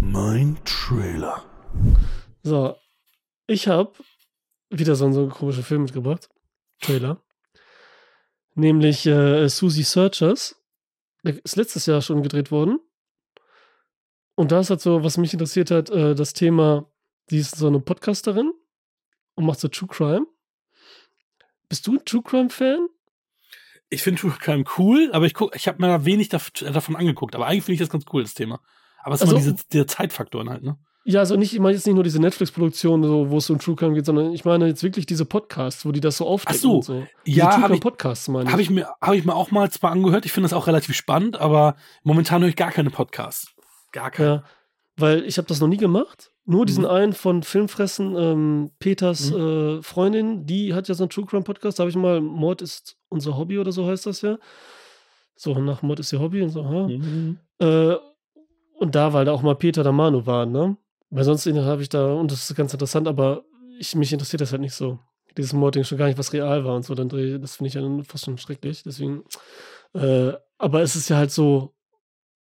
mein 0.00 0.58
Trailer. 0.64 1.44
So. 2.42 2.76
Ich 3.46 3.66
habe 3.68 3.92
wieder 4.70 4.94
so, 4.94 5.10
so 5.12 5.20
einen 5.22 5.30
komischen 5.30 5.64
Film 5.64 5.82
mitgebracht. 5.82 6.28
Trailer. 6.80 7.22
Nämlich 8.54 9.06
äh, 9.06 9.48
Susie 9.48 9.82
Searchers. 9.82 10.56
Der 11.24 11.44
ist 11.44 11.56
letztes 11.56 11.86
Jahr 11.86 12.00
schon 12.00 12.22
gedreht 12.22 12.50
worden. 12.50 12.78
Und 14.36 14.52
da 14.52 14.60
ist 14.60 14.70
halt 14.70 14.80
so, 14.80 15.02
was 15.04 15.18
mich 15.18 15.32
interessiert 15.32 15.70
hat, 15.70 15.90
äh, 15.90 16.14
das 16.14 16.32
Thema, 16.32 16.90
die 17.30 17.38
ist 17.38 17.56
so 17.56 17.66
eine 17.66 17.80
Podcasterin 17.80 18.52
und 19.34 19.44
macht 19.44 19.60
so 19.60 19.68
True 19.68 19.88
Crime. 19.88 20.26
Bist 21.68 21.86
du 21.86 21.94
ein 21.94 22.04
True 22.04 22.22
Crime-Fan? 22.22 22.88
Ich 23.90 24.02
finde 24.02 24.20
True 24.20 24.34
Crime 24.38 24.64
cool, 24.78 25.10
aber 25.12 25.26
ich 25.26 25.34
guck, 25.34 25.54
ich 25.54 25.68
habe 25.68 25.80
mir 25.82 25.88
da 25.88 26.04
wenig 26.04 26.28
dav- 26.28 26.52
davon 26.72 26.96
angeguckt. 26.96 27.34
Aber 27.34 27.46
eigentlich 27.46 27.64
finde 27.64 27.74
ich 27.74 27.80
das 27.80 27.90
ganz 27.90 28.04
cool, 28.12 28.22
das 28.22 28.34
Thema. 28.34 28.62
Aber 29.02 29.14
es 29.14 29.20
ist 29.22 29.28
Also- 29.32 29.36
immer 29.36 29.52
diese, 29.56 29.68
der 29.72 29.86
Zeitfaktor 29.86 30.44
halt, 30.46 30.62
ne? 30.62 30.76
Ja, 31.04 31.20
also 31.20 31.34
nicht, 31.36 31.54
ich 31.54 31.58
meine 31.60 31.74
jetzt 31.74 31.86
nicht 31.86 31.94
nur 31.94 32.04
diese 32.04 32.20
Netflix-Produktion, 32.20 33.02
so, 33.02 33.30
wo 33.30 33.38
es 33.38 33.48
um 33.48 33.58
True 33.58 33.74
Crime 33.74 33.94
geht, 33.94 34.04
sondern 34.04 34.32
ich 34.34 34.44
meine 34.44 34.66
jetzt 34.66 34.82
wirklich 34.82 35.06
diese 35.06 35.24
Podcasts, 35.24 35.86
wo 35.86 35.92
die 35.92 36.00
das 36.00 36.18
so 36.18 36.26
aufdecken 36.26 36.56
Ach 36.58 36.62
so. 36.62 36.82
so. 36.82 37.06
Ja, 37.24 37.46
hab 37.52 37.62
Crime 37.62 37.74
ich- 37.76 37.80
Podcasts 37.80 38.28
meine 38.28 38.44
ich. 38.44 38.52
Habe 38.52 38.60
ich 38.60 38.68
mir, 38.68 38.86
habe 39.00 39.16
ich 39.16 39.24
mir 39.24 39.34
auch 39.34 39.50
mal 39.50 39.70
zwar 39.70 39.92
angehört. 39.92 40.26
Ich 40.26 40.32
finde 40.32 40.44
das 40.44 40.52
auch 40.52 40.66
relativ 40.66 40.94
spannend, 40.94 41.40
aber 41.40 41.76
momentan 42.02 42.42
höre 42.42 42.50
ich 42.50 42.56
gar 42.56 42.70
keine 42.70 42.90
Podcasts. 42.90 43.48
Gar 43.92 44.10
keine. 44.10 44.28
Ja, 44.28 44.44
weil 44.98 45.24
ich 45.24 45.38
habe 45.38 45.48
das 45.48 45.60
noch 45.60 45.68
nie 45.68 45.78
gemacht, 45.78 46.30
Nur 46.44 46.66
diesen 46.66 46.82
Mhm. 46.84 46.90
einen 46.90 47.12
von 47.12 47.42
Filmfressen, 47.44 48.16
ähm, 48.16 48.70
Peters 48.80 49.30
äh, 49.30 49.80
Freundin, 49.82 50.46
die 50.46 50.74
hat 50.74 50.88
ja 50.88 50.94
so 50.94 51.04
einen 51.04 51.10
True 51.10 51.24
Crime 51.24 51.44
Podcast. 51.44 51.78
Da 51.78 51.82
habe 51.82 51.90
ich 51.90 51.96
mal, 51.96 52.20
Mord 52.20 52.60
ist 52.60 52.96
unser 53.08 53.36
Hobby 53.38 53.58
oder 53.58 53.70
so 53.72 53.86
heißt 53.86 54.04
das 54.06 54.20
ja. 54.22 54.36
So, 55.36 55.54
nach 55.54 55.82
Mord 55.82 56.00
ist 56.00 56.12
ihr 56.12 56.18
Hobby 56.20 56.42
und 56.42 56.50
so, 56.50 56.64
ha. 56.64 56.88
Mhm. 56.88 57.38
Äh, 57.60 57.94
und 58.80 58.94
da, 58.94 59.12
weil 59.12 59.24
da 59.24 59.32
auch 59.32 59.42
mal 59.42 59.54
Peter 59.54 59.82
der 59.82 59.92
Manu 59.92 60.26
war, 60.26 60.46
ne? 60.46 60.76
Weil 61.10 61.24
sonst 61.24 61.46
habe 61.46 61.82
ich 61.82 61.88
da, 61.88 62.14
und 62.14 62.30
das 62.32 62.48
ist 62.48 62.56
ganz 62.56 62.72
interessant, 62.72 63.06
aber 63.06 63.44
ich, 63.78 63.94
mich 63.94 64.12
interessiert 64.12 64.40
das 64.40 64.52
halt 64.52 64.62
nicht 64.62 64.74
so. 64.74 64.98
Dieses 65.36 65.52
Mordding 65.52 65.84
schon 65.84 65.98
gar 65.98 66.06
nicht, 66.06 66.18
was 66.18 66.32
real 66.32 66.64
war 66.64 66.74
und 66.74 66.84
so, 66.84 66.94
dann 66.94 67.08
dreh, 67.08 67.38
das 67.38 67.56
finde 67.56 67.68
ich 67.68 67.74
ja 67.74 68.02
fast 68.04 68.24
schon 68.24 68.38
schrecklich. 68.38 68.82
Deswegen, 68.82 69.22
äh, 69.94 70.32
aber 70.58 70.82
es 70.82 70.96
ist 70.96 71.08
ja 71.08 71.16
halt 71.16 71.30
so, 71.30 71.74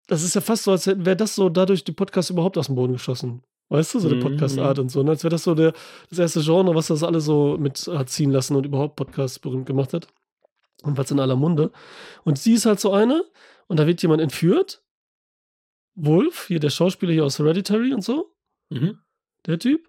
das 0.07 0.23
ist 0.23 0.35
ja 0.35 0.41
fast 0.41 0.63
so, 0.63 0.71
als 0.71 0.87
wäre 0.87 1.15
das 1.15 1.35
so 1.35 1.49
dadurch 1.49 1.83
die 1.83 1.91
Podcast 1.91 2.29
überhaupt 2.29 2.57
aus 2.57 2.67
dem 2.67 2.75
Boden 2.75 2.93
geschossen. 2.93 3.41
Weißt 3.69 3.93
du, 3.95 3.99
so 3.99 4.07
eine 4.07 4.17
Mhm. 4.17 4.21
Podcast-Art 4.21 4.77
und 4.77 4.89
so. 4.89 5.01
Ne? 5.01 5.11
Als 5.11 5.23
wäre 5.23 5.31
das 5.31 5.43
so 5.43 5.55
der, 5.55 5.73
das 6.09 6.19
erste 6.19 6.41
Genre, 6.41 6.75
was 6.75 6.87
das 6.87 7.01
alle 7.01 7.19
so 7.19 7.57
mit 7.59 7.79
hat 7.87 8.09
ziehen 8.09 8.29
lassen 8.29 8.55
und 8.55 8.65
überhaupt 8.65 8.95
Podcasts 8.95 9.39
berühmt 9.39 9.65
gemacht 9.65 9.93
hat. 9.93 10.07
Und 10.83 10.97
was 10.97 11.09
in 11.09 11.19
aller 11.19 11.35
Munde. 11.35 11.71
Und 12.23 12.37
sie 12.37 12.53
ist 12.53 12.67
halt 12.67 12.79
so 12.79 12.91
eine, 12.93 13.23
und 13.67 13.79
da 13.79 13.87
wird 13.87 14.01
jemand 14.03 14.21
entführt. 14.21 14.83
Wolf, 15.95 16.47
hier 16.47 16.59
der 16.59 16.69
Schauspieler 16.69 17.13
hier 17.13 17.25
aus 17.25 17.39
Hereditary 17.39 17.93
und 17.93 18.01
so, 18.03 18.33
Mhm. 18.69 18.99
der 19.45 19.59
Typ. 19.59 19.87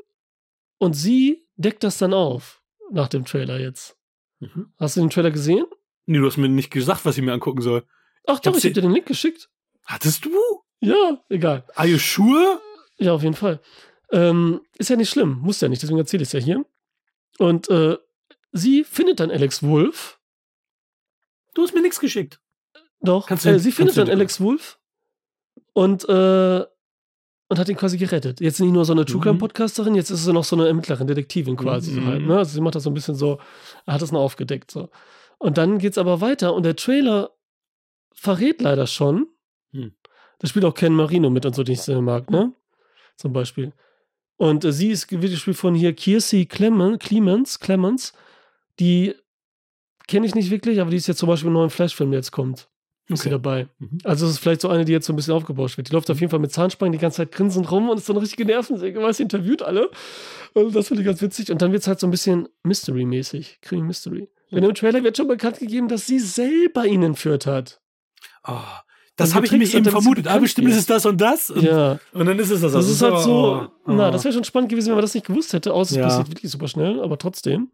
Und 0.78 0.94
sie 0.94 1.46
deckt 1.56 1.82
das 1.84 1.98
dann 1.98 2.14
auf 2.14 2.62
nach 2.90 3.08
dem 3.08 3.24
Trailer 3.24 3.58
jetzt. 3.58 3.96
Mhm. 4.40 4.72
Hast 4.78 4.96
du 4.96 5.00
den 5.00 5.10
Trailer 5.10 5.30
gesehen? 5.30 5.64
Nee, 6.06 6.18
du 6.18 6.26
hast 6.26 6.36
mir 6.36 6.48
nicht 6.48 6.70
gesagt, 6.70 7.04
was 7.04 7.16
ich 7.18 7.24
mir 7.24 7.32
angucken 7.32 7.62
soll. 7.62 7.84
Ach 8.26 8.38
doch, 8.40 8.56
ich 8.56 8.64
hab 8.64 8.74
dir 8.74 8.82
den 8.82 8.92
Link 8.92 9.06
geschickt. 9.06 9.48
Hattest 9.84 10.24
du? 10.24 10.30
Ja, 10.80 11.24
egal. 11.28 11.64
Are 11.74 11.88
you 11.88 11.98
sure? 11.98 12.60
Ja, 12.98 13.12
auf 13.14 13.22
jeden 13.22 13.34
Fall. 13.34 13.60
Ähm, 14.12 14.60
ist 14.78 14.90
ja 14.90 14.96
nicht 14.96 15.10
schlimm, 15.10 15.38
muss 15.40 15.60
ja 15.60 15.68
nicht, 15.68 15.82
deswegen 15.82 15.98
erzähle 15.98 16.22
ich 16.22 16.28
es 16.28 16.32
ja 16.32 16.40
hier. 16.40 16.64
Und 17.38 17.68
äh, 17.70 17.96
sie 18.52 18.84
findet 18.84 19.18
dann 19.20 19.30
Alex 19.30 19.62
Wolf. 19.62 20.20
Du 21.54 21.62
hast 21.62 21.74
mir 21.74 21.80
nichts 21.82 21.98
geschickt. 22.00 22.40
Doch, 23.00 23.26
Kannst 23.26 23.44
du- 23.44 23.48
äh, 23.50 23.58
sie 23.58 23.72
findet 23.72 23.96
dann 23.96 24.08
Alex 24.10 24.40
Wolf 24.40 24.78
und, 25.76 26.08
äh, 26.08 26.64
und 27.48 27.58
hat 27.58 27.68
ihn 27.68 27.76
quasi 27.76 27.98
gerettet. 27.98 28.40
Jetzt 28.40 28.60
nicht 28.60 28.72
nur 28.72 28.84
so 28.86 28.92
eine 28.94 29.04
True 29.04 29.20
Crime 29.20 29.34
Mhm. 29.34 29.38
Podcasterin, 29.40 29.94
jetzt 29.94 30.10
ist 30.10 30.24
sie 30.24 30.32
noch 30.32 30.42
so 30.44 30.56
eine 30.56 30.66
Ermittlerin, 30.66 31.06
Detektivin 31.06 31.56
quasi. 31.56 31.92
So 31.92 32.00
Mhm. 32.00 32.06
halt, 32.06 32.26
ne? 32.26 32.38
Also 32.38 32.54
sie 32.54 32.60
macht 32.62 32.74
das 32.76 32.84
so 32.84 32.90
ein 32.90 32.94
bisschen 32.94 33.14
so, 33.14 33.38
hat 33.86 34.00
das 34.00 34.10
noch 34.10 34.20
aufgedeckt. 34.20 34.70
So. 34.70 34.88
Und 35.38 35.58
dann 35.58 35.78
geht's 35.78 35.98
aber 35.98 36.20
weiter 36.22 36.54
und 36.54 36.62
der 36.64 36.76
Trailer 36.76 37.30
verrät 38.14 38.62
leider 38.62 38.86
schon, 38.86 39.26
Hm. 39.72 39.92
da 40.38 40.48
spielt 40.48 40.64
auch 40.64 40.74
Ken 40.74 40.94
Marino 40.94 41.28
mit 41.28 41.44
und 41.44 41.54
so, 41.54 41.62
den 41.62 41.74
ich 41.74 41.82
sehr 41.82 42.00
mag, 42.00 42.30
ne? 42.30 42.52
Zum 43.16 43.32
Beispiel. 43.34 43.72
Und 44.38 44.64
äh, 44.64 44.72
sie 44.72 44.88
ist 44.90 45.10
wird 45.12 45.30
gespielt 45.30 45.56
von 45.58 45.74
hier 45.74 45.92
Kiersey 45.92 46.46
Clemens, 46.46 46.98
Clemens, 47.00 47.60
Clemens, 47.60 48.12
die 48.80 49.14
kenne 50.08 50.24
ich 50.26 50.34
nicht 50.34 50.50
wirklich, 50.50 50.80
aber 50.80 50.90
die 50.90 50.96
ist 50.96 51.06
jetzt 51.06 51.18
zum 51.18 51.28
Beispiel 51.28 51.48
im 51.48 51.54
neuen 51.54 51.70
Flash-Film, 51.70 52.10
der 52.12 52.20
jetzt 52.20 52.32
kommt. 52.32 52.68
Ist 53.08 53.22
sie 53.22 53.28
Okay. 53.28 53.30
dabei. 53.30 53.68
Mhm. 53.78 53.98
Also 54.04 54.26
es 54.26 54.32
ist 54.32 54.38
vielleicht 54.38 54.60
so 54.62 54.68
eine, 54.68 54.84
die 54.84 54.92
jetzt 54.92 55.06
so 55.06 55.12
ein 55.12 55.16
bisschen 55.16 55.34
aufgebauscht 55.34 55.76
wird. 55.76 55.88
Die 55.88 55.92
läuft 55.92 56.10
auf 56.10 56.18
jeden 56.20 56.30
Fall 56.30 56.40
mit 56.40 56.52
Zahnspangen 56.52 56.92
die 56.92 56.98
ganze 56.98 57.18
Zeit 57.18 57.30
grinsend 57.32 57.70
rum 57.70 57.88
und 57.88 57.98
ist 57.98 58.06
so 58.06 58.12
eine 58.12 58.20
richtige 58.22 58.44
Nervensäge, 58.44 59.00
weil 59.00 59.14
sie 59.14 59.22
interviewt 59.22 59.62
alle. 59.62 59.90
Und 60.54 60.74
das 60.74 60.88
finde 60.88 61.02
ich 61.02 61.06
ganz 61.06 61.22
witzig. 61.22 61.52
Und 61.52 61.62
dann 61.62 61.70
wird 61.70 61.82
es 61.82 61.88
halt 61.88 62.00
so 62.00 62.06
ein 62.08 62.10
bisschen 62.10 62.48
Mystery-mäßig. 62.64 63.58
Krimi-Mystery. 63.62 64.28
Denn 64.50 64.62
im 64.64 64.74
Trailer 64.74 65.02
wird 65.04 65.16
schon 65.16 65.28
bekannt 65.28 65.58
gegeben, 65.58 65.88
dass 65.88 66.06
sie 66.06 66.18
selber 66.18 66.84
ihn 66.86 67.02
entführt 67.02 67.46
hat. 67.46 67.80
Oh, 68.46 68.54
das 69.16 69.34
habe 69.34 69.46
ich 69.46 69.52
nämlich 69.52 69.74
eben 69.74 69.84
dann, 69.84 69.92
sie 69.92 70.00
vermutet. 70.02 70.26
Ah, 70.28 70.38
bestimmt 70.38 70.68
ist 70.68 70.76
es 70.76 70.86
das 70.86 71.06
und 71.06 71.20
das. 71.20 71.50
Und, 71.50 71.62
Ja. 71.62 71.98
und 72.12 72.26
dann 72.26 72.38
ist 72.38 72.50
es 72.50 72.60
das. 72.60 72.72
Das 72.72 72.88
ist 72.88 73.02
halt 73.02 73.18
so, 73.20 73.30
oh, 73.32 73.68
na, 73.86 74.08
oh. 74.08 74.10
das 74.12 74.24
wäre 74.24 74.34
schon 74.34 74.44
spannend 74.44 74.68
gewesen, 74.68 74.88
wenn 74.88 74.96
man 74.96 75.02
das 75.02 75.14
nicht 75.14 75.26
gewusst 75.26 75.52
hätte, 75.52 75.72
außer 75.72 75.92
es 75.92 75.96
Ja. 75.96 76.04
passiert 76.04 76.28
wirklich 76.30 76.50
super 76.50 76.68
schnell, 76.68 77.00
aber 77.00 77.18
trotzdem. 77.18 77.70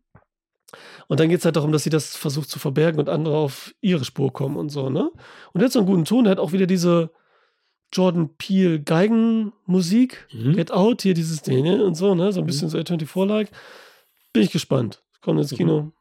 Und 1.09 1.21
dann 1.21 1.29
geht 1.29 1.39
es 1.41 1.45
halt 1.45 1.57
darum, 1.57 1.73
dass 1.73 1.85
sie 1.85 1.91
das 1.91 2.17
versucht 2.17 2.49
zu 2.51 2.59
verbergen 2.59 2.99
und 3.01 3.09
andere 3.09 3.37
auf 3.37 3.75
ihre 3.81 4.05
Spur 4.05 4.33
kommen 4.33 4.57
und 4.57 4.69
so, 4.71 4.91
ne? 4.91 5.11
Und 5.53 5.59
der 5.61 5.65
hat 5.67 5.73
so 5.73 5.79
einen 5.81 5.87
guten 5.89 6.05
Ton, 6.05 6.25
der 6.25 6.31
hat 6.33 6.39
auch 6.39 6.53
wieder 6.53 6.67
diese 6.67 7.11
Jordan 7.93 8.35
Peele 8.37 8.81
Geigenmusik, 8.81 10.27
Mhm. 10.33 10.55
Get 10.55 10.71
Out, 10.71 11.03
hier 11.03 11.15
dieses 11.15 11.43
Ding 11.43 11.65
ne? 11.65 11.85
und 11.85 11.95
so, 11.95 12.15
ne? 12.15 12.33
So 12.33 12.41
ein 12.41 12.47
bisschen 12.47 12.69
so 12.69 12.79
A24-like. 12.79 13.51
Bin 14.33 14.43
ich 14.43 14.51
gespannt. 14.51 15.03
Kommt 15.21 15.39
ins 15.41 15.53
Mhm. 15.53 15.57
Kino. 15.57 15.93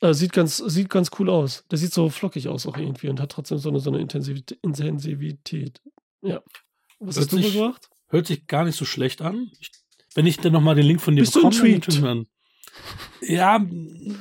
Äh, 0.00 0.14
sieht, 0.14 0.32
ganz, 0.32 0.58
sieht 0.58 0.90
ganz 0.90 1.10
cool 1.18 1.28
aus. 1.30 1.64
Der 1.70 1.78
sieht 1.78 1.92
so 1.92 2.08
flockig 2.08 2.48
aus 2.48 2.66
auch 2.66 2.76
irgendwie 2.76 3.08
und 3.08 3.20
hat 3.20 3.30
trotzdem 3.32 3.58
so 3.58 3.68
eine, 3.68 3.80
so 3.80 3.90
eine 3.90 4.00
Intensivität. 4.62 5.80
Ja. 6.22 6.40
Was 7.00 7.16
Hört 7.16 7.24
hast 7.26 7.32
du 7.32 7.36
sich- 7.38 7.52
gebracht? 7.52 7.88
Hört 8.08 8.26
sich 8.26 8.46
gar 8.46 8.64
nicht 8.64 8.76
so 8.76 8.84
schlecht 8.84 9.20
an. 9.22 9.50
Ich, 9.60 9.70
wenn 10.14 10.26
ich 10.26 10.38
dann 10.38 10.52
nochmal 10.52 10.74
den 10.74 10.86
Link 10.86 11.00
von 11.00 11.14
dir 11.14 11.22
Bist 11.22 11.34
du 11.36 11.42
bekomme, 11.48 11.80
tun 11.80 12.02
wir 12.02 12.08
an. 12.10 12.26
Ja, 13.20 13.60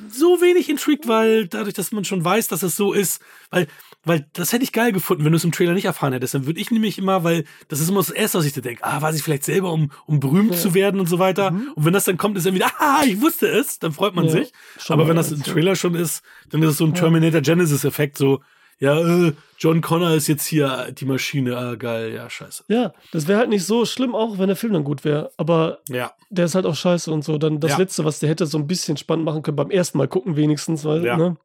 so 0.09 0.41
wenig 0.41 0.69
intrigued, 0.69 1.07
weil 1.07 1.47
dadurch, 1.47 1.75
dass 1.75 1.91
man 1.91 2.03
schon 2.03 2.23
weiß, 2.25 2.47
dass 2.47 2.63
es 2.63 2.75
so 2.75 2.93
ist, 2.93 3.21
weil, 3.51 3.67
weil 4.03 4.25
das 4.33 4.51
hätte 4.53 4.63
ich 4.63 4.71
geil 4.71 4.91
gefunden, 4.91 5.23
wenn 5.23 5.31
du 5.31 5.35
es 5.37 5.43
im 5.43 5.51
Trailer 5.51 5.73
nicht 5.73 5.85
erfahren 5.85 6.13
hättest. 6.13 6.33
Dann 6.33 6.47
würde 6.47 6.59
ich 6.59 6.71
nämlich 6.71 6.97
immer, 6.97 7.23
weil 7.23 7.43
das 7.67 7.79
ist 7.79 7.89
immer 7.89 7.99
das 7.99 8.09
Erste, 8.09 8.39
was 8.39 8.45
ich 8.45 8.53
da 8.53 8.61
denke, 8.61 8.83
ah, 8.83 8.99
weiß 9.01 9.15
ich 9.15 9.21
vielleicht 9.21 9.43
selber, 9.45 9.71
um, 9.71 9.91
um 10.07 10.19
berühmt 10.19 10.51
Ja. 10.55 10.57
zu 10.59 10.73
werden 10.73 10.99
und 10.99 11.05
so 11.07 11.19
weiter. 11.19 11.51
Mhm. 11.51 11.73
Und 11.75 11.85
wenn 11.85 11.93
das 11.93 12.05
dann 12.05 12.17
kommt, 12.17 12.37
ist 12.37 12.47
dann 12.47 12.55
wieder, 12.55 12.71
ah, 12.79 13.03
ich 13.05 13.21
wusste 13.21 13.47
es, 13.47 13.77
dann 13.77 13.91
freut 13.93 14.15
man 14.15 14.25
Ja, 14.25 14.31
sich. 14.31 14.51
schon 14.79 14.95
Aber 14.99 15.07
wenn 15.07 15.15
das 15.15 15.31
im. 15.31 15.43
Trailer 15.43 15.75
schon 15.75 15.93
ist, 15.93 16.23
dann 16.49 16.63
ist 16.63 16.71
es 16.71 16.77
so 16.77 16.85
ein. 16.85 16.95
Terminator 16.95 17.41
Genesis-Effekt, 17.41 18.17
so, 18.17 18.41
ja, 18.79 18.99
äh, 19.27 19.33
John 19.59 19.81
Connor 19.81 20.11
ist 20.11 20.27
jetzt 20.27 20.45
hier 20.45 20.91
die 20.91 21.05
Maschine, 21.05 21.57
ah, 21.57 21.75
geil, 21.75 22.13
ja, 22.13 22.29
scheiße. 22.29 22.65
Ja, 22.67 22.93
das 23.11 23.27
wäre 23.27 23.39
halt 23.39 23.49
nicht 23.49 23.65
so 23.65 23.85
schlimm, 23.85 24.13
auch 24.13 24.37
wenn 24.37 24.47
der 24.47 24.55
Film 24.55 24.73
dann 24.73 24.83
gut 24.83 25.03
wäre. 25.03 25.31
Aber 25.37 25.79
Ja. 25.89 26.11
der 26.29 26.45
ist 26.45 26.53
halt 26.55 26.65
auch 26.67 26.75
scheiße 26.75 27.11
und 27.11 27.23
so. 27.23 27.37
Dann 27.39 27.59
das 27.59 27.71
Ja. 27.71 27.77
Letzte, 27.79 28.05
was 28.05 28.19
der 28.19 28.29
hätte 28.29 28.45
so 28.45 28.57
ein 28.59 28.67
bisschen 28.67 28.97
spannend 28.97 29.25
machen 29.25 29.41
können, 29.41 29.55
beim 29.57 29.71
ersten 29.71 29.97
Mal 29.97 30.07
gucken 30.07 30.35
wenigstens, 30.35 30.85
weil, 30.85 31.03
Ja. 31.03 31.17
ne? 31.17 31.37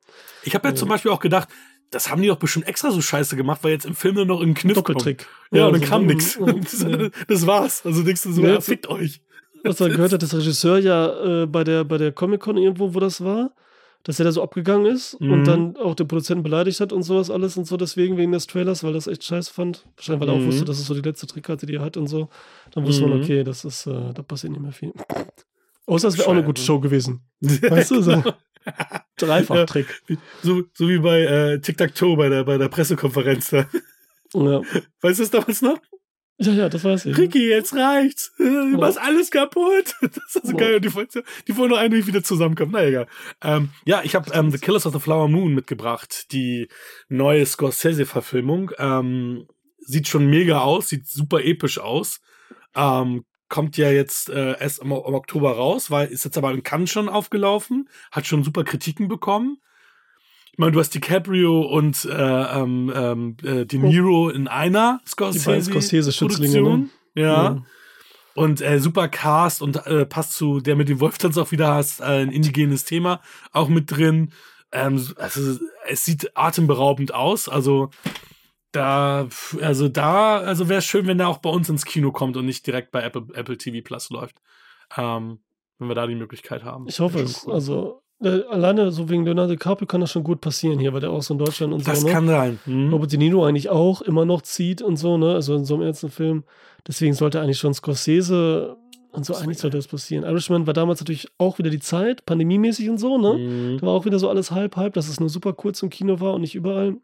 Ich 0.44 0.54
habe 0.54 0.68
ja 0.68 0.72
Ja. 0.72 0.76
zum 0.76 0.88
Beispiel 0.90 1.10
auch 1.10 1.20
gedacht, 1.20 1.48
das 1.90 2.10
haben 2.10 2.20
die 2.22 2.28
doch 2.28 2.36
bestimmt 2.38 2.66
extra 2.68 2.90
so 2.90 3.00
scheiße 3.00 3.36
gemacht, 3.36 3.60
weil 3.64 3.72
jetzt 3.72 3.86
im 3.86 3.94
Film 3.94 4.14
nur 4.16 4.26
noch 4.26 4.40
ein 4.42 4.54
Kniff 4.54 4.74
Doppeltrick. 4.74 5.18
Kommt. 5.18 5.58
Ja, 5.58 5.66
und 5.66 5.72
dann 5.74 5.82
so, 5.82 5.88
kam 5.88 6.06
nix. 6.06 6.38
Das, 6.62 6.82
ja. 6.82 7.08
das 7.28 7.46
war's. 7.46 7.82
Also 7.84 8.02
denkst 8.02 8.22
du 8.24 8.32
so, 8.32 8.42
Ja, 8.42 8.48
ja, 8.48 8.54
das- 8.56 8.66
fickt 8.66 8.88
euch. 8.88 9.20
Was 9.64 9.78
man 9.78 9.90
gehört 9.90 10.12
hat, 10.12 10.20
dass 10.22 10.30
der 10.30 10.40
Regisseur 10.40 10.78
ja 10.78 11.42
äh, 11.42 11.46
bei 11.46 11.62
der, 11.64 11.84
bei 11.84 11.96
der 11.96 12.10
Comic-Con 12.12 12.56
irgendwo, 12.56 12.94
wo 12.94 12.98
das 13.00 13.22
war, 13.24 13.52
dass 14.04 14.18
er 14.18 14.24
da 14.24 14.32
so 14.32 14.42
abgegangen 14.42 14.86
ist 14.86 15.20
Mhm. 15.20 15.32
und 15.32 15.44
dann 15.46 15.76
auch 15.76 15.94
den 15.94 16.08
Produzenten 16.08 16.42
beleidigt 16.42 16.80
hat 16.80 16.92
und 16.92 17.02
sowas 17.02 17.30
alles 17.30 17.56
und 17.56 17.66
so, 17.66 17.76
deswegen 17.76 18.16
wegen 18.16 18.32
des 18.32 18.46
Trailers, 18.46 18.82
weil 18.82 18.90
er 18.90 18.94
das 18.94 19.06
echt 19.06 19.24
scheiße 19.24 19.52
fand. 19.52 19.84
Wahrscheinlich, 19.96 20.20
weil 20.20 20.28
er 20.28 20.34
auch 20.34 20.40
Mhm. 20.40 20.46
wusste, 20.46 20.64
dass 20.64 20.78
es 20.78 20.86
so 20.86 20.94
die 20.94 21.00
letzte 21.08 21.26
Trickkarte, 21.26 21.66
die 21.66 21.74
er 21.76 21.82
hat 21.82 21.96
und 21.96 22.06
so. 22.08 22.28
Dann 22.72 22.84
wusste 22.86 23.02
man, 23.06 23.18
Mhm. 23.18 23.22
okay, 23.24 23.44
das 23.44 23.64
ist, 23.64 23.86
äh, 23.86 24.12
da 24.12 24.22
passiert 24.22 24.52
nicht 24.52 24.62
mehr 24.62 24.72
viel. 24.72 24.92
Außer 25.86 26.08
es 26.08 26.16
wäre 26.18 26.28
auch 26.28 26.32
eine 26.32 26.44
gute. 26.44 26.62
Show 26.62 26.80
gewesen. 26.80 27.20
Weißt 27.42 27.90
du, 27.90 28.02
so 28.02 28.22
Dreifach-Trick. 29.18 30.02
So, 30.42 30.62
so 30.72 30.88
wie 30.88 30.98
bei 30.98 31.20
äh, 31.22 31.60
Tic-Tac-Toe 31.60 32.16
bei 32.16 32.28
der, 32.28 32.44
bei 32.44 32.58
der 32.58 32.68
Pressekonferenz. 32.68 33.50
Da. 33.50 33.66
Ja. 34.34 34.62
Weißt 35.00 35.18
du 35.18 35.22
das 35.24 35.30
damals 35.30 35.62
noch? 35.62 35.78
Ja, 36.46 36.52
ja, 36.52 36.68
das 36.68 36.84
weiß 36.84 37.06
ich. 37.06 37.16
Ricky, 37.16 37.48
jetzt 37.48 37.74
reicht's. 37.74 38.32
Du 38.38 38.78
machst 38.78 38.98
alles 38.98 39.30
kaputt. 39.30 39.94
Das 40.00 40.36
ist 40.36 40.46
so 40.46 40.56
geil. 40.56 40.76
Und 40.76 40.84
die, 40.84 40.94
wollen- 40.94 41.08
die 41.48 41.56
wollen 41.56 41.68
nur 41.70 41.78
eigentlich 41.78 42.06
wieder 42.06 42.22
zusammenkommen. 42.22 42.72
Na 42.72 42.84
egal. 42.84 43.06
Ähm, 43.42 43.70
ja, 43.84 44.02
ich 44.04 44.14
habe 44.14 44.30
ähm, 44.34 44.50
The 44.50 44.58
Killers 44.58 44.86
of 44.86 44.92
the 44.92 45.00
Flower 45.00 45.28
Moon 45.28 45.54
mitgebracht. 45.54 46.32
Die 46.32 46.68
neue 47.08 47.44
Scorsese-Verfilmung. 47.46 48.70
Ähm, 48.78 49.46
sieht 49.78 50.08
schon 50.08 50.26
mega 50.26 50.60
aus. 50.60 50.88
Sieht 50.88 51.06
super 51.08 51.42
episch 51.44 51.78
aus. 51.78 52.20
Ähm, 52.74 53.24
kommt 53.48 53.76
ja 53.76 53.90
jetzt 53.90 54.30
äh, 54.30 54.58
erst 54.58 54.78
im, 54.80 54.92
im 54.92 54.92
Oktober 55.14 55.52
raus, 55.52 55.90
weil 55.90 56.08
ist 56.08 56.24
jetzt 56.24 56.38
aber 56.38 56.52
in 56.52 56.62
Cannes 56.62 56.90
schon 56.90 57.08
aufgelaufen. 57.08 57.88
Hat 58.10 58.26
schon 58.26 58.44
super 58.44 58.64
Kritiken 58.64 59.08
bekommen. 59.08 59.58
Ich 60.52 60.58
meine, 60.58 60.72
du 60.72 60.80
hast 60.80 60.90
DiCaprio 60.90 61.62
und 61.62 62.04
äh, 62.04 62.12
ähm, 62.12 62.92
ähm, 62.94 63.36
äh, 63.42 63.64
De 63.64 63.78
Niro 63.78 64.28
in 64.28 64.48
einer 64.48 65.00
Scorsese. 65.06 65.62
Scorsese-Schützlinge, 65.62 66.54
ne? 66.54 66.60
Produktion. 66.60 66.90
Ja. 67.14 67.62
Und 68.34 68.60
äh, 68.60 68.78
super 68.78 69.08
Cast 69.08 69.62
und 69.62 69.86
äh, 69.86 70.06
passt 70.06 70.34
zu 70.34 70.60
der 70.60 70.76
mit 70.76 70.88
dem 70.88 71.00
Wolftanz 71.00 71.36
auch 71.38 71.52
wieder 71.52 71.74
hast, 71.74 72.00
äh, 72.00 72.04
ein 72.04 72.30
indigenes 72.30 72.84
Thema 72.84 73.20
auch 73.52 73.68
mit 73.68 73.90
drin. 73.90 74.32
Ähm, 74.72 75.02
also 75.16 75.58
es 75.86 76.04
sieht 76.04 76.36
atemberaubend 76.36 77.14
aus. 77.14 77.48
Also 77.48 77.90
da, 78.72 79.28
also 79.60 79.88
da, 79.88 80.38
also 80.38 80.68
wäre 80.68 80.82
schön, 80.82 81.06
wenn 81.06 81.18
der 81.18 81.28
auch 81.28 81.38
bei 81.38 81.50
uns 81.50 81.68
ins 81.68 81.84
Kino 81.84 82.10
kommt 82.10 82.36
und 82.36 82.46
nicht 82.46 82.66
direkt 82.66 82.90
bei 82.90 83.02
Apple, 83.02 83.26
Apple 83.34 83.58
TV 83.58 83.82
Plus 83.84 84.10
läuft. 84.10 84.36
Ähm, 84.96 85.40
wenn 85.78 85.88
wir 85.88 85.94
da 85.94 86.06
die 86.06 86.14
Möglichkeit 86.14 86.64
haben. 86.64 86.86
Ich 86.88 87.00
hoffe 87.00 87.20
es. 87.20 87.46
cool. 87.46 87.54
Also, 87.54 88.01
äh, 88.22 88.42
alleine 88.50 88.90
so 88.92 89.08
wegen 89.08 89.24
Leonardo 89.24 89.52
DiCaprio 89.52 89.86
kann 89.86 90.00
das 90.00 90.10
schon 90.10 90.24
gut 90.24 90.40
passieren 90.40 90.78
hier, 90.78 90.92
weil 90.92 91.00
der 91.00 91.10
auch 91.10 91.22
so 91.22 91.34
in 91.34 91.38
Deutschland 91.38 91.72
und 91.72 91.86
das 91.86 92.00
so, 92.00 92.06
ne? 92.06 92.12
kann 92.12 92.26
sein. 92.26 92.58
Hm? 92.64 92.92
Robert 92.92 93.12
De 93.12 93.18
Niro 93.18 93.44
eigentlich 93.44 93.68
auch 93.68 94.02
immer 94.02 94.24
noch 94.24 94.42
zieht 94.42 94.82
und 94.82 94.96
so, 94.96 95.18
ne? 95.18 95.34
Also 95.34 95.54
in 95.56 95.64
so 95.64 95.74
einem 95.74 95.84
ernsten 95.84 96.10
Film. 96.10 96.44
Deswegen 96.86 97.14
sollte 97.14 97.40
eigentlich 97.40 97.58
schon 97.58 97.74
Scorsese 97.74 98.76
und 99.12 99.26
so 99.26 99.32
Das 99.34 99.42
eigentlich 99.42 99.58
sollte 99.58 99.76
das 99.76 99.88
passieren. 99.88 100.24
Irishman 100.24 100.66
war 100.66 100.74
damals 100.74 101.00
natürlich 101.00 101.28
auch 101.38 101.58
wieder 101.58 101.70
die 101.70 101.80
Zeit, 101.80 102.24
pandemiemäßig 102.26 102.88
und 102.90 102.98
so, 102.98 103.18
ne? 103.18 103.34
Mhm. 103.34 103.78
Da 103.78 103.86
war 103.86 103.94
auch 103.94 104.04
wieder 104.04 104.18
so 104.18 104.28
alles 104.28 104.50
halb, 104.50 104.76
halb, 104.76 104.94
dass 104.94 105.08
es 105.08 105.20
nur 105.20 105.28
super 105.28 105.52
kurz 105.52 105.82
im 105.82 105.90
Kino 105.90 106.20
war 106.20 106.34
und 106.34 106.40
nicht 106.40 106.54
überall. 106.54 106.96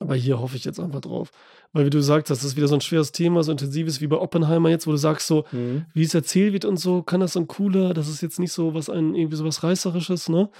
Aber 0.00 0.14
hier 0.16 0.40
hoffe 0.40 0.56
ich 0.56 0.64
jetzt 0.64 0.80
einfach 0.80 1.00
drauf. 1.02 1.30
Weil, 1.72 1.84
wie 1.86 1.90
du 1.90 2.00
sagst, 2.02 2.30
das 2.30 2.42
ist 2.42 2.56
wieder 2.56 2.66
so 2.68 2.74
ein 2.74 2.80
schweres 2.80 3.12
Thema, 3.12 3.42
so 3.44 3.52
intensives 3.52 4.00
wie 4.00 4.06
bei 4.08 4.16
Oppenheimer 4.16 4.70
jetzt, 4.70 4.86
wo 4.86 4.90
du 4.90 4.96
sagst, 4.96 5.26
so, 5.28 5.44
Mhm. 5.52 5.84
wie 5.94 6.02
es 6.02 6.14
erzählt 6.14 6.52
wird 6.54 6.64
und 6.64 6.78
so, 6.78 7.02
kann 7.02 7.20
das 7.20 7.34
dann 7.34 7.46
cooler, 7.46 7.94
das 7.94 8.08
ist 8.08 8.22
jetzt 8.22 8.38
nicht 8.40 8.52
so 8.52 8.74
was 8.74 8.88
ein, 8.88 9.14
irgendwie 9.14 9.36
so 9.36 9.44
was 9.44 9.62
Reißerisches, 9.62 10.28
ne? 10.30 10.50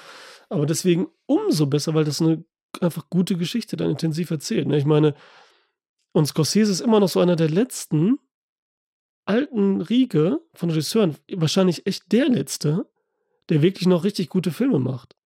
Aber 0.51 0.67
deswegen 0.67 1.09
umso 1.27 1.67
besser, 1.67 1.95
weil 1.95 2.05
das 2.05 2.21
eine 2.21 2.45
einfach 2.81 3.09
gute 3.11 3.37
Geschichte 3.37 3.77
dann 3.77 3.91
intensiv 3.91 4.31
erzählt. 4.31 4.69
Ne? 4.69 4.77
Ich 4.77 4.85
meine, 4.85 5.15
und 6.13 6.27
Scorsese 6.27 6.71
ist 6.71 6.81
immer 6.81 7.01
noch 7.01 7.09
so 7.09 7.19
einer 7.21 7.35
der 7.37 7.49
letzten 7.51 8.19
alten 9.25 9.81
Riege 9.81 10.41
von 10.55 10.71
Regisseuren, 10.71 11.17
wahrscheinlich 11.35 11.87
echt 11.87 12.11
der 12.13 12.29
letzte, 12.29 12.87
der 13.49 13.63
wirklich 13.63 13.87
noch 13.89 14.05
richtig 14.05 14.29
gute 14.29 14.51
Filme 14.51 14.79
macht. 14.79 15.17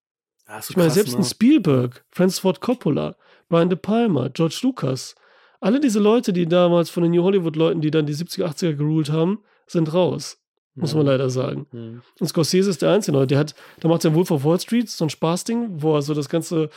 Ja, 0.47 0.61
so 0.61 0.71
Ich 0.71 0.77
meine, 0.77 0.89
krass, 0.89 0.95
selbst 0.95 1.13
ne? 1.15 1.19
ein 1.19 1.25
Spielberg, 1.25 2.05
Francis 2.11 2.41
Ford 2.41 2.61
Coppola, 2.61 3.17
Brian 3.49 3.69
De 3.69 3.77
Palma, 3.79 4.29
George 4.29 4.61
Lucas, 4.63 5.15
alle 5.61 5.81
diese 5.81 5.99
Leute, 6.01 6.33
die 6.33 6.47
damals 6.47 6.91
von 6.91 7.03
den 7.03 7.13
New 7.13 7.23
Hollywood-Leuten, 7.23 7.81
die 7.81 7.91
dann 7.91 8.07
die 8.07 8.15
70er, 8.15 8.45
80er 8.47 8.75
geruled 8.75 9.11
haben, 9.11 9.39
sind 9.67 9.93
raus, 9.95 10.39
muss 10.75 10.93
Ja. 10.93 10.99
man 10.99 11.07
leider 11.07 11.31
sagen. 11.31 11.67
Mhm. 11.73 12.03
Und 12.21 12.27
Scorsese 12.27 12.69
ist 12.71 12.83
der 12.83 12.91
Einzige, 12.93 13.27
der 13.27 13.39
hat, 13.39 13.55
der 13.83 13.89
macht 13.91 14.05
ja 14.05 14.15
Wolf 14.15 14.31
of 14.31 14.45
Wall 14.45 14.61
Street, 14.61 14.91
so 14.91 15.07
ein 15.07 15.11
Spaßding, 15.11 15.83
wo 15.83 15.95
er 15.95 16.03
so 16.03 16.13
das 16.15 16.29
ganze, 16.29 16.69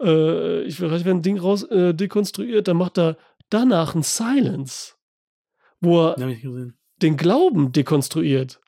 äh, 0.00 0.62
ich 0.62 0.80
will 0.80 0.88
reich 0.88 1.04
werden, 1.04 1.22
Ding 1.22 1.38
raus 1.38 1.64
äh, 1.64 1.92
dekonstruiert, 1.94 2.68
dann 2.68 2.76
macht 2.76 2.98
er 2.98 3.16
danach 3.50 3.94
ein 3.94 4.02
Silence, 4.02 4.94
wo 5.80 6.06
er 6.08 6.16
den 7.02 7.16
Glauben 7.16 7.72
dekonstruiert. 7.72 8.60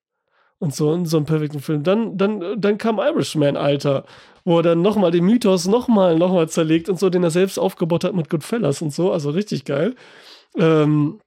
Und 0.61 0.75
so 0.75 0.93
in 0.93 1.07
so 1.07 1.17
einem 1.19 1.27
perfekten 1.27 1.61
Film. 1.61 1.85
Dann, 1.85 2.19
dann, 2.19 2.61
dann 2.61 2.79
kam 2.79 2.99
Irishman, 2.99 3.57
Alter, 3.57 4.05
wo 4.45 4.57
er 4.59 4.63
dann 4.65 4.83
nochmal 4.83 5.13
den 5.13 5.25
Mythos 5.25 5.69
nochmal 5.69 6.17
noch 6.19 6.33
mal 6.33 6.49
zerlegt 6.49 6.89
und 6.89 6.99
so, 6.99 7.11
den 7.11 7.23
er 7.23 7.31
selbst 7.31 7.59
aufgebaut 7.59 8.03
hat 8.05 8.15
mit 8.15 8.29
Goodfellas 8.29 8.83
und 8.83 8.93
so. 8.93 9.13
Also 9.13 9.31
richtig 9.31 9.65
geil. 9.65 9.95
Ähm, 10.57 11.21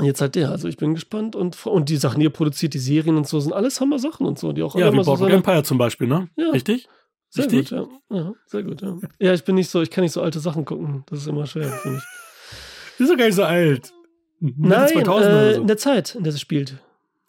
jetzt 0.00 0.22
halt 0.22 0.34
der. 0.34 0.50
Also 0.50 0.66
ich 0.66 0.78
bin 0.78 0.94
gespannt. 0.94 1.36
Und, 1.36 1.66
und 1.66 1.90
die 1.90 1.98
Sachen, 1.98 2.20
die 2.20 2.26
er 2.26 2.30
produziert, 2.30 2.72
die 2.72 2.78
Serien 2.78 3.16
und 3.18 3.28
so, 3.28 3.38
sind 3.38 3.52
alles 3.52 3.80
Hammer-Sachen 3.82 4.24
und 4.26 4.38
so, 4.38 4.52
die 4.52 4.62
auch 4.62 4.74
Ja, 4.76 4.90
wie 4.92 4.96
so 4.96 5.04
Boardwalk 5.04 5.18
seine- 5.30 5.34
Empire 5.34 5.62
zum 5.62 5.76
Beispiel, 5.76 6.06
ne? 6.06 6.28
Ja. 6.36 6.50
Richtig? 6.50 6.88
Sehr 7.28 7.44
Richtig? 7.44 7.70
gut, 7.70 7.86
ja. 8.10 8.16
ja. 8.16 8.32
Sehr 8.46 8.62
gut, 8.62 8.80
ja. 8.80 8.96
Ja, 9.20 9.34
ich 9.34 9.44
bin 9.44 9.56
nicht 9.56 9.68
so, 9.70 9.82
ich 9.82 9.90
kann 9.90 10.02
nicht 10.02 10.12
so 10.12 10.22
alte 10.22 10.40
Sachen 10.40 10.64
gucken. 10.64 11.04
Das 11.10 11.18
ist 11.20 11.26
immer 11.28 11.46
schwer 11.46 11.68
für 11.68 11.90
mich. 11.90 12.02
Die 12.98 13.02
ist 13.02 13.10
doch 13.12 13.16
gar 13.18 13.26
nicht 13.26 13.34
so 13.36 13.44
alt. 13.44 13.92
Nein, 14.40 14.88
2000 14.88 15.06
äh, 15.06 15.08
oder 15.10 15.48
in 15.50 15.54
so. 15.60 15.64
der 15.66 15.76
Zeit, 15.76 16.14
in 16.14 16.24
der 16.24 16.32
es 16.32 16.40
spielt. 16.40 16.78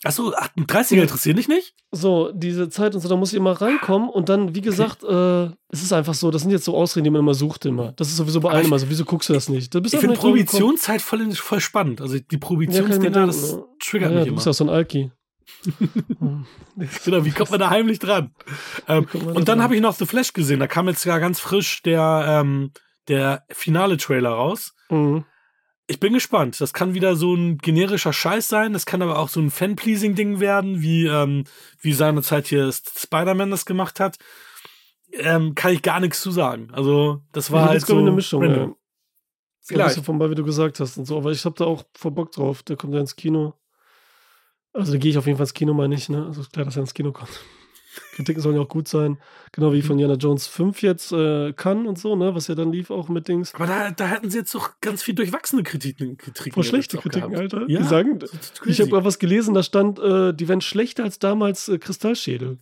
Achso, 0.03 0.33
38er 0.33 1.01
interessieren 1.03 1.35
dich 1.35 1.47
nicht? 1.47 1.75
So, 1.91 2.31
diese 2.33 2.69
Zeit 2.69 2.95
und 2.95 3.01
so, 3.01 3.07
da 3.09 3.15
muss 3.15 3.31
ich 3.33 3.37
immer 3.37 3.51
reinkommen 3.51 4.09
und 4.09 4.29
dann, 4.29 4.55
wie 4.55 4.61
gesagt, 4.61 5.03
äh, 5.03 5.43
es 5.69 5.83
ist 5.83 5.93
einfach 5.93 6.15
so, 6.15 6.31
das 6.31 6.41
sind 6.41 6.49
jetzt 6.51 6.65
so 6.65 6.75
Ausreden, 6.75 7.03
die 7.03 7.09
man 7.11 7.19
immer 7.21 7.35
sucht 7.35 7.65
immer. 7.67 7.91
Das 7.91 8.07
ist 8.07 8.17
sowieso 8.17 8.39
bei 8.39 8.49
allen 8.51 8.65
immer 8.65 8.79
so, 8.79 8.89
wieso 8.89 9.05
guckst 9.05 9.29
du 9.29 9.33
das 9.33 9.47
nicht? 9.47 9.75
Da 9.75 9.79
bist 9.79 9.93
Ich 9.93 9.99
du 9.99 10.07
finde. 10.07 10.19
Prohibitionszeit 10.19 11.01
voll, 11.03 11.31
voll 11.33 11.59
spannend. 11.59 12.01
Also 12.01 12.15
die 12.15 12.23
Ja, 12.31 12.39
Prohibitionsdinger, 12.39 13.27
das 13.27 13.51
ja. 13.51 13.57
triggert 13.79 14.09
ja, 14.11 14.15
mich 14.15 14.23
du 14.23 14.27
immer. 14.29 14.35
bist 14.37 14.47
ja 14.47 14.53
so 14.53 14.63
ein 14.63 14.69
Alki. 14.69 15.11
Genau, 17.05 17.25
wie 17.25 17.31
kommt 17.31 17.51
man 17.51 17.59
da 17.59 17.69
heimlich 17.69 17.99
dran? 17.99 18.33
Ähm, 18.87 19.05
da 19.13 19.19
und 19.19 19.47
dann 19.47 19.61
habe 19.61 19.75
ich 19.75 19.81
noch 19.81 19.93
The 19.93 20.05
Flash 20.05 20.33
gesehen. 20.33 20.59
Da 20.59 20.67
kam 20.67 20.87
jetzt 20.87 21.03
ja 21.05 21.19
ganz 21.19 21.39
frisch 21.39 21.81
der, 21.83 22.25
ähm, 22.27 22.71
der 23.07 23.43
finale 23.49 23.97
Trailer 23.97 24.31
raus. 24.31 24.73
Mhm. 24.89 25.25
Ich 25.87 25.99
bin 25.99 26.13
gespannt. 26.13 26.61
Das 26.61 26.73
kann 26.73 26.93
wieder 26.93 27.15
so 27.15 27.33
ein 27.33 27.57
generischer 27.57 28.13
Scheiß 28.13 28.47
sein. 28.47 28.73
Das 28.73 28.85
kann 28.85 29.01
aber 29.01 29.19
auch 29.19 29.29
so 29.29 29.39
ein 29.39 29.51
Fan-Pleasing-Ding 29.51 30.39
werden, 30.39 30.81
wie, 30.81 31.05
ähm, 31.05 31.43
wie 31.79 31.93
seinerzeit 31.93 32.47
hier 32.47 32.71
Spider-Man 32.71 33.51
das 33.51 33.65
gemacht 33.65 33.99
hat. 33.99 34.17
Ähm, 35.11 35.55
kann 35.55 35.73
ich 35.73 35.81
gar 35.81 35.99
nichts 35.99 36.21
zu 36.21 36.31
sagen. 36.31 36.69
Also, 36.71 37.21
das 37.33 37.51
war 37.51 37.63
halt 37.63 37.73
jetzt 37.73 37.87
kommt 37.87 37.99
so 37.99 38.05
eine 38.05 38.11
Mischung. 38.11 38.41
random. 38.41 38.69
Ja. 38.69 38.75
Vielleicht. 39.63 40.05
von 40.05 40.17
bei, 40.17 40.29
wie 40.29 40.35
du 40.35 40.43
gesagt 40.43 40.79
hast 40.79 40.97
und 40.97 41.05
so. 41.05 41.17
Aber 41.17 41.31
ich 41.31 41.43
habe 41.45 41.55
da 41.57 41.65
auch 41.65 41.83
voll 41.93 42.11
Bock 42.11 42.31
drauf. 42.31 42.63
Der 42.63 42.77
kommt 42.77 42.93
ja 42.93 42.99
ins 42.99 43.15
Kino. 43.15 43.53
Also 44.73 44.93
da 44.93 44.97
gehe 44.97 45.11
ich 45.11 45.17
auf 45.17 45.25
jeden 45.25 45.37
Fall 45.37 45.45
ins 45.45 45.53
Kino, 45.53 45.73
meine 45.73 45.95
ich. 45.95 46.09
Ne? 46.09 46.25
Also 46.25 46.41
ist 46.41 46.53
klar, 46.53 46.65
dass 46.65 46.77
er 46.77 46.81
ins 46.81 46.93
Kino 46.93 47.11
kommt. 47.11 47.39
Kritiken 48.15 48.41
sollen 48.41 48.55
ja 48.55 48.61
auch 48.61 48.69
gut 48.69 48.87
sein. 48.87 49.17
Genau 49.51 49.73
wie 49.73 49.81
von 49.81 49.99
Jana 49.99 50.13
Jones 50.13 50.47
5 50.47 50.81
jetzt 50.81 51.11
äh, 51.11 51.51
kann 51.53 51.85
und 51.87 51.99
so, 51.99 52.15
ne? 52.15 52.33
Was 52.35 52.47
ja 52.47 52.55
dann 52.55 52.71
lief 52.71 52.89
auch 52.89 53.09
mit 53.09 53.27
Dings. 53.27 53.53
Aber 53.55 53.67
da, 53.67 53.91
da 53.91 54.09
hatten 54.09 54.29
sie 54.29 54.37
jetzt 54.39 54.55
doch 54.55 54.71
ganz 54.81 55.03
viel 55.03 55.13
durchwachsene 55.15 55.63
Kritiken. 55.63 56.17
Kritiken 56.17 56.53
Voll 56.53 56.63
schlechte 56.63 56.97
Kritiken, 56.97 57.31
gehabt. 57.31 57.53
Alter. 57.53 57.69
Ja, 57.69 57.79
Die 57.81 57.85
sagen, 57.87 58.19
ist 58.21 58.63
ich 58.65 58.79
habe 58.81 59.03
was 59.03 59.19
gelesen, 59.19 59.53
da 59.53 59.63
stand, 59.63 59.99
äh, 59.99 60.33
die 60.33 60.47
wären 60.47 60.61
schlechter 60.61 61.03
als 61.03 61.19
damals 61.19 61.67
äh, 61.67 61.77
Kristallschädel. 61.79 62.59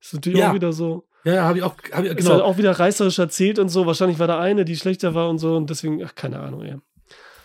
Ist 0.00 0.14
natürlich 0.14 0.38
Ja. 0.38 0.50
auch 0.50 0.54
wieder 0.54 0.72
so. 0.72 1.06
Ja, 1.24 1.34
ja, 1.34 1.42
habe 1.44 1.58
ich 1.58 1.64
auch, 1.64 1.76
hab 1.92 2.04
ich, 2.04 2.10
Ist 2.10 2.16
genau. 2.16 2.30
halt 2.30 2.42
auch 2.42 2.58
wieder 2.58 2.72
reißerisch 2.72 3.18
erzählt 3.18 3.58
und 3.58 3.68
so. 3.68 3.86
Wahrscheinlich 3.86 4.18
war 4.18 4.26
da 4.26 4.40
eine, 4.40 4.64
die 4.64 4.76
schlechter 4.76 5.14
war 5.14 5.28
und 5.28 5.38
so. 5.38 5.54
Und 5.56 5.70
deswegen, 5.70 6.02
ach, 6.04 6.14
keine 6.14 6.40
Ahnung, 6.40 6.62
ey. 6.62 6.76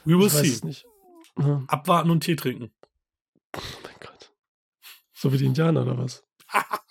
We 0.06 0.18
will 0.18 0.28
Ich 0.28 0.32
see. 0.34 0.66
nicht. 0.66 0.86
Ja. 1.38 1.64
Abwarten 1.68 2.10
und 2.10 2.22
Tee 2.22 2.36
trinken. 2.36 2.72
Oh 3.56 3.60
mein 3.84 3.94
Gott. 4.00 4.32
So 5.14 5.32
wie 5.34 5.38
die 5.38 5.46
Indianer 5.46 5.82
oder 5.84 5.98
was? 5.98 6.24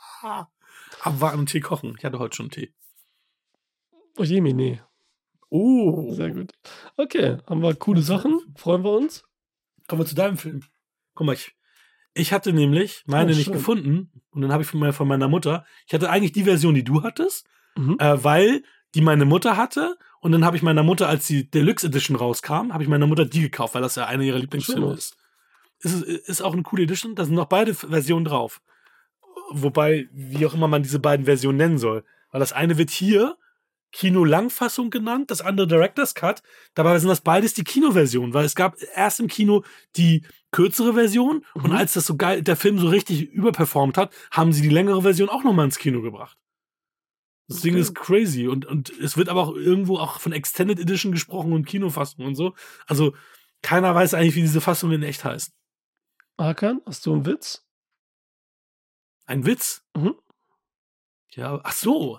Abwarten 1.03 1.39
und 1.41 1.47
Tee 1.51 1.61
kochen. 1.61 1.95
Ich 1.99 2.05
hatte 2.05 2.19
heute 2.19 2.37
schon 2.37 2.51
Tee. 2.51 2.73
Oh 4.19 4.23
Jemi, 4.23 4.53
nee. 4.55 4.81
Oh. 5.51 6.13
Sehr 6.15 6.31
gut. 6.31 6.53
Okay, 6.97 7.39
haben 7.47 7.63
wir 7.63 7.75
coole 7.75 8.03
Sachen. 8.03 8.41
Freuen 8.57 8.83
wir 8.85 8.93
uns. 8.93 9.25
Kommen 9.89 10.01
wir 10.03 10.07
zu 10.07 10.15
deinem 10.15 10.37
Film. 10.37 10.63
Guck 11.15 11.27
mal, 11.27 11.35
ich, 11.35 11.55
ich 12.15 12.33
hatte 12.33 12.53
nämlich 12.53 13.05
meine 13.07 13.33
Oh, 13.33 13.37
nicht 13.37 13.53
gefunden 13.53 14.11
und 14.31 14.43
dann 14.43 14.53
habe 14.53 14.63
ich 14.63 14.69
von, 14.69 14.81
meiner- 14.81 14.93
von 14.93 15.07
meiner 15.09 15.29
Mutter, 15.29 15.65
ich 15.87 15.95
hatte 15.95 16.11
eigentlich 16.11 16.33
die 16.33 16.45
Version, 16.45 16.75
die 16.75 16.85
du 16.85 17.03
hattest, 17.03 17.47
Mhm. 17.77 17.97
äh, 18.01 18.25
weil 18.25 18.63
die 18.95 19.03
meine 19.03 19.25
Mutter 19.27 19.57
hatte 19.59 19.99
und 20.21 20.33
dann 20.33 20.45
habe 20.45 20.57
ich 20.57 20.63
meiner 20.63 20.83
Mutter, 20.83 21.09
als 21.09 21.27
die 21.27 21.49
Deluxe 21.51 21.87
Edition 21.87 22.17
rauskam, 22.17 22.73
habe 22.73 22.83
ich 22.83 22.89
meiner 22.89 23.07
Mutter 23.07 23.27
die 23.27 23.43
gekauft, 23.43 23.75
weil 23.75 23.83
das 23.83 23.97
ja 23.97 24.07
eine 24.07 24.25
ihrer 24.25 24.39
Lieblingsfilme 24.39 24.93
ist. 24.95 25.17
Ist, 25.81 26.03
ist 26.03 26.41
auch 26.43 26.55
eine 26.55 26.63
coole 26.63 26.85
Edition, 26.85 27.15
da 27.15 27.25
sind 27.27 27.35
noch 27.35 27.47
beide 27.47 27.75
Versionen 27.75 28.25
drauf. 28.25 28.63
Wobei, 29.51 30.09
wie 30.13 30.45
auch 30.47 30.55
immer 30.55 30.69
man 30.69 30.83
diese 30.83 30.99
beiden 30.99 31.27
Versionen 31.27 31.59
nennen 31.59 31.79
soll. 31.79 32.05
Weil 32.31 32.41
das 32.41 32.53
eine 32.53 32.79
wird 32.79 32.91
hier 32.91 33.37
Kino-Langfassung 33.93 34.91
genannt, 34.91 35.31
das 35.31 35.41
andere 35.41 35.67
Director's 35.67 36.15
Cut. 36.15 36.43
Dabei 36.75 36.99
sind 36.99 37.09
das 37.09 37.21
beides 37.23 37.55
die 37.55 37.65
Kinoversion, 37.65 38.35
weil 38.35 38.45
es 38.45 38.55
gab 38.55 38.77
erst 38.95 39.21
im 39.21 39.29
Kino 39.29 39.65
die 39.97 40.25
kürzere 40.51 40.93
Version 40.95 41.45
und 41.55 41.69
Mhm. 41.71 41.77
als 41.77 41.95
das 41.95 42.05
so 42.07 42.17
geil, 42.17 42.43
der 42.43 42.57
Film 42.57 42.79
so 42.79 42.89
richtig 42.89 43.31
überperformt 43.31 43.97
hat, 43.97 44.13
haben 44.31 44.53
sie 44.53 44.63
die 44.63 44.69
längere 44.69 45.03
Version 45.03 45.29
auch 45.29 45.45
nochmal 45.45 45.65
ins 45.67 45.79
Kino 45.79 46.03
gebracht. 46.03 46.37
Das 47.49 47.61
Ding 47.61 47.75
Okay. 47.75 47.81
ist 47.83 47.95
crazy 47.95 48.49
und, 48.49 48.67
und 48.67 48.91
es 48.91 49.17
wird 49.17 49.29
aber 49.29 49.43
auch 49.43 49.55
irgendwo 49.55 49.99
auch 49.99 50.21
von 50.21 50.33
Extended 50.33 50.81
Edition 50.81 51.13
gesprochen 51.13 51.53
und 51.53 51.65
Kinofassung 51.67 52.27
und 52.27 52.35
so. 52.35 52.55
Also 52.87 53.15
keiner 53.63 53.95
weiß 53.95 54.15
eigentlich, 54.15 54.35
wie 54.35 54.43
diese 54.43 54.61
Fassung 54.61 54.91
in 54.93 55.05
echt 55.05 55.25
heißt. 55.25 55.53
Hakan, 56.39 56.83
hast 56.85 57.07
du 57.07 57.15
einen 57.15 57.25
Witz? 57.25 57.66
Ein 59.27 59.45
Witz? 59.47 59.83
Mhm. 59.97 60.15
Ja, 61.31 61.61
ach 61.65 61.73
so. 61.73 62.19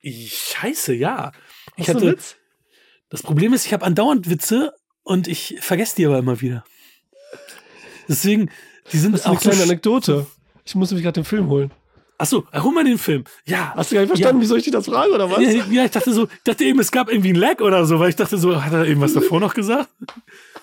Ich- 0.00 0.34
Scheiße, 0.56 0.94
ja. 0.94 1.32
Ich 1.76 1.88
Hast 1.88 1.96
einen 1.96 2.06
hatte, 2.08 2.12
Witz? 2.18 2.36
das 3.10 3.22
Problem 3.22 3.52
ist, 3.52 3.66
ich 3.66 3.72
habe 3.72 3.84
andauernd 3.84 4.28
Witze 4.30 4.74
und 5.02 5.28
ich 5.28 5.56
vergesse 5.60 5.96
die 5.96 6.06
aber 6.06 6.18
immer 6.18 6.40
wieder. 6.40 6.64
Deswegen, 8.08 8.50
die 8.92 8.98
sind 8.98 9.12
Das 9.12 9.20
ist 9.22 9.26
eine 9.26 9.36
auch 9.36 9.40
so. 9.40 9.48
kleine 9.50 9.64
sch- 9.64 9.68
Anekdote. 9.70 10.26
Ich 10.64 10.74
muss 10.74 10.90
nämlich 10.90 11.04
gerade 11.04 11.20
den 11.20 11.24
Film 11.24 11.48
holen. 11.48 11.70
Ach 12.16 12.26
so, 12.26 12.46
hol 12.54 12.72
mal 12.72 12.84
den 12.84 12.98
Film. 12.98 13.24
Ja. 13.44 13.72
Hast 13.74 13.90
du 13.90 13.96
gar 13.96 14.02
nicht 14.02 14.10
verstanden, 14.10 14.40
wieso 14.40 14.54
ich 14.56 14.62
dich 14.64 14.72
das 14.72 14.86
frage, 14.86 15.12
oder 15.12 15.30
was? 15.30 15.40
Ja, 15.40 15.50
ja, 15.50 15.84
ich 15.84 15.90
dachte 15.90 16.12
so, 16.12 16.24
ich 16.24 16.42
dachte 16.44 16.64
eben, 16.64 16.78
es 16.78 16.92
gab 16.92 17.10
irgendwie 17.10 17.30
ein 17.32 17.36
Lag 17.36 17.60
oder 17.60 17.84
so, 17.86 17.98
weil 17.98 18.10
ich 18.10 18.16
dachte 18.16 18.38
so, 18.38 18.62
hat 18.62 18.72
er 18.72 18.84
irgendwas 18.86 19.14
davor 19.14 19.40
noch 19.40 19.54
gesagt? 19.54 19.88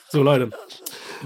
So, 0.09 0.23
Leute. 0.23 0.49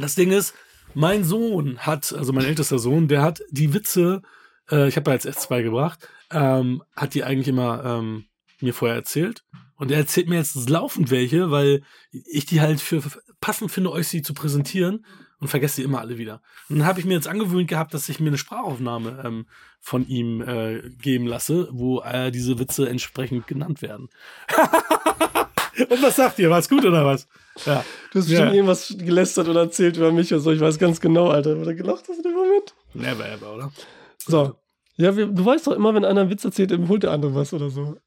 Das 0.02 0.16
Ding 0.16 0.32
ist, 0.32 0.54
mein 0.94 1.24
Sohn 1.24 1.78
hat, 1.80 2.12
also 2.14 2.34
mein 2.34 2.46
ältester 2.46 2.80
Sohn, 2.80 3.08
der 3.08 3.22
hat 3.22 3.42
die 3.52 3.74
Witze, 3.74 4.24
äh, 4.72 4.88
ich 4.88 4.96
habe 4.96 5.10
ja 5.12 5.16
jetzt 5.16 5.26
erst 5.26 5.42
zwei 5.42 5.62
gebracht, 5.62 6.08
ähm, 6.32 6.84
hat 6.96 7.14
die 7.14 7.24
eigentlich 7.24 7.48
immer 7.48 7.84
ähm, 7.86 8.26
mir 8.62 8.74
vorher 8.74 8.96
erzählt. 8.98 9.44
Und 9.78 9.92
er 9.92 9.98
erzählt 9.98 10.30
mir 10.30 10.38
jetzt 10.38 10.70
laufend 10.70 11.12
welche, 11.12 11.52
weil 11.52 11.84
ich 12.12 12.46
die 12.46 12.62
halt 12.62 12.80
für 12.80 13.02
passend 13.42 13.72
finde, 13.72 13.92
euch 13.92 14.08
sie 14.08 14.22
zu 14.22 14.34
präsentieren 14.34 15.06
und 15.40 15.50
vergesse 15.50 15.76
sie 15.78 15.84
immer 15.84 16.00
alle 16.00 16.18
wieder. 16.18 16.42
Und 16.70 16.80
dann 16.80 16.88
habe 16.88 17.02
ich 17.02 17.06
mir 17.06 17.14
jetzt 17.14 17.28
angewöhnt 17.28 17.68
gehabt, 17.68 17.94
dass 17.94 18.08
ich 18.08 18.22
mir 18.22 18.28
eine 18.30 18.38
Sprachaufnahme 18.38 19.22
ähm, 19.26 19.48
von 19.82 20.08
ihm 20.08 20.42
äh, 20.42 20.82
geben 20.98 21.28
lasse, 21.28 21.68
wo 21.74 22.00
äh, 22.02 22.32
diese 22.32 22.58
Witze 22.58 22.88
entsprechend 22.88 23.48
genannt 23.48 23.82
werden. 23.82 24.08
und 25.90 26.02
was 26.02 26.16
sagt 26.16 26.40
ihr? 26.40 26.50
War's 26.50 26.70
gut 26.70 26.86
oder 26.86 27.06
was? 27.06 27.28
Ja. 27.66 27.84
Du 28.12 28.20
hast 28.20 28.30
Ja. 28.30 28.40
bestimmt 28.40 28.54
irgendwas 28.56 28.96
gelästert 28.98 29.50
oder 29.50 29.62
erzählt 29.62 29.98
über 29.98 30.12
mich 30.14 30.34
und 30.34 30.40
so. 30.40 30.52
Ich 30.52 30.60
weiß 30.62 30.80
ganz 30.80 31.02
genau, 31.02 31.30
Alter. 31.30 31.58
Wurde 31.60 31.76
gelacht 31.76 32.06
hast 32.08 32.18
in 32.18 32.24
dem 32.24 32.34
Moment? 32.34 32.74
Never 32.94 33.30
ever, 33.30 33.54
oder? 33.56 33.72
So. 34.20 34.56
Ja, 34.98 35.16
wir, 35.16 35.28
du 35.28 35.46
weißt 35.46 35.68
doch 35.68 35.74
immer, 35.74 35.94
wenn 35.94 36.06
einer 36.06 36.22
einen 36.22 36.30
Witz 36.30 36.46
erzählt, 36.46 36.72
dann 36.72 36.88
holt 36.88 37.04
der 37.04 37.12
andere 37.12 37.36
was 37.36 37.54
oder 37.54 37.70
so. 37.70 37.98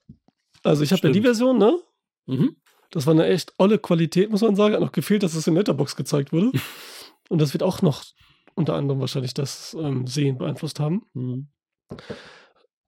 Also 0.63 0.83
ich 0.83 0.93
habe 0.93 1.07
ja 1.07 1.13
die. 1.13 1.21
Version, 1.21 1.59
ne? 1.59 1.79
Mhm. 2.27 2.57
Das 2.91 3.07
war 3.07 3.13
eine 3.13 3.27
echt 3.27 3.53
olle 3.59 3.79
Qualität, 3.79 4.31
muss 4.31 4.41
man 4.41 4.57
sagen. 4.57 4.75
Hat 4.75 4.81
noch 4.81 4.93
gefehlt, 4.93 5.23
dass 5.23 5.35
es 5.35 5.47
in 5.47 5.55
Letterbox 5.55 5.97
gezeigt 5.97 6.33
wurde. 6.33 6.53
Und 7.29 7.41
das 7.41 7.53
wird 7.53 7.63
auch 7.63 7.83
noch 7.83 8.05
unter 8.55 8.75
anderem 8.75 9.01
wahrscheinlich 9.01 9.35
das 9.35 9.77
ähm, 9.79 10.07
Sehen 10.07 10.39
beeinflusst 10.39 10.81
haben. 10.81 11.03
Mhm. 11.13 11.49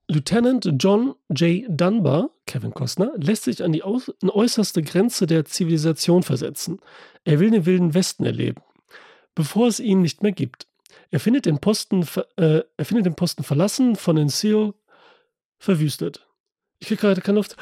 Lieutenant 0.09 0.69
John 0.81 1.15
J. 1.29 1.65
Dunbar, 1.69 2.31
Kevin 2.47 2.73
Costner, 2.73 3.13
lässt 3.17 3.45
sich 3.45 3.63
an 3.63 3.71
die 3.71 3.85
äußerste 3.85 4.83
Grenze 4.83 5.27
der 5.27 5.45
Zivilisation 5.45 6.25
versetzen. 6.25 6.81
Er 7.23 7.39
will 7.39 7.51
den 7.51 7.65
wilden 7.65 7.95
Westen 7.95 8.25
erleben, 8.25 8.61
bevor 9.37 9.69
es 9.69 9.79
ihn 9.79 10.01
nicht 10.01 10.23
mehr 10.25 10.33
gibt. 10.33 10.67
Er 11.11 11.21
findet 11.21 11.47
den 11.47 11.59
Posten, 11.59 12.07
äh, 12.37 12.63
er 12.77 12.85
findet 12.85 13.07
den 13.07 13.15
Posten 13.17 13.43
verlassen, 13.43 13.97
von 13.97 14.17
den 14.17 14.29
Seal 14.29 14.75
verwüstet. 15.59 16.27
Ich 16.79 16.89
krieg 16.89 17.01
gerade 17.01 17.21
keine 17.21 17.37
Luft. 17.37 17.57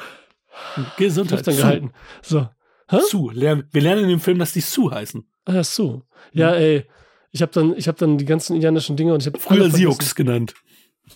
Gesundheit. 0.97 1.39
Luft 1.39 1.49
angehalten. 1.49 1.91
So. 2.21 2.47
Hä? 2.89 2.99
Sue. 3.09 3.33
Wir 3.35 3.81
lernen 3.81 4.03
in 4.03 4.09
dem 4.09 4.19
Film, 4.19 4.39
dass 4.39 4.53
die 4.53 4.61
Sue 4.61 4.91
heißen. 4.91 5.27
Ah, 5.45 5.63
so. 5.63 6.03
Ja, 6.31 6.53
ey. 6.53 6.85
Ich 7.31 7.41
habe 7.41 7.51
dann, 7.51 7.75
ich 7.77 7.87
hab 7.87 7.97
dann 7.97 8.17
die 8.17 8.25
ganzen 8.25 8.55
indianischen 8.55 8.95
Dinge 8.95 9.13
und 9.13 9.21
ich 9.21 9.27
habe 9.27 9.39
Früher 9.39 9.69
Sioux 9.69 9.95
genannt. 10.15 10.55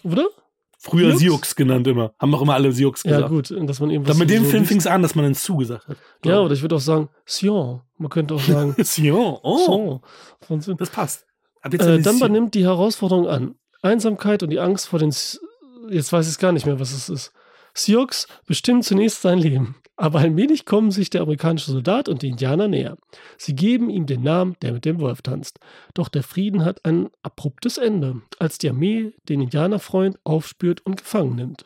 Oder? 0.04 0.28
Früher 0.78 1.18
Sioux? 1.18 1.40
Genannt 1.56 1.88
immer. 1.88 2.14
Haben 2.20 2.36
auch 2.36 2.42
immer 2.42 2.54
alle 2.56 2.72
Sioux 2.72 2.92
gesagt. 2.92 3.10
Ja, 3.10 3.28
gut. 3.28 3.52
Dass 3.68 3.80
man 3.80 3.90
eben 3.90 4.04
Dann 4.04 4.18
mit 4.18 4.30
dem 4.30 4.44
so 4.44 4.50
Film 4.52 4.66
fing 4.66 4.78
es 4.78 4.86
an, 4.88 5.02
dass 5.02 5.16
man 5.16 5.24
dann 5.26 5.34
Sue 5.34 5.58
gesagt 5.58 5.88
hat. 5.88 5.98
Ja, 6.26 6.42
oder 6.42 6.54
ich 6.54 6.62
würde 6.62 6.76
auch 6.76 6.82
sagen, 6.82 7.10
Sion. 7.26 7.82
Man 7.98 8.10
könnte 8.10 8.36
auch 8.36 8.40
sagen, 8.42 8.76
Sion. 8.84 9.40
Oh, 9.42 10.02
Sion. 10.60 10.78
Das 10.78 10.90
passt. 10.90 11.26
Äh, 11.64 12.04
Sion. 12.04 12.32
nimmt 12.32 12.54
die 12.54 12.66
Herausforderung 12.66 13.28
an. 13.28 13.56
Einsamkeit 13.82 14.44
und 14.44 14.50
die 14.50 14.60
Angst 14.60 14.88
vor 14.88 15.00
den. 15.00 15.10
S 15.10 15.40
Jetzt 15.90 16.14
weiß 16.14 16.26
ich 16.28 16.34
es 16.34 16.38
gar 16.38 16.54
nicht 16.54 16.66
mehr, 16.66 16.80
was 16.80 16.94
es 16.94 17.10
ist. 17.10 17.34
Sioux 17.74 18.08
bestimmen 18.46 18.84
zunächst 18.84 19.22
sein 19.22 19.38
Leben. 19.38 19.76
Aber 19.96 20.20
allmählich 20.20 20.66
kommen 20.66 20.92
sich 20.92 21.10
der 21.10 21.22
amerikanische 21.22 21.72
Soldat 21.72 22.10
und 22.10 22.24
die 22.24 22.30
Indianer 22.30 22.68
näher. 22.68 22.98
Sie 23.38 23.54
geben 23.54 23.90
ihm 23.90 24.06
den 24.06 24.24
Namen, 24.24 24.56
der 24.62 24.74
mit 24.74 24.86
dem 24.86 25.00
Wolf 25.00 25.22
tanzt. 25.22 25.60
Doch 25.94 26.08
der 26.08 26.24
Frieden 26.24 26.66
hat 26.66 26.84
ein 26.84 27.10
abruptes 27.22 27.78
Ende, 27.78 28.22
als 28.40 28.58
die 28.58 28.70
Armee 28.70 29.14
den 29.30 29.42
Indianerfreund 29.42 30.18
aufspürt 30.24 30.84
und 30.86 30.98
gefangen 30.98 31.36
nimmt. 31.36 31.66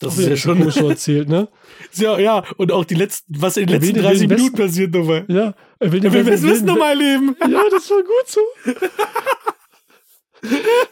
Das 0.00 0.16
ist 0.16 0.28
ja 0.28 0.36
schon. 0.36 0.70
so 0.70 0.88
erzählt, 0.88 1.28
ne? 1.28 1.48
Ja, 1.94 2.18
ja, 2.18 2.44
und 2.56 2.70
auch 2.72 2.84
die 2.84 2.94
letzten, 2.94 3.40
was 3.40 3.56
in 3.56 3.66
den 3.66 3.80
letzten 3.80 3.94
den 3.94 4.02
30 4.04 4.20
Wilden 4.28 4.36
Minuten 4.36 4.56
passiert 4.56 4.94
nochmal. 4.94 5.24
Ja, 5.28 5.54
er 5.80 5.92
will 5.92 6.04
Er 6.04 6.12
will 6.12 6.24
das 6.24 6.42
Wissen 6.42 6.66
nochmal 6.66 6.90
erleben. 6.90 7.36
Ja, 7.40 7.62
das 7.70 7.90
war 7.90 8.02
gut 8.02 8.26
so. 8.26 8.40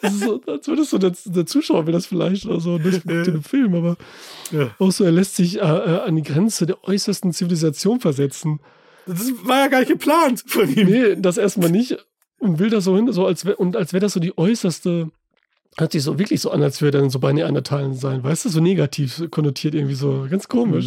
Das 0.00 0.12
ist 0.12 0.20
so, 0.24 0.42
als 0.46 0.66
würdest 0.66 0.92
du 0.92 0.98
der, 0.98 1.12
der 1.24 1.46
Zuschauer 1.46 1.86
will 1.86 1.92
das 1.92 2.06
vielleicht 2.06 2.46
oder 2.46 2.58
so, 2.60 2.78
nicht 2.78 3.04
mit 3.04 3.26
dem 3.28 3.42
Film, 3.44 3.74
aber 3.76 3.96
Ja. 4.50 4.74
auch 4.80 4.90
so, 4.90 5.04
er 5.04 5.12
lässt 5.12 5.36
sich 5.36 5.58
äh, 5.58 5.60
äh, 5.60 6.00
an 6.00 6.16
die 6.16 6.22
Grenze 6.22 6.66
der 6.66 6.82
äußersten 6.82 7.32
Zivilisation 7.32 8.00
versetzen. 8.00 8.58
Das 9.06 9.30
war 9.44 9.60
ja 9.60 9.68
gar 9.68 9.78
nicht 9.80 9.88
geplant 9.92 10.42
von 10.48 10.68
ihm. 10.74 10.88
Nee, 10.88 11.14
das 11.16 11.38
erstmal 11.38 11.70
nicht 11.70 11.96
und 12.38 12.58
will 12.58 12.70
da 12.70 12.80
so 12.80 12.96
hin, 12.96 13.10
so 13.12 13.24
als 13.24 13.44
wär, 13.46 13.60
und 13.60 13.76
als 13.76 13.92
wäre 13.92 14.00
das 14.00 14.14
so 14.14 14.20
die 14.20 14.36
äußerste, 14.36 15.10
hört 15.78 15.92
sich 15.92 16.02
so 16.02 16.18
wirklich 16.18 16.40
so 16.40 16.50
an, 16.50 16.62
als 16.62 16.80
würde 16.80 16.98
dann 16.98 17.10
so 17.10 17.18
bei 17.18 17.32
Neandertalen 17.32 17.94
sein, 17.94 18.22
weißt 18.24 18.44
du, 18.44 18.48
so 18.48 18.60
negativ 18.60 19.22
konnotiert 19.30 19.74
irgendwie 19.74 19.94
so, 19.94 20.26
ganz 20.30 20.48
komisch. 20.48 20.86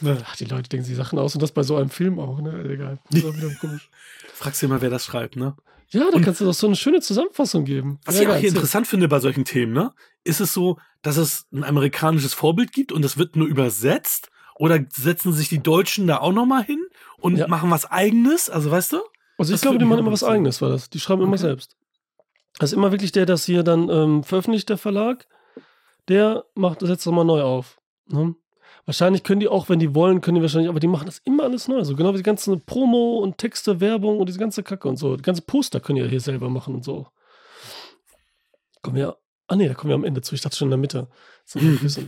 Mhm. 0.00 0.08
Ja. 0.08 0.18
Ach, 0.24 0.36
die 0.36 0.44
Leute 0.44 0.68
denken 0.68 0.84
sich 0.84 0.96
Sachen 0.96 1.18
aus 1.18 1.34
und 1.34 1.42
das 1.42 1.52
bei 1.52 1.62
so 1.62 1.76
einem 1.76 1.90
Film 1.90 2.18
auch, 2.18 2.40
ne, 2.40 2.64
egal. 2.68 2.98
Fragst 4.34 4.62
du 4.62 4.68
mal, 4.68 4.80
wer 4.80 4.90
das 4.90 5.04
schreibt, 5.04 5.36
ne? 5.36 5.56
Ja, 5.90 6.10
da 6.10 6.18
kannst 6.18 6.40
du 6.40 6.44
doch 6.44 6.54
so 6.54 6.66
eine 6.66 6.76
schöne 6.76 7.00
Zusammenfassung 7.00 7.64
geben. 7.64 8.00
Was 8.04 8.16
ja, 8.16 8.22
ich 8.22 8.28
auch 8.28 8.36
hier 8.36 8.48
interessant 8.48 8.86
finde 8.86 9.06
bei 9.06 9.20
solchen 9.20 9.44
Themen, 9.44 9.72
ne? 9.72 9.92
Ist 10.24 10.40
es 10.40 10.52
so, 10.52 10.78
dass 11.02 11.16
es 11.16 11.46
ein 11.52 11.62
amerikanisches 11.62 12.34
Vorbild 12.34 12.72
gibt 12.72 12.90
und 12.90 13.02
das 13.02 13.16
wird 13.16 13.36
nur 13.36 13.46
übersetzt? 13.46 14.30
Oder 14.56 14.84
setzen 14.92 15.32
sich 15.32 15.48
die 15.48 15.62
Deutschen 15.62 16.06
da 16.06 16.18
auch 16.18 16.32
nochmal 16.32 16.64
hin 16.64 16.80
und 17.18 17.36
Ja. 17.36 17.48
machen 17.48 17.70
was 17.70 17.90
eigenes? 17.90 18.48
Also 18.48 18.70
weißt 18.70 18.92
du? 18.92 19.00
Also 19.36 19.52
ich 19.52 19.60
glaube, 19.60 19.78
die 19.78 19.84
machen 19.84 20.00
immer 20.00 20.12
was 20.12 20.24
eigenes, 20.24 20.62
war 20.62 20.70
das. 20.70 20.90
Die 20.90 21.00
schreiben 21.00 21.22
immer 21.22 21.34
Okay. 21.34 21.56
Selbst. 22.54 22.62
Also 22.62 22.76
immer 22.76 22.92
wirklich 22.92 23.12
der, 23.12 23.26
das 23.26 23.44
hier 23.44 23.62
dann 23.62 23.88
ähm, 23.88 24.24
veröffentlicht, 24.24 24.68
der 24.68 24.78
Verlag, 24.78 25.26
der 26.08 26.44
macht, 26.54 26.82
das 26.82 27.06
mal 27.06 27.24
neu 27.24 27.42
auf. 27.42 27.80
Ne? 28.06 28.34
Wahrscheinlich 28.86 29.22
können 29.22 29.40
die 29.40 29.48
auch, 29.48 29.68
wenn 29.68 29.78
die 29.78 29.94
wollen, 29.94 30.20
können 30.20 30.36
die 30.36 30.42
wahrscheinlich, 30.42 30.68
aber 30.68 30.80
die 30.80 30.86
machen 30.86 31.06
das 31.06 31.18
immer 31.18 31.44
alles 31.44 31.68
neu. 31.68 31.82
So 31.84 31.96
genau 31.96 32.12
wie 32.12 32.18
die 32.18 32.22
ganzen 32.22 32.60
Promo 32.66 33.18
und 33.18 33.38
Texte, 33.38 33.80
Werbung 33.80 34.18
und 34.18 34.28
diese 34.28 34.38
ganze 34.38 34.62
Kacke 34.62 34.88
und 34.88 34.98
so. 34.98 35.16
Die 35.16 35.22
ganze 35.22 35.42
Poster 35.42 35.80
können 35.80 35.96
die 35.96 36.02
ja 36.02 36.08
hier 36.08 36.20
selber 36.20 36.50
machen 36.50 36.74
und 36.74 36.84
so. 36.84 37.06
Kommen 38.82 38.96
wir, 38.96 39.16
ah 39.48 39.56
nee, 39.56 39.68
da 39.68 39.74
kommen 39.74 39.88
wir 39.88 39.94
am 39.94 40.04
Ende 40.04 40.20
zu. 40.20 40.34
Ich 40.34 40.42
dachte 40.42 40.56
schon 40.56 40.66
in 40.66 40.72
der 40.72 40.78
Mitte. 40.78 41.08
So, 41.46 41.58
so. 41.60 42.02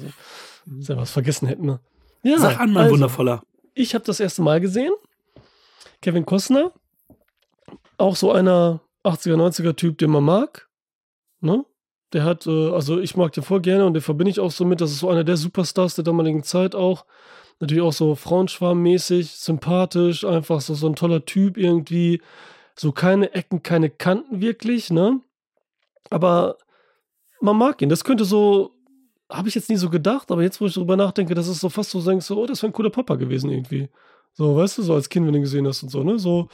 Selber 0.81 1.03
was 1.03 1.13
vergessen 1.13 1.47
hätten, 1.47 1.65
ne? 1.65 1.81
Ja, 2.25 2.39
Sag 2.39 2.59
an, 2.59 2.73
mein 2.73 2.85
also, 2.85 2.95
Wundervoller. 2.95 3.41
ich 3.73 3.95
habe 3.95 4.05
das 4.05 4.19
erste 4.19 4.43
Mal 4.43 4.61
gesehen. 4.61 4.93
Kevin 6.03 6.27
Costner. 6.27 6.73
Auch 7.99 8.17
so 8.17 8.33
einer 8.33 8.81
80er, 9.07 9.37
90er 9.37 9.77
Typ, 9.77 9.99
den 9.99 10.11
man 10.11 10.25
mag. 10.25 10.69
Ne? 11.41 11.65
Der 12.13 12.25
hat, 12.25 12.47
äh, 12.47 12.71
also 12.71 12.99
ich 12.99 13.17
mag 13.17 13.33
den 13.33 13.43
voll 13.43 13.61
gerne 13.61 13.87
und 13.87 13.95
den 13.95 14.03
verbinde 14.03 14.31
ich 14.31 14.41
auch 14.41 14.51
so 14.51 14.65
mit. 14.65 14.81
Das 14.81 14.91
ist 14.91 15.01
so 15.01 15.11
einer 15.11 15.25
der 15.25 15.37
Superstars 15.37 15.95
der 15.95 16.05
damaligen 16.05 16.43
Zeit 16.43 16.75
auch. 16.75 17.05
Natürlich 17.61 17.83
auch 17.83 17.93
so 17.93 18.15
Frauenschwarmmäßig, 18.15 19.31
sympathisch, 19.33 20.25
einfach 20.25 20.61
so, 20.61 20.75
so 20.75 20.87
ein 20.89 20.97
toller 20.97 21.25
Typ 21.25 21.57
irgendwie. 21.57 22.21
So 22.79 22.93
keine 22.93 23.33
Ecken, 23.33 23.63
keine 23.63 23.89
Kanten 23.89 24.43
wirklich, 24.43 24.91
ne? 24.91 25.21
Aber 26.11 26.59
man 27.41 27.57
mag 27.57 27.81
ihn. 27.81 27.89
Das 27.89 28.05
könnte 28.05 28.25
so, 28.25 28.73
habe 29.31 29.49
ich 29.49 29.55
jetzt 29.55 29.71
nie 29.71 29.77
so 29.77 29.91
gedacht, 29.91 30.31
aber 30.31 30.43
jetzt, 30.43 30.61
wo 30.61 30.67
ich 30.67 30.75
darüber 30.75 30.97
nachdenke, 30.97 31.35
das 31.35 31.49
ist 31.49 31.61
so 31.61 31.69
fast 31.69 31.91
so, 31.91 32.03
denkst 32.03 32.27
so, 32.27 32.39
oh, 32.39 32.47
das 32.47 32.63
wäre 32.63 32.71
ein 32.71 32.75
cooler 32.75 32.91
Papa 32.91 33.15
gewesen 33.17 33.51
irgendwie. 33.51 33.89
So, 34.35 34.57
weißt 34.57 34.79
du, 34.79 34.83
so 34.83 34.95
als 34.95 35.09
Kind, 35.09 35.27
wenn 35.27 35.33
du 35.33 35.39
ihn 35.39 35.43
gesehen 35.43 35.67
hast 35.67 35.83
und 35.83 35.89
so, 35.89 36.05
ne? 36.05 36.19
So, 36.19 36.49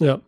ja. 0.00 0.20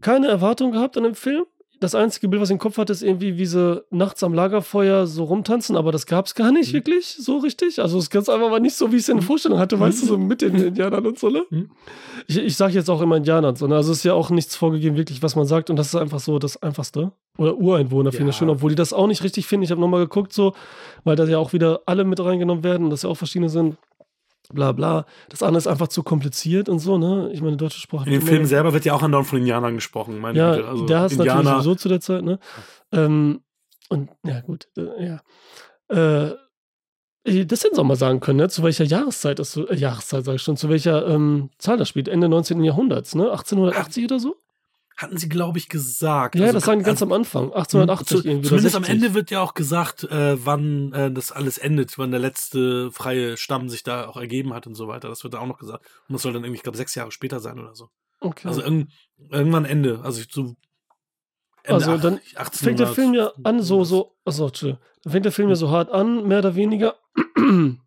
Keine 0.00 0.28
Erwartung 0.28 0.72
gehabt 0.72 0.96
an 0.96 1.04
dem 1.04 1.14
Film. 1.14 1.44
Das 1.78 1.94
einzige 1.94 2.28
Bild, 2.28 2.42
was 2.42 2.50
ich 2.50 2.54
im 2.54 2.58
Kopf 2.58 2.76
hatte, 2.76 2.92
ist 2.92 3.02
irgendwie, 3.02 3.38
wie 3.38 3.46
sie 3.46 3.82
nachts 3.88 4.22
am 4.22 4.34
Lagerfeuer 4.34 5.06
so 5.06 5.24
rumtanzen, 5.24 5.76
aber 5.76 5.92
das 5.92 6.04
gab 6.04 6.26
es 6.26 6.34
gar 6.34 6.52
nicht 6.52 6.68
Mhm. 6.70 6.74
wirklich 6.74 7.06
so 7.18 7.38
richtig. 7.38 7.80
Also 7.80 7.96
es 7.96 8.10
ganz 8.10 8.28
einfach 8.28 8.50
war 8.50 8.60
nicht 8.60 8.74
so, 8.76 8.92
wie 8.92 8.96
ich 8.96 9.02
es 9.02 9.08
in 9.08 9.16
der 9.16 9.24
Vorstellung 9.26 9.58
hatte, 9.58 9.80
weißt 9.80 10.02
du, 10.02 10.06
so 10.06 10.18
mit 10.18 10.42
den 10.42 10.54
Indianern 10.56 11.06
und 11.06 11.18
so, 11.18 11.30
ne? 11.30 11.42
Mhm. 11.48 11.70
Ich, 12.26 12.36
ich 12.36 12.54
sage 12.54 12.74
jetzt 12.74 12.90
auch 12.90 13.00
immer 13.00 13.16
Indianern, 13.16 13.56
so, 13.56 13.66
ne? 13.66 13.76
Also 13.76 13.92
es 13.92 13.98
ist 13.98 14.04
ja 14.04 14.12
auch 14.12 14.28
nichts 14.28 14.56
vorgegeben, 14.56 14.98
wirklich, 14.98 15.22
was 15.22 15.36
man 15.36 15.46
sagt, 15.46 15.70
und 15.70 15.76
das 15.76 15.86
ist 15.86 15.94
einfach 15.94 16.20
so 16.20 16.38
das 16.38 16.62
Einfachste. 16.62 17.12
Oder 17.38 17.56
Ureinwohner 17.56 18.12
finde 18.12 18.28
ich 18.28 18.36
Ja. 18.36 18.40
schön, 18.40 18.50
obwohl 18.50 18.68
die 18.68 18.76
das 18.76 18.92
auch 18.92 19.06
nicht 19.06 19.24
richtig 19.24 19.46
finden. 19.46 19.64
Ich 19.64 19.70
habe 19.70 19.80
nochmal 19.80 20.00
geguckt, 20.00 20.34
so, 20.34 20.52
weil 21.04 21.16
da 21.16 21.24
ja 21.24 21.38
auch 21.38 21.54
wieder 21.54 21.80
alle 21.86 22.04
mit 22.04 22.20
reingenommen 22.22 22.62
werden 22.62 22.84
und 22.84 22.90
das 22.90 23.02
ja 23.04 23.08
auch 23.08 23.16
verschiedene 23.16 23.48
sind. 23.48 23.78
Bla 24.52 24.72
bla. 24.72 25.06
Das 25.28 25.42
andere 25.42 25.58
ist 25.58 25.66
einfach 25.66 25.88
zu 25.88 26.02
kompliziert 26.02 26.68
und 26.68 26.78
so, 26.78 26.98
ne? 26.98 27.30
Ich 27.32 27.40
meine, 27.40 27.56
deutsche 27.56 27.80
Sprache. 27.80 28.06
In 28.06 28.12
dem 28.12 28.22
Film 28.22 28.44
selber 28.46 28.72
wird 28.72 28.84
ja 28.84 28.94
auch 28.94 29.02
andauernd 29.02 29.28
von 29.28 29.38
Indianern 29.38 29.74
gesprochen. 29.74 30.18
Meine 30.18 30.38
ja, 30.38 30.54
Güte. 30.54 30.68
Also 30.68 30.86
der 30.86 31.00
hast 31.00 31.16
natürlich 31.16 31.48
sowieso 31.48 31.74
zu 31.74 31.88
der 31.88 32.00
Zeit, 32.00 32.24
ne? 32.24 32.38
Ähm, 32.92 33.40
und 33.88 34.10
ja, 34.24 34.40
gut, 34.40 34.68
äh, 34.76 35.04
ja. 35.04 35.20
Äh, 35.88 36.34
das 37.44 37.64
hätten 37.64 37.74
sie 37.74 37.80
auch 37.80 37.84
mal 37.84 37.96
sagen 37.96 38.20
können, 38.20 38.38
ne? 38.38 38.48
Zu 38.48 38.62
welcher 38.62 38.84
Jahreszeit 38.84 39.38
das 39.38 39.56
äh, 39.56 39.74
Jahreszeit 39.74 40.24
sag 40.24 40.34
ich 40.34 40.42
schon, 40.42 40.56
zu 40.56 40.68
welcher 40.68 41.06
ähm, 41.06 41.50
Zahl 41.58 41.76
das 41.76 41.88
spielt, 41.88 42.08
Ende 42.08 42.28
19. 42.28 42.64
Jahrhunderts, 42.64 43.14
ne? 43.14 43.30
1880 43.30 44.04
oder 44.04 44.18
so? 44.18 44.36
Hatten 45.00 45.16
sie, 45.16 45.30
glaube 45.30 45.56
ich, 45.56 45.70
gesagt. 45.70 46.34
Ja, 46.34 46.42
Also, 46.42 46.52
das 46.58 46.64
sagen 46.64 46.82
ganz 46.82 47.00
also, 47.00 47.06
am 47.06 47.12
Anfang, 47.18 47.44
1880 47.44 48.06
zu, 48.06 48.28
irgendwie. 48.28 48.48
Zumindest 48.48 48.76
am 48.76 48.84
60. 48.84 49.02
Ende 49.02 49.14
wird 49.14 49.30
ja 49.30 49.40
auch 49.40 49.54
gesagt, 49.54 50.04
äh, 50.04 50.44
wann 50.44 50.92
äh, 50.92 51.10
das 51.10 51.32
alles 51.32 51.56
endet, 51.56 51.96
wann 51.96 52.10
der 52.10 52.20
letzte 52.20 52.92
freie 52.92 53.38
Stamm 53.38 53.70
sich 53.70 53.82
da 53.82 54.06
auch 54.06 54.18
ergeben 54.18 54.52
hat 54.52 54.66
und 54.66 54.74
so 54.74 54.88
weiter. 54.88 55.08
Das 55.08 55.24
wird 55.24 55.32
da 55.32 55.38
auch 55.38 55.46
noch 55.46 55.56
gesagt. 55.56 55.86
Und 56.06 56.12
das 56.12 56.20
soll 56.20 56.34
dann 56.34 56.44
irgendwie, 56.44 56.58
ich 56.58 56.62
glaube, 56.62 56.76
sechs 56.76 56.94
Jahre 56.94 57.12
später 57.12 57.40
sein 57.40 57.58
oder 57.58 57.74
so. 57.74 57.88
Okay. 58.20 58.46
Also 58.46 58.60
irgend, 58.60 58.92
irgendwann 59.30 59.64
Ende. 59.64 60.00
Also 60.02 60.22
so 60.30 60.54
Ende 61.62 61.86
Also 61.86 61.96
dann 61.96 62.20
1800. 62.36 62.56
fängt 62.56 62.80
der 62.80 62.88
Film 62.88 63.14
ja 63.14 63.32
an, 63.42 63.62
so, 63.62 63.84
so, 63.84 64.16
Entschuldigung. 64.26 64.82
Dann 65.02 65.12
fängt 65.12 65.24
der 65.24 65.32
Film 65.32 65.48
ja 65.48 65.54
so 65.54 65.70
hart 65.70 65.90
an, 65.90 66.28
mehr 66.28 66.40
oder 66.40 66.56
weniger. 66.56 66.96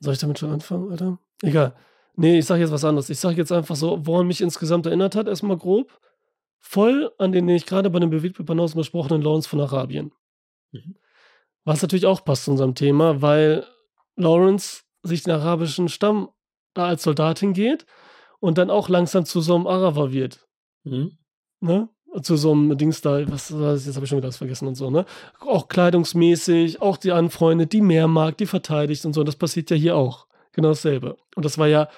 Soll 0.00 0.12
ich 0.12 0.18
damit 0.18 0.38
schon 0.38 0.52
anfangen, 0.52 0.90
Alter? 0.90 1.18
Egal. 1.40 1.74
Nee, 2.16 2.38
ich 2.38 2.46
sag 2.46 2.58
jetzt 2.58 2.72
was 2.72 2.84
anderes. 2.84 3.10
Ich 3.10 3.20
sag 3.20 3.36
jetzt 3.36 3.52
einfach 3.52 3.76
so, 3.76 4.04
woran 4.06 4.26
mich 4.26 4.40
insgesamt 4.40 4.86
erinnert 4.86 5.14
hat, 5.14 5.28
erstmal 5.28 5.58
grob. 5.58 5.98
Voll 6.60 7.12
an 7.18 7.32
den, 7.32 7.46
den 7.46 7.56
ich 7.56 7.66
gerade 7.66 7.90
bei 7.90 8.00
dem 8.00 8.10
Bewegtbildbanausen 8.10 8.78
besprochenen 8.78 9.22
Lawrence 9.22 9.48
von 9.48 9.60
Arabien. 9.60 10.12
Mhm. 10.72 10.96
Was 11.64 11.82
natürlich 11.82 12.06
auch 12.06 12.24
passt 12.24 12.44
zu 12.44 12.52
unserem 12.52 12.74
Thema, 12.74 13.22
weil 13.22 13.66
Lawrence 14.16 14.82
sich 15.02 15.22
den 15.22 15.34
arabischen 15.34 15.88
Stamm 15.88 16.30
da 16.74 16.86
als 16.86 17.02
Soldat 17.02 17.38
hingeht 17.38 17.86
und 18.40 18.58
dann 18.58 18.70
auch 18.70 18.88
langsam 18.88 19.24
zu 19.24 19.40
so 19.40 19.54
einem 19.54 19.66
Araber 19.66 20.12
wird 20.12 20.46
Mhm. 20.84 21.18
ne? 21.60 21.88
Zu 22.22 22.36
so 22.36 22.52
einem 22.52 22.78
Dings 22.78 23.02
da, 23.02 23.30
was, 23.30 23.52
was 23.58 23.84
jetzt 23.84 23.96
habe 23.96 24.04
ich 24.04 24.08
schon 24.08 24.18
wieder 24.18 24.28
was 24.28 24.38
vergessen 24.38 24.68
und 24.68 24.76
so, 24.76 24.88
ne? 24.88 25.04
Auch 25.40 25.68
kleidungsmäßig, 25.68 26.80
auch 26.80 26.96
die 26.96 27.12
anfreundet, 27.12 27.72
die 27.72 27.82
mehr 27.82 28.08
mag, 28.08 28.38
die 28.38 28.46
verteidigt 28.46 29.04
und 29.04 29.12
so. 29.12 29.20
Und 29.20 29.26
das 29.26 29.36
passiert 29.36 29.70
ja 29.70 29.76
hier 29.76 29.96
auch. 29.96 30.26
Genau 30.52 30.68
dasselbe. 30.68 31.18
Und 31.34 31.44
das 31.44 31.58
war 31.58 31.66
ja 31.66 31.88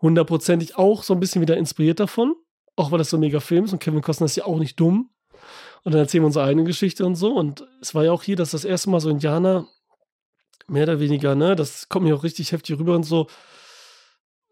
hundertprozentig 0.00 0.76
auch 0.76 1.02
so 1.02 1.14
ein 1.14 1.20
bisschen 1.20 1.42
wieder 1.42 1.56
inspiriert 1.56 2.00
davon. 2.00 2.34
Auch 2.76 2.90
weil 2.90 2.98
das 2.98 3.10
so 3.10 3.16
ein 3.16 3.20
mega 3.20 3.40
Film 3.40 3.64
ist 3.64 3.72
und 3.72 3.80
Kevin 3.80 4.00
Costner 4.00 4.26
ist 4.26 4.36
ja 4.36 4.44
auch 4.44 4.58
nicht 4.58 4.78
dumm. 4.78 5.10
Und 5.82 5.92
dann 5.92 6.00
erzählen 6.00 6.22
wir 6.22 6.26
unsere 6.26 6.44
eigene 6.44 6.64
Geschichte 6.64 7.04
und 7.04 7.16
so. 7.16 7.34
Und 7.34 7.66
es 7.80 7.94
war 7.94 8.04
ja 8.04 8.12
auch 8.12 8.22
hier, 8.22 8.36
dass 8.36 8.50
das 8.50 8.64
erste 8.64 8.90
Mal 8.90 9.00
so 9.00 9.10
Indianer 9.10 9.66
mehr 10.68 10.84
oder 10.84 11.00
weniger, 11.00 11.34
ne? 11.34 11.56
Das 11.56 11.88
kommt 11.88 12.06
mir 12.06 12.14
auch 12.14 12.22
richtig 12.22 12.52
heftig 12.52 12.78
rüber 12.78 12.94
und 12.94 13.02
so 13.02 13.26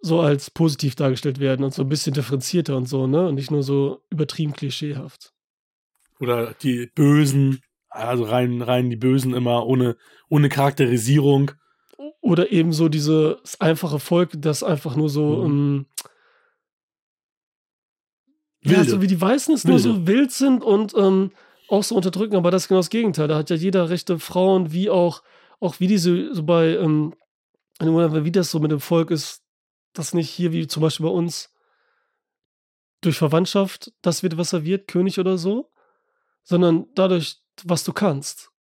so 0.01 0.20
als 0.20 0.51
positiv 0.51 0.94
dargestellt 0.94 1.40
werden 1.40 1.64
und 1.64 1.74
so 1.74 1.82
ein 1.82 1.88
bisschen 1.88 2.14
differenzierter 2.14 2.76
und 2.76 2.88
so, 2.88 3.07
ne? 3.07 3.26
Und 3.26 3.34
nicht 3.34 3.51
nur 3.51 3.62
so 3.62 4.03
übertrieben 4.11 4.53
klischeehaft. 4.53 5.32
Oder 6.20 6.55
die 6.62 6.90
Bösen, 6.94 7.61
also 7.88 8.24
rein, 8.24 8.62
rein 8.62 8.90
die 8.90 8.96
Bösen 8.96 9.34
immer 9.34 9.66
ohne, 9.66 9.96
ohne 10.28 10.49
Charakterisierung. 10.49 11.53
Oder 12.29 12.53
eben 12.53 12.72
so 12.72 12.89
dieses 12.89 13.61
einfache 13.61 13.99
Volk, 13.99 14.33
das 14.37 14.62
einfach 14.62 14.97
nur 14.97 15.09
so, 15.09 15.43
Mhm. 15.43 15.45
ähm, 15.45 15.87
ja, 18.64 18.85
so 18.85 19.01
wie 19.01 19.07
die 19.07 19.20
Weißen 19.20 19.55
es 19.55 19.64
nur 19.64 19.79
so 19.79 20.07
wild 20.07 20.31
sind 20.33 20.62
und 20.62 20.93
ähm, 20.97 21.31
auch 21.68 21.83
so 21.85 21.95
unterdrücken, 21.95 22.37
aber 22.37 22.51
das 22.51 22.62
ist 22.64 22.68
genau 22.68 22.81
das 22.81 22.91
Gegenteil. 22.91 23.29
Da 23.29 23.37
hat 23.37 23.51
ja 23.51 23.57
jeder 23.57 23.89
rechte 23.89 24.18
Frauen, 24.18 24.72
wie 24.72 24.91
auch, 24.91 25.22
auch 25.61 25.81
wie 25.81 25.87
diese, 25.87 26.35
so 26.35 26.43
bei, 26.43 26.76
ähm, 26.76 27.14
wie 27.81 28.33
das 28.33 28.51
so 28.51 28.59
mit 28.59 28.72
dem 28.72 28.81
Volk 28.81 29.11
ist, 29.11 29.43
das 29.93 30.12
nicht 30.12 30.29
hier 30.31 30.53
wie 30.53 30.66
zum 30.66 30.83
Beispiel 30.83 31.07
bei 31.07 31.12
uns 31.12 31.53
durch 33.01 33.16
Verwandtschaft, 33.16 33.93
das 34.03 34.22
wird 34.22 34.37
was 34.37 34.51
serviert, 34.51 34.89
König 34.89 35.18
oder 35.18 35.39
so, 35.39 35.70
sondern 36.43 36.87
dadurch, 36.95 37.41
was 37.64 37.85
du 37.85 37.93
kannst. 37.93 38.51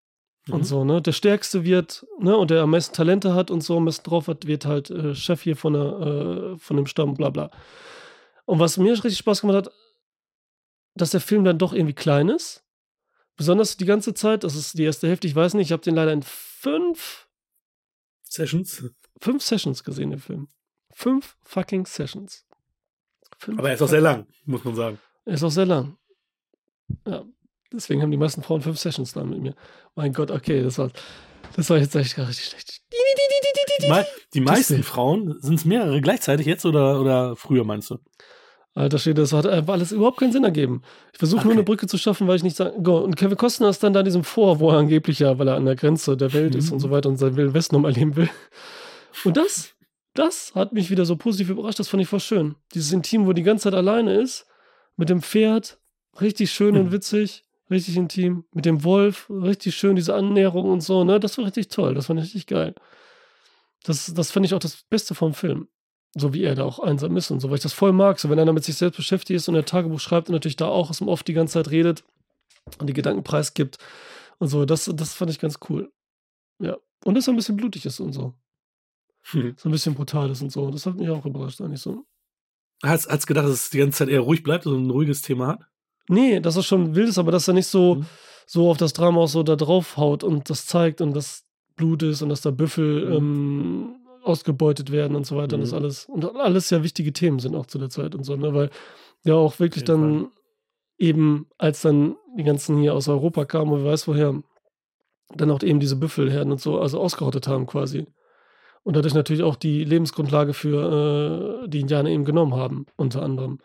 Mhm. 0.48 0.54
Und 0.54 0.64
so, 0.64 0.84
ne? 0.84 1.00
Der 1.00 1.12
Stärkste 1.12 1.64
wird, 1.64 2.06
ne, 2.18 2.36
und 2.36 2.50
der 2.50 2.62
am 2.62 2.70
meisten 2.70 2.94
Talente 2.94 3.34
hat 3.34 3.50
und 3.50 3.62
so 3.62 3.76
am 3.76 3.84
besten 3.84 4.08
drauf 4.08 4.28
hat, 4.28 4.46
wird 4.46 4.66
halt 4.66 4.90
äh, 4.90 5.14
Chef 5.14 5.42
hier 5.42 5.56
von, 5.56 5.74
der, 5.74 5.82
äh, 5.82 6.58
von 6.58 6.76
dem 6.76 6.86
Stamm, 6.86 7.14
bla 7.14 7.30
bla. 7.30 7.50
Und 8.44 8.58
was 8.58 8.78
mir 8.78 8.92
richtig 8.92 9.18
Spaß 9.18 9.42
gemacht 9.42 9.66
hat, 9.66 9.72
dass 10.94 11.10
der 11.10 11.20
Film 11.20 11.44
dann 11.44 11.58
doch 11.58 11.72
irgendwie 11.72 11.94
klein 11.94 12.28
ist. 12.28 12.64
Besonders 13.36 13.76
die 13.76 13.84
ganze 13.84 14.14
Zeit, 14.14 14.42
das 14.42 14.56
ist 14.56 14.78
die 14.78 14.84
erste 14.84 15.06
Hälfte, 15.06 15.28
ich 15.28 15.34
weiß 15.36 15.54
nicht, 15.54 15.68
ich 15.68 15.72
habe 15.72 15.82
den 15.82 15.94
leider 15.94 16.12
in 16.12 16.22
fünf, 16.22 17.28
Sessions. 18.24 18.84
fünf 19.20 19.42
Sessions 19.42 19.84
gesehen, 19.84 20.10
den 20.10 20.18
Film. 20.18 20.48
Fünf 20.90 21.36
fucking 21.42 21.86
Sessions. 21.86 22.46
Fünf 23.38 23.58
Aber 23.58 23.68
er 23.68 23.74
ist 23.74 23.82
auch 23.82 23.88
sehr 23.88 24.00
lang, 24.00 24.26
muss 24.44 24.64
man 24.64 24.74
sagen. 24.74 24.98
Er 25.24 25.34
ist 25.34 25.44
auch 25.44 25.50
sehr 25.50 25.66
lang. 25.66 25.96
Ja, 27.06 27.24
deswegen 27.72 28.02
haben 28.02 28.10
die 28.10 28.16
meisten 28.16 28.42
Frauen 28.42 28.60
fünf 28.62 28.78
Sessions 28.78 29.12
da 29.12 29.24
mit 29.24 29.40
mir. 29.40 29.54
Mein 29.94 30.12
Gott, 30.12 30.30
okay, 30.30 30.62
das 30.62 30.78
war, 30.78 30.90
das 31.56 31.68
war 31.70 31.78
jetzt 31.78 31.94
echt 31.96 32.16
gar 32.16 32.28
richtig 32.28 32.46
schlecht. 32.46 32.80
Die, 33.82 33.88
mei- 33.88 34.06
die 34.34 34.40
meisten. 34.40 34.82
Frauen, 34.82 35.38
sind 35.40 35.54
es 35.54 35.64
mehrere 35.64 36.00
gleichzeitig 36.00 36.46
jetzt 36.46 36.66
oder, 36.66 37.00
oder 37.00 37.36
früher 37.36 37.64
meinst 37.64 37.90
du? 37.90 37.98
Alter 38.74 38.98
Schwede, 38.98 39.22
das 39.22 39.32
hat 39.32 39.46
einfach 39.46 39.72
alles 39.74 39.92
überhaupt 39.92 40.18
keinen 40.18 40.32
Sinn 40.32 40.44
ergeben. 40.44 40.82
Ich 41.12 41.18
versuche 41.18 41.40
nur 41.42 41.50
Okay. 41.50 41.58
eine 41.58 41.64
Brücke 41.64 41.86
zu 41.86 41.98
schaffen, 41.98 42.28
weil 42.28 42.36
ich 42.36 42.42
nicht 42.44 42.56
sagen. 42.56 42.82
Go. 42.84 42.98
Und 42.98 43.16
Kevin 43.16 43.36
Costner 43.36 43.68
ist 43.70 43.82
dann 43.82 43.92
da 43.92 44.00
in 44.00 44.04
diesem 44.04 44.24
Vor, 44.24 44.60
wo 44.60 44.70
er 44.70 44.78
angeblich 44.78 45.18
ja, 45.20 45.38
weil 45.38 45.48
er 45.48 45.56
an 45.56 45.64
der 45.64 45.74
Grenze 45.74 46.16
der 46.16 46.32
Welt 46.32 46.54
ist 46.54 46.66
Mhm. 46.68 46.72
und 46.74 46.80
so 46.80 46.90
weiter 46.90 47.08
und 47.08 47.16
seinen 47.16 47.36
Wilden 47.36 47.54
Westen 47.54 47.74
nochmal 47.74 47.92
erleben 47.92 48.14
will. 48.16 48.28
Und 49.24 49.36
das, 49.36 49.74
das 50.14 50.52
hat 50.54 50.72
mich 50.72 50.90
wieder 50.90 51.04
so 51.06 51.16
positiv 51.16 51.50
überrascht. 51.50 51.78
Das 51.80 51.88
fand 51.88 52.02
ich 52.02 52.08
voll 52.08 52.20
schön. 52.20 52.54
Dieses 52.74 52.92
Intim, 52.92 53.26
wo 53.26 53.32
die 53.32 53.42
ganze 53.42 53.64
Zeit 53.64 53.74
alleine 53.74 54.20
ist, 54.20 54.46
mit 54.96 55.08
dem 55.08 55.22
Pferd, 55.22 55.78
richtig 56.20 56.52
schön 56.52 56.76
und 56.76 56.86
Mhm. 56.86 56.92
witzig, 56.92 57.44
richtig 57.70 57.96
intim, 57.96 58.44
mit 58.52 58.64
dem 58.64 58.84
Wolf, 58.84 59.28
richtig 59.30 59.76
schön, 59.76 59.96
diese 59.96 60.14
Annäherung 60.14 60.70
und 60.70 60.80
so, 60.80 61.04
ne? 61.04 61.20
Das 61.20 61.38
war 61.38 61.44
richtig 61.44 61.68
toll. 61.68 61.94
Das 61.94 62.06
fand 62.06 62.20
ich 62.20 62.26
richtig 62.26 62.46
geil. 62.46 62.74
Das, 63.84 64.12
das 64.12 64.30
fand 64.30 64.46
ich 64.46 64.54
auch 64.54 64.58
das 64.58 64.84
Beste 64.88 65.14
vom 65.14 65.34
Film 65.34 65.68
so 66.16 66.32
wie 66.34 66.42
er 66.42 66.54
da 66.54 66.64
auch 66.64 66.78
einsam 66.78 67.16
ist 67.16 67.30
und 67.30 67.40
so, 67.40 67.48
weil 67.48 67.56
ich 67.56 67.62
das 67.62 67.72
voll 67.72 67.92
mag. 67.92 68.18
So, 68.18 68.30
wenn 68.30 68.38
einer 68.38 68.52
mit 68.52 68.64
sich 68.64 68.76
selbst 68.76 68.96
beschäftigt 68.96 69.36
ist 69.36 69.48
und 69.48 69.54
er 69.54 69.64
Tagebuch 69.64 70.00
schreibt 70.00 70.28
und 70.28 70.34
natürlich 70.34 70.56
da 70.56 70.66
auch 70.66 70.90
aus 70.90 70.98
dem 70.98 71.08
Off 71.08 71.22
die 71.22 71.32
ganze 71.32 71.54
Zeit 71.54 71.70
redet 71.70 72.04
und 72.78 72.88
die 72.88 72.92
Gedanken 72.94 73.24
preisgibt 73.24 73.78
und 74.38 74.48
so, 74.48 74.64
das, 74.64 74.90
das 74.94 75.14
fand 75.14 75.30
ich 75.30 75.38
ganz 75.38 75.58
cool. 75.68 75.92
Ja. 76.60 76.76
Und 77.04 77.14
dass 77.14 77.28
er 77.28 77.34
ein 77.34 77.36
bisschen 77.36 77.56
blutig 77.56 77.84
ist 77.86 78.00
und 78.00 78.12
so. 78.12 78.34
Hm. 79.30 79.54
So 79.56 79.68
ein 79.68 79.72
bisschen 79.72 79.94
brutal 79.94 80.30
ist 80.30 80.42
und 80.42 80.50
so. 80.50 80.70
Das 80.70 80.86
hat 80.86 80.96
mich 80.96 81.08
auch 81.10 81.24
überrascht, 81.24 81.60
eigentlich 81.60 81.80
so. 81.80 82.04
Hast, 82.82 83.08
hast 83.08 83.26
gedacht, 83.26 83.46
dass 83.46 83.52
es 83.52 83.70
die 83.70 83.78
ganze 83.78 83.98
Zeit 83.98 84.08
eher 84.08 84.20
ruhig 84.20 84.42
bleibt, 84.42 84.66
also 84.66 84.78
ein 84.78 84.90
ruhiges 84.90 85.22
Thema 85.22 85.48
hat? 85.48 85.67
Nee, 86.08 86.40
dass 86.40 86.56
er 86.56 86.62
schon 86.62 86.94
wild 86.94 87.08
ist, 87.08 87.18
aber 87.18 87.32
dass 87.32 87.48
er 87.48 87.54
nicht 87.54 87.66
so, 87.66 87.96
Mhm. 87.96 88.06
so 88.46 88.70
auf 88.70 88.76
das 88.78 88.92
Drama 88.92 89.20
auch 89.20 89.28
so 89.28 89.42
da 89.42 89.56
drauf 89.56 89.96
haut 89.96 90.24
und 90.24 90.48
das 90.50 90.66
zeigt 90.66 91.00
und 91.00 91.14
das 91.14 91.44
Blut 91.76 92.02
ist 92.02 92.22
und 92.22 92.28
dass 92.30 92.40
da 92.40 92.50
Büffel 92.50 93.06
Mhm. 93.06 93.12
ähm, 93.16 93.94
ausgebeutet 94.24 94.90
werden 94.90 95.16
und 95.16 95.26
so 95.26 95.36
weiter 95.36 95.54
und 95.56 95.60
das 95.62 95.72
Mhm. 95.72 95.78
alles 95.78 96.06
und 96.06 96.24
alles 96.36 96.70
ja 96.70 96.82
wichtige 96.82 97.12
Themen 97.12 97.38
sind 97.38 97.54
auch 97.54 97.66
zu 97.66 97.78
der 97.78 97.88
Zeit 97.88 98.14
und 98.14 98.24
so, 98.24 98.36
ne, 98.36 98.52
weil 98.54 98.70
ja 99.24 99.34
auch 99.34 99.58
wirklich 99.60 99.84
dann 99.84 100.28
eben, 100.98 101.46
als 101.58 101.82
dann 101.82 102.16
die 102.36 102.42
ganzen 102.44 102.78
hier 102.80 102.94
aus 102.94 103.08
Europa 103.08 103.44
kamen 103.44 103.72
und 103.72 103.84
wer 103.84 103.92
weiß 103.92 104.08
woher, 104.08 104.42
dann 105.34 105.50
auch 105.50 105.62
eben 105.62 105.78
diese 105.80 105.96
Büffelherden 105.96 106.52
und 106.52 106.60
so, 106.60 106.80
also 106.80 107.00
ausgerottet 107.00 107.46
haben 107.46 107.66
quasi. 107.66 108.06
Und 108.82 108.96
dadurch 108.96 109.14
natürlich 109.14 109.42
auch 109.42 109.56
die 109.56 109.84
Lebensgrundlage 109.84 110.54
für 110.54 111.62
äh, 111.64 111.68
die 111.68 111.80
Indianer 111.80 112.08
eben 112.10 112.24
genommen 112.24 112.54
haben, 112.54 112.86
unter 112.96 113.22
anderem. 113.22 113.58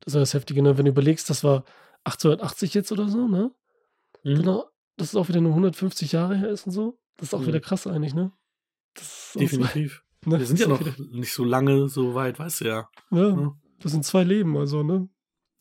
Das 0.00 0.14
ist 0.14 0.20
das 0.20 0.34
Heftige, 0.34 0.62
ne? 0.62 0.76
wenn 0.78 0.84
du 0.86 0.90
überlegst, 0.90 1.28
das 1.30 1.44
war 1.44 1.64
1880 2.04 2.74
jetzt 2.74 2.90
oder 2.92 3.08
so, 3.08 3.28
ne? 3.28 3.50
Mhm. 4.24 4.34
Genau, 4.36 4.64
dass 4.96 5.08
es 5.08 5.16
auch 5.16 5.28
wieder 5.28 5.40
nur 5.40 5.52
150 5.52 6.12
Jahre 6.12 6.36
her 6.36 6.48
ist 6.48 6.66
und 6.66 6.72
so. 6.72 6.98
Das 7.16 7.28
ist 7.28 7.34
auch 7.34 7.40
Mhm. 7.40 7.46
wieder 7.48 7.60
krass 7.60 7.86
eigentlich, 7.86 8.14
ne? 8.14 8.32
Definitiv. 9.34 10.02
Ne? 10.26 10.38
Wir 10.38 10.46
sind 10.46 10.58
ja 10.60 10.66
noch 10.68 10.80
nicht 11.12 11.32
so 11.32 11.44
lange 11.44 11.88
so 11.88 12.14
weit, 12.14 12.38
weißt 12.38 12.60
du 12.62 12.64
ja. 12.66 12.88
Ja, 13.10 13.28
Ja. 13.28 13.56
das 13.80 13.92
sind 13.92 14.04
zwei 14.04 14.24
Leben, 14.24 14.56
also, 14.56 14.82
ne? 14.82 15.08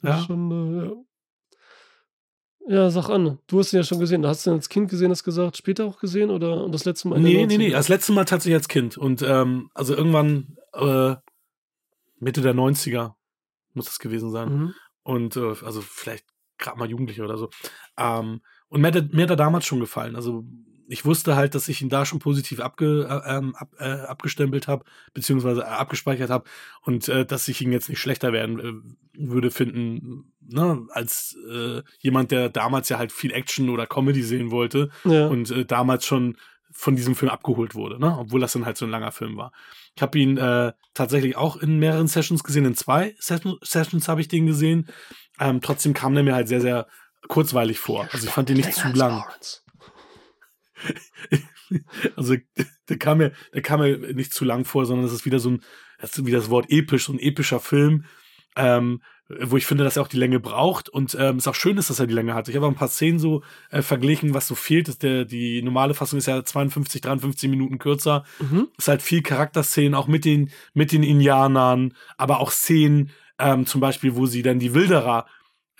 Das 0.02 0.22
Ja. 0.22 0.26
schon, 0.26 0.52
äh, 0.52 0.86
ja. 0.86 0.94
Ja, 2.68 2.90
sag 2.92 3.10
an. 3.10 3.40
Du 3.48 3.60
hast 3.60 3.74
ihn 3.74 3.78
ja 3.78 3.84
schon 3.84 4.00
gesehen. 4.00 4.26
Hast 4.28 4.46
du 4.46 4.52
ihn 4.52 4.54
als 4.58 4.70
Kind 4.70 4.90
gesehen, 4.92 5.10
hast 5.10 5.24
gesagt, 5.24 5.58
später 5.58 5.86
auch 5.86 5.98
gesehen 6.00 6.30
oder 6.30 6.64
und 6.64 6.72
das 6.72 6.86
letzte 6.86 7.08
Mal? 7.08 7.20
Nee, 7.20 7.46
nee, 7.48 7.58
nee. 7.58 7.68
90ern? 7.70 7.72
Das 7.72 7.88
letzte 7.90 8.12
Mal 8.12 8.26
tatsächlich 8.26 8.56
als 8.58 8.68
Kind. 8.68 8.96
Und 8.98 9.22
ähm, 9.24 9.72
also 9.74 9.96
irgendwann 9.96 10.56
äh, 10.74 11.16
Mitte 12.20 12.42
der 12.42 12.54
90er 12.54 13.16
muss 13.74 13.86
das 13.86 14.00
gewesen 14.00 14.32
sein. 14.32 14.50
Mhm. 14.50 14.74
Und 15.04 15.36
äh, 15.38 15.54
also 15.64 15.82
vielleicht 15.82 16.26
gerade 16.58 16.78
mal 16.78 16.90
Jugendliche 16.90 17.24
oder 17.24 17.38
so. 17.38 17.50
Ähm, 17.98 18.42
und 18.68 18.82
mir 18.82 18.88
hat, 18.88 18.96
er- 18.96 19.10
mir 19.12 19.24
hat 19.24 19.30
er 19.30 19.36
damals 19.36 19.66
schon 19.66 19.80
gefallen. 19.80 20.16
Also 20.16 20.44
ich 20.92 21.06
wusste 21.06 21.36
halt, 21.36 21.54
dass 21.54 21.68
ich 21.68 21.82
ihn 21.84 21.90
da 21.90 22.04
schon 22.04 22.18
positiv 22.20 22.60
abge, 22.60 23.08
äh, 23.08 23.38
ähm, 23.38 23.56
ab, 23.56 23.70
äh, 23.78 23.86
abgestempelt 23.86 24.68
habe, 24.68 24.86
beziehungsweise 25.14 25.62
äh, 25.62 25.66
abgespeichert 25.66 26.32
habe 26.32 26.46
und 26.82 27.08
äh, 27.08 27.26
dass 27.28 27.48
ich 27.48 27.62
ihn 27.62 27.72
jetzt 27.72 27.90
nicht 27.90 28.00
schlechter 28.00 28.34
werden 28.34 28.60
äh, 28.60 28.74
würde 29.30 29.52
finden, 29.52 30.34
ne, 30.42 30.88
als 30.90 31.38
äh, 31.52 31.84
jemand, 32.00 32.32
der 32.32 32.50
damals 32.50 32.90
ja 32.90 32.98
halt 32.98 33.12
viel 33.12 33.32
Action 33.34 33.70
oder 33.70 33.86
Comedy 33.86 34.24
sehen 34.24 34.50
wollte 34.50 34.90
Ja. 35.06 35.28
und 35.28 35.52
äh, 35.52 35.64
damals 35.64 36.06
schon 36.08 36.38
von 36.72 36.96
diesem 36.96 37.16
Film 37.16 37.32
abgeholt 37.32 37.76
wurde, 37.76 38.00
ne? 38.00 38.16
obwohl 38.18 38.40
das 38.40 38.54
dann 38.54 38.66
halt 38.66 38.78
so 38.78 38.86
ein 38.86 38.92
langer 38.92 39.12
Film 39.12 39.38
war. 39.38 39.52
Ich 39.96 40.02
habe 40.02 40.18
ihn 40.20 40.38
äh, 40.38 40.74
tatsächlich 40.94 41.36
auch 41.36 41.58
in 41.58 41.80
mehreren 41.80 42.08
Sessions 42.08 42.44
gesehen, 42.44 42.66
in 42.66 42.76
zwei 42.76 43.16
Session 43.20 43.58
Sessions 43.62 44.08
habe 44.08 44.22
ich 44.22 44.28
den 44.28 44.46
gesehen. 44.46 44.90
Ähm, 45.40 45.62
trotzdem 45.62 45.94
kam 45.94 46.14
der 46.14 46.24
mir 46.24 46.36
halt 46.36 46.48
sehr, 46.48 46.62
sehr 46.62 46.88
kurzweilig 47.28 47.80
vor. 47.80 48.08
Also 48.12 48.28
ich 48.28 48.34
fand 48.34 48.50
den 48.50 48.58
nicht 48.58 48.74
zu 48.74 48.88
lang. 48.90 49.24
Also 52.16 52.36
der 52.90 52.98
kam 52.98 53.20
mir, 53.20 53.32
der 53.54 53.62
kam 53.62 53.82
mir 53.82 54.14
nicht 54.16 54.34
zu 54.34 54.44
lang 54.44 54.66
vor, 54.66 54.88
sondern 54.88 55.06
es 55.06 55.14
ist 55.14 55.26
wieder 55.26 55.40
so 55.40 55.52
ein, 55.52 55.64
das 56.00 56.18
ist 56.18 56.26
wieder 56.26 56.40
das 56.40 56.50
Wort 56.50 56.66
episch, 56.70 57.06
so 57.06 57.14
ein 57.14 57.20
epischer 57.20 57.60
Film, 57.60 58.06
ähm, 58.56 59.04
wo 59.42 59.58
ich 59.58 59.66
finde, 59.66 59.84
dass 59.84 59.96
er 59.96 60.04
auch 60.04 60.08
die 60.08 60.18
Länge 60.18 60.40
braucht 60.40 60.90
und 60.90 61.16
ähm, 61.20 61.38
es 61.38 61.48
auch 61.48 61.56
schön 61.56 61.78
ist, 61.78 61.90
dass 61.90 62.00
er 62.00 62.08
die 62.08 62.14
Länge 62.14 62.34
hat. 62.34 62.50
Ich 62.50 62.56
habe 62.56 62.66
auch 62.66 62.72
ein 62.72 62.76
paar 62.76 62.88
Szenen 62.88 63.20
so 63.20 63.44
äh, 63.70 63.84
verglichen, 63.84 64.34
was 64.34 64.48
so 64.48 64.56
fehlt. 64.56 64.88
Das 64.88 64.98
der, 64.98 65.26
die 65.26 65.62
normale 65.62 65.94
Fassung 65.94 66.18
ist 66.18 66.26
ja 66.26 66.44
52, 66.44 67.02
53 67.02 67.50
Minuten 67.50 67.78
kürzer. 67.78 68.26
Mhm. 68.40 68.70
Es 68.78 68.86
ist 68.86 68.88
halt 68.88 69.02
viel 69.04 69.22
Charakterszenen, 69.22 69.94
auch 69.94 70.08
mit 70.08 70.26
den, 70.26 70.50
mit 70.74 70.92
den 70.92 71.04
Indianern, 71.04 71.94
aber 72.18 72.40
auch 72.40 72.52
Szenen, 72.52 73.12
ähm, 73.38 73.66
zum 73.68 73.82
Beispiel, 73.82 74.16
wo 74.16 74.26
sie 74.26 74.42
dann 74.42 74.60
die 74.60 74.74
Wilderer 74.74 75.28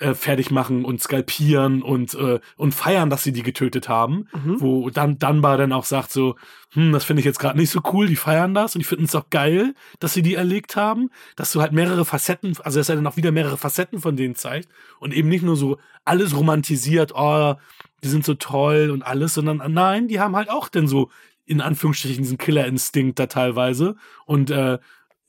äh, 0.00 0.14
fertig 0.14 0.50
machen 0.50 0.84
und 0.84 1.02
skalpieren 1.02 1.82
und, 1.82 2.14
äh, 2.14 2.40
und 2.56 2.74
feiern, 2.74 3.10
dass 3.10 3.22
sie 3.22 3.32
die 3.32 3.42
getötet 3.42 3.88
haben. 3.88 4.26
Mhm. 4.32 4.60
Wo 4.60 4.90
dann 4.90 5.18
Dunbar 5.18 5.58
dann 5.58 5.72
auch 5.72 5.84
sagt 5.84 6.10
so, 6.10 6.36
hm, 6.72 6.92
das 6.92 7.04
finde 7.04 7.20
ich 7.20 7.26
jetzt 7.26 7.38
gerade 7.38 7.58
nicht 7.58 7.70
so 7.70 7.80
cool, 7.92 8.06
die 8.06 8.16
feiern 8.16 8.54
das 8.54 8.74
und 8.74 8.80
die 8.80 8.86
finden 8.86 9.04
es 9.04 9.14
auch 9.14 9.28
geil, 9.30 9.74
dass 9.98 10.14
sie 10.14 10.22
die 10.22 10.34
erlegt 10.34 10.74
haben, 10.74 11.10
dass 11.36 11.52
du 11.52 11.60
halt 11.60 11.72
mehrere 11.72 12.04
Facetten, 12.04 12.56
also 12.62 12.80
dass 12.80 12.88
er 12.88 12.96
dann 12.96 13.06
auch 13.06 13.16
wieder 13.16 13.30
mehrere 13.30 13.56
Facetten 13.56 14.00
von 14.00 14.16
denen 14.16 14.34
zeigt 14.34 14.68
und 14.98 15.12
eben 15.12 15.28
nicht 15.28 15.42
nur 15.42 15.56
so 15.56 15.78
alles 16.04 16.36
romantisiert, 16.36 17.12
oh, 17.14 17.54
die 18.02 18.08
sind 18.08 18.24
so 18.24 18.34
toll 18.34 18.90
und 18.90 19.02
alles, 19.02 19.34
sondern 19.34 19.62
nein, 19.72 20.08
die 20.08 20.18
haben 20.18 20.34
halt 20.34 20.48
auch 20.48 20.68
denn 20.68 20.88
so 20.88 21.10
in 21.44 21.60
Anführungsstrichen 21.60 22.22
diesen 22.22 22.38
Killerinstinkt 22.38 23.18
da 23.18 23.26
teilweise 23.26 23.96
und 24.24 24.50
äh, 24.50 24.78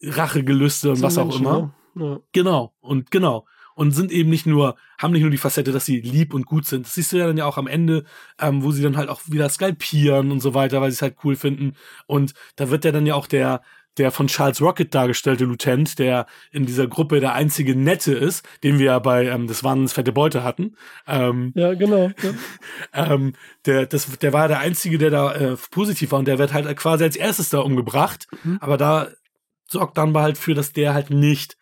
Rachegelüste 0.01 0.91
und 0.91 0.97
So 0.97 1.03
was 1.03 1.17
auch 1.17 1.25
Menschen, 1.25 1.45
immer. 1.45 1.73
Ne? 1.95 2.05
Ja. 2.05 2.19
Genau, 2.31 2.73
und 2.79 3.11
genau. 3.11 3.45
Und 3.75 3.91
sind 3.91 4.11
eben 4.11 4.29
nicht 4.29 4.45
nur, 4.45 4.75
haben 4.99 5.13
nicht 5.13 5.21
nur 5.21 5.31
die 5.31 5.37
Facette, 5.37 5.71
dass 5.71 5.85
sie 5.85 6.01
lieb 6.01 6.33
und 6.33 6.45
gut 6.45 6.65
sind. 6.65 6.85
Das 6.85 6.93
siehst 6.93 7.11
du 7.11 7.17
ja 7.17 7.27
dann 7.27 7.37
ja 7.37 7.45
auch 7.45 7.57
am 7.57 7.67
Ende, 7.67 8.03
ähm, 8.39 8.63
wo 8.63 8.71
sie 8.71 8.83
dann 8.83 8.97
halt 8.97 9.09
auch 9.09 9.21
wieder 9.27 9.49
skalpieren 9.49 10.31
und 10.31 10.39
so 10.39 10.53
weiter, 10.53 10.81
weil 10.81 10.91
sie 10.91 10.95
es 10.95 11.01
halt 11.01 11.17
cool 11.23 11.35
finden. 11.35 11.73
Und 12.05 12.33
da 12.55 12.69
wird 12.69 12.85
ja 12.85 12.91
dann 12.91 13.05
ja 13.05 13.15
auch 13.15 13.27
der, 13.27 13.61
der 13.97 14.11
von 14.11 14.27
Charles 14.27 14.61
Rocket 14.61 14.93
dargestellte 14.93 15.45
Lieutenant, 15.45 15.99
der 15.99 16.25
in 16.51 16.65
dieser 16.65 16.87
Gruppe 16.87 17.19
der 17.19 17.33
einzige 17.33 17.75
Nette 17.75 18.13
ist, 18.13 18.47
den 18.63 18.79
wir 18.79 18.85
ja 18.85 18.99
bei 18.99 19.27
ähm, 19.27 19.47
Das 19.47 19.63
Wahnsinns 19.63 19.93
fette 19.93 20.11
Beute 20.11 20.43
hatten. 20.43 20.75
Ähm, 21.07 21.51
ja, 21.55 21.73
genau. 21.73 22.11
Ja. 22.23 22.33
ähm, 23.13 23.33
der, 23.65 23.85
das, 23.85 24.17
der 24.19 24.33
war 24.33 24.47
der 24.47 24.59
Einzige, 24.59 24.97
der 24.97 25.09
da 25.09 25.33
äh, 25.33 25.57
positiv 25.71 26.11
war 26.11 26.19
und 26.19 26.27
der 26.27 26.39
wird 26.39 26.53
halt 26.53 26.75
quasi 26.77 27.03
als 27.03 27.15
erstes 27.15 27.49
da 27.49 27.59
umgebracht. 27.59 28.27
Mhm. 28.43 28.57
Aber 28.61 28.77
da 28.77 29.09
sorgt 29.67 29.97
dann 29.97 30.15
halt 30.15 30.37
für, 30.37 30.53
dass 30.53 30.73
der 30.73 30.93
halt 30.93 31.09
nicht 31.09 31.57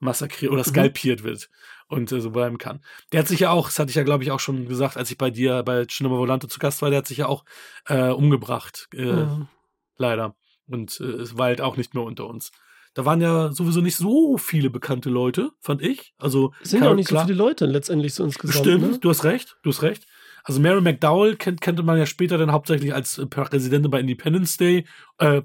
massakriert 0.00 0.50
oder 0.52 0.62
Mhm. 0.62 0.70
skalpiert 0.70 1.22
wird. 1.22 1.48
und 1.92 2.12
äh, 2.12 2.20
so 2.20 2.30
bleiben 2.30 2.56
kann. 2.58 2.80
Der 3.10 3.18
hat 3.18 3.26
sich 3.26 3.40
ja 3.40 3.50
auch, 3.50 3.66
das 3.66 3.80
hatte 3.80 3.90
ich 3.90 3.96
ja, 3.96 4.04
glaube 4.04 4.22
ich, 4.22 4.30
auch 4.30 4.38
schon 4.38 4.68
gesagt, 4.68 4.96
als 4.96 5.10
ich 5.10 5.18
bei 5.18 5.30
dir 5.30 5.64
bei 5.64 5.86
Cinema 5.86 6.16
Volante 6.18 6.46
zu 6.46 6.60
Gast 6.60 6.82
war, 6.82 6.90
der 6.90 6.98
hat 6.98 7.08
sich 7.08 7.18
ja 7.18 7.26
auch 7.26 7.44
äh, 7.86 8.10
umgebracht. 8.10 8.88
Äh, 8.94 9.08
Ja. 9.08 9.48
Leider. 9.96 10.36
Und 10.68 11.00
äh, 11.00 11.04
es 11.04 11.36
war 11.36 11.46
halt 11.46 11.60
auch 11.60 11.76
nicht 11.76 11.94
mehr 11.94 12.04
unter 12.04 12.26
uns. 12.28 12.52
Da 12.94 13.04
waren 13.04 13.20
ja 13.20 13.50
sowieso 13.52 13.80
nicht 13.80 13.96
so 13.96 14.38
viele 14.38 14.70
bekannte 14.70 15.10
Leute, 15.10 15.50
fand 15.60 15.82
ich. 15.82 16.14
Also 16.16 16.52
Es 16.62 16.70
sind 16.70 16.84
ja 16.84 16.90
auch 16.90 16.94
nicht 16.94 17.08
klar- 17.08 17.22
so 17.22 17.26
viele 17.26 17.38
Leute 17.38 17.66
letztendlich 17.66 18.14
so 18.14 18.22
insgesamt. 18.24 18.64
Stimmt, 18.66 18.90
Ne? 18.92 18.98
du 19.00 19.10
hast 19.10 19.24
recht, 19.24 19.56
du 19.64 19.70
hast 19.70 19.82
recht. 19.82 20.06
Also 20.44 20.60
Mary 20.60 20.80
McDowell 20.80 21.36
kennt, 21.36 21.60
kannte 21.60 21.82
man 21.82 21.98
ja 21.98 22.06
später 22.06 22.38
dann 22.38 22.52
hauptsächlich 22.52 22.94
als 22.94 23.18
äh, 23.18 23.26
Präsidentin 23.26 23.90
bei 23.90 24.00
Independence 24.00 24.56
Day, 24.56 24.84
äh, 25.18 25.42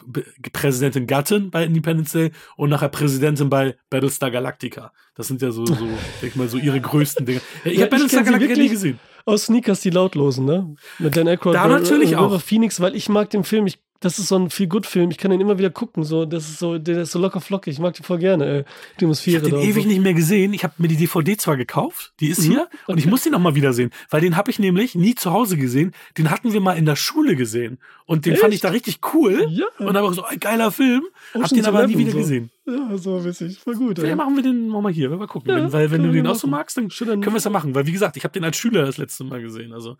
Präsidentin 0.53 1.07
Gattin 1.07 1.51
bei 1.51 1.63
Independence 1.65 2.11
Day 2.11 2.31
und 2.55 2.69
nachher 2.69 2.89
Präsidentin 2.89 3.49
bei 3.49 3.75
Battlestar 3.89 4.31
Galactica. 4.31 4.91
Das 5.15 5.27
sind 5.27 5.41
ja 5.41 5.51
so, 5.51 5.65
so 5.65 5.73
denke 5.75 5.97
ich 6.21 6.35
mal, 6.35 6.47
so 6.47 6.57
ihre 6.57 6.79
größten 6.79 7.25
Dinge. 7.25 7.41
Ich 7.63 7.73
Ja, 7.73 7.81
habe 7.81 7.91
Battlestar 7.91 8.23
Galactica 8.23 8.53
nie 8.55 8.69
gesehen. 8.69 8.99
Aus 9.25 9.45
Sneakers 9.45 9.81
die 9.81 9.89
Lautlosen, 9.89 10.45
ne? 10.45 10.75
Mit 10.99 11.17
Dan 11.17 11.27
Aykroyd. 11.27 11.55
Da 11.55 11.67
natürlich 11.67 12.15
auch. 12.15 12.39
Phoenix, 12.41 12.79
weil 12.79 12.95
ich 12.95 13.09
mag 13.09 13.29
den 13.31 13.43
Film. 13.43 13.65
Ich, 13.65 13.79
das 14.01 14.19
ist 14.19 14.27
so 14.27 14.37
ein 14.37 14.49
viel 14.49 14.67
gut 14.67 14.85
Film. 14.85 15.09
Ich 15.09 15.17
kann 15.17 15.31
den 15.31 15.39
immer 15.41 15.57
wieder 15.57 15.69
gucken. 15.69 16.03
So, 16.03 16.25
das 16.25 16.47
ist 16.49 16.59
so, 16.59 16.77
der 16.77 17.03
ist 17.03 17.11
so 17.11 17.19
locker 17.19 17.39
flockig. 17.41 17.73
Ich 17.73 17.79
mag 17.79 17.93
den 17.95 18.03
voll 18.03 18.19
gerne. 18.19 18.45
Ey. 18.45 18.63
Die 18.63 18.65
Ich 18.97 19.03
Atmosphäre 19.03 19.37
habe 19.41 19.49
den 19.49 19.59
ewig 19.61 19.83
so. 19.83 19.89
nicht 19.89 20.01
mehr 20.01 20.13
gesehen. 20.13 20.53
Ich 20.53 20.63
habe 20.63 20.73
mir 20.77 20.87
die 20.89 20.97
DVD 20.97 21.37
zwar 21.37 21.57
gekauft, 21.57 22.13
die 22.19 22.27
ist 22.27 22.41
Mhm, 22.41 22.51
hier, 22.51 22.69
und 22.87 22.97
ich 22.97 23.05
okay. 23.05 23.09
muss 23.09 23.23
den 23.23 23.31
noch 23.31 23.39
mal 23.39 23.55
wiedersehen, 23.55 23.91
weil 24.09 24.21
den 24.21 24.35
habe 24.35 24.51
ich 24.51 24.59
nämlich 24.59 24.95
nie 24.95 25.15
zu 25.15 25.31
Hause 25.31 25.57
gesehen. 25.57 25.93
Den 26.17 26.29
hatten 26.29 26.53
wir 26.53 26.59
mal 26.61 26.73
in 26.77 26.85
der 26.85 26.95
Schule 26.95 27.35
gesehen 27.35 27.79
und 28.05 28.25
den 28.25 28.33
Echt? 28.33 28.41
fand 28.41 28.53
ich 28.53 28.59
da 28.61 28.69
richtig 28.69 28.99
cool. 29.13 29.47
Ja. 29.49 29.65
Und 29.79 29.95
auch 29.97 30.13
so 30.13 30.23
ein 30.23 30.39
geiler 30.39 30.71
Film. 30.71 31.03
hab 31.33 31.41
Ocean's 31.43 31.53
den 31.53 31.65
aber 31.65 31.87
nie 31.87 31.93
11 31.93 31.99
wieder 31.99 32.11
so. 32.11 32.17
gesehen. 32.17 32.49
Ja, 32.67 32.97
so 32.97 33.23
witzig. 33.23 33.59
Voll 33.59 33.75
gut. 33.75 33.97
Vielleicht 33.97 34.11
Ey. 34.11 34.15
machen 34.15 34.35
wir 34.35 34.43
den 34.43 34.67
mal 34.67 34.91
hier, 34.91 35.09
wenn 35.11 35.19
wir 35.19 35.27
gucken. 35.27 35.49
Ja, 35.51 35.57
wenn, 35.63 35.71
weil 35.73 35.91
wenn 35.91 36.03
du 36.03 36.11
den 36.11 36.27
auch 36.27 36.35
so 36.35 36.47
magst, 36.47 36.77
dann- 36.77 36.89
können 36.89 37.21
wir 37.23 37.35
es 37.35 37.43
ja 37.43 37.51
machen. 37.51 37.73
Weil 37.75 37.85
wie 37.87 37.91
gesagt, 37.91 38.17
ich 38.17 38.23
habe 38.23 38.33
den 38.33 38.43
als 38.43 38.57
Schüler 38.57 38.85
das 38.85 38.97
letzte 38.97 39.23
Mal 39.23 39.41
gesehen. 39.41 39.71
Also 39.71 39.97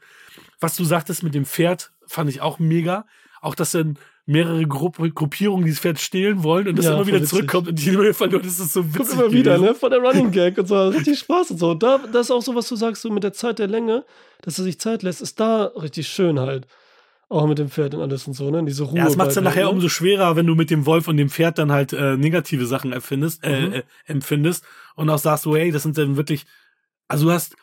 was 0.60 0.76
du 0.76 0.84
sagtest 0.84 1.24
mit 1.24 1.34
dem 1.36 1.46
Pferd, 1.46 1.92
fand 2.08 2.30
ich 2.30 2.42
auch 2.42 2.60
mega. 2.60 3.06
Auch 3.46 3.56
dass 3.56 3.72
dann 3.72 3.98
mehrere 4.26 4.66
Grupp 4.66 4.98
Gruppierungen 5.14 5.66
dieses 5.66 5.80
Pferd 5.80 6.00
stehlen 6.00 6.44
wollen 6.44 6.68
und 6.68 6.78
das 6.80 6.86
Ja, 6.86 6.96
immer 6.96 7.06
wieder 7.06 7.24
zurückkommt 7.24 7.68
und 7.68 7.76
die 7.80 7.90
immer 7.90 8.12
verloren. 8.14 8.42
Das 8.44 8.60
ist 8.60 8.74
so 8.74 8.84
witzig. 8.84 8.98
Kommt 8.98 9.12
immer 9.14 9.32
wieder, 9.32 9.52
gewesen. 9.58 9.66
ne? 9.66 9.76
Von 9.76 9.92
der 9.92 10.00
Running 10.00 10.32
Gag 10.32 10.58
und 10.58 10.68
so. 10.68 10.88
Richtig 10.88 11.20
Spaß 11.20 11.52
und 11.52 11.58
so. 11.60 11.76
Da, 11.76 12.00
das 12.12 12.28
ist 12.28 12.32
auch 12.32 12.42
so, 12.42 12.56
was 12.56 12.68
du 12.68 12.76
sagst, 12.76 13.04
so 13.04 13.12
mit 13.12 13.24
der 13.24 13.34
Zeit 13.34 13.60
der 13.60 13.68
Länge, 13.68 14.04
dass 14.42 14.58
er 14.58 14.64
sich 14.64 14.80
Zeit 14.80 15.04
lässt, 15.04 15.22
ist 15.22 15.40
da 15.40 15.66
richtig 15.80 16.08
schön 16.08 16.40
halt. 16.40 16.66
Auch 17.30 17.48
mit 17.48 17.58
dem 17.60 17.70
Pferd 17.70 17.94
und 17.96 18.02
alles 18.02 18.26
und 18.28 18.34
so, 18.34 18.50
ne? 18.50 18.64
Diese 18.66 18.84
Ruhe. 18.84 18.98
Ja, 18.98 19.06
das 19.06 19.16
macht 19.16 19.30
es 19.30 19.36
dann 19.36 19.44
nachher 19.44 19.66
ne? 19.66 19.70
umso 19.72 19.90
schwerer, 19.90 20.36
wenn 20.36 20.48
du 20.48 20.56
mit 20.56 20.70
dem 20.72 20.86
Wolf 20.88 21.08
und 21.08 21.18
dem 21.18 21.30
Pferd 21.30 21.58
dann 21.60 21.72
halt 21.72 21.94
äh, 21.94 22.18
negative 22.18 22.66
Sachen 22.66 22.94
erfindest, 22.94 23.44
äh, 23.44 23.62
Mhm. 23.68 23.74
äh, 23.74 23.84
empfindest 24.08 24.64
und 24.96 25.10
auch 25.10 25.18
sagst, 25.20 25.44
so, 25.44 25.56
hey, 25.56 25.72
das 25.72 25.84
sind 25.84 25.98
dann 26.00 26.18
wirklich, 26.18 26.46
also 27.08 27.26
du 27.28 27.32
hast, 27.32 27.56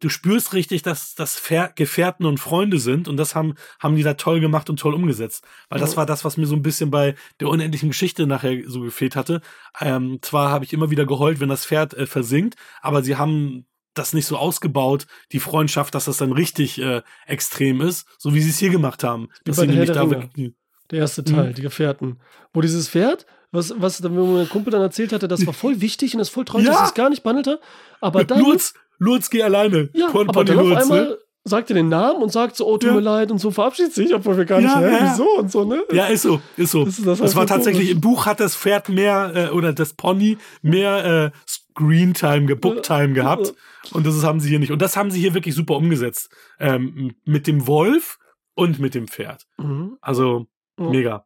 du 0.00 0.08
spürst 0.08 0.52
richtig, 0.52 0.82
dass 0.82 1.14
das 1.14 1.40
Gefährten 1.76 2.26
und 2.26 2.38
Freunde 2.38 2.78
sind 2.78 3.08
und 3.08 3.16
das 3.16 3.34
haben, 3.34 3.54
haben 3.80 3.96
die 3.96 4.02
da 4.02 4.14
toll 4.14 4.40
gemacht 4.40 4.68
und 4.70 4.78
toll 4.78 4.94
umgesetzt. 4.94 5.44
Weil 5.68 5.80
das 5.80 5.96
war 5.96 6.06
das, 6.06 6.24
was 6.24 6.36
mir 6.36 6.46
so 6.46 6.54
ein 6.54 6.62
bisschen 6.62 6.90
bei 6.90 7.14
der 7.40 7.48
unendlichen 7.48 7.88
Geschichte 7.90 8.26
nachher 8.26 8.62
so 8.66 8.80
gefehlt 8.80 9.16
hatte. 9.16 9.40
Ähm, 9.80 10.18
zwar 10.22 10.50
habe 10.50 10.64
ich 10.64 10.72
immer 10.72 10.90
wieder 10.90 11.06
geheult, 11.06 11.40
wenn 11.40 11.48
das 11.48 11.64
Pferd 11.66 11.94
äh, 11.94 12.06
versinkt, 12.06 12.56
aber 12.80 13.02
sie 13.02 13.16
haben 13.16 13.66
das 13.94 14.14
nicht 14.14 14.26
so 14.26 14.36
ausgebaut, 14.38 15.06
die 15.32 15.40
Freundschaft, 15.40 15.94
dass 15.94 16.06
das 16.06 16.16
dann 16.16 16.32
richtig 16.32 16.80
äh, 16.80 17.02
extrem 17.26 17.80
ist, 17.82 18.06
so 18.18 18.32
wie 18.34 18.40
sie 18.40 18.50
es 18.50 18.58
hier 18.58 18.70
gemacht 18.70 19.04
haben. 19.04 19.28
Dass 19.44 19.56
sie 19.56 19.66
der 19.66 19.70
nämlich 19.70 19.88
da 19.88 19.94
der 19.94 20.02
Ringe. 20.04 20.22
wirklich, 20.22 20.52
Der 20.90 20.98
erste 21.00 21.24
Teil, 21.24 21.50
Mhm. 21.50 21.54
die 21.54 21.62
Gefährten. 21.62 22.18
Wo 22.54 22.60
dieses 22.62 22.88
Pferd, 22.88 23.26
was, 23.50 23.74
was 23.76 24.00
mein 24.00 24.48
Kumpel 24.48 24.70
dann 24.70 24.80
erzählt 24.80 25.12
hatte, 25.12 25.28
das 25.28 25.46
war 25.46 25.52
voll 25.64 25.82
wichtig 25.82 26.14
und 26.14 26.20
das 26.20 26.30
voll 26.30 26.46
treu, 26.46 26.60
Ja. 26.60 26.72
das 26.72 26.82
ist 26.88 26.94
gar 26.94 27.10
nicht 27.10 27.22
behandelte. 27.22 27.60
Aber 28.00 28.24
dann, 28.24 28.40
Lurz, 28.40 28.72
Lurz, 28.98 29.30
geh 29.30 29.42
alleine. 29.42 29.90
ja, 29.94 30.08
Pon- 30.10 30.28
aber 30.28 30.44
dann 30.44 30.58
auf 30.58 30.66
Lurz, 30.66 30.82
einmal 30.82 31.04
ne? 31.10 31.18
sagt 31.44 31.70
er 31.70 31.74
den 31.74 31.88
Namen 31.88 32.22
und 32.22 32.30
sagt 32.30 32.54
so, 32.56 32.66
oh, 32.68 32.78
tut 32.78 32.90
Ja. 32.90 32.94
mir 32.94 33.00
leid 33.00 33.30
und 33.32 33.38
so 33.38 33.50
verabschiedet 33.50 33.92
sich, 33.94 34.14
obwohl 34.14 34.36
wir 34.36 34.44
gar 34.44 34.60
nicht, 34.60 34.70
Ja, 34.70 34.78
hä, 34.80 34.92
ja, 34.92 35.10
wieso 35.12 35.28
und 35.38 35.50
so, 35.50 35.64
ne? 35.64 35.82
Ja, 35.92 36.06
ist 36.06 36.22
so, 36.22 36.40
ist 36.56 36.70
so. 36.70 36.84
Das 36.84 36.96
Das, 36.96 36.98
ist- 37.00 37.06
das 37.20 37.30
ist 37.30 37.36
war 37.36 37.46
tatsächlich, 37.46 37.88
komisch. 37.88 37.94
im 37.96 38.00
Buch 38.00 38.26
hat 38.26 38.38
das 38.38 38.54
Pferd 38.56 38.88
mehr, 38.88 39.32
äh, 39.34 39.48
oder 39.50 39.72
das 39.72 39.94
Pony 39.94 40.38
mehr 40.62 41.32
äh, 41.34 41.38
Screen-Time, 41.48 42.46
ge- 42.46 42.54
Book-Time 42.56 43.12
gehabt. 43.12 43.54
Und 43.92 44.06
das 44.06 44.22
haben 44.22 44.38
sie 44.38 44.50
hier 44.50 44.60
nicht. 44.60 44.70
Und 44.70 44.80
das 44.80 44.96
haben 44.96 45.10
sie 45.10 45.18
hier 45.20 45.34
wirklich 45.34 45.54
super 45.56 45.74
umgesetzt. 45.76 46.30
Ähm, 46.60 47.14
mit 47.24 47.46
dem 47.48 47.66
Wolf 47.66 48.18
und 48.54 48.78
mit 48.78 48.94
dem 48.94 49.08
Pferd. 49.08 49.44
Mhm. 49.58 49.96
Also, 50.00 50.46
mega. 50.78 51.24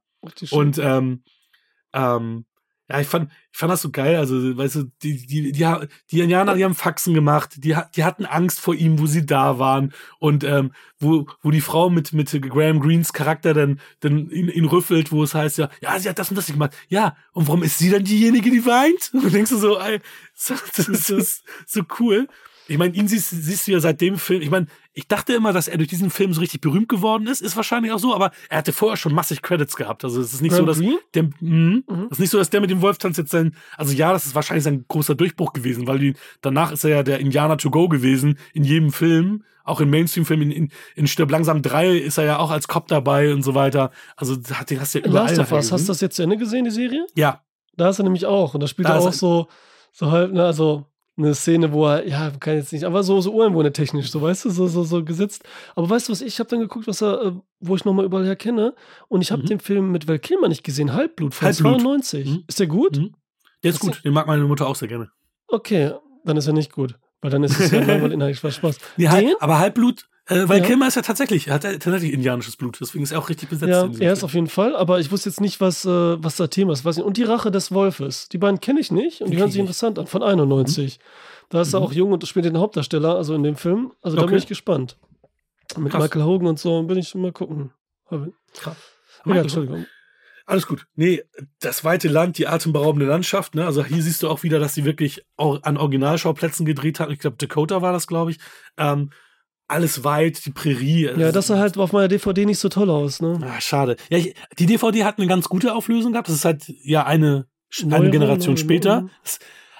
Und 0.50 0.78
ähm, 0.78 1.22
ähm, 1.92 2.46
ja, 2.88 3.00
ich 3.00 3.08
fand, 3.08 3.32
ich 3.52 3.58
fand 3.58 3.72
das 3.72 3.82
so 3.82 3.90
geil. 3.90 4.16
Also, 4.16 4.56
weißt 4.56 4.76
du, 4.76 4.84
die, 5.02 5.26
die, 5.26 5.50
die, 5.50 5.76
die 6.10 6.20
Indianer, 6.20 6.54
die 6.54 6.64
haben 6.64 6.74
Faxen 6.74 7.14
gemacht, 7.14 7.56
die, 7.56 7.76
die 7.96 8.04
hatten 8.04 8.26
Angst 8.26 8.60
vor 8.60 8.74
ihm, 8.74 9.00
wo 9.00 9.06
sie 9.06 9.26
da 9.26 9.58
waren. 9.58 9.92
Und 10.20 10.44
ähm, 10.44 10.72
wo, 11.00 11.26
wo 11.42 11.50
die 11.50 11.60
Frau 11.60 11.90
mit, 11.90 12.12
mit 12.12 12.30
Graham 12.42 12.80
Greens 12.80 13.12
Charakter 13.12 13.54
dann, 13.54 13.80
dann 14.00 14.30
ihn, 14.30 14.48
ihn 14.48 14.66
rüffelt, 14.66 15.10
wo 15.10 15.24
es 15.24 15.34
heißt, 15.34 15.58
ja, 15.58 15.68
ja, 15.80 15.98
sie 15.98 16.08
hat 16.08 16.18
das 16.18 16.30
und 16.30 16.36
das 16.36 16.46
gemacht. 16.46 16.76
Ja, 16.88 17.16
und 17.32 17.48
warum 17.48 17.64
ist 17.64 17.78
sie 17.78 17.90
dann 17.90 18.04
diejenige, 18.04 18.50
die 18.50 18.64
weint? 18.64 19.10
Und 19.12 19.24
du 19.24 19.30
denkst 19.30 19.50
so, 19.50 19.78
ey, 19.78 20.00
das 20.76 21.10
ist 21.10 21.44
so 21.66 21.82
cool. 21.98 22.28
Ich 22.68 22.78
meine, 22.78 22.94
ihn 22.94 23.06
siehst, 23.06 23.30
siehst 23.30 23.66
du 23.68 23.72
ja 23.72 23.80
seit 23.80 24.00
dem 24.00 24.18
Film. 24.18 24.42
Ich 24.42 24.50
meine, 24.50 24.66
ich 24.92 25.06
dachte 25.06 25.34
immer, 25.34 25.52
dass 25.52 25.68
er 25.68 25.76
durch 25.76 25.88
diesen 25.88 26.10
Film 26.10 26.32
so 26.32 26.40
richtig 26.40 26.60
berühmt 26.60 26.88
geworden 26.88 27.26
ist. 27.28 27.40
Ist 27.42 27.54
wahrscheinlich 27.56 27.92
auch 27.92 27.98
so, 27.98 28.14
aber 28.14 28.32
er 28.48 28.58
hatte 28.58 28.72
vorher 28.72 28.96
schon 28.96 29.14
massig 29.14 29.40
Credits 29.42 29.76
gehabt. 29.76 30.04
Also 30.04 30.20
es 30.20 30.32
ist 30.34 30.40
nicht 30.42 30.50
Graham 30.52 30.72
so, 30.72 30.82
dass 30.82 30.98
der, 31.14 31.22
mhm. 31.40 31.84
Mhm. 31.88 32.06
Es 32.10 32.12
ist 32.12 32.18
nicht 32.18 32.30
so, 32.30 32.38
dass 32.38 32.50
der 32.50 32.60
mit 32.60 32.70
dem 32.70 32.80
Wolftanz 32.82 33.16
jetzt 33.18 33.30
sein, 33.30 33.54
also 33.76 33.92
ja, 33.92 34.12
das 34.12 34.26
ist 34.26 34.34
wahrscheinlich 34.34 34.64
sein 34.64 34.84
großer 34.88 35.14
Durchbruch 35.14 35.52
gewesen, 35.52 35.86
weil 35.86 35.98
die, 35.98 36.14
danach 36.40 36.72
ist 36.72 36.82
er 36.84 36.90
ja 36.90 37.02
der 37.02 37.20
Indianer 37.20 37.56
to 37.58 37.70
go 37.70 37.88
gewesen 37.88 38.38
in 38.52 38.64
jedem 38.64 38.90
Film, 38.92 39.44
auch 39.62 39.80
in 39.80 39.90
Mainstream-Filmen, 39.90 40.50
in, 40.50 40.64
in, 40.64 40.72
in 40.94 41.06
Stirb 41.06 41.30
langsam 41.30 41.62
3 41.62 41.96
ist 41.96 42.18
er 42.18 42.24
ja 42.24 42.38
auch 42.38 42.50
als 42.50 42.66
Cop 42.68 42.88
dabei 42.88 43.32
und 43.34 43.42
so 43.42 43.54
weiter. 43.54 43.90
Also 44.16 44.36
hat- 44.54 44.70
den 44.70 44.80
hast 44.80 44.94
du 44.94 45.00
ja 45.00 45.06
überall. 45.06 45.28
Last 45.28 45.38
of 45.40 45.52
Us, 45.52 45.72
hast 45.72 45.84
du 45.84 45.92
das 45.92 46.00
jetzt 46.00 46.16
zu 46.16 46.22
Ende 46.22 46.36
gesehen, 46.36 46.64
die 46.64 46.70
Serie? 46.70 47.06
Ja, 47.14 47.42
Da 47.76 47.90
ist 47.90 47.98
er 48.00 48.04
nämlich 48.04 48.26
auch. 48.26 48.54
Und 48.54 48.60
da 48.62 48.66
spielt 48.68 48.88
Da 48.88 48.94
er 48.94 49.00
auch 49.00 49.12
so, 49.12 49.48
so 49.92 50.10
halb, 50.10 50.32
ne, 50.32 50.44
also 50.44 50.86
eine 51.18 51.34
Szene, 51.34 51.72
wo 51.72 51.86
er, 51.86 52.06
ja, 52.06 52.30
kann 52.38 52.56
jetzt 52.56 52.72
nicht, 52.72 52.84
aber 52.84 53.02
so, 53.02 53.20
so 53.20 53.32
ureinwohnertechnisch, 53.32 54.10
so, 54.10 54.20
weißt 54.20 54.44
du, 54.44 54.50
so, 54.50 54.66
so, 54.66 54.84
so 54.84 55.02
gesetzt. 55.04 55.44
Aber 55.74 55.88
weißt 55.88 56.08
du 56.08 56.12
was, 56.12 56.20
ich 56.20 56.38
habe 56.38 56.50
dann 56.50 56.60
geguckt, 56.60 56.86
was 56.86 57.02
er, 57.02 57.22
äh, 57.24 57.32
wo 57.60 57.74
ich 57.74 57.84
nochmal 57.84 58.04
überall 58.04 58.26
her 58.26 58.36
kenne. 58.36 58.74
Und 59.08 59.22
ich 59.22 59.32
habe 59.32 59.42
Mhm. 59.42 59.46
den 59.46 59.60
Film 59.60 59.92
mit 59.92 60.06
Val 60.08 60.18
Kilmer 60.18 60.48
nicht 60.48 60.62
gesehen, 60.64 60.92
Halbblut 60.92 61.34
von 61.34 61.46
Halbblut. 61.46 61.80
92. 61.80 62.28
Mhm. 62.28 62.44
Ist 62.46 62.60
der 62.60 62.66
gut? 62.66 62.96
Mhm. 62.98 63.14
der 63.62 63.70
ist 63.70 63.80
so. 63.80 63.86
gut. 63.88 64.04
Den 64.04 64.12
mag 64.12 64.26
meine 64.26 64.44
Mutter 64.44 64.66
auch 64.66 64.76
sehr 64.76 64.88
gerne. 64.88 65.10
Okay, 65.48 65.92
dann 66.24 66.36
ist 66.36 66.46
er 66.46 66.52
nicht 66.52 66.72
gut. 66.72 66.96
Weil 67.22 67.30
dann 67.30 67.42
ist 67.44 67.58
es 67.58 67.70
ja 67.70 67.80
langweilig 67.84 68.12
inhaltlich 68.12 68.44
was 68.44 68.54
Spaß. 68.56 68.78
Nee, 68.98 69.08
Den? 69.08 69.34
Aber 69.40 69.58
Halbblut, 69.58 70.06
äh, 70.28 70.48
weil 70.48 70.60
Ja. 70.60 70.66
Kilmer 70.66 70.88
ist 70.88 70.96
ja 70.96 71.02
tatsächlich, 71.02 71.48
hat 71.50 71.64
er 71.64 71.72
tatsächlich 71.78 72.12
indianisches 72.12 72.56
Blut, 72.56 72.78
deswegen 72.80 73.04
ist 73.04 73.12
er 73.12 73.18
auch 73.18 73.28
richtig 73.28 73.48
besetzt. 73.48 73.70
Ja, 73.70 73.88
er 74.06 74.12
ist 74.12 74.24
auf 74.24 74.34
jeden 74.34 74.48
Fall, 74.48 74.74
aber 74.76 74.98
ich 75.00 75.10
wusste 75.12 75.28
jetzt 75.28 75.40
nicht, 75.40 75.60
was, 75.60 75.84
äh, 75.84 75.88
was 76.22 76.36
da 76.36 76.46
Thema 76.48 76.72
ist. 76.72 76.84
Weiß 76.84 76.96
nicht. 76.96 77.06
Und 77.06 77.16
die 77.16 77.22
Rache 77.24 77.50
des 77.50 77.72
Wolfes. 77.72 78.28
Die 78.28 78.38
beiden 78.38 78.60
kenne 78.60 78.80
ich 78.80 78.90
nicht 78.90 79.20
und 79.20 79.28
die, 79.30 79.36
Die 79.36 79.40
hören 79.40 79.50
sich 79.50 79.60
interessant 79.60 79.98
an, 79.98 80.06
von 80.06 80.22
91. 80.22 80.98
Da 81.48 81.60
ist 81.60 81.72
er 81.74 81.80
Mhm. 81.80 81.86
auch 81.86 81.92
jung 81.92 82.12
und 82.12 82.26
spielt 82.26 82.44
den 82.44 82.58
Hauptdarsteller, 82.58 83.14
also 83.16 83.34
in 83.34 83.42
dem 83.44 83.56
Film. 83.56 83.92
Also 84.02 84.16
da 84.16 84.22
Okay. 84.24 84.30
bin 84.32 84.38
ich 84.38 84.46
gespannt. 84.48 84.96
Mit 85.76 85.92
Krass. 85.92 86.02
Michael 86.02 86.22
Hogan 86.24 86.48
und 86.48 86.58
so 86.58 86.82
bin 86.82 86.96
ich 86.98 87.14
mal 87.14 87.32
gucken. 87.32 87.70
Krass. 88.08 88.76
ja, 89.26 89.34
Entschuldigung. 89.36 89.86
Alles 90.48 90.66
gut. 90.68 90.86
Nee, 90.94 91.24
das 91.60 91.82
weite 91.82 92.06
Land, 92.06 92.38
die 92.38 92.46
atemberaubende 92.46 93.04
Landschaft, 93.06 93.56
ne? 93.56 93.66
Also 93.66 93.84
hier 93.84 94.00
siehst 94.00 94.22
du 94.22 94.28
auch 94.28 94.44
wieder, 94.44 94.60
dass 94.60 94.74
sie 94.74 94.84
wirklich 94.84 95.24
auch 95.36 95.60
an 95.64 95.76
Originalschauplätzen 95.76 96.64
gedreht 96.64 97.00
haben. 97.00 97.10
Ich 97.12 97.18
glaube, 97.18 97.36
Dakota 97.36 97.82
war 97.82 97.92
das, 97.92 98.06
glaube 98.06 98.30
ich. 98.30 98.38
Ähm, 98.76 99.10
alles 99.68 100.04
weit, 100.04 100.44
die 100.46 100.50
Prärie. 100.50 101.10
Ja, 101.16 101.32
das 101.32 101.48
sah 101.48 101.58
halt 101.58 101.76
auf 101.76 101.92
meiner 101.92 102.08
DVD 102.08 102.44
nicht 102.46 102.58
so 102.58 102.68
toll 102.68 102.88
aus, 102.90 103.20
ne? 103.20 103.38
Ah, 103.42 103.60
schade. 103.60 103.96
Ja, 104.10 104.18
ich, 104.18 104.34
die 104.58 104.66
DVD 104.66 105.04
hat 105.04 105.18
eine 105.18 105.26
ganz 105.26 105.48
gute 105.48 105.74
Auflösung 105.74 106.12
gehabt. 106.12 106.28
Das 106.28 106.36
ist 106.36 106.44
halt 106.44 106.64
ja 106.82 107.04
eine, 107.04 107.46
eine 107.90 108.10
Generation 108.10 108.54
neue, 108.54 108.62
später. 108.62 109.00
neue. 109.02 109.10
Das, 109.22 109.38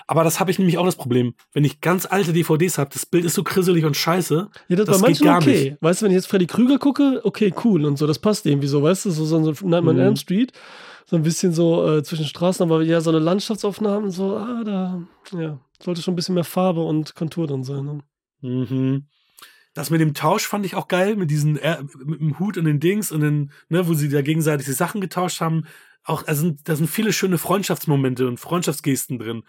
aber 0.09 0.23
das 0.23 0.39
habe 0.39 0.51
ich 0.51 0.59
nämlich 0.59 0.79
auch 0.79 0.85
das 0.85 0.97
Problem. 0.97 1.35
Wenn 1.53 1.65
ich 1.65 1.81
ganz 1.81 2.07
alte 2.07 2.33
DVDs 2.33 2.79
habe, 2.79 2.91
das 2.93 3.07
Bild 3.07 3.25
ist 3.25 3.35
so 3.35 3.43
krisselig 3.43 3.85
und 3.85 3.97
scheiße. 3.97 4.49
Ja, 4.69 4.77
das, 4.77 4.87
Das 4.87 5.03
bei 5.03 5.09
geht 5.09 5.21
gar 5.23 5.39
okay. 5.43 5.77
Weißt 5.81 6.01
du, 6.01 6.05
wenn 6.05 6.13
ich 6.13 6.17
jetzt 6.17 6.27
Freddy 6.29 6.47
Krüger 6.47 6.79
gucke, 6.79 7.21
okay, 7.25 7.53
cool 7.65 7.85
und 7.85 7.97
so, 7.99 8.07
das 8.07 8.19
passt 8.21 8.47
irgendwie 8.47 8.69
so, 8.69 8.83
weißt 8.83 9.07
du, 9.07 9.11
so, 9.11 9.25
so, 9.25 9.43
so 9.53 9.67
Nightmare 9.67 9.91
on 9.91 9.97
Mhm. 9.97 10.01
Elm 10.03 10.17
Street, 10.17 10.53
so 11.07 11.17
ein 11.17 11.23
bisschen 11.23 11.53
so 11.53 11.89
äh, 11.97 12.03
zwischen 12.05 12.25
Straßen, 12.25 12.63
aber 12.65 12.83
ja, 12.83 13.01
so 13.01 13.11
eine 13.11 13.19
Landschaftsaufnahmen, 13.19 14.11
so, 14.13 14.37
ah, 14.37 14.63
da, 14.65 15.03
ja, 15.37 15.59
sollte 15.83 16.03
schon 16.03 16.13
ein 16.13 16.17
bisschen 16.17 16.35
mehr 16.37 16.45
Farbe 16.45 16.83
und 16.83 17.15
Kontur 17.17 17.47
drin 17.49 17.65
sein. 17.65 17.85
Ne? 17.85 18.01
Mhm. 18.43 19.05
Das 19.77 19.91
mit 19.91 20.01
dem 20.01 20.15
Tausch 20.15 20.47
fand 20.47 20.65
ich 20.65 20.75
auch 20.75 20.89
geil, 20.89 21.17
mit 21.17 21.31
diesen, 21.31 21.59
äh, 21.59 21.83
mit 22.03 22.19
dem 22.19 22.39
Hut 22.39 22.57
und 22.57 22.65
den 22.65 22.81
Dings 22.81 23.13
und 23.13 23.21
den, 23.21 23.53
ne, 23.69 23.87
wo 23.87 23.93
sie 23.93 24.09
da 24.09 24.23
gegenseitig 24.23 24.65
die 24.65 24.73
Sachen 24.73 25.03
getauscht 25.03 25.43
haben. 25.43 25.67
Auch, 26.03 26.27
also, 26.27 26.55
da 26.65 26.77
sind 26.77 26.89
viele 26.89 27.13
schöne 27.13 27.37
Freundschaftsmomente 27.37 28.27
und 28.27 28.41
Freundschaftsgesten 28.41 29.19
drin. 29.19 29.43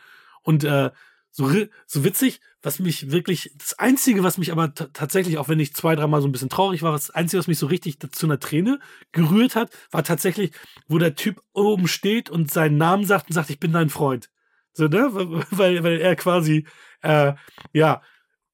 Und 0.44 0.66
äh, 0.66 0.92
so, 1.32 1.50
so 1.86 2.04
witzig, 2.04 2.42
was 2.62 2.80
mich 2.80 3.10
wirklich, 3.10 3.54
das 3.58 3.80
Einzige, 3.80 4.22
was 4.22 4.38
mich 4.38 4.52
aber 4.52 4.74
tatsächlich, 4.74 5.38
auch 5.38 5.48
wenn 5.48 5.62
ich 5.62 5.74
zwei, 5.74 5.96
dreimal 5.96 6.22
so 6.22 6.28
ein 6.28 6.34
bisschen 6.34 6.50
traurig 6.50 6.82
war, 6.84 6.92
das 6.92 7.10
Einzige, 7.10 7.40
was 7.40 7.48
mich 7.48 7.60
so 7.60 7.68
richtig 7.68 7.98
zu 8.12 8.26
einer 8.26 8.40
Träne 8.40 8.80
gerührt 9.14 9.56
hat, 9.56 9.72
war 9.92 10.04
tatsächlich, 10.04 10.52
wo 10.90 10.98
der 10.98 11.16
Typ 11.16 11.42
oben 11.54 11.88
steht 11.88 12.30
und 12.30 12.52
seinen 12.52 12.76
Namen 12.76 13.06
sagt 13.06 13.30
und 13.30 13.34
sagt, 13.34 13.50
ich 13.50 13.62
bin 13.62 13.72
dein 13.72 13.90
Freund. 13.90 14.30
So, 14.74 14.90
ne? 14.90 15.08
Weil, 15.52 15.84
weil 15.84 16.02
er 16.02 16.18
quasi, 16.18 16.68
äh, 17.02 17.34
ja, 17.72 18.02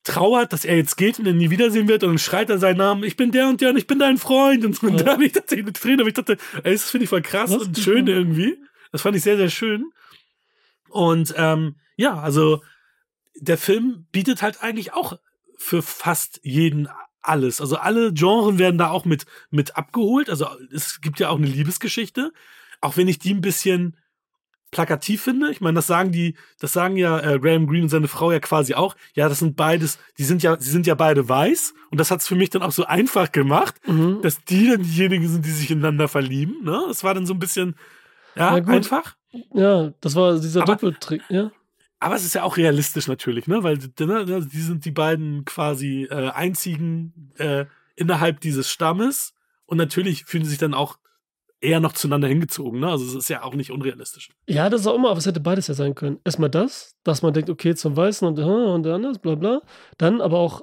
trauert, 0.04 0.52
dass 0.54 0.66
er 0.66 0.76
jetzt 0.76 0.98
geht 0.98 1.20
und 1.20 1.26
ihn 1.28 1.38
nie 1.38 1.50
wiedersehen 1.50 1.88
wird 1.88 2.04
und 2.04 2.10
dann 2.12 2.18
schreit 2.20 2.50
er 2.50 2.58
seinen 2.60 2.78
Namen, 2.78 3.04
ich 3.04 3.16
bin 3.16 3.32
der 3.32 3.48
und 3.48 3.62
der 3.62 3.70
und 3.70 3.78
ich 3.78 3.88
bin 3.88 4.00
dein 4.00 4.18
Freund 4.18 4.66
und, 4.66 4.76
so. 4.76 4.88
und 4.88 4.98
Ja. 5.00 5.04
da 5.04 5.12
habe 5.14 5.26
ich 5.26 5.32
tatsächlich 5.32 5.66
eine 5.66 5.74
Träne, 5.74 6.02
aber 6.02 6.08
ich 6.10 6.14
dachte, 6.16 6.38
ey, 6.64 6.74
das 6.74 6.90
finde 6.92 7.04
ich 7.06 7.10
voll 7.10 7.22
krass 7.22 7.52
Das 7.52 7.64
und 7.64 7.78
schön 7.78 8.04
cool. 8.04 8.10
irgendwie. 8.10 8.58
Das 8.92 9.02
fand 9.02 9.16
ich 9.16 9.24
sehr, 9.24 9.38
sehr 9.38 9.50
schön. 9.50 9.92
Und 10.90 11.34
ähm, 11.38 11.76
ja, 11.96 12.20
also 12.20 12.62
der 13.36 13.58
Film 13.58 14.06
bietet 14.12 14.42
halt 14.42 14.62
eigentlich 14.62 14.94
auch 14.94 15.18
für 15.58 15.82
fast 15.82 16.40
jeden 16.44 16.88
alles. 17.22 17.62
Also 17.62 17.78
alle 17.78 18.14
Genres 18.14 18.58
werden 18.58 18.78
da 18.78 18.90
auch 18.90 19.06
mit, 19.06 19.26
mit 19.50 19.78
abgeholt. 19.78 20.30
Also 20.30 20.48
es 20.74 21.00
gibt 21.02 21.20
ja 21.20 21.30
auch 21.30 21.38
eine 21.38 21.48
Liebesgeschichte, 21.48 22.34
auch 22.82 22.98
wenn 22.98 23.08
ich 23.08 23.18
die 23.20 23.34
ein 23.34 23.42
bisschen 23.42 23.96
plakativ 24.74 25.22
finde. 25.24 25.50
Ich 25.52 25.62
meine, 25.62 25.76
das 25.76 25.88
sagen 25.88 26.12
die, 26.12 26.36
das 26.60 26.74
sagen 26.74 26.98
ja 26.98 27.20
äh, 27.20 27.40
Graham 27.40 27.68
Greene 27.68 27.84
und 27.84 27.90
seine 27.90 28.08
Frau 28.10 28.32
ja 28.32 28.40
quasi 28.40 28.74
auch. 28.74 28.96
Ja, 29.16 29.30
das 29.30 29.40
sind 29.40 29.56
beides, 29.56 30.00
die 30.18 30.24
sind 30.26 30.44
ja, 30.44 30.60
sie 30.60 30.70
sind 30.72 30.86
ja 30.86 30.96
beide 30.96 31.30
weiß 31.30 31.74
und 31.92 32.00
das 32.00 32.12
hat 32.12 32.20
es 32.22 32.28
für 32.28 32.36
mich 32.36 32.50
dann 32.50 32.62
auch 32.64 32.72
so 32.74 32.86
einfach 32.86 33.32
gemacht, 33.32 33.76
Mhm. 33.88 34.20
dass 34.22 34.44
die 34.44 34.68
dann 34.70 34.84
diejenigen 34.84 35.28
sind, 35.30 35.46
die 35.46 35.52
sich 35.52 35.72
ineinander 35.72 36.08
verlieben. 36.10 36.64
Ne? 36.64 36.84
Das 36.88 37.04
war 37.04 37.14
dann 37.14 37.26
so 37.26 37.34
ein 37.34 37.40
bisschen 37.40 37.76
ja, 38.36 38.50
einfach. 38.56 39.16
Ja, 39.54 39.94
das 40.02 40.16
war 40.16 40.40
dieser 40.40 40.64
Aber- 40.64 40.74
Doppeltrick, 40.74 41.22
ja. 41.30 41.52
Aber 42.00 42.16
es 42.16 42.26
ist 42.26 42.36
ja 42.36 42.44
auch 42.44 42.58
realistisch 42.58 43.08
natürlich, 43.08 43.48
ne? 43.48 43.64
Weil 43.64 43.78
ne, 43.78 44.46
die 44.52 44.60
sind 44.62 44.84
die 44.84 44.92
beiden 44.92 45.46
quasi 45.46 46.04
äh, 46.12 46.32
einzigen 46.32 47.32
äh, 47.38 47.66
innerhalb 47.96 48.42
dieses 48.42 48.70
Stammes 48.70 49.34
und 49.66 49.78
natürlich 49.78 50.26
fühlen 50.26 50.44
sie 50.44 50.50
sich 50.50 50.60
dann 50.60 50.74
auch 50.74 50.98
eher 51.64 51.80
noch 51.80 51.94
zueinander 51.94 52.28
hingezogen, 52.28 52.80
ne? 52.80 52.90
Also 52.90 53.06
es 53.06 53.14
ist 53.16 53.30
ja 53.30 53.44
auch 53.44 53.54
nicht 53.56 53.72
unrealistisch. 53.72 54.30
Ja, 54.48 54.70
das 54.70 54.82
ist 54.82 54.88
auch 54.88 54.96
immer, 54.96 55.10
aber 55.10 55.18
es 55.20 55.26
hätte 55.26 55.40
beides 55.40 55.68
ja 55.68 55.74
sein 55.74 55.96
können. 55.96 56.20
Erstmal 56.26 56.50
das, 56.50 56.96
dass 57.04 57.22
man 57.22 57.34
denkt, 57.34 57.50
okay, 57.50 57.74
zum 57.76 57.96
Weißen 57.96 58.28
und, 58.28 58.38
und 58.40 58.86
anders, 58.88 59.20
bla 59.20 59.36
bla. 59.36 59.62
Dann 59.98 60.22
aber 60.22 60.40
auch 60.40 60.62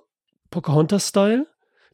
Pocahontas-Style. 0.51 1.47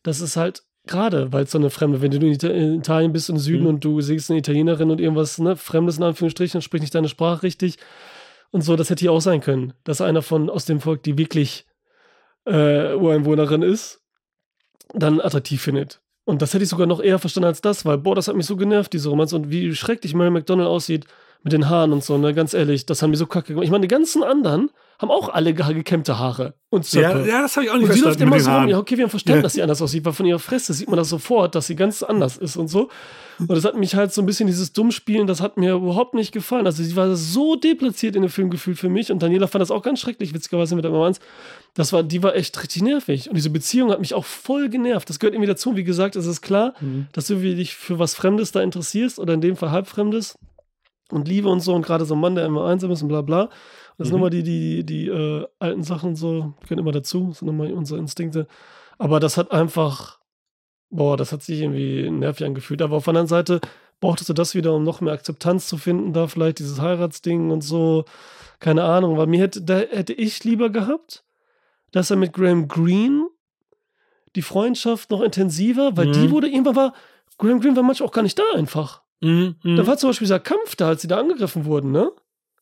Das 0.03 0.20
ist 0.20 0.37
halt 0.37 0.65
gerade, 0.87 1.33
weil 1.33 1.45
es 1.45 1.51
so 1.51 1.59
eine 1.59 1.70
Fremde, 1.70 2.01
wenn 2.03 2.11
du 2.11 2.19
in 2.27 2.33
Ita- 2.35 2.49
in 2.53 2.78
Italien 2.78 3.12
bist 3.12 3.28
im 3.31 3.39
Süden 3.39 3.62
Mhm. 3.62 3.69
und 3.69 3.85
du 3.85 4.01
siehst 4.01 4.31
eine 4.31 4.39
Italienerin 4.39 4.91
und 4.91 5.01
irgendwas, 5.01 5.39
ne, 5.39 5.57
Fremdes 5.57 5.99
in 5.99 6.05
Anführungsstrichen, 6.05 6.62
spricht 6.62 6.83
nicht 6.83 6.95
deine 6.95 7.09
Sprache 7.09 7.43
richtig 7.43 7.77
und 8.51 8.62
so, 8.62 8.77
das 8.77 8.91
hätte 8.91 9.01
hier 9.01 9.12
auch 9.12 9.20
sein 9.20 9.41
können. 9.41 9.73
Dass 9.85 10.01
einer 10.01 10.23
von 10.23 10.49
aus 10.49 10.65
dem 10.65 10.81
Volk, 10.81 11.03
die 11.03 11.19
wirklich 11.19 11.66
äh, 12.47 12.95
Ureinwohnerin 12.95 13.62
ist, 13.62 14.01
dann 14.95 15.20
attraktiv 15.20 15.61
findet. 15.62 16.01
Und 16.27 16.43
das 16.43 16.53
hätte 16.53 16.65
ich 16.65 16.69
sogar 16.69 16.89
noch 16.89 17.01
eher 17.01 17.20
verstanden 17.20 17.47
als 17.47 17.61
das, 17.61 17.85
weil, 17.85 17.98
boah, 17.98 18.16
das 18.16 18.27
hat 18.27 18.35
mich 18.35 18.47
so 18.47 18.57
genervt, 18.57 18.93
diese 18.93 19.09
Romanze. 19.09 19.36
Und 19.36 19.48
wie 19.48 19.74
schrecklich 19.74 20.12
Mary 20.12 20.31
McDonald 20.31 20.69
aussieht 20.69 21.07
mit 21.43 21.53
den 21.53 21.69
Haaren 21.69 21.93
und 21.93 22.03
so, 22.05 22.19
ne, 22.19 22.35
ganz 22.35 22.55
ehrlich, 22.55 22.87
das 22.87 23.03
haben 23.03 23.13
die 23.13 23.19
so 23.19 23.27
kacke 23.27 23.49
gemacht. 23.49 23.65
Ich 23.65 23.71
meine, 23.71 23.83
die 23.83 23.89
ganzen 23.89 24.23
anderen 24.23 24.71
haben 24.99 25.11
auch 25.11 25.29
alle 25.29 25.53
ge- 25.53 25.75
gekämmte 25.75 26.19
Haare 26.19 26.55
und 26.71 26.91
Ja, 26.93 27.13
Zöpfe. 27.13 27.29
ja, 27.29 27.43
das 27.43 27.57
habe 27.57 27.67
ich 27.67 27.71
auch 27.71 27.77
nicht 27.77 27.89
und 27.89 27.93
sie 27.95 28.01
läuft 28.01 28.19
verstanden 28.19 28.33
immer 28.35 28.41
so 28.43 28.51
rum. 28.51 28.69
Ja, 28.69 28.79
okay, 28.79 28.97
wir 28.97 29.05
haben 29.05 29.11
verstanden, 29.11 29.43
dass 29.43 29.53
sie 29.53 29.63
anders 29.63 29.83
aussieht, 29.83 30.05
weil 30.07 30.15
von 30.15 30.25
ihrer 30.27 30.39
Fresse 30.39 30.73
sieht 30.73 30.89
man 30.89 30.97
das 30.97 31.11
sofort, 31.11 31.55
dass 31.55 31.67
sie 31.67 31.77
ganz 31.77 32.03
anders 32.03 32.39
ist 32.39 32.57
und 32.57 32.69
so. 32.69 32.89
Und 33.39 33.51
das 33.51 33.65
hat 33.67 33.77
mich 33.77 33.95
halt 33.95 34.15
so 34.15 34.23
ein 34.23 34.27
bisschen 34.27 34.47
dieses 34.47 34.73
Dummspielen, 34.73 35.27
das 35.27 35.43
hat 35.43 35.59
mir 35.59 35.75
überhaupt 35.75 36.15
nicht 36.15 36.33
gefallen. 36.33 36.65
Also 36.65 36.83
sie 36.83 36.97
war 36.97 37.15
so 37.15 37.55
deplatziert 37.57 38.17
in 38.17 38.23
dem 38.23 38.31
Film 38.31 38.49
gefühlt 38.49 38.79
für 38.79 38.89
mich 38.89 39.13
und 39.13 39.23
Daniela 39.23 39.47
fand 39.47 39.61
das 39.61 39.71
auch 39.71 39.83
ganz 39.83 40.01
schrecklich, 40.01 40.33
witzigerweise 40.33 40.75
mit 40.75 40.85
der 40.85 40.91
Mama. 40.93 41.13
Das 41.75 41.93
war, 41.93 42.03
die 42.03 42.23
war 42.23 42.35
echt 42.35 42.59
richtig 42.63 42.81
nervig. 42.81 43.29
Und 43.29 43.37
diese 43.37 43.51
Beziehung 43.51 43.91
hat 43.91 44.01
mich 44.01 44.15
auch 44.15 44.25
voll 44.25 44.71
genervt. 44.71 45.11
Das 45.11 45.19
gehört 45.19 45.35
irgendwie 45.35 45.49
dazu. 45.49 45.77
Wie 45.77 45.85
gesagt, 45.85 46.17
es 46.17 46.25
ist 46.25 46.41
klar, 46.41 46.73
Mhm. 46.81 47.09
dass 47.13 47.27
du 47.27 47.35
dich 47.37 47.75
für 47.77 47.99
was 47.99 48.15
Fremdes 48.15 48.51
da 48.53 48.63
interessierst 48.63 49.19
oder 49.19 49.35
in 49.35 49.43
dem 49.43 49.57
Fall 49.57 49.71
Halbfremdes 49.71 50.39
und 51.12 51.28
Liebe 51.28 51.49
und 51.49 51.61
so 51.61 51.74
und 51.74 51.83
gerade 51.85 52.05
so 52.05 52.15
ein 52.15 52.20
Mann, 52.20 52.35
der 52.35 52.47
immer 52.47 52.66
einsam 52.66 52.91
ist 52.91 53.03
und 53.03 53.09
bla 53.09 53.23
bla. 53.23 53.49
Das 53.99 54.09
sind 54.09 54.16
Mhm. 54.16 54.23
immer 54.23 54.31
die, 54.31 54.43
die, 54.43 54.85
die 54.85 55.07
äh, 55.09 55.47
alten 55.59 55.83
Sachen 55.83 56.11
und 56.11 56.16
so, 56.16 56.55
gehören 56.62 56.78
immer 56.81 56.93
dazu, 56.93 57.33
sind 57.33 57.49
immer 57.49 57.73
unsere 57.73 57.99
Instinkte. 57.99 58.47
Aber 58.99 59.20
das 59.20 59.37
hat 59.37 59.53
einfach, 59.53 60.19
boah, 60.91 61.16
das 61.16 61.33
hat 61.33 61.43
sich 61.43 61.61
irgendwie 61.61 62.11
nervig 62.11 62.47
angefühlt. 62.47 62.83
Aber 62.83 62.97
auf 62.97 63.05
der 63.05 63.11
anderen 63.12 63.28
Seite 63.28 63.61
brauchtest 64.01 64.28
du 64.28 64.35
das 64.35 64.55
wieder, 64.55 64.74
um 64.74 64.83
noch 64.85 65.01
mehr 65.01 65.15
Akzeptanz 65.15 65.66
zu 65.69 65.77
finden, 65.78 66.12
da 66.12 66.27
vielleicht 66.27 66.59
dieses 66.59 66.81
Heiratsding 66.81 67.51
und 67.51 67.62
so. 67.62 68.05
Keine 68.61 68.85
Ahnung, 68.85 69.16
weil 69.16 69.27
mir 69.27 69.41
hätte, 69.41 69.62
da 69.62 69.77
hätte 69.78 70.12
ich 70.12 70.43
lieber 70.45 70.70
gehabt, 70.70 71.24
dass 71.93 72.11
er 72.11 72.16
mit 72.16 72.33
Graham 72.33 72.69
Greene 72.69 73.27
die 74.35 74.43
Freundschaft 74.43 75.11
noch 75.11 75.23
intensiver, 75.23 75.97
weil 75.97 76.07
Mhm. 76.09 76.12
die 76.12 76.31
wurde 76.31 76.49
irgendwann 76.49 76.77
war, 76.77 76.93
Graham 77.39 77.61
Greene 77.61 77.77
war 77.77 77.83
manchmal 77.83 78.09
auch 78.09 78.12
gar 78.12 78.23
nicht 78.23 78.39
da 78.39 78.43
einfach. 78.55 79.03
Mhm, 79.20 79.56
mhm, 79.62 79.76
Da 79.76 79.86
war 79.86 79.97
zum 79.97 80.10
Beispiel 80.10 80.26
dieser 80.26 80.40
Kampf 80.40 80.76
da, 80.76 80.88
als 80.88 81.02
sie 81.02 81.09
da 81.09 81.18
angegriffen 81.18 81.64
wurden, 81.64 81.90
ne? 81.90 82.10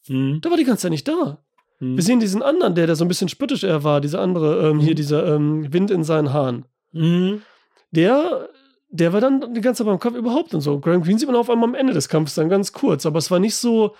mhm, 0.09 0.40
Da 0.40 0.51
war 0.51 0.56
die 0.56 0.64
ganze 0.64 0.82
Zeit 0.82 0.90
nicht 0.93 1.09
da. 1.09 1.39
mhm. 1.81 1.97
Wir 1.97 2.02
sehen 2.02 2.20
diesen 2.20 2.43
anderen, 2.43 2.74
der, 2.74 2.86
der 2.86 2.97
so 2.97 3.05
ein 3.05 3.09
bisschen 3.09 3.28
spöttisch 3.28 3.64
er 3.64 3.82
war, 3.85 4.01
dieser 4.01 4.20
andere, 4.20 4.68
ähm, 4.70 4.78
hier 4.81 4.93
Mhm. 4.93 4.97
dieser 4.97 5.35
ähm, 5.35 5.72
Wind 5.72 5.90
in 5.90 6.05
seinen 6.05 6.32
Haaren. 6.32 6.64
Mhm. 6.93 7.43
Der, 7.90 8.48
der 8.90 9.12
war 9.12 9.20
dann 9.20 9.55
die 9.55 9.60
ganze 9.60 9.78
Zeit 9.82 9.86
beim 9.90 9.98
Kampf 10.01 10.16
überhaupt 10.16 10.55
und 10.55 10.60
so. 10.60 10.78
Graham 10.81 11.02
Greene 11.02 11.18
sieht 11.18 11.28
man 11.28 11.36
auf 11.36 11.51
einmal 11.51 11.68
am 11.68 11.74
Ende 11.74 11.93
des 11.93 12.09
Kampfes 12.09 12.35
dann 12.36 12.48
ganz 12.48 12.72
kurz, 12.72 13.06
aber 13.06 13.18
es 13.18 13.31
war 13.31 13.39
nicht 13.40 13.56
so, 13.56 13.94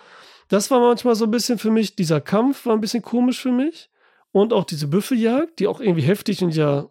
das 0.49 0.71
war 0.71 0.81
manchmal 0.81 1.15
so 1.17 1.25
ein 1.25 1.31
bisschen 1.31 1.59
für 1.59 1.71
mich, 1.71 1.97
dieser 1.97 2.21
Kampf 2.21 2.67
war 2.67 2.75
ein 2.75 2.81
bisschen 2.81 3.03
komisch 3.03 3.41
für 3.41 3.53
mich 3.53 3.91
und 4.33 4.53
auch 4.53 4.65
diese 4.65 4.87
Büffeljagd, 4.89 5.59
die 5.59 5.67
auch 5.67 5.81
irgendwie 5.81 6.03
heftig 6.03 6.43
und 6.43 6.55
ja, 6.55 6.87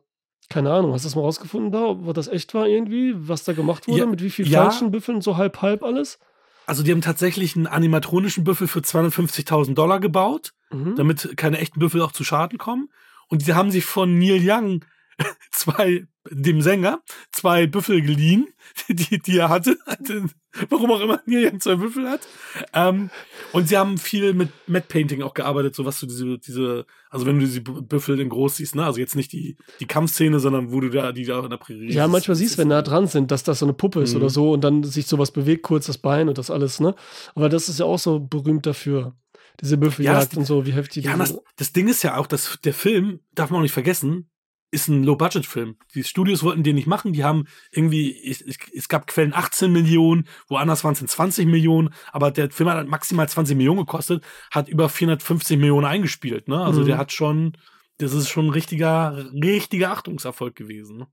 keine 0.50 0.72
Ahnung, 0.72 0.94
hast 0.94 1.04
du 1.06 1.08
das 1.08 1.16
mal 1.16 1.22
rausgefunden 1.22 1.72
da, 1.72 1.86
ob 1.86 2.14
das 2.14 2.28
echt 2.28 2.54
war 2.54 2.68
irgendwie, 2.68 3.14
was 3.16 3.44
da 3.44 3.54
gemacht 3.54 3.88
wurde, 3.88 4.00
Ja, 4.00 4.06
mit 4.06 4.22
wie 4.24 4.30
viel 4.30 4.48
ja. 4.48 4.64
falschen 4.64 4.92
Büffeln, 4.92 5.22
so 5.22 5.38
halb 5.38 5.62
halb 5.62 5.84
alles? 5.84 6.20
Also 6.66 6.82
die 6.84 6.92
haben 6.92 7.02
tatsächlich 7.02 7.56
einen 7.56 7.68
animatronischen 7.68 8.44
Büffel 8.44 8.68
für 8.68 8.80
250.000 8.80 9.74
Dollar 9.76 10.00
gebaut, 10.00 10.54
Mhm. 10.72 10.96
damit 10.96 11.36
keine 11.38 11.58
echten 11.60 11.80
Büffel 11.80 12.02
auch 12.02 12.12
zu 12.12 12.24
Schaden 12.24 12.58
kommen. 12.58 12.90
Und 13.28 13.46
die 13.48 13.54
haben 13.54 13.72
sich 13.72 13.86
von 13.86 14.18
Neil 14.18 14.40
Young 14.44 14.86
zwei, 15.52 16.06
dem 16.30 16.62
Sänger, 16.62 17.02
zwei 17.32 17.68
Büffel 17.68 18.02
geliehen, 18.02 18.48
die, 18.88 19.20
die 19.20 19.38
er 19.38 19.50
hatte. 19.50 19.78
Warum 20.70 20.92
auch 20.92 21.00
immer 21.02 21.20
Neil 21.26 21.58
zwei 21.60 21.76
Büffel 21.76 22.08
hat. 22.08 22.22
Ähm, 22.74 23.10
und 23.54 23.68
sie 23.70 23.78
haben 23.78 23.98
viel 23.98 24.34
mit 24.34 24.50
Matte 24.68 24.86
Painting 24.88 25.24
auch 25.24 25.34
gearbeitet, 25.34 25.74
so 25.76 25.84
was 25.86 26.00
du 26.00 26.06
diese, 26.06 26.38
diese, 26.38 26.86
also 27.10 27.26
wenn 27.26 27.40
du 27.40 27.46
diese 27.46 27.62
Büffel 27.62 28.20
in 28.20 28.30
groß 28.30 28.58
siehst, 28.58 28.76
ne? 28.76 28.86
Also 28.86 29.00
jetzt 29.00 29.16
nicht 29.16 29.32
die, 29.32 29.58
die 29.80 29.88
Kampfszene, 29.88 30.40
sondern 30.40 30.72
wo 30.72 30.80
du 30.80 30.90
da, 30.90 31.12
die 31.12 31.26
da 31.26 31.40
in 31.44 31.50
der 31.50 31.58
Prärie 31.58 31.92
Ja, 31.92 32.08
manchmal 32.08 32.36
siehst 32.36 32.56
du, 32.56 32.62
wenn 32.62 32.68
nah 32.68 32.84
dran 32.84 33.08
sind, 33.08 33.32
dass 33.32 33.44
das 33.44 33.60
so 33.60 33.66
eine 33.66 33.74
Puppe 33.74 34.02
ist 34.02 34.12
Mhm. 34.12 34.18
oder 34.18 34.30
so 34.30 34.52
und 34.52 34.64
dann 34.64 34.84
sich 34.84 35.08
sowas 35.08 35.32
bewegt, 35.32 35.64
kurz 35.64 35.88
das 35.88 35.98
Bein 35.98 36.30
und 36.30 36.38
das 36.38 36.52
alles, 36.52 36.80
ne? 36.80 36.94
Aber 37.34 37.50
das 37.50 37.68
ist 37.68 37.80
ja 37.80 37.86
auch 37.88 38.00
so 38.00 38.20
berühmt 38.20 38.66
dafür. 38.68 39.16
Diese 39.62 39.78
Büffeljagd 39.78 40.32
das- 40.34 40.38
und 40.38 40.46
so, 40.46 40.66
wie 40.66 40.74
heftig 40.74 41.06
Ja, 41.06 41.14
die 41.14 41.20
das, 41.20 41.30
sind. 41.30 41.42
das 41.58 41.74
Ding 41.74 41.88
ist 41.88 42.04
ja 42.04 42.18
auch, 42.18 42.28
dass 42.28 42.60
der 42.64 42.74
Film, 42.74 43.20
darf 43.34 43.50
man 43.50 43.60
auch 43.60 43.64
nicht 43.64 43.72
vergessen, 43.72 44.30
ist 44.74 44.88
ein 44.90 45.04
Low-Budget-Film. 45.04 45.78
Die 45.96 46.04
Studios 46.04 46.44
wollten 46.44 46.64
den 46.64 46.76
nicht 46.76 46.88
machen. 46.88 47.14
Die 47.14 47.24
haben 47.24 47.46
irgendwie, 47.72 48.12
es, 48.30 48.42
es- 48.42 48.58
es 48.74 48.88
gab 48.90 49.08
Quellen 49.08 49.34
18 49.34 49.72
Millionen, 49.72 50.28
woanders 50.48 50.84
waren 50.84 50.94
es 50.94 51.00
20 51.06 51.46
Millionen, 51.48 51.94
aber 52.12 52.32
der 52.32 52.50
Film 52.52 52.70
hat 52.70 52.88
maximal 52.88 53.30
20 53.30 53.56
Millionen 53.56 53.80
gekostet, 53.80 54.24
hat 54.52 54.68
über 54.68 54.90
450 54.90 55.58
Millionen 55.58 55.86
eingespielt. 55.86 56.48
Ne? 56.48 56.60
Also 56.64 56.82
Mhm. 56.82 56.86
der 56.86 56.98
hat 56.98 57.12
schon, 57.12 57.58
das 58.00 58.14
ist 58.14 58.30
schon 58.30 58.48
ein 58.48 58.52
richtiger, 58.52 59.26
richtiger 59.34 59.92
Achtungserfolg 59.92 60.56
gewesen. 60.56 60.98
Ne? 60.98 61.08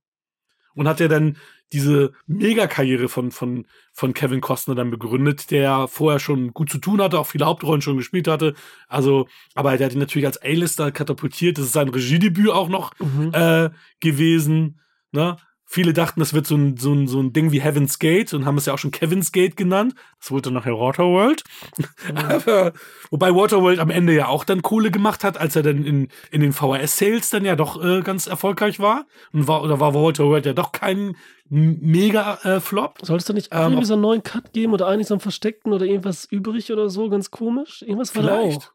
Und 0.75 0.89
hat 0.89 1.01
ja 1.01 1.09
dann 1.09 1.37
diese 1.73 2.13
Megakarriere 2.27 3.09
von, 3.09 3.31
von, 3.31 3.67
von 3.93 4.13
Kevin 4.15 4.41
Costner 4.41 4.75
dann 4.75 4.91
begründet, 4.91 5.51
der 5.51 5.87
vorher 5.89 6.19
schon 6.19 6.53
gut 6.53 6.71
zu 6.71 6.79
tun 6.79 7.01
hatte, 7.01 7.19
auch 7.19 7.27
viele 7.27 7.47
Hauptrollen 7.47 7.83
schon 7.83 7.97
gespielt 7.97 8.27
hatte. 8.29 8.55
Also, 8.89 9.29
aber 9.55 9.77
der 9.77 9.87
hat 9.87 9.93
ihn 9.95 10.01
natürlich 10.01 10.27
als 10.27 10.43
A-Lister 10.43 10.91
katapultiert. 10.91 11.59
Das 11.59 11.67
ist 11.67 11.73
sein 11.73 11.89
Regiedebüt 11.89 12.49
auch 12.51 12.69
noch 12.69 12.93
Mhm. 12.99 13.31
äh, 13.33 13.71
gewesen. 14.01 14.81
Ne? 15.13 15.37
Viele 15.73 15.93
dachten, 15.93 16.19
das 16.19 16.35
wird 16.35 16.49
so 16.49 16.57
ein, 16.57 16.77
so, 16.79 16.93
ein, 16.93 17.07
so 17.07 17.21
ein 17.21 17.33
Ding 17.33 17.53
wie 17.53 17.61
Heaven's 17.61 18.01
Gate 18.01 18.35
und 18.35 18.45
haben 18.45 18.59
es 18.59 18.67
ja 18.67 18.75
auch 18.75 18.79
schon 18.79 18.91
Kevin's 18.91 19.31
Gate 19.31 19.57
genannt. 19.57 19.95
Das 20.19 20.33
wurde 20.33 20.43
dann 20.43 20.55
nachher 20.55 20.73
Waterworld. 20.73 21.45
Aber, 22.13 22.73
wobei 23.13 23.33
Waterworld 23.33 23.79
am 23.79 23.89
Ende 23.89 24.13
ja 24.13 24.27
auch 24.27 24.43
dann 24.43 24.63
Kohle 24.63 24.91
gemacht 24.91 25.23
hat, 25.23 25.39
als 25.39 25.55
er 25.55 25.63
dann 25.63 25.85
in, 25.85 26.09
in 26.33 26.41
den 26.41 26.53
VHS-Sales 26.53 27.31
dann 27.31 27.45
ja 27.45 27.55
doch 27.55 27.81
äh, 27.81 28.01
ganz 28.01 28.27
erfolgreich 28.27 28.81
war. 28.81 29.07
Und 29.33 29.47
war, 29.47 29.63
oder 29.63 29.79
war 29.79 29.95
Waterworld 29.95 30.45
ja 30.45 30.55
doch 30.55 30.73
kein 30.73 31.15
Mega-Flop. 31.49 32.99
Soll 33.03 33.19
es 33.19 33.27
da 33.27 33.33
nicht 33.33 33.51
Ähm, 33.53 33.61
irgendwie 33.61 33.85
so 33.85 33.95
einen 33.95 34.03
neuen 34.03 34.25
Cut 34.25 34.53
geben 34.53 34.73
oder 34.73 34.89
eigentlich 34.89 35.07
so 35.07 35.15
einen 35.15 35.21
versteckten 35.21 35.73
oder 35.73 35.87
irgendwas 35.87 36.25
übrig 36.25 36.73
oder 36.73 36.91
so? 36.91 37.09
Ganz 37.11 37.31
komisch. 37.31 37.83
Irgendwas 37.83 38.17
war 38.17 38.25
da 38.25 38.39
auch. 38.41 38.41
Vielleicht. 38.41 38.73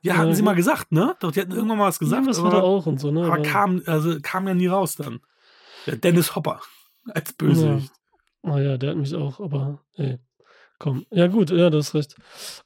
Ja, 0.00 0.16
hatten 0.16 0.34
sie 0.34 0.42
mal 0.42 0.54
gesagt, 0.54 0.92
ne? 0.92 1.14
Doch, 1.20 1.30
die 1.30 1.42
hatten 1.42 1.52
irgendwann 1.52 1.76
mal 1.76 1.88
was 1.88 1.98
gesagt. 1.98 2.22
Irgendwas 2.22 2.42
war 2.42 2.52
da 2.52 2.62
auch 2.62 2.86
und 2.86 2.98
so, 2.98 3.10
ne? 3.10 3.26
Aber 3.26 3.42
kam, 3.42 3.82
also 3.84 4.16
kam 4.22 4.48
ja 4.48 4.54
nie 4.54 4.68
raus 4.68 4.94
dann. 4.96 5.20
Der 5.88 5.96
Dennis 5.96 6.36
Hopper 6.36 6.60
als 7.08 7.32
Bösewicht. 7.32 7.90
Ah 8.42 8.58
ja, 8.60 8.76
der 8.76 8.90
hat 8.90 8.96
mich 8.96 9.14
auch, 9.14 9.40
aber 9.40 9.84
ey, 9.94 10.18
komm. 10.78 11.06
Ja, 11.10 11.26
gut, 11.26 11.50
ja, 11.50 11.70
du 11.70 11.78
hast 11.78 11.94
recht. 11.94 12.14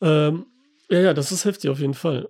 Ähm, 0.01 0.47
ja, 0.91 1.01
ja, 1.01 1.15
das 1.15 1.33
ist 1.33 1.45
heftig 1.45 1.71
auf 1.71 1.81
jeden 1.81 1.95
Fall. 1.95 2.29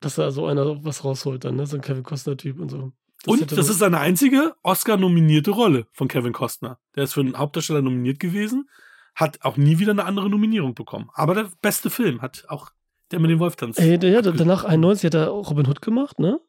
Dass 0.00 0.16
da 0.16 0.30
so 0.30 0.46
einer 0.46 0.84
was 0.84 1.04
rausholt 1.04 1.44
dann, 1.44 1.56
ne? 1.56 1.66
So 1.66 1.76
ein 1.76 1.82
Kevin 1.82 2.02
Costner-Typ 2.02 2.60
und 2.60 2.70
so. 2.70 2.92
Und 3.26 3.40
hätte 3.40 3.56
das 3.56 3.70
ist 3.70 3.78
seine 3.78 4.00
einzige 4.00 4.54
Oscar-nominierte 4.62 5.50
Rolle 5.50 5.86
von 5.92 6.08
Kevin 6.08 6.32
Costner. 6.32 6.78
Der 6.94 7.04
ist 7.04 7.14
für 7.14 7.20
einen 7.20 7.38
Hauptdarsteller 7.38 7.80
nominiert 7.80 8.20
gewesen, 8.20 8.68
hat 9.14 9.42
auch 9.42 9.56
nie 9.56 9.78
wieder 9.78 9.92
eine 9.92 10.04
andere 10.04 10.28
Nominierung 10.28 10.74
bekommen. 10.74 11.08
Aber 11.14 11.34
der 11.34 11.50
beste 11.62 11.88
Film 11.88 12.20
hat 12.20 12.44
auch 12.48 12.70
Der 13.10 13.20
mit 13.20 13.30
dem 13.30 13.38
Wolf 13.38 13.56
tanzt. 13.56 13.78
Ey, 13.78 13.98
der, 13.98 14.10
ja, 14.10 14.22
danach 14.22 14.64
91 14.64 15.06
hat 15.06 15.14
er 15.14 15.28
Robin 15.28 15.66
Hood 15.66 15.80
gemacht, 15.80 16.18
ne? 16.18 16.40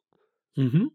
Mhm. 0.56 0.92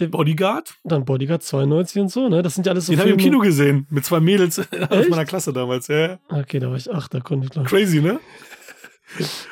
Der- 0.00 0.08
Bodyguard? 0.08 0.74
Dann 0.84 1.04
Bodyguard 1.04 1.42
92 1.42 2.02
und 2.02 2.08
so, 2.10 2.28
ne? 2.28 2.42
Das 2.42 2.54
sind 2.54 2.66
ja 2.66 2.72
alles 2.72 2.86
so 2.86 2.92
Den 2.92 2.98
habe 3.00 3.10
ich 3.10 3.14
im 3.14 3.20
Kino 3.20 3.38
gesehen. 3.38 3.86
Mit 3.90 4.04
zwei 4.04 4.20
Mädels 4.20 4.58
aus 4.58 4.66
Echt? 4.90 5.08
meiner 5.10 5.24
Klasse 5.24 5.52
damals. 5.52 5.86
Ja. 5.88 6.18
Okay, 6.28 6.58
da 6.58 6.68
war 6.70 6.76
ich 6.76 6.92
acht, 6.92 7.14
da 7.14 7.20
konnte 7.20 7.44
ich 7.46 7.50
glaube 7.52 7.68
Crazy, 7.68 8.00
ne? 8.00 8.18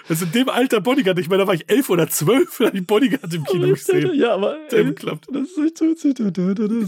Also 0.09 0.25
in 0.25 0.33
dem 0.33 0.49
Alter 0.49 0.81
Bodyguard, 0.81 1.19
ich 1.21 1.29
meine, 1.29 1.43
da 1.43 1.47
war 1.47 1.55
ich 1.55 1.71
elf 1.71 1.89
oder 1.91 2.09
zwölf, 2.09 2.57
da 2.59 2.67
habe 2.67 2.79
ich 2.79 2.87
Bodyguard 2.87 3.33
im 3.33 3.45
Kino 3.45 3.69
gesehen. 3.69 4.11
Ja, 4.15 4.35
aber 4.35 4.57
Der 4.71 4.79
ey, 4.81 4.85
bekloppt. 4.87 5.29
das 5.33 5.43
ist 5.51 5.59
echt 5.59 5.79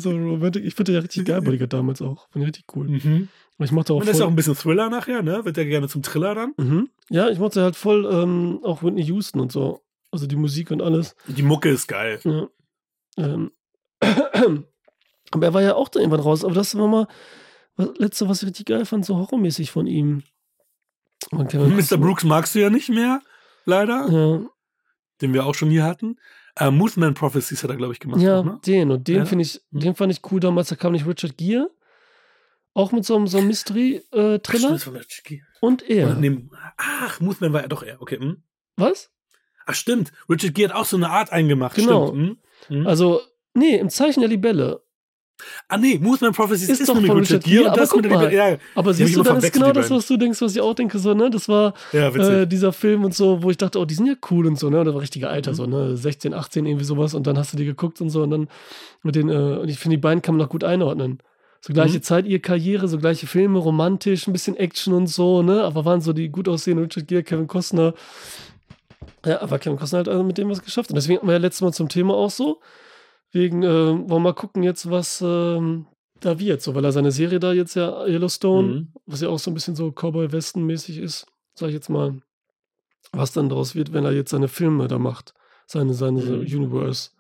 so 0.01 0.11
romantic. 0.11 0.65
Ich 0.65 0.75
fand 0.75 0.89
den 0.89 0.95
ja 0.97 1.01
richtig 1.01 1.25
geil, 1.27 1.41
Bodyguard 1.43 1.73
damals 1.73 2.03
auch. 2.03 2.27
Fand 2.31 2.43
ich 2.43 2.49
richtig 2.49 2.65
cool. 2.75 2.89
Mhm. 2.89 3.29
Und 3.59 3.65
ich 3.65 3.71
mochte 3.71 3.93
auch 3.93 4.01
Und 4.01 4.09
das 4.09 4.17
ist 4.17 4.21
auch 4.23 4.25
voll. 4.25 4.33
ein 4.33 4.37
bisschen 4.37 4.57
Thriller 4.57 4.91
nachher, 4.91 5.23
ne? 5.23 5.45
Wird 5.45 5.57
ja 5.57 5.63
gerne 5.65 5.87
zum 5.89 6.03
Thriller 6.03 6.35
dann. 6.35 6.55
Mhm. 6.57 6.89
Ja, 7.11 7.29
ich 7.29 7.39
mochte 7.39 7.63
halt 7.63 7.77
voll 7.77 8.09
ähm, 8.11 8.59
auch 8.65 8.83
Whitney 8.83 9.03
Houston 9.05 9.39
und 9.41 9.53
so. 9.53 9.83
Also 10.11 10.27
die 10.27 10.37
Musik 10.37 10.73
und 10.73 10.83
alles. 10.83 11.15
Die 11.29 11.43
Mucke 11.43 11.69
ist 11.69 11.87
geil. 11.87 12.19
Ja. 12.25 12.49
Ähm. 13.17 13.51
Aber 15.31 15.47
er 15.47 15.55
war 15.55 15.63
ja 15.63 15.75
auch 15.75 15.89
da 15.89 16.01
irgendwann 16.01 16.21
raus. 16.21 16.45
Aber 16.45 16.55
das 16.55 16.77
war 16.77 16.87
mal 16.89 17.09
was, 17.77 17.91
letzte, 17.99 18.29
was 18.29 18.43
ich 18.43 18.49
richtig 18.49 18.67
geil 18.67 18.85
fand, 18.85 19.05
so 19.05 19.17
horrormäßig 19.17 19.71
von 19.71 19.87
ihm. 19.87 20.23
Mr. 21.33 21.97
Brooks 21.97 22.25
magst 22.25 22.55
du 22.55 22.61
ja 22.61 22.71
nicht 22.71 22.89
mehr, 22.91 23.21
leider, 23.65 24.09
Ja, 24.11 24.47
den 25.23 25.33
wir 25.33 25.47
auch 25.47 25.55
schon 25.55 25.71
hier 25.71 25.85
hatten. 25.85 26.19
Äh, 26.57 26.71
Movement 26.71 27.19
Prophecies 27.19 27.63
hat 27.65 27.71
er, 27.71 27.77
glaube 27.77 27.95
ich, 27.95 28.01
gemacht. 28.01 28.21
ja 28.21 28.41
auch, 28.41 28.45
ne? 28.45 28.61
den. 28.65 28.91
Und 28.93 29.09
den 29.09 29.17
Ja. 29.19 29.25
finde 29.25 29.43
ich, 29.43 29.61
Mhm. 29.71 29.81
den 29.81 29.95
fand 29.97 30.13
ich 30.13 30.21
cool 30.31 30.39
damals. 30.41 30.69
Da 30.69 30.77
kam 30.77 30.93
nicht 30.93 31.07
Richard 31.07 31.37
Gere. 31.37 31.71
Auch 32.75 32.93
mit 32.93 33.05
so 33.05 33.17
einem, 33.17 33.27
so 33.27 33.39
einem 33.39 33.47
Mystery-Thriller. 33.49 34.71
das 34.71 34.87
mit 34.91 35.09
Chicky. 35.09 35.43
und 35.61 35.83
er. 35.89 36.07
Oder 36.11 36.17
nee, 36.17 36.49
Ach, 36.77 37.21
Movement 37.21 37.53
war 37.55 37.63
er 37.63 37.69
doch 37.69 37.83
er. 37.83 38.01
Okay. 38.03 38.19
Hm. 38.19 38.43
Was? 38.77 39.11
Ach, 39.67 39.75
stimmt. 39.75 40.13
Richard 40.29 40.55
Gere 40.55 40.71
hat 40.73 40.77
auch 40.77 40.85
so 40.85 40.97
eine 40.97 41.11
Art 41.11 41.33
eingemacht. 41.33 41.77
Genau. 41.77 42.09
Stimmt. 42.09 42.39
Hm. 42.69 42.79
Hm. 42.81 42.87
Also, 42.87 43.21
nee, 43.55 43.77
im 43.77 43.89
Zeichen 43.91 44.21
der 44.21 44.29
Libelle. 44.29 44.83
ah, 45.69 45.77
nee, 45.77 45.99
Movement 45.99 46.35
Prophecies 46.37 46.69
Ist 46.69 46.81
ist, 46.81 46.89
doch 46.89 46.95
nämlich 46.95 47.11
von 47.11 47.19
Richard 47.21 47.45
Gere 47.45 47.73
das 47.75 47.91
aber 47.93 48.03
mit 48.03 48.11
guck 48.11 48.21
mal. 48.21 48.33
ja, 48.33 48.57
Aber 48.77 48.95
siehst 48.95 49.17
du, 49.17 49.21
immer 49.21 49.29
dann 49.31 49.39
ist 49.39 49.53
genau 49.53 49.73
das, 49.73 49.91
was 49.91 50.07
du 50.07 50.17
denkst, 50.17 50.41
was 50.41 50.55
ich 50.55 50.61
auch 50.61 50.75
denke, 50.75 50.99
so, 50.99 51.13
ne? 51.15 51.29
Das 51.29 51.49
war 51.49 51.75
ja, 51.93 52.09
äh, 52.15 52.47
dieser 52.47 52.73
Film 52.73 53.05
und 53.05 53.15
so, 53.15 53.43
wo 53.43 53.51
ich 53.51 53.57
dachte, 53.57 53.79
oh, 53.81 53.85
die 53.85 53.95
sind 53.95 54.07
ja 54.07 54.15
cool 54.31 54.47
und 54.47 54.59
so, 54.59 54.71
ne? 54.71 54.81
Oder 54.81 54.95
war 54.95 55.01
richtige 55.03 55.29
Alter, 55.29 55.51
Mhm. 55.51 55.55
so, 55.57 55.67
ne? 55.67 55.97
16, 55.97 56.33
18, 56.35 56.67
irgendwie 56.67 56.85
sowas. 56.85 57.15
Und 57.15 57.27
dann 57.27 57.37
hast 57.37 57.53
du 57.53 57.57
die 57.57 57.65
geguckt 57.65 58.01
und 58.01 58.11
so 58.11 58.23
und 58.23 58.31
dann 58.31 58.49
mit 59.03 59.17
den, 59.17 59.29
äh, 59.29 59.59
und 59.61 59.69
ich 59.69 59.79
finde, 59.79 59.97
die 59.97 60.01
beiden 60.01 60.23
kann 60.23 60.37
man 60.37 60.45
noch 60.45 60.51
gut 60.51 60.63
einordnen. 60.65 61.19
So 61.61 61.73
gleiche 61.73 61.97
Mhm. 61.99 62.03
Zeit, 62.03 62.27
ihre 62.27 62.41
Karriere, 62.41 62.87
so 62.89 62.99
gleiche 62.99 63.27
Filme, 63.27 63.59
romantisch, 63.59 64.27
ein 64.29 64.33
bisschen 64.33 64.57
Action 64.57 64.93
und 64.95 65.09
so, 65.09 65.43
ne? 65.43 65.63
Aber 65.65 65.85
waren 65.85 66.01
so 66.01 66.13
die 66.13 66.29
gut 66.29 66.49
aussehenden 66.49 66.85
Richard 66.87 67.09
Gere, 67.09 67.23
Kevin 67.25 67.47
Costner. 67.49 67.95
Ja, 69.25 69.41
aber 69.43 69.59
Kevin 69.59 69.79
Costner 69.79 70.01
hat 70.01 70.09
also 70.09 70.23
mit 70.25 70.39
dem 70.39 70.49
was 70.51 70.63
geschafft. 70.63 70.91
Und 70.91 70.97
deswegen 70.97 71.19
hatten 71.19 71.27
wir 71.29 71.33
ja 71.35 71.39
letztes 71.39 71.63
Mal 71.63 71.73
zum 71.73 71.89
Thema 71.89 72.15
auch 72.15 72.31
so. 72.31 72.61
Wegen, 73.33 73.63
äh, 73.63 73.69
wollen 73.69 74.09
wir 74.09 74.19
mal 74.21 74.33
gucken 74.35 74.63
jetzt, 74.63 74.91
was 74.91 75.21
ähm, 75.25 75.87
da 76.21 76.39
wird, 76.39 76.63
so, 76.63 76.75
weil 76.75 76.85
er 76.85 76.93
seine 76.93 77.11
Serie 77.11 77.41
da 77.41 77.53
jetzt 77.53 77.75
ja, 77.75 78.07
Yellowstone, 78.07 78.69
Mhm. 78.69 78.89
was 79.07 79.21
ja 79.21 79.29
auch 79.29 79.39
so 79.39 79.51
ein 79.51 79.55
bisschen 79.55 79.75
so 79.77 79.91
Cowboy-Westen-mäßig 79.91 80.99
ist, 80.99 81.27
sag 81.55 81.69
ich 81.69 81.75
jetzt 81.75 81.89
mal, 81.91 82.21
was 83.13 83.33
dann 83.33 83.49
daraus 83.49 83.75
wird, 83.75 83.93
wenn 83.93 84.05
er 84.05 84.13
jetzt 84.13 84.31
seine 84.31 84.49
Filme 84.49 84.87
da 84.89 84.99
macht. 84.99 85.35
Seine, 85.67 85.95
seine 85.95 86.21
Mhm. 86.23 86.41
Universe. 86.43 87.11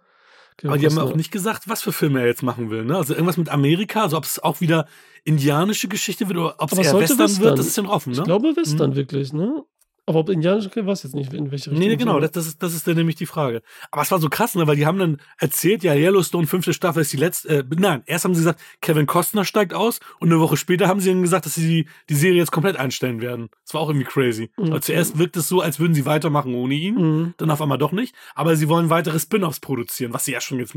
Kevin 0.56 0.70
Aber 0.70 0.78
die 0.78 0.86
haben 0.86 0.94
Costner. 0.94 1.10
auch 1.12 1.16
nicht 1.16 1.32
gesagt, 1.32 1.68
was 1.68 1.82
für 1.82 1.90
Filme 1.92 2.20
er 2.20 2.26
jetzt 2.26 2.42
machen 2.44 2.70
will. 2.70 2.84
Ne? 2.84 2.96
Also 2.96 3.14
irgendwas 3.14 3.36
mit 3.36 3.48
Amerika, 3.48 4.02
also 4.02 4.16
ob 4.16 4.24
es 4.24 4.38
auch 4.40 4.60
wieder 4.60 4.86
indianische 5.24 5.88
Geschichte 5.88 6.28
wird 6.28 6.38
oder 6.38 6.54
ob 6.58 6.70
es 6.70 6.78
eher 6.78 6.94
Western, 6.98 7.18
Western. 7.18 7.44
wird, 7.44 7.58
das 7.58 7.66
ist 7.66 7.76
ja 7.76 7.82
noch 7.82 7.90
offen. 7.90 8.12
Ne? 8.12 8.18
Ich 8.18 8.24
glaube 8.24 8.54
Western 8.54 8.94
wirklich, 8.94 9.32
ne? 9.32 9.64
Aber 10.06 10.18
ob 10.20 10.28
indianisch, 10.28 10.66
okay, 10.66 10.84
weiß 10.84 11.02
jetzt 11.04 11.14
nicht, 11.14 11.32
in 11.32 11.50
welche 11.50 11.70
Richtung. 11.70 11.78
Nee, 11.88 11.96
genau, 11.96 12.14
war. 12.14 12.20
das, 12.20 12.32
das, 12.32 12.46
ist, 12.46 12.62
das 12.62 12.74
ist 12.74 12.86
dann 12.86 12.96
nämlich 12.96 13.16
die 13.16 13.24
Frage. 13.24 13.62
Aber 13.90 14.02
es 14.02 14.10
war 14.10 14.18
so 14.18 14.28
krass, 14.28 14.54
ne, 14.54 14.66
weil 14.66 14.76
die 14.76 14.84
haben 14.84 14.98
dann 14.98 15.18
erzählt, 15.38 15.82
ja, 15.82 15.94
Yellowstone, 15.94 16.46
fünfte 16.46 16.74
Staffel 16.74 17.00
ist 17.00 17.12
die 17.14 17.16
letzte, 17.16 17.48
äh, 17.60 17.64
nein, 17.78 18.02
erst 18.04 18.26
haben 18.26 18.34
sie 18.34 18.40
gesagt, 18.40 18.60
Kevin 18.82 19.06
Costner 19.06 19.46
steigt 19.46 19.72
aus 19.72 20.00
und 20.20 20.30
eine 20.30 20.40
Woche 20.40 20.58
später 20.58 20.88
haben 20.88 21.00
sie 21.00 21.08
dann 21.08 21.22
gesagt, 21.22 21.46
dass 21.46 21.54
sie 21.54 21.66
die, 21.66 21.88
die 22.10 22.14
Serie 22.14 22.36
jetzt 22.36 22.52
komplett 22.52 22.76
einstellen 22.76 23.22
werden. 23.22 23.48
Das 23.64 23.72
war 23.72 23.80
auch 23.80 23.88
irgendwie 23.88 24.04
crazy. 24.06 24.50
Okay. 24.58 24.72
Weil 24.72 24.82
zuerst 24.82 25.16
wirkt 25.18 25.36
es 25.38 25.48
so, 25.48 25.62
als 25.62 25.80
würden 25.80 25.94
sie 25.94 26.04
weitermachen 26.04 26.54
ohne 26.54 26.74
ihn, 26.74 26.94
Mhm. 26.96 27.34
dann 27.38 27.50
auf 27.50 27.62
einmal 27.62 27.78
doch 27.78 27.92
nicht, 27.92 28.14
aber 28.34 28.56
sie 28.56 28.68
wollen 28.68 28.90
weitere 28.90 29.18
Spin-Offs 29.18 29.60
produzieren, 29.60 30.12
was 30.12 30.26
sie 30.26 30.32
ja 30.32 30.42
schon 30.42 30.58
jetzt 30.58 30.76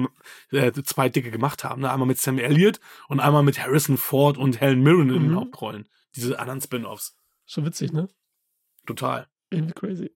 äh, 0.51 0.71
zwei 0.83 1.09
dicke 1.09 1.31
gemacht 1.31 1.65
haben. 1.65 1.81
Ne? 1.81 1.91
Einmal 1.91 2.07
mit 2.07 2.17
Sam 2.17 2.37
Elliott 2.39 2.79
und 3.09 3.19
einmal 3.19 3.43
mit 3.43 3.59
Harrison 3.59 3.97
Ford 3.97 4.37
und 4.37 4.61
Helen 4.61 4.81
Mirren 4.81 5.09
in 5.09 5.21
den 5.21 5.31
Mhm. 5.31 5.35
Hauptrollen. 5.35 5.89
Diese 6.15 6.39
anderen 6.39 6.61
Spin-Offs. 6.61 7.15
Schon 7.45 7.65
witzig, 7.65 7.91
ne? 7.91 8.07
Total. 8.87 9.27
Irgendwie 9.51 9.73
crazy. 9.73 10.11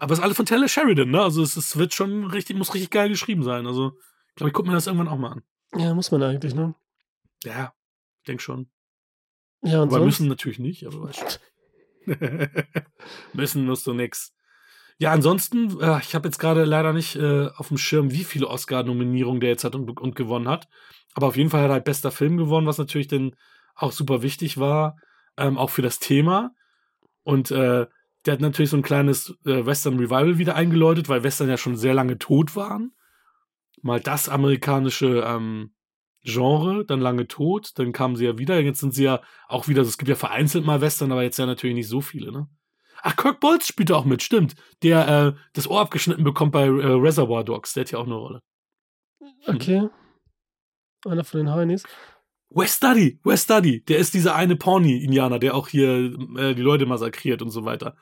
Aber 0.00 0.12
es 0.12 0.18
ist 0.18 0.24
alles 0.24 0.36
von 0.36 0.46
Taylor 0.46 0.68
Sheridan, 0.68 1.10
ne? 1.10 1.22
Also 1.22 1.42
es, 1.42 1.56
es 1.56 1.76
wird 1.76 1.94
schon 1.94 2.24
richtig, 2.24 2.56
muss 2.56 2.74
richtig 2.74 2.90
geil 2.90 3.10
geschrieben 3.10 3.44
sein. 3.44 3.66
Also, 3.66 3.92
ich 4.30 4.34
glaube, 4.34 4.48
ich 4.48 4.54
gucke 4.54 4.68
mir 4.68 4.74
das 4.74 4.86
irgendwann 4.86 5.08
auch 5.08 5.18
mal 5.18 5.32
an. 5.32 5.42
Ja, 5.76 5.94
muss 5.94 6.10
man 6.10 6.22
eigentlich, 6.22 6.54
ne? 6.54 6.74
Ja, 7.44 7.74
ich 8.22 8.26
denke 8.26 8.42
schon. 8.42 8.70
Ja, 9.62 9.82
und 9.82 9.88
aber 9.88 9.98
sonst? 9.98 10.06
müssen 10.06 10.28
natürlich 10.28 10.58
nicht, 10.58 10.86
aber 10.86 11.02
weißt 11.02 11.40
du. 11.40 11.40
müssen 13.34 13.66
musst 13.66 13.86
du 13.86 13.92
nix. 13.92 14.34
Ja, 14.98 15.12
ansonsten, 15.12 15.80
äh, 15.80 16.00
ich 16.00 16.14
habe 16.14 16.28
jetzt 16.28 16.38
gerade 16.38 16.64
leider 16.64 16.92
nicht 16.92 17.16
äh, 17.16 17.48
auf 17.56 17.68
dem 17.68 17.78
Schirm, 17.78 18.10
wie 18.10 18.24
viele 18.24 18.48
Oscar-Nominierungen 18.48 19.40
der 19.40 19.50
jetzt 19.50 19.64
hat 19.64 19.74
und, 19.74 19.98
und 20.00 20.16
gewonnen 20.16 20.48
hat. 20.48 20.68
Aber 21.14 21.26
auf 21.26 21.36
jeden 21.36 21.50
Fall 21.50 21.62
hat 21.62 21.70
er 21.70 21.74
halt 21.74 21.84
bester 21.84 22.10
Film 22.10 22.36
gewonnen, 22.36 22.66
was 22.66 22.78
natürlich 22.78 23.08
dann 23.08 23.34
auch 23.74 23.92
super 23.92 24.22
wichtig 24.22 24.58
war, 24.58 24.96
ähm, 25.36 25.58
auch 25.58 25.70
für 25.70 25.82
das 25.82 25.98
Thema. 25.98 26.50
Und 27.22 27.50
äh, 27.50 27.86
der 28.26 28.32
hat 28.32 28.40
natürlich 28.40 28.70
so 28.70 28.76
ein 28.76 28.82
kleines 28.82 29.34
äh, 29.44 29.64
Western 29.64 29.98
Revival 29.98 30.38
wieder 30.38 30.56
eingeläutet, 30.56 31.08
weil 31.08 31.22
Western 31.22 31.48
ja 31.48 31.56
schon 31.56 31.76
sehr 31.76 31.94
lange 31.94 32.18
tot 32.18 32.56
waren. 32.56 32.92
Mal 33.82 34.00
das 34.00 34.28
amerikanische 34.28 35.24
ähm, 35.26 35.74
Genre, 36.22 36.84
dann 36.84 37.00
lange 37.00 37.26
tot, 37.28 37.70
dann 37.76 37.92
kamen 37.92 38.16
sie 38.16 38.26
ja 38.26 38.36
wieder. 38.36 38.60
Jetzt 38.60 38.80
sind 38.80 38.92
sie 38.92 39.04
ja 39.04 39.22
auch 39.48 39.68
wieder, 39.68 39.82
es 39.82 39.96
gibt 39.96 40.10
ja 40.10 40.16
vereinzelt 40.16 40.66
mal 40.66 40.82
Western, 40.82 41.12
aber 41.12 41.22
jetzt 41.22 41.38
ja 41.38 41.46
natürlich 41.46 41.74
nicht 41.74 41.88
so 41.88 42.02
viele, 42.02 42.30
ne? 42.30 42.48
Ach, 43.02 43.16
Kirk 43.16 43.40
Bolz 43.40 43.66
spielt 43.66 43.90
auch 43.92 44.04
mit, 44.04 44.22
stimmt. 44.22 44.54
Der 44.82 45.08
äh, 45.08 45.40
das 45.54 45.66
Ohr 45.66 45.80
abgeschnitten 45.80 46.22
bekommt 46.22 46.52
bei 46.52 46.66
äh, 46.66 46.68
Reservoir 46.68 47.44
Dogs, 47.44 47.72
der 47.72 47.84
hat 47.84 47.90
ja 47.92 47.98
auch 47.98 48.04
eine 48.04 48.14
Rolle. 48.14 48.42
Okay. 49.46 49.88
Einer 51.06 51.24
von 51.24 51.38
den 51.38 51.50
Heinis. 51.50 51.84
West 52.50 52.78
Study, 52.78 53.20
West 53.22 53.44
Study, 53.44 53.84
der 53.84 53.98
ist 53.98 54.12
dieser 54.12 54.34
eine 54.34 54.56
Pawnee-Indianer, 54.56 55.38
der 55.38 55.54
auch 55.54 55.68
hier 55.68 56.12
äh, 56.36 56.54
die 56.54 56.62
Leute 56.62 56.84
massakriert 56.84 57.42
und 57.42 57.50
so 57.50 57.64
weiter. 57.64 57.96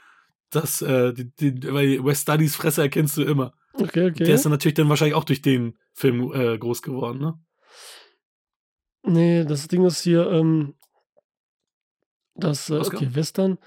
Das, 0.51 0.81
äh, 0.81 1.12
die, 1.12 1.31
die, 1.35 1.73
weil 1.73 2.03
West 2.05 2.23
Studys 2.23 2.57
Fresse 2.57 2.83
erkennst 2.83 3.16
du 3.19 3.23
immer. 3.23 3.53
Okay, 3.75 4.11
okay. 4.11 4.25
Der 4.25 4.35
ist 4.35 4.45
dann 4.45 4.53
natürlich 4.53 4.75
dann 4.75 4.89
wahrscheinlich 4.89 5.15
auch 5.15 5.25
durch 5.25 5.43
den 5.43 5.77
Film 5.93 6.33
äh, 6.33 6.57
groß 6.59 6.83
geworden, 6.83 7.19
ne? 7.20 7.39
Nee, 9.03 9.45
das 9.45 9.69
Ding 9.69 9.85
ist 9.85 10.03
hier, 10.03 10.31
ähm, 10.31 10.75
das, 12.35 12.70
äh, 12.70 12.79
okay, 12.79 13.15
Western, 13.15 13.59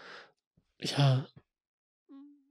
ja, 0.80 1.26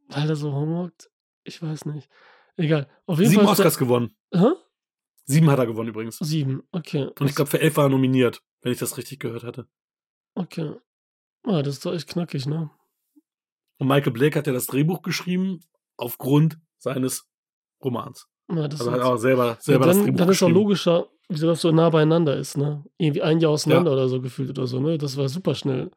weil 0.08 0.28
er 0.28 0.36
so 0.36 0.52
homogt, 0.52 1.10
ich 1.44 1.60
weiß 1.60 1.84
nicht. 1.86 2.08
Egal, 2.56 2.88
auf 3.06 3.18
jeden 3.18 3.30
Sieben 3.30 3.42
Fall. 3.42 3.52
Oscars 3.52 3.78
gewonnen. 3.78 4.14
Hä? 4.32 4.50
Sieben 5.30 5.50
hat 5.50 5.58
er 5.58 5.66
gewonnen 5.66 5.88
übrigens. 5.90 6.18
Sieben, 6.18 6.62
okay. 6.72 7.08
Und 7.18 7.28
ich 7.28 7.36
glaube, 7.36 7.50
für 7.50 7.60
elf 7.60 7.76
war 7.76 7.86
er 7.86 7.90
nominiert, 7.90 8.42
wenn 8.62 8.72
ich 8.72 8.78
das 8.78 8.96
richtig 8.98 9.20
gehört 9.20 9.44
hatte. 9.44 9.66
Okay. 10.34 10.74
Ah, 11.44 11.62
das 11.62 11.74
ist 11.74 11.86
doch 11.86 11.94
echt 11.94 12.08
knackig, 12.08 12.46
ne? 12.46 12.70
Und 13.78 13.86
Michael 13.86 14.12
Blake 14.12 14.38
hat 14.38 14.46
ja 14.46 14.52
das 14.52 14.66
Drehbuch 14.66 15.02
geschrieben 15.02 15.60
aufgrund 15.96 16.58
seines 16.78 17.28
Romans. 17.82 18.26
Ja, 18.52 18.66
das 18.66 18.80
Also 18.80 18.92
hat 18.92 19.00
auch 19.00 19.16
selber, 19.16 19.56
selber 19.60 19.86
ja, 19.86 19.88
das 19.88 19.96
dann, 19.96 20.04
Drehbuch 20.06 20.18
dann 20.18 20.28
ist 20.30 20.42
auch 20.42 20.48
logischer, 20.48 21.08
wieso 21.28 21.46
das 21.46 21.60
so 21.60 21.70
nah 21.70 21.90
beieinander 21.90 22.36
ist, 22.36 22.56
ne? 22.56 22.84
Irgendwie 22.98 23.22
ein 23.22 23.38
Jahr 23.38 23.52
auseinander 23.52 23.92
oder 23.92 24.08
so 24.08 24.20
gefühlt 24.20 24.50
oder 24.50 24.66
so, 24.66 24.80
ne? 24.80 24.98
Das 24.98 25.16
war 25.16 25.28
super 25.28 25.54
schnell. 25.54 25.90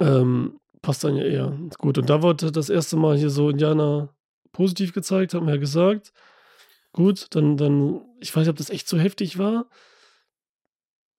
Ähm, 0.00 0.58
passt 0.82 1.04
dann 1.04 1.16
ja 1.16 1.24
eher. 1.24 1.56
Gut, 1.78 1.96
und 1.98 2.10
da 2.10 2.22
wurde 2.22 2.50
das 2.50 2.68
erste 2.68 2.96
Mal 2.96 3.16
hier 3.16 3.30
so 3.30 3.50
Indianer 3.50 4.14
positiv 4.50 4.92
gezeigt, 4.92 5.34
haben 5.34 5.46
wir 5.46 5.54
ja 5.54 5.60
gesagt. 5.60 6.12
Gut, 6.92 7.26
dann, 7.30 7.56
dann, 7.56 8.02
ich 8.20 8.34
weiß 8.34 8.42
nicht, 8.42 8.50
ob 8.50 8.56
das 8.56 8.70
echt 8.70 8.86
so 8.88 8.98
heftig 8.98 9.38
war. 9.38 9.66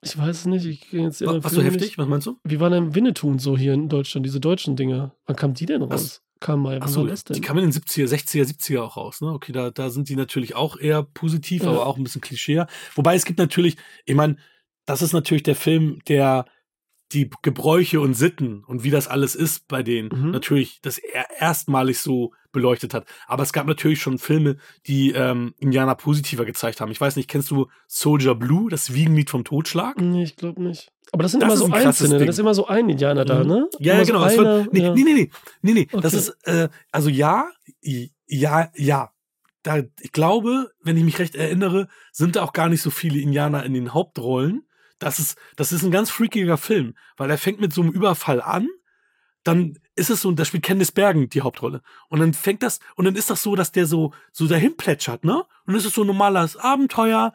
Ich 0.03 0.17
weiß 0.17 0.39
es 0.41 0.45
nicht. 0.45 0.65
Ich 0.65 0.91
jetzt 0.91 1.25
Wa- 1.25 1.33
den 1.33 1.43
Was 1.43 1.53
so 1.53 1.61
Film 1.61 1.73
heftig? 1.73 1.97
Was 1.97 2.07
meinst 2.07 2.27
du? 2.27 2.37
Wie 2.43 2.59
war 2.59 2.69
denn 2.69 2.93
Winnetou 2.93 3.27
und 3.29 3.39
so 3.39 3.57
hier 3.57 3.73
in 3.73 3.89
Deutschland, 3.89 4.25
diese 4.25 4.39
deutschen 4.39 4.75
Dinger? 4.75 5.15
Wann 5.25 5.35
kam 5.35 5.53
die 5.53 5.65
denn 5.65 5.81
raus? 5.81 5.91
Was? 5.91 6.23
Kam 6.39 6.61
mal, 6.61 6.81
wann 6.81 6.93
war 6.95 7.07
das 7.07 7.23
denn? 7.23 7.35
die 7.35 7.41
kamen 7.41 7.63
in 7.63 7.71
den 7.71 7.81
70er, 7.81 8.05
60er, 8.05 8.43
70er 8.43 8.81
auch 8.81 8.97
raus. 8.97 9.21
Ne? 9.21 9.29
Okay, 9.31 9.53
da, 9.53 9.71
da 9.71 9.89
sind 9.89 10.09
die 10.09 10.17
natürlich 10.17 10.55
auch 10.55 10.77
eher 10.77 11.01
positiv, 11.03 11.63
Ja. 11.63 11.69
aber 11.69 11.85
auch 11.85 11.95
ein 11.97 12.03
bisschen 12.03 12.19
Klischee. 12.19 12.65
Wobei 12.95 13.15
es 13.15 13.23
gibt 13.23 13.39
natürlich, 13.39 13.77
ich 14.05 14.15
meine, 14.15 14.35
das 14.85 15.01
ist 15.01 15.13
natürlich 15.13 15.43
der 15.43 15.55
Film, 15.55 15.99
der 16.09 16.45
die 17.13 17.29
Gebräuche 17.43 18.01
und 18.01 18.13
Sitten 18.15 18.65
und 18.65 18.83
wie 18.83 18.89
das 18.89 19.07
alles 19.07 19.35
ist 19.35 19.67
bei 19.69 19.83
denen 19.83 20.09
Mhm. 20.09 20.31
natürlich 20.31 20.81
das 20.81 20.97
er 20.97 21.27
erstmalig 21.39 21.99
so 21.99 22.33
beleuchtet 22.53 22.93
hat. 22.93 23.05
Aber 23.27 23.43
es 23.43 23.51
gab 23.51 23.67
natürlich 23.67 24.01
schon 24.01 24.17
Filme, 24.17 24.55
die 24.87 25.11
ähm, 25.11 25.53
Indianer 25.59 25.95
positiver 25.95 26.45
gezeigt 26.45 26.79
haben. 26.79 26.91
Ich 26.91 27.01
weiß 27.01 27.17
nicht, 27.17 27.29
kennst 27.29 27.51
du 27.51 27.67
Soldier 27.87 28.35
Blue, 28.35 28.69
das 28.69 28.93
Wiegenlied 28.93 29.29
vom 29.29 29.43
Totschlag? 29.43 29.99
Nee, 29.99 30.23
ich 30.23 30.37
glaube 30.37 30.61
nicht. 30.63 30.91
Aber 31.11 31.23
das 31.23 31.33
sind 31.33 31.41
Das 31.43 31.49
immer 31.49 31.57
so 31.57 31.65
ein 31.65 31.73
einzelne, 31.73 32.17
Ding. 32.17 32.25
da 32.27 32.29
ist 32.31 32.39
immer 32.39 32.53
so 32.53 32.67
ein 32.67 32.87
Indianer 32.89 33.25
da, 33.25 33.41
Mhm. 33.43 33.47
ne? 33.49 33.69
Ja, 33.79 33.95
ja, 33.97 34.05
so 34.05 34.13
genau. 34.13 34.25
es 34.25 34.39
einer, 34.39 34.43
wird, 34.63 34.73
nee, 34.73 34.79
ja. 34.81 34.93
nee, 34.95 35.03
nee, 35.03 35.13
nee, 35.13 35.29
nee, 35.61 35.73
nee. 35.73 35.87
Das 35.91 36.13
Okay. 36.13 36.17
ist, 36.17 36.29
äh, 36.47 36.69
also 36.91 37.09
ja, 37.09 37.49
ja, 37.81 38.69
ja. 38.75 39.09
Da, 39.63 39.81
ich 40.01 40.11
glaube, 40.11 40.71
wenn 40.81 40.97
ich 40.97 41.03
mich 41.03 41.19
recht 41.19 41.35
erinnere, 41.35 41.87
sind 42.11 42.35
da 42.35 42.43
auch 42.43 42.51
gar 42.53 42.67
nicht 42.69 42.81
so 42.81 42.89
viele 42.89 43.19
Indianer 43.19 43.63
in 43.65 43.73
den 43.73 43.93
Hauptrollen. 43.93 44.63
Das 44.99 45.19
ist, 45.19 45.37
das 45.55 45.71
ist 45.71 45.83
ein 45.83 45.91
ganz 45.91 46.09
freakiger 46.09 46.57
Film, 46.57 46.95
weil 47.17 47.29
er 47.29 47.37
fängt 47.37 47.61
mit 47.61 47.71
so 47.73 47.81
einem 47.81 47.91
Überfall 47.91 48.41
an, 48.41 48.67
dann 49.43 49.77
ist 49.95 50.09
es 50.09 50.21
so, 50.21 50.31
da 50.31 50.43
spielt 50.45 50.63
Candice 50.63 50.91
Bergen 50.91 51.29
die 51.29 51.41
Hauptrolle. 51.41 51.81
Und 52.09 52.19
dann 52.19 52.33
fängt 52.33 52.63
das, 52.63 52.79
und 52.95 53.05
dann 53.05 53.15
ist 53.15 53.29
das 53.29 53.43
so, 53.43 53.55
dass 53.55 53.71
der 53.71 53.85
so, 53.85 54.11
so 54.31 54.47
dahin 54.47 54.75
plätschert, 54.77 55.23
ne? 55.23 55.37
Und 55.37 55.45
dann 55.67 55.75
ist 55.75 55.85
es 55.85 55.93
so 55.93 56.01
ein 56.01 56.07
normales 56.07 56.57
Abenteuer. 56.57 57.33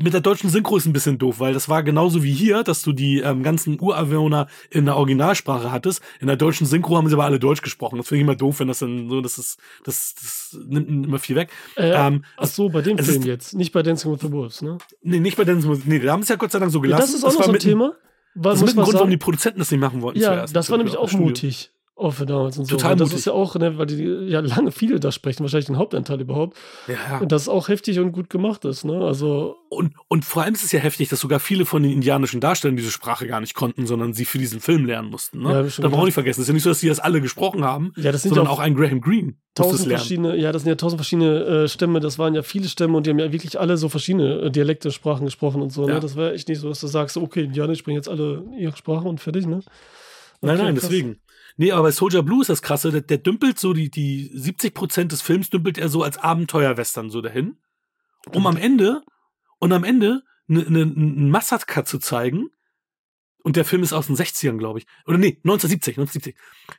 Mit 0.00 0.12
der 0.14 0.20
deutschen 0.20 0.48
Synchro 0.48 0.76
ist 0.76 0.86
ein 0.86 0.92
bisschen 0.92 1.18
doof, 1.18 1.40
weil 1.40 1.54
das 1.54 1.68
war 1.68 1.82
genauso 1.82 2.22
wie 2.22 2.32
hier, 2.32 2.62
dass 2.62 2.82
du 2.82 2.92
die 2.92 3.18
ähm, 3.18 3.42
ganzen 3.42 3.80
Ureinwohner 3.80 4.46
in 4.70 4.84
der 4.84 4.96
Originalsprache 4.96 5.72
hattest. 5.72 6.00
In 6.20 6.28
der 6.28 6.36
deutschen 6.36 6.68
Synchro 6.68 6.96
haben 6.96 7.08
sie 7.08 7.14
aber 7.14 7.24
alle 7.24 7.40
Deutsch 7.40 7.62
gesprochen. 7.62 7.96
Das 7.96 8.06
finde 8.06 8.20
ich 8.20 8.22
immer 8.22 8.36
doof, 8.36 8.60
wenn 8.60 8.68
das 8.68 8.78
dann 8.78 9.08
so, 9.08 9.20
das 9.20 9.38
ist, 9.38 9.58
das, 9.82 10.14
das 10.14 10.56
nimmt 10.68 10.88
immer 10.88 11.18
viel 11.18 11.34
weg. 11.34 11.50
Äh, 11.76 11.90
ähm, 11.94 12.24
Ach 12.36 12.46
so, 12.46 12.68
bei 12.68 12.80
dem 12.80 12.96
es 12.96 13.06
Film 13.06 13.22
ist- 13.22 13.26
jetzt, 13.26 13.54
nicht 13.54 13.72
bei 13.72 13.82
Dancing 13.82 14.12
with 14.12 14.20
the 14.20 14.30
Wolves, 14.30 14.62
ne? 14.62 14.78
Nee, 15.02 15.18
nicht 15.18 15.36
bei 15.36 15.42
Dance 15.42 15.68
Nee, 15.84 15.98
da 15.98 16.12
haben 16.12 16.22
sie 16.22 16.30
ja 16.32 16.36
Gott 16.36 16.52
sei 16.52 16.60
Dank 16.60 16.70
so 16.70 16.78
Ja, 16.78 16.82
gelassen. 16.82 17.00
das 17.02 17.14
ist 17.14 17.24
auch 17.24 17.32
noch 17.32 17.38
war 17.40 17.44
so 17.46 17.50
ein 17.50 17.54
mit, 17.54 17.62
Thema. 17.62 17.92
Weil, 18.34 18.52
Das 18.52 18.60
ist 18.60 18.66
mit 18.66 18.70
dem 18.72 18.76
man 18.76 18.84
Grund, 18.84 18.94
warum 18.94 19.10
die 19.10 19.14
sagen, 19.14 19.18
Produzenten 19.20 19.58
das 19.58 19.70
nicht 19.70 19.80
machen 19.80 20.02
wollten 20.02 20.20
ja, 20.20 20.28
zuerst. 20.28 20.56
das 20.56 20.70
war 20.70 20.78
nämlich 20.78 20.96
auch 20.96 21.08
Studio. 21.08 21.26
mutig. 21.26 21.71
Auch 22.02 22.14
für 22.14 22.26
damals 22.26 22.58
und 22.58 22.64
so. 22.64 22.76
Total 22.76 22.90
Weil 22.90 22.96
das 22.96 23.08
mutig. 23.08 23.18
ist 23.20 23.24
ja 23.26 23.32
auch, 23.32 23.54
ne, 23.56 23.78
weil 23.78 23.86
die 23.86 24.02
ja 24.02 24.40
lange 24.40 24.72
viele 24.72 24.98
da 24.98 25.12
sprechen, 25.12 25.42
wahrscheinlich 25.44 25.66
den 25.66 25.76
Hauptanteil 25.78 26.20
überhaupt. 26.20 26.56
Ja. 26.88 27.18
Und 27.18 27.30
das 27.32 27.48
auch 27.48 27.68
heftig 27.68 27.98
und 28.00 28.12
gut 28.12 28.28
gemacht 28.28 28.64
ist, 28.64 28.84
ne? 28.84 29.04
Also, 29.04 29.56
Und, 29.68 29.92
und 30.08 30.24
vor 30.24 30.42
allem 30.42 30.54
ist 30.54 30.64
es 30.64 30.72
ja 30.72 30.80
heftig, 30.80 31.08
dass 31.08 31.20
sogar 31.20 31.38
viele 31.40 31.64
von 31.64 31.82
den 31.82 31.92
indianischen 31.92 32.40
Darstellern 32.40 32.76
diese 32.76 32.90
Sprache 32.90 33.26
gar 33.26 33.40
nicht 33.40 33.54
konnten, 33.54 33.86
sondern 33.86 34.12
sie 34.14 34.24
für 34.24 34.38
diesen 34.38 34.60
Film 34.60 34.84
lernen 34.84 35.10
mussten. 35.10 35.42
Ne? 35.42 35.50
Ja, 35.50 35.62
das 35.62 35.76
darf 35.76 35.90
man 35.90 36.00
auch 36.00 36.04
nicht 36.04 36.14
vergessen. 36.14 36.40
Es 36.40 36.44
ist 36.44 36.48
ja 36.48 36.54
nicht 36.54 36.62
so, 36.64 36.70
dass 36.70 36.80
sie 36.80 36.88
das 36.88 36.98
alle 37.00 37.20
gesprochen 37.20 37.64
haben, 37.64 37.92
ja, 37.96 38.10
das 38.12 38.22
sind 38.22 38.30
sondern 38.30 38.46
ja 38.46 38.50
auch 38.52 38.58
ein 38.58 38.74
Graham 38.74 39.00
Greene 39.00 39.34
tausend 39.54 39.88
verschiedene, 39.88 40.34
ja, 40.36 40.50
das 40.50 40.62
sind 40.62 40.70
ja 40.70 40.76
tausend 40.76 40.98
verschiedene 40.98 41.44
äh, 41.44 41.68
Stämme, 41.68 42.00
das 42.00 42.18
waren 42.18 42.34
ja 42.34 42.42
viele 42.42 42.68
Stämme 42.68 42.96
und 42.96 43.06
die 43.06 43.10
haben 43.10 43.18
ja 43.18 43.30
wirklich 43.32 43.60
alle 43.60 43.76
so 43.76 43.88
verschiedene 43.90 44.40
äh, 44.40 44.50
Dialekte, 44.50 44.90
Sprachen 44.90 45.26
gesprochen 45.26 45.60
und 45.62 45.70
so, 45.72 45.86
Ja. 45.86 45.94
ne? 45.94 46.00
Das 46.00 46.16
war 46.16 46.32
echt 46.32 46.48
nicht 46.48 46.58
so, 46.60 46.68
dass 46.70 46.80
du 46.80 46.86
sagst, 46.86 47.16
okay, 47.18 47.44
Indianer 47.44 47.74
sprechen 47.74 47.96
jetzt 47.96 48.08
alle 48.08 48.42
ihre 48.58 48.76
Sprache 48.76 49.06
und 49.06 49.20
fertig, 49.20 49.46
ne? 49.46 49.60
Nein, 50.40 50.54
Okay, 50.56 50.62
nein, 50.64 50.74
krass. 50.74 50.88
deswegen. 50.88 51.16
Nee, 51.56 51.72
aber 51.72 51.82
bei 51.84 51.90
Soldier 51.92 52.22
Blue 52.22 52.40
ist 52.40 52.48
das 52.48 52.62
krasse, 52.62 52.90
der, 52.90 53.02
der 53.02 53.18
dümpelt 53.18 53.58
so, 53.58 53.72
die, 53.72 53.90
die 53.90 54.30
70 54.34 54.74
Prozent 54.74 55.12
des 55.12 55.22
Films 55.22 55.50
dümpelt 55.50 55.78
er 55.78 55.88
so 55.88 56.02
als 56.02 56.18
Abenteuerwestern 56.18 57.10
so 57.10 57.20
dahin, 57.20 57.56
um 58.32 58.46
am 58.46 58.56
Ende, 58.56 59.02
und 59.58 59.72
am 59.72 59.84
Ende 59.84 60.22
ne, 60.46 60.64
ne, 60.68 60.82
ein 60.82 61.30
Massaker 61.30 61.84
zu 61.84 61.98
zeigen. 61.98 62.50
Und 63.44 63.56
der 63.56 63.64
Film 63.64 63.82
ist 63.82 63.92
aus 63.92 64.06
den 64.06 64.16
60ern, 64.16 64.56
glaube 64.58 64.78
ich. 64.80 64.86
Oder 65.06 65.18
nee, 65.18 65.38
1970, 65.44 65.98
1970. 65.98 66.36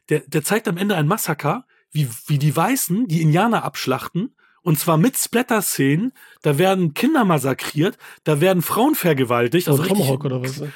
Der, 0.10 0.20
der 0.22 0.44
zeigt 0.44 0.68
am 0.68 0.78
Ende 0.78 0.96
ein 0.96 1.08
Massaker, 1.08 1.66
wie, 1.92 2.10
wie 2.28 2.38
die 2.38 2.56
Weißen 2.56 3.08
die 3.08 3.22
Indianer 3.22 3.64
abschlachten. 3.64 4.36
Und 4.62 4.80
zwar 4.80 4.98
mit 4.98 5.18
Splatter-Szenen. 5.18 6.14
Da 6.42 6.58
werden 6.58 6.94
Kinder 6.94 7.26
massakriert, 7.26 7.98
da 8.24 8.40
werden 8.40 8.62
Frauen 8.62 8.96
vergewaltigt. 8.96 9.68
Also 9.68 9.82
richtig- 9.82 10.00
Tomahawk 10.00 10.26
oder 10.26 10.42
was? 10.42 10.62
ne? 10.62 10.72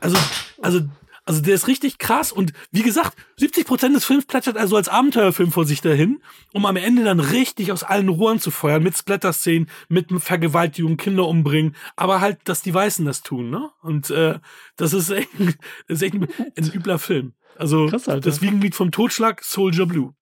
also, 0.00 0.18
also, 0.60 0.80
also 1.30 1.42
der 1.42 1.54
ist 1.54 1.68
richtig 1.68 1.98
krass 1.98 2.32
und 2.32 2.52
wie 2.72 2.82
gesagt, 2.82 3.16
70 3.36 3.64
Prozent 3.64 3.94
des 3.94 4.04
Films 4.04 4.26
plätschert 4.26 4.56
also 4.56 4.74
als 4.74 4.88
Abenteuerfilm 4.88 5.52
vor 5.52 5.64
sich 5.64 5.80
dahin, 5.80 6.20
um 6.52 6.66
am 6.66 6.74
Ende 6.74 7.04
dann 7.04 7.20
richtig 7.20 7.70
aus 7.70 7.84
allen 7.84 8.08
Rohren 8.08 8.40
zu 8.40 8.50
feuern, 8.50 8.82
mit 8.82 8.96
Splatter-Szenen, 8.96 9.70
mit 9.88 10.08
Vergewaltigung, 10.18 10.96
Kinder 10.96 11.28
umbringen, 11.28 11.76
aber 11.94 12.20
halt, 12.20 12.38
dass 12.44 12.62
die 12.62 12.74
Weißen 12.74 13.04
das 13.04 13.22
tun, 13.22 13.48
ne? 13.48 13.70
Und 13.80 14.10
äh, 14.10 14.40
das 14.74 14.92
ist 14.92 15.10
echt, 15.10 15.28
das 15.88 15.98
ist 15.98 16.02
echt 16.02 16.14
ein, 16.14 16.26
ein 16.56 16.72
übler 16.72 16.98
Film. 16.98 17.34
Also 17.56 17.86
Krass, 17.86 18.04
das 18.04 18.42
Wiegenlied 18.42 18.74
vom 18.74 18.90
Totschlag, 18.90 19.44
Soldier 19.44 19.86
Blue. 19.86 20.14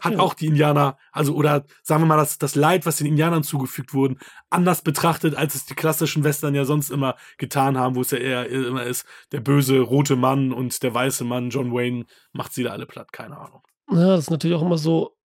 Hat 0.00 0.12
Okay. 0.12 0.16
auch 0.16 0.34
die 0.34 0.46
Indianer, 0.46 0.98
also 1.12 1.34
oder 1.34 1.64
sagen 1.82 2.02
wir 2.02 2.06
mal, 2.06 2.16
das, 2.16 2.38
das 2.38 2.56
Leid, 2.56 2.84
was 2.84 2.96
den 2.96 3.06
Indianern 3.06 3.44
zugefügt 3.44 3.94
wurden, 3.94 4.18
anders 4.50 4.82
betrachtet, 4.82 5.36
als 5.36 5.54
es 5.54 5.66
die 5.66 5.74
klassischen 5.74 6.24
Western 6.24 6.54
ja 6.54 6.64
sonst 6.64 6.90
immer 6.90 7.14
getan 7.36 7.78
haben, 7.78 7.94
wo 7.94 8.00
es 8.00 8.10
ja 8.10 8.18
eher 8.18 8.48
immer 8.48 8.82
ist, 8.84 9.06
der 9.30 9.40
böse 9.40 9.78
rote 9.80 10.16
Mann 10.16 10.52
und 10.52 10.82
der 10.82 10.92
weiße 10.92 11.24
Mann, 11.24 11.50
John 11.50 11.72
Wayne, 11.72 12.06
macht 12.32 12.52
sie 12.54 12.64
da 12.64 12.70
alle 12.70 12.86
platt, 12.86 13.12
keine 13.12 13.38
Ahnung. 13.38 13.62
Ja, 13.90 14.08
das 14.08 14.24
ist 14.24 14.30
natürlich 14.30 14.56
auch 14.56 14.62
immer 14.62 14.78
so, 14.78 15.16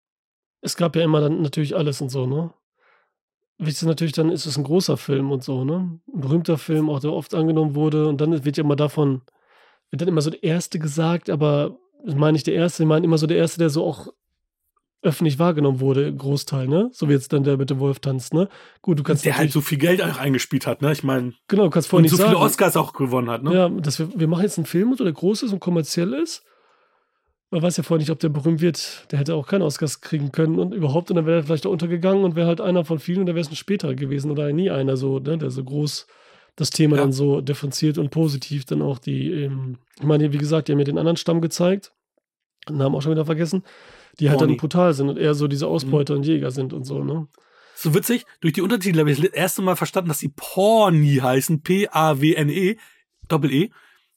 es 0.61 0.77
gab 0.77 0.95
ja 0.95 1.03
immer 1.03 1.19
dann 1.19 1.41
natürlich 1.41 1.75
alles 1.75 1.99
und 2.01 2.09
so, 2.09 2.25
ne? 2.27 2.53
Wichtig 3.57 3.81
ist 3.83 3.87
natürlich, 3.87 4.13
dann 4.13 4.29
ist 4.29 4.45
es 4.45 4.57
ein 4.57 4.63
großer 4.63 4.97
Film 4.97 5.31
und 5.31 5.43
so, 5.43 5.63
ne? 5.63 5.99
Ein 6.13 6.21
berühmter 6.21 6.57
Film, 6.57 6.89
auch 6.89 6.99
der 6.99 7.13
oft 7.13 7.33
angenommen 7.33 7.75
wurde. 7.75 8.07
Und 8.07 8.19
dann 8.19 8.45
wird 8.45 8.57
ja 8.57 8.63
immer 8.63 8.75
davon, 8.75 9.21
wird 9.89 10.01
dann 10.01 10.07
immer 10.07 10.21
so 10.21 10.29
der 10.31 10.43
Erste 10.43 10.79
gesagt, 10.79 11.29
aber 11.29 11.77
ich 12.05 12.15
meine 12.15 12.33
nicht 12.33 12.47
der 12.47 12.55
Erste, 12.55 12.83
ich 12.83 12.89
meine 12.89 13.05
immer 13.05 13.17
so 13.17 13.27
der 13.27 13.37
Erste, 13.37 13.59
der 13.59 13.69
so 13.69 13.85
auch 13.85 14.07
öffentlich 15.03 15.37
wahrgenommen 15.37 15.79
wurde, 15.79 16.13
Großteil, 16.13 16.67
ne? 16.67 16.89
So 16.93 17.09
wie 17.09 17.13
jetzt 17.13 17.33
dann 17.33 17.43
der 17.43 17.57
mit 17.57 17.69
dem 17.69 17.79
Wolf 17.79 17.99
tanzt, 17.99 18.33
ne? 18.33 18.49
Gut, 18.81 18.99
du 18.99 19.03
kannst 19.03 19.25
Der 19.25 19.37
halt 19.37 19.51
so 19.51 19.61
viel 19.61 19.77
Geld 19.77 20.01
auch 20.01 20.17
eingespielt 20.17 20.65
hat, 20.65 20.81
ne? 20.81 20.91
Ich 20.91 21.03
meine, 21.03 21.33
genau, 21.47 21.65
du 21.65 21.69
kannst 21.69 21.89
vorher 21.89 21.99
und 21.99 22.03
nicht 22.03 22.11
so 22.11 22.17
viele 22.17 22.29
sagen. 22.29 22.41
Oscars 22.43 22.77
auch 22.77 22.93
gewonnen 22.93 23.29
hat, 23.29 23.43
ne? 23.43 23.53
Ja, 23.53 23.69
dass 23.69 23.99
wir, 23.99 24.09
wir 24.15 24.27
machen 24.27 24.43
jetzt 24.43 24.57
einen 24.57 24.65
Film, 24.65 24.91
und 24.91 24.97
so, 24.97 25.03
der 25.03 25.13
groß 25.13 25.43
ist 25.43 25.53
und 25.53 25.59
kommerziell 25.59 26.13
ist. 26.13 26.43
Man 27.51 27.61
weiß 27.61 27.77
ja 27.77 27.83
vorher 27.83 27.99
nicht, 27.99 28.09
ob 28.09 28.19
der 28.19 28.29
berühmt 28.29 28.61
wird. 28.61 29.05
Der 29.11 29.19
hätte 29.19 29.35
auch 29.35 29.45
keine 29.45 29.65
Oscars 29.65 30.01
kriegen 30.01 30.31
können 30.31 30.57
und 30.57 30.73
überhaupt. 30.73 31.11
Und 31.11 31.17
dann 31.17 31.27
wäre 31.27 31.41
er 31.41 31.43
vielleicht 31.43 31.67
auch 31.67 31.71
untergegangen 31.71 32.23
und 32.23 32.35
wäre 32.35 32.47
halt 32.47 32.61
einer 32.61 32.83
von 32.83 32.97
vielen 32.97 33.19
und 33.19 33.25
da 33.27 33.35
wäre 33.35 33.41
es 33.45 33.51
ein 33.51 33.55
später 33.55 33.93
gewesen 33.93 34.31
oder 34.31 34.51
nie 34.51 34.71
einer 34.71 34.97
so, 34.97 35.19
ne, 35.19 35.37
der 35.37 35.51
so 35.51 35.63
groß 35.63 36.07
das 36.55 36.71
Thema 36.71 36.95
Ja. 36.95 37.03
dann 37.03 37.11
so 37.11 37.41
differenziert 37.41 37.99
und 37.99 38.09
positiv 38.09 38.65
dann 38.65 38.81
auch 38.81 38.97
die, 38.97 39.31
ähm, 39.31 39.77
ich 39.97 40.03
meine, 40.03 40.33
wie 40.33 40.37
gesagt, 40.39 40.67
die 40.67 40.71
haben 40.71 40.77
mir 40.79 40.83
den 40.83 40.97
anderen 40.97 41.17
Stamm 41.17 41.41
gezeigt. 41.41 41.91
Namen 42.69 42.95
auch 42.95 43.01
schon 43.01 43.11
wieder 43.11 43.25
vergessen. 43.25 43.63
Die 44.19 44.29
halt 44.29 44.39
Pawnee. 44.39 44.53
dann 44.53 44.57
brutal 44.57 44.93
sind 44.93 45.09
und 45.09 45.17
eher 45.17 45.33
so 45.33 45.47
diese 45.47 45.67
Ausbeuter 45.67 46.15
und 46.15 46.25
Jäger 46.25 46.51
sind 46.51 46.73
und 46.73 46.85
so, 46.85 47.03
ne? 47.03 47.27
So 47.75 47.93
witzig, 47.93 48.25
durch 48.41 48.53
die 48.53 48.61
Untertitel 48.61 48.99
habe 48.99 49.11
ich 49.11 49.19
das 49.19 49.31
erste 49.31 49.61
Mal 49.61 49.75
verstanden, 49.75 50.09
dass 50.09 50.19
die 50.19 50.31
Pony 50.33 51.19
heißen, 51.21 51.63
P-A-W-N-E, 51.63 52.77
Doppel-E. 53.27 53.71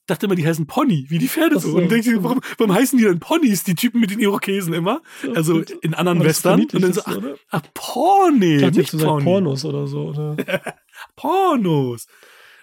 Dachte 0.05 0.27
immer, 0.27 0.35
die 0.35 0.47
heißen 0.47 0.67
Pony, 0.67 1.05
wie 1.09 1.17
die 1.17 1.27
Pferde 1.27 1.59
so. 1.59 1.71
so. 1.71 1.77
Und 1.77 1.91
denke 1.91 2.09
ich, 2.09 2.23
warum, 2.23 2.39
warum 2.57 2.73
heißen 2.73 2.97
die 2.97 3.03
denn 3.03 3.19
Ponys, 3.19 3.65
die 3.65 3.75
Typen 3.75 3.99
mit 3.99 4.11
den 4.11 4.19
Irokesen 4.19 4.73
immer? 4.73 5.01
Also 5.35 5.63
in 5.81 5.93
anderen 5.95 6.23
Western. 6.23 6.61
Und 6.61 6.81
dann 6.81 6.93
so, 6.93 7.01
ach, 7.03 7.17
oder? 7.17 7.35
ach 7.49 7.61
dachte, 7.61 8.79
nicht 8.79 8.97
Pony. 8.97 9.23
Pornos 9.23 9.65
oder 9.65 9.85
so, 9.85 10.13
ne? 10.13 10.37
Pornos. 11.17 12.07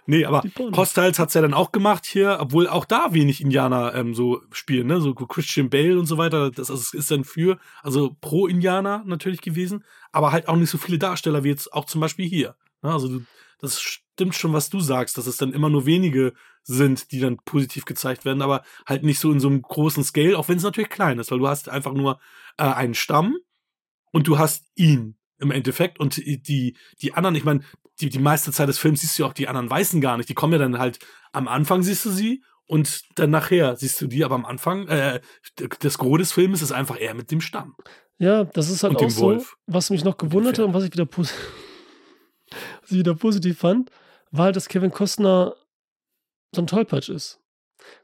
Nee, 0.07 0.25
aber. 0.25 0.43
Hostiles 0.77 1.19
hat's 1.19 1.35
ja 1.35 1.41
dann 1.41 1.55
auch 1.55 1.73
gemacht 1.73 2.05
hier, 2.05 2.39
obwohl 2.41 2.69
auch 2.69 2.85
da 2.85 3.15
wenig 3.15 3.41
Indianer 3.41 3.95
ähm, 3.95 4.15
so 4.15 4.43
spielen, 4.53 4.87
ne? 4.87 5.01
So 5.01 5.15
Christian 5.15 5.71
Bale 5.71 5.99
und 5.99 6.07
so 6.07 6.19
weiter. 6.19 6.51
Das 6.51 6.69
ist, 6.69 6.95
ist 6.95 7.11
dann 7.11 7.25
für, 7.25 7.59
also 7.83 8.17
pro 8.21 8.47
Indianer 8.47 9.03
natürlich 9.07 9.41
gewesen, 9.41 9.85
aber 10.13 10.33
halt 10.33 10.49
auch 10.49 10.57
nicht 10.57 10.71
so 10.71 10.79
viele 10.79 10.99
Darsteller 10.99 11.45
wie 11.45 11.49
jetzt 11.49 11.73
auch 11.73 11.87
zum 11.87 12.01
Beispiel 12.01 12.29
hier. 12.29 12.57
Ne? 12.83 12.93
Also 12.93 13.09
du, 13.09 13.25
das 13.61 13.81
stimmt 13.81 14.35
schon, 14.35 14.53
was 14.53 14.69
du 14.69 14.81
sagst, 14.81 15.17
dass 15.17 15.27
es 15.27 15.39
dann 15.39 15.53
immer 15.53 15.71
nur 15.71 15.87
wenige 15.87 16.35
sind, 16.63 17.11
die 17.13 17.21
dann 17.21 17.39
positiv 17.39 17.85
gezeigt 17.85 18.25
werden, 18.25 18.43
aber 18.43 18.63
halt 18.87 19.03
nicht 19.03 19.19
so 19.19 19.33
in 19.33 19.41
so 19.41 19.49
einem 19.49 19.63
großen 19.63 20.05
Scale, 20.05 20.39
auch 20.39 20.49
wenn 20.49 20.59
es 20.59 20.63
natürlich 20.63 20.91
klein 20.91 21.19
ist, 21.19 21.31
weil 21.31 21.39
du 21.39 21.49
hast 21.49 21.69
einfach 21.69 21.93
nur 21.93 22.21
äh, 22.59 22.65
einen 22.65 22.95
Stamm 22.95 23.37
und 24.13 24.29
du 24.29 24.39
hast 24.39 24.67
ihn 24.75 25.17
im 25.39 25.51
Endeffekt 25.51 25.99
und 25.99 26.17
die, 26.17 26.41
die, 26.41 26.77
die 27.01 27.15
anderen, 27.15 27.35
ich 27.35 27.45
meine, 27.45 27.61
die, 28.01 28.09
die 28.11 28.19
meiste 28.19 28.51
Zeit 28.53 28.69
des 28.69 28.79
Films 28.79 29.01
siehst 29.01 29.19
du 29.19 29.23
ja 29.23 29.29
auch 29.29 29.33
die 29.35 29.49
anderen 29.49 29.71
Weißen 29.71 30.01
gar 30.01 30.17
nicht. 30.17 30.29
Die 30.29 30.35
kommen 30.35 30.53
ja 30.53 30.59
dann 30.59 30.79
halt, 30.79 30.99
am 31.33 31.49
Anfang 31.49 31.83
siehst 31.83 32.05
du 32.05 32.11
sie 32.11 32.43
und 32.67 33.03
dann 33.17 33.31
nachher 33.31 33.77
siehst 33.77 34.01
du 34.01 34.07
die, 34.07 34.25
aber 34.25 34.35
am 34.35 34.45
Anfang, 34.47 34.89
äh, 34.89 35.21
das 35.81 35.99
Gros 35.99 36.19
des 36.19 36.33
Films 36.33 36.63
ist 36.63 36.73
einfach 36.73 36.99
eher 37.01 37.15
mit 37.15 37.31
dem 37.31 37.41
Stamm. 37.41 37.77
Ja, 38.19 38.45
das 38.45 38.71
ist 38.71 38.83
halt 38.85 38.95
Und 38.97 39.05
auch 39.05 39.11
so, 39.11 39.23
Wolf. 39.27 39.57
was 39.67 39.91
mich 39.91 40.05
noch 40.05 40.17
gewundert 40.17 40.59
hat 40.59 40.65
und 40.67 40.75
was 40.75 40.85
ich 40.85 40.93
wieder, 40.93 41.07
was 41.17 41.33
ich 42.91 42.99
wieder 42.99 43.15
positiv 43.15 43.59
fand, 43.59 43.91
war 44.31 44.47
halt, 44.47 44.57
dass 44.57 44.69
Kevin 44.69 44.91
Costner 44.91 45.55
so 46.55 46.63
ein 46.63 46.67
Tollpatsch 46.67 47.09
ist. 47.09 47.41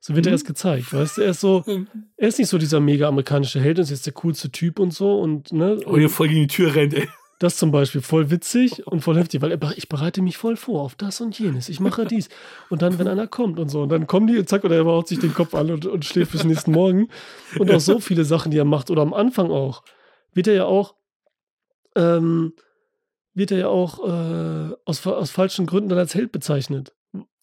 So 0.01 0.15
wird 0.15 0.27
er 0.27 0.31
Mhm. 0.31 0.35
erst 0.35 0.47
gezeigt, 0.47 0.93
weißt 0.93 1.17
du? 1.19 1.23
Er 1.23 1.31
ist 1.31 1.41
so, 1.41 1.65
er 2.17 2.29
ist 2.29 2.39
nicht 2.39 2.49
so 2.49 2.59
dieser 2.59 2.81
mega 2.81 3.09
amerikanische 3.09 3.61
Held, 3.61 3.79
ist 3.79 3.91
jetzt 3.91 4.07
der 4.07 4.13
coolste 4.13 4.51
Typ 4.51 4.79
und 4.79 4.93
so 4.93 5.19
und, 5.21 5.53
ne? 5.53 5.81
Oh, 5.87 5.97
hier 5.97 6.11
voll 6.11 6.29
gegen 6.29 6.43
die 6.43 6.47
Tür 6.49 6.75
rennt, 6.75 6.95
ey. 6.95 7.09
Das 7.41 7.57
zum 7.57 7.71
Beispiel 7.71 8.03
voll 8.03 8.31
witzig 8.31 8.87
und 8.87 9.01
voll 9.01 9.17
heftig, 9.17 9.41
weil 9.41 9.51
er, 9.51 9.59
ich 9.75 9.89
bereite 9.89 10.21
mich 10.21 10.37
voll 10.37 10.57
vor 10.57 10.83
auf 10.83 10.95
das 10.95 11.23
und 11.23 11.39
jenes. 11.39 11.71
Ich 11.71 11.81
mache 11.81 12.05
dies. 12.05 12.29
Und 12.69 12.83
dann, 12.83 12.99
wenn 12.99 13.09
einer 13.09 13.27
kommt 13.27 13.59
und 13.59 13.71
so, 13.71 13.81
und 13.81 13.89
dann 13.89 14.07
kommen 14.07 14.27
die, 14.27 14.37
und 14.39 14.47
zack, 14.47 14.63
oder 14.63 14.77
er 14.77 14.85
baut 14.85 15.09
sich 15.09 15.21
den 15.21 15.33
Kopf 15.33 15.55
an 15.55 15.71
und, 15.71 15.87
und 15.87 16.05
schläft 16.05 16.33
bis 16.33 16.45
nächsten 16.45 16.71
Morgen. 16.73 17.09
Und 17.59 17.71
auch 17.71 17.81
so 17.81 17.99
viele 17.99 18.27
Sachen, 18.27 18.51
die 18.53 18.59
er 18.59 18.67
macht. 18.67 18.91
Oder 18.91 19.01
am 19.01 19.15
Anfang 19.15 19.51
auch. 19.51 19.83
Wird 20.35 20.49
er 20.49 20.55
ja 20.55 20.65
auch, 20.67 20.97
ähm, 21.97 22.53
wird 23.33 23.53
er 23.53 23.59
ja 23.59 23.69
auch 23.69 24.07
äh, 24.07 24.75
aus, 24.85 25.07
aus 25.07 25.31
falschen 25.31 25.65
Gründen 25.65 25.89
dann 25.89 25.99
als 25.99 26.15
Held 26.15 26.33
bezeichnet. 26.33 26.93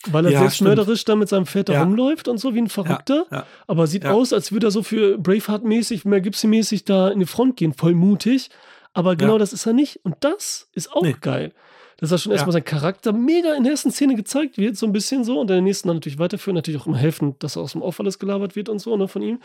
Weil 0.06 0.26
er 0.26 0.32
Ja, 0.32 0.40
selbstmörderisch 0.41 1.06
da 1.06 1.15
mit 1.15 1.28
seinem 1.28 1.45
da 1.65 1.74
Ja. 1.74 1.82
rumläuft 1.82 2.28
und 2.28 2.38
so 2.38 2.53
wie 2.53 2.60
ein 2.60 2.69
Verrückter. 2.69 3.26
Ja, 3.32 3.48
Aber 3.65 3.88
sieht 3.88 4.03
Ja. 4.03 4.11
aus, 4.11 4.32
als 4.32 4.52
würde 4.52 4.68
er 4.68 4.72
so 4.72 4.84
für 4.84 5.18
Braveheart-mäßig, 5.18 6.06
Mel 6.06 6.22
Gibson-mäßig 6.22 6.86
da 6.86 7.10
in 7.10 7.18
die 7.19 7.26
Front 7.26 7.57
gehen, 7.57 7.74
voll 7.74 7.95
mutig. 7.95 8.52
Aber 8.98 9.15
genau 9.15 9.34
Ja. 9.34 9.38
das 9.40 9.53
ist 9.53 9.65
er 9.68 9.74
nicht. 9.74 9.99
Und 10.03 10.15
das 10.22 10.69
ist 10.74 10.91
auch 10.91 11.03
Nee. 11.03 11.15
geil. 11.22 11.53
Dass 11.99 12.11
er 12.11 12.18
schon 12.18 12.32
Ja. 12.32 12.36
erstmal 12.38 12.53
sein 12.53 12.64
Charakter 12.65 13.14
mega 13.14 13.53
in 13.53 13.64
der 13.64 13.72
ersten 13.74 13.91
Szene 13.91 14.15
gezeigt 14.15 14.57
wird, 14.57 14.76
so 14.76 14.86
ein 14.88 14.91
bisschen 14.91 15.24
so. 15.24 15.40
Und 15.40 15.52
in 15.52 15.56
der 15.57 15.61
nächsten 15.61 15.88
dann 15.88 15.98
natürlich 15.98 16.18
weiterführen, 16.19 16.56
natürlich 16.56 16.82
auch 16.82 16.88
immer 16.88 16.98
helfen, 16.98 17.36
dass 17.40 17.56
er 17.56 17.61
aus 17.61 17.74
dem 17.74 17.82
Off 17.84 17.99
alles 17.99 18.18
gelabert 18.18 18.56
wird 18.56 18.69
und 18.69 18.80
so, 18.80 18.98
ne, 18.98 19.07
von 19.07 19.22
ihm. 19.22 19.40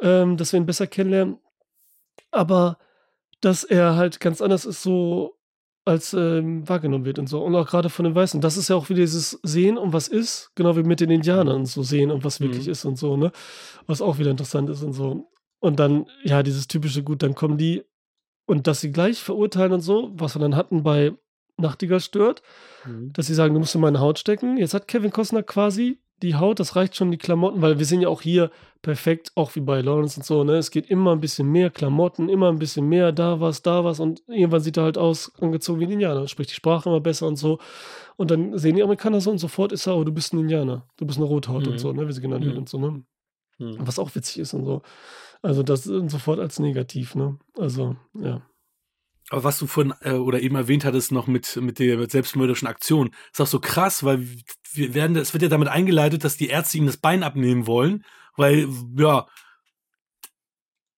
Ähm, 0.00 0.36
dass 0.38 0.52
wir 0.52 0.60
ihn 0.60 0.66
besser 0.66 0.86
kennenlernen. 0.86 1.38
Aber 2.30 2.78
dass 3.42 3.64
er 3.64 3.96
halt 3.96 4.18
ganz 4.20 4.40
anders 4.40 4.64
ist, 4.64 4.82
so 4.82 5.36
als 5.84 6.14
ähm, 6.14 6.66
wahrgenommen 6.66 7.04
wird 7.04 7.18
und 7.18 7.28
so. 7.28 7.42
Und 7.44 7.54
auch 7.54 7.66
gerade 7.68 7.90
von 7.90 8.04
den 8.06 8.14
Weißen. 8.14 8.40
Das 8.40 8.56
ist 8.56 8.68
ja 8.70 8.76
auch 8.76 8.88
wieder 8.88 9.00
dieses 9.00 9.38
Sehen 9.42 9.76
und 9.76 9.92
was 9.92 10.08
ist, 10.08 10.50
genau 10.54 10.74
wie 10.76 10.82
mit 10.82 11.00
den 11.00 11.10
Indianern 11.10 11.66
so 11.66 11.82
sehen 11.82 12.10
und 12.10 12.24
was 12.24 12.40
wirklich 12.40 12.64
Mhm. 12.66 12.72
ist 12.72 12.84
und 12.86 12.96
so, 12.98 13.18
ne? 13.18 13.30
Was 13.86 14.00
auch 14.00 14.18
wieder 14.18 14.30
interessant 14.30 14.70
ist 14.70 14.82
und 14.82 14.94
so. 14.94 15.30
Und 15.60 15.78
dann, 15.78 16.06
ja, 16.24 16.42
dieses 16.42 16.66
typische 16.68 17.02
Gut, 17.02 17.22
dann 17.22 17.34
kommen 17.34 17.58
die 17.58 17.82
und 18.46 18.66
dass 18.66 18.80
sie 18.80 18.92
gleich 18.92 19.18
verurteilen 19.22 19.72
und 19.72 19.80
so, 19.80 20.10
was 20.14 20.36
wir 20.36 20.40
dann 20.40 20.56
hatten 20.56 20.82
bei 20.82 21.12
Nachtigall 21.56 22.00
stört, 22.00 22.42
Mhm. 22.84 23.12
dass 23.12 23.26
sie 23.26 23.34
sagen, 23.34 23.54
du 23.54 23.60
musst 23.60 23.74
in 23.74 23.80
meine 23.80 24.00
Haut 24.00 24.18
stecken. 24.18 24.56
Jetzt 24.58 24.74
hat 24.74 24.88
Kevin 24.88 25.10
Costner 25.12 25.42
quasi 25.42 25.98
die 26.22 26.34
Haut, 26.36 26.58
das 26.60 26.74
reicht 26.76 26.96
schon 26.96 27.10
die 27.10 27.18
Klamotten, 27.18 27.60
weil 27.62 27.78
wir 27.78 27.86
sehen 27.86 28.00
ja 28.00 28.08
auch 28.08 28.22
hier 28.22 28.50
perfekt, 28.82 29.32
auch 29.34 29.54
wie 29.56 29.60
bei 29.60 29.80
Lawrence 29.80 30.18
und 30.20 30.24
so, 30.24 30.44
ne? 30.44 30.56
Es 30.56 30.70
geht 30.70 30.86
immer 30.90 31.12
ein 31.12 31.20
bisschen 31.20 31.48
mehr 31.50 31.70
Klamotten, 31.70 32.28
immer 32.28 32.48
ein 32.50 32.58
bisschen 32.58 32.88
mehr, 32.88 33.12
da 33.12 33.40
was, 33.40 33.62
da 33.62 33.84
was 33.84 33.98
und 34.00 34.22
irgendwann 34.28 34.60
sieht 34.60 34.76
er 34.76 34.84
halt 34.84 34.96
aus, 34.98 35.32
angezogen 35.40 35.80
wie 35.80 35.84
ein 35.86 35.90
Indianer, 35.92 36.28
spricht 36.28 36.50
die 36.50 36.54
Sprache 36.54 36.88
immer 36.88 37.00
besser 37.00 37.26
und 37.26 37.36
so. 37.36 37.58
Und 38.16 38.30
dann 38.30 38.56
sehen 38.58 38.76
die 38.76 38.82
Amerikaner 38.82 39.20
so 39.20 39.30
und 39.30 39.38
sofort 39.38 39.72
ist 39.72 39.86
er, 39.86 39.96
oh, 39.96 40.04
du 40.04 40.12
bist 40.12 40.32
ein 40.32 40.38
Indianer, 40.40 40.86
du 40.96 41.04
bist 41.06 41.18
eine 41.18 41.26
Rothaut 41.26 41.66
Mhm. 41.66 41.72
und 41.72 41.78
so, 41.78 41.92
ne? 41.92 42.06
Wie 42.08 42.12
sie 42.12 42.20
genannt 42.20 42.44
wird 42.44 42.54
Mhm. 42.54 42.60
und 42.60 42.68
so, 42.68 42.78
ne? 42.78 43.02
Mhm. 43.58 43.76
Was 43.80 43.98
auch 43.98 44.14
witzig 44.14 44.38
ist 44.40 44.54
und 44.54 44.64
so. 44.64 44.82
Also 45.44 45.62
das 45.62 45.84
sofort 45.84 46.40
als 46.40 46.58
negativ, 46.58 47.14
ne? 47.14 47.38
Also, 47.58 47.96
ja. 48.14 48.40
Aber 49.28 49.44
was 49.44 49.58
du 49.58 49.66
vorhin 49.66 49.92
äh, 50.00 50.12
oder 50.12 50.40
eben 50.40 50.56
erwähnt 50.56 50.84
hattest 50.86 51.12
noch 51.12 51.26
mit, 51.26 51.56
mit 51.56 51.78
der 51.78 52.08
selbstmörderischen 52.08 52.66
Aktion, 52.66 53.10
ist 53.30 53.40
auch 53.42 53.46
so 53.46 53.60
krass, 53.60 54.04
weil 54.04 54.26
wir 54.72 54.94
werden, 54.94 55.16
es 55.16 55.34
wird 55.34 55.42
ja 55.42 55.50
damit 55.50 55.68
eingeleitet, 55.68 56.24
dass 56.24 56.38
die 56.38 56.48
Ärzte 56.48 56.78
ihm 56.78 56.86
das 56.86 56.96
Bein 56.96 57.22
abnehmen 57.22 57.66
wollen, 57.66 58.04
weil, 58.36 58.68
ja, 58.96 59.26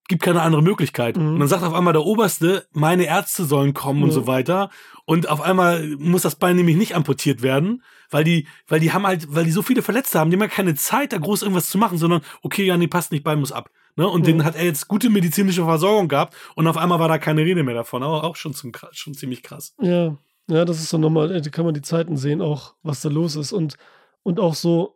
gibt 0.09 0.23
keine 0.23 0.43
andere 0.43 0.62
Möglichkeit. 0.62 1.16
Mhm. 1.16 1.35
Und 1.35 1.39
dann 1.40 1.48
sagt 1.48 1.64
auf 1.64 1.74
einmal 1.74 1.93
der 1.93 2.05
Oberste, 2.05 2.68
meine 2.73 3.06
Ärzte 3.06 3.44
sollen 3.47 3.74
kommen 3.74 4.05
und 4.05 4.10
Ja. 4.10 4.14
so 4.14 4.27
weiter. 4.28 4.70
Und 5.06 5.28
auf 5.28 5.40
einmal 5.40 5.97
muss 5.98 6.23
das 6.23 6.36
Bein 6.36 6.55
nämlich 6.55 6.77
nicht 6.77 6.94
amputiert 6.94 7.43
werden, 7.43 7.82
weil 8.10 8.23
die, 8.23 8.47
weil 8.68 8.78
die 8.78 8.93
haben 8.93 9.06
halt, 9.06 9.35
weil 9.35 9.44
die 9.44 9.51
so 9.51 9.62
viele 9.62 9.82
Verletzte 9.82 10.20
haben, 10.20 10.31
die 10.31 10.36
haben 10.36 10.43
ja 10.43 10.48
keine 10.48 10.77
Zeit, 10.77 11.12
da 11.12 11.18
groß 11.18 11.43
irgendwas 11.43 11.68
zu 11.68 11.78
machen, 11.78 11.98
sondern, 11.98 12.20
okay, 12.43 12.64
ja, 12.64 12.77
nee, 12.77 12.86
passt 12.86 13.10
nicht, 13.10 13.24
Bein 13.24 13.40
muss 13.40 13.51
ab. 13.51 13.70
Ne? 13.97 14.06
Und 14.09 14.20
Mhm. 14.20 14.24
den 14.24 14.44
hat 14.44 14.55
er 14.56 14.64
jetzt 14.64 14.89
gute 14.89 15.10
medizinische 15.10 15.64
Versorgung 15.64 16.09
gehabt 16.09 16.35
und 16.55 16.66
auf 16.66 16.77
einmal 16.77 16.98
war 17.01 17.09
da 17.09 17.18
keine 17.18 17.43
Rede 17.43 17.62
mehr 17.62 17.74
davon. 17.74 18.02
Aber 18.02 18.24
auch 18.24 18.36
schon, 18.36 18.55
zum, 18.55 18.73
schon 18.93 19.14
ziemlich 19.14 19.43
krass. 19.43 19.74
Ja, 19.81 20.16
ja, 20.48 20.64
das 20.64 20.78
ist 20.78 20.90
so 20.90 20.98
nochmal, 20.98 21.32
äh, 21.35 21.40
da 21.40 21.51
kann 21.51 21.64
man 21.64 21.74
die 21.74 21.82
Zeiten 21.82 22.16
sehen, 22.16 22.40
auch 22.43 22.74
was 22.82 23.01
da 23.01 23.09
los 23.09 23.35
ist 23.36 23.52
und, 23.52 23.77
und 24.23 24.39
auch 24.39 24.55
so 24.55 24.95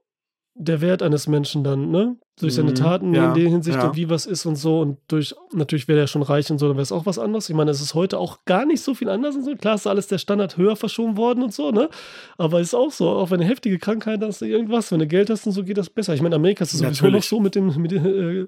der 0.62 0.80
Wert 0.80 1.02
eines 1.02 1.26
Menschen 1.26 1.64
dann, 1.64 1.90
ne? 1.90 2.16
Durch 2.38 2.54
seine 2.54 2.70
Mhm, 2.70 2.74
Taten 2.74 3.14
ja, 3.14 3.28
in 3.28 3.34
der 3.34 3.48
Hinsicht 3.50 3.76
ja. 3.78 3.88
und 3.88 3.96
wie 3.96 4.08
was 4.08 4.24
ist 4.24 4.46
und 4.46 4.56
so 4.56 4.80
und 4.80 4.98
durch, 5.08 5.34
natürlich 5.52 5.88
wäre 5.88 6.00
er 6.00 6.06
schon 6.06 6.22
reich 6.22 6.50
und 6.50 6.58
so, 6.58 6.68
dann 6.68 6.76
wäre 6.76 6.82
es 6.82 6.92
auch 6.92 7.04
was 7.04 7.18
anderes. 7.18 7.50
Ich 7.50 7.54
meine, 7.54 7.70
es 7.70 7.82
ist 7.82 7.94
heute 7.94 8.18
auch 8.18 8.44
gar 8.46 8.64
nicht 8.64 8.82
so 8.82 8.94
viel 8.94 9.10
anders 9.10 9.36
und 9.36 9.44
so. 9.44 9.54
Klar 9.56 9.74
ist 9.74 9.86
alles 9.86 10.06
der 10.06 10.18
Standard 10.18 10.56
höher 10.56 10.76
verschoben 10.76 11.16
worden 11.16 11.42
und 11.42 11.52
so, 11.52 11.70
ne? 11.70 11.90
Aber 12.38 12.60
ist 12.60 12.74
auch 12.74 12.92
so, 12.92 13.08
auch 13.10 13.30
wenn 13.30 13.40
du 13.40 13.46
heftige 13.46 13.78
Krankheit 13.78 14.22
hast, 14.22 14.40
irgendwas, 14.42 14.90
wenn 14.90 15.00
du 15.00 15.06
Geld 15.06 15.28
hast 15.28 15.46
und 15.46 15.52
so, 15.52 15.64
geht 15.64 15.76
das 15.76 15.90
besser. 15.90 16.14
Ich 16.14 16.22
meine, 16.22 16.36
Amerika 16.36 16.62
ist 16.62 16.72
es 16.72 16.78
sowieso 16.80 17.04
noch 17.04 17.10
Natürlich. 17.10 17.28
so 17.28 17.40
mit 17.40 17.54
dem, 17.54 17.76
mit 17.76 17.90
dem 17.90 18.06
äh, 18.06 18.46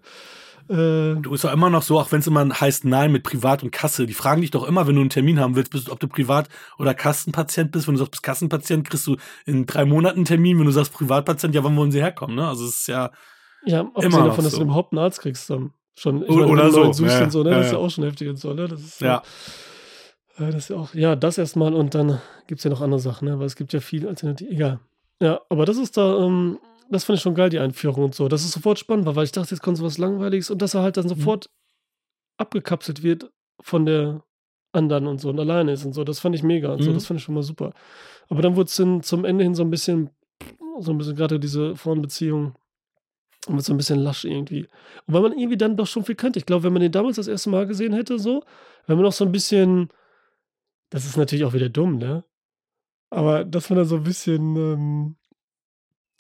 äh, 0.69 1.21
Du 1.21 1.33
ist 1.35 1.45
doch 1.45 1.53
immer 1.53 1.71
noch 1.71 1.83
so, 1.83 1.99
auch 1.99 2.11
wenn 2.13 2.21
es 2.21 2.27
immer 2.27 2.49
heißt 2.49 2.85
Nein 2.85 3.13
mit 3.13 3.23
Privat 3.23 3.63
und 3.63 3.71
Kasse. 3.71 4.07
Die 4.07 4.15
fragen 4.15 4.41
dich 4.41 4.51
doch 4.51 4.67
immer, 4.67 4.87
wenn 4.87 4.95
du 4.95 5.01
einen 5.01 5.11
Termin 5.11 5.39
haben 5.41 5.57
willst, 5.57 5.71
bist, 5.73 5.89
ob 5.91 6.01
du 6.01 6.09
Privat- 6.09 6.49
oder 6.79 6.95
Kassenpatient 6.95 7.73
bist. 7.73 7.87
Wenn 7.89 7.95
du 7.95 7.99
sagst, 7.99 8.09
du 8.09 8.13
bist 8.13 8.23
Kassenpatient, 8.23 8.89
kriegst 8.89 9.07
du 9.07 9.17
in 9.47 9.67
drei 9.67 9.85
Monaten 9.85 10.17
einen 10.19 10.25
Termin. 10.25 10.59
Wenn 10.59 10.67
du 10.67 10.73
sagst 10.73 10.93
Privatpatient, 10.93 11.55
ja, 11.55 11.63
wann 11.65 11.77
wollen 11.77 11.93
sie 11.93 12.01
herkommen? 12.03 12.37
Ne? 12.37 12.47
Also 12.49 12.65
es 12.65 12.81
ist 12.81 12.89
ja, 12.89 13.11
Ja, 13.65 13.81
abgesehen 13.81 14.11
noch 14.13 14.27
davon, 14.27 14.45
dass 14.45 14.53
so. 14.53 14.59
du 14.59 14.65
überhaupt 14.65 14.93
einen 14.93 14.99
Arzt 15.01 15.21
kriegst 15.21 15.49
dann. 15.51 15.73
Schon, 15.95 16.23
ich 16.23 16.31
O- 16.31 16.35
meine, 16.37 16.47
oder 16.53 16.71
so, 16.71 16.93
suchst 16.93 17.19
ja, 17.19 17.25
und 17.25 17.31
so, 17.31 17.43
ne? 17.43 17.51
ja, 17.51 17.57
das 17.59 17.67
ist 17.67 17.73
ja 17.73 17.79
auch 17.79 17.91
schon 17.91 18.05
heftig 18.05 18.29
und 18.29 18.37
so, 18.37 18.55
ne? 18.55 18.67
Das 18.67 18.81
ist 18.81 19.01
ja. 19.01 19.23
Ja, 20.39 20.47
das 20.47 20.55
ist 20.57 20.69
ja 20.71 20.77
auch, 20.77 20.95
ja, 20.95 21.15
das 21.17 21.37
erstmal 21.37 21.75
und 21.75 21.95
dann 21.95 22.19
gibt 22.47 22.61
es 22.61 22.65
ja 22.65 22.71
noch 22.71 22.81
andere 22.81 22.99
Sachen, 23.01 23.29
ne? 23.29 23.39
Weil 23.39 23.45
es 23.47 23.57
gibt 23.57 23.75
ja 23.75 23.81
viel 23.81 24.09
Alternativ. 24.09 24.49
Egal. 24.51 24.81
Ja, 25.21 25.41
aber 25.51 25.67
das 25.67 25.77
ist 25.77 25.97
da, 25.99 26.17
ähm, 26.25 26.59
das 26.93 27.05
fand 27.05 27.19
ich 27.19 27.23
schon 27.23 27.35
geil, 27.35 27.51
die 27.51 27.59
Einführung 27.59 28.05
und 28.05 28.15
so. 28.15 28.29
Das 28.29 28.45
ist 28.45 28.53
sofort 28.53 28.79
spannend 28.79 29.07
war, 29.07 29.17
weil 29.17 29.25
ich 29.25 29.33
dachte, 29.33 29.55
jetzt 29.55 29.63
kommt 29.63 29.79
so 29.79 29.85
was 29.85 29.99
Langweiliges 29.99 30.51
und 30.51 30.63
dass 30.63 30.75
er 30.75 30.83
halt 30.83 30.97
dann 30.97 31.09
sofort 31.09 31.51
abgekapselt 32.37 33.03
wird 33.03 33.31
von 33.61 33.87
der 33.87 34.23
anderen 34.73 35.07
und 35.07 35.21
so 35.21 35.31
und 35.31 35.39
alleine 35.39 35.73
ist 35.73 35.85
und 35.85 35.93
so. 35.93 36.05
Das 36.05 36.21
fand 36.21 36.35
ich 36.35 36.43
mega 36.43 36.73
und 36.73 36.83
so. 36.83 36.91
Mhm. 36.91 36.95
Das 36.95 37.07
fand 37.07 37.21
ich 37.21 37.25
schon 37.25 37.35
mal 37.35 37.43
super. 37.43 37.73
Aber 38.29 38.43
dann 38.43 38.57
wurde 38.57 38.69
es 38.69 39.07
zum 39.07 39.25
Ende 39.25 39.45
hin 39.45 39.55
so 39.55 39.63
ein 39.63 39.71
bisschen, 39.71 40.11
so 40.81 40.93
ein 40.93 40.99
bisschen 40.99 41.17
gerade 41.17 41.39
diese 41.39 41.77
Frauenbeziehung 41.77 42.55
wird 43.49 43.65
so 43.65 43.75
ein 43.75 43.77
bisschen 43.77 43.99
lasch 43.99 44.25
irgendwie. 44.25 44.69
Und 45.07 45.15
weil 45.15 45.23
man 45.23 45.33
irgendwie 45.33 45.57
dann 45.57 45.77
doch 45.77 45.87
schon 45.87 46.05
viel 46.05 46.15
kannte. 46.15 46.39
Ich 46.39 46.47
glaube, 46.47 46.65
wenn 46.65 46.73
man 46.73 46.83
den 46.83 46.93
damals 46.93 47.17
das 47.17 47.27
erste 47.27 47.51
Mal 47.51 47.67
gesehen 47.67 47.93
hätte, 47.93 48.19
so, 48.19 48.45
wenn 48.87 48.97
man 48.97 49.05
noch 49.05 49.13
so 49.13 49.25
ein 49.25 49.33
bisschen, 49.33 49.89
das 50.91 51.05
ist 51.05 51.17
natürlich 51.17 51.45
auch 51.45 51.53
wieder 51.53 51.69
dumm, 51.69 51.99
ne? 51.99 52.25
Aber 53.11 53.45
dass 53.45 53.69
man 53.69 53.79
da 53.79 53.85
so 53.85 53.97
ein 53.97 54.05
bisschen 54.05 54.57
ähm, 54.57 55.17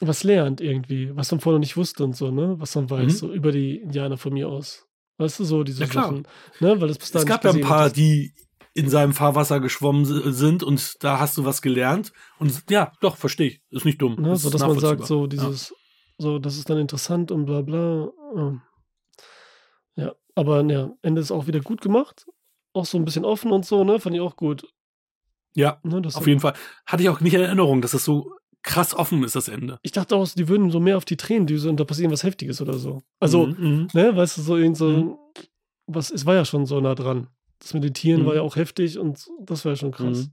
was 0.08 0.24
lernt 0.24 0.60
irgendwie, 0.60 1.14
was 1.16 1.30
man 1.30 1.40
vorher 1.40 1.58
noch 1.58 1.62
nicht 1.64 1.76
wusste 1.76 2.04
und 2.04 2.16
so, 2.16 2.30
ne? 2.30 2.54
Was 2.58 2.74
man 2.74 2.90
weiß, 2.90 3.04
Mhm. 3.04 3.16
so 3.16 3.32
über 3.32 3.52
die 3.52 3.76
Indianer 3.76 4.16
von 4.18 4.32
mir 4.32 4.48
aus. 4.48 4.86
Weißt 5.18 5.38
du, 5.40 5.44
so 5.44 5.62
diese 5.62 5.84
Ja. 5.84 5.90
Sachen. 5.92 6.26
Ne? 6.60 6.80
Weil 6.80 6.88
das 6.88 6.98
bis 6.98 7.08
Es 7.08 7.12
dahin 7.12 7.28
gab 7.28 7.44
nicht 7.44 7.54
ja 7.54 7.60
ein 7.60 7.66
paar, 7.68 7.80
hattest. 7.80 7.96
die 7.96 8.34
in 8.74 8.88
seinem 8.88 9.12
Fahrwasser 9.12 9.60
geschwommen 9.60 10.04
si- 10.06 10.32
sind 10.32 10.62
und 10.62 10.96
da 11.04 11.18
hast 11.20 11.36
du 11.36 11.44
was 11.44 11.60
gelernt. 11.62 12.12
Und 12.38 12.64
ja, 12.70 12.92
doch, 13.00 13.16
verstehe 13.16 13.48
ich. 13.48 13.60
Ist 13.70 13.84
nicht 13.84 14.00
dumm. 14.00 14.16
Ne, 14.16 14.32
Ist 14.32 14.42
so 14.42 14.50
dass 14.50 14.62
man 14.62 14.78
sagt, 14.78 15.06
so 15.06 15.26
dieses, 15.26 15.74
so, 16.18 16.38
das 16.38 16.56
ist 16.56 16.70
dann 16.70 16.78
interessant 16.78 17.30
und 17.30 17.44
bla 17.44 17.60
bla. 17.62 18.10
ähm. 18.36 18.62
Ja, 19.94 20.14
aber 20.34 20.64
ja, 20.64 20.90
Ende 21.02 21.20
ist 21.20 21.30
auch 21.30 21.46
wieder 21.46 21.60
gut 21.60 21.80
gemacht. 21.82 22.26
Auch 22.72 22.86
so 22.86 22.96
ein 22.96 23.04
bisschen 23.04 23.24
offen 23.26 23.52
und 23.52 23.66
so, 23.66 23.84
ne? 23.84 24.00
Fand 24.00 24.14
ich 24.16 24.22
auch 24.22 24.36
gut. 24.36 24.66
Ja, 25.54 25.78
Ne, 25.82 26.00
das 26.00 26.16
auf 26.16 26.26
jeden 26.26 26.40
Fall. 26.40 26.54
Hatte 26.86 27.02
ich 27.02 27.10
auch 27.10 27.20
nicht 27.20 27.34
in 27.34 27.42
Erinnerung, 27.42 27.82
dass 27.82 27.90
das 27.90 28.04
so 28.04 28.32
krass 28.62 28.94
offen 28.94 29.22
ist, 29.24 29.34
das 29.36 29.48
Ende. 29.48 29.78
Ich 29.82 29.92
dachte 29.92 30.14
auch, 30.16 30.28
die 30.28 30.48
würden 30.48 30.70
so 30.70 30.80
mehr 30.80 30.96
auf 30.96 31.04
die 31.04 31.16
Tränen 31.16 31.46
düsen 31.46 31.70
und 31.70 31.80
da 31.80 31.84
passiert 31.84 32.10
was 32.12 32.22
Heftiges 32.22 32.60
oder 32.60 32.74
so. 32.74 33.02
Also, 33.20 33.46
Mhm, 33.46 33.56
mhm. 33.58 33.88
ne, 33.92 34.16
weißt 34.16 34.38
du, 34.38 34.42
so 34.42 34.56
irgend 34.56 34.76
so, 34.76 34.88
Mhm. 34.88 35.16
was, 35.86 36.10
es 36.10 36.26
war 36.26 36.34
ja 36.34 36.44
schon 36.44 36.66
so 36.66 36.80
nah 36.80 36.94
dran. 36.94 37.28
Das 37.58 37.74
mit 37.74 37.84
den 37.84 37.94
Tieren 37.94 38.22
Mhm. 38.22 38.26
war 38.26 38.34
ja 38.36 38.42
auch 38.42 38.56
heftig 38.56 38.98
und 38.98 39.28
das 39.40 39.64
war 39.64 39.72
ja 39.72 39.76
schon 39.76 39.92
krass. 39.92 40.18
Mhm. 40.18 40.30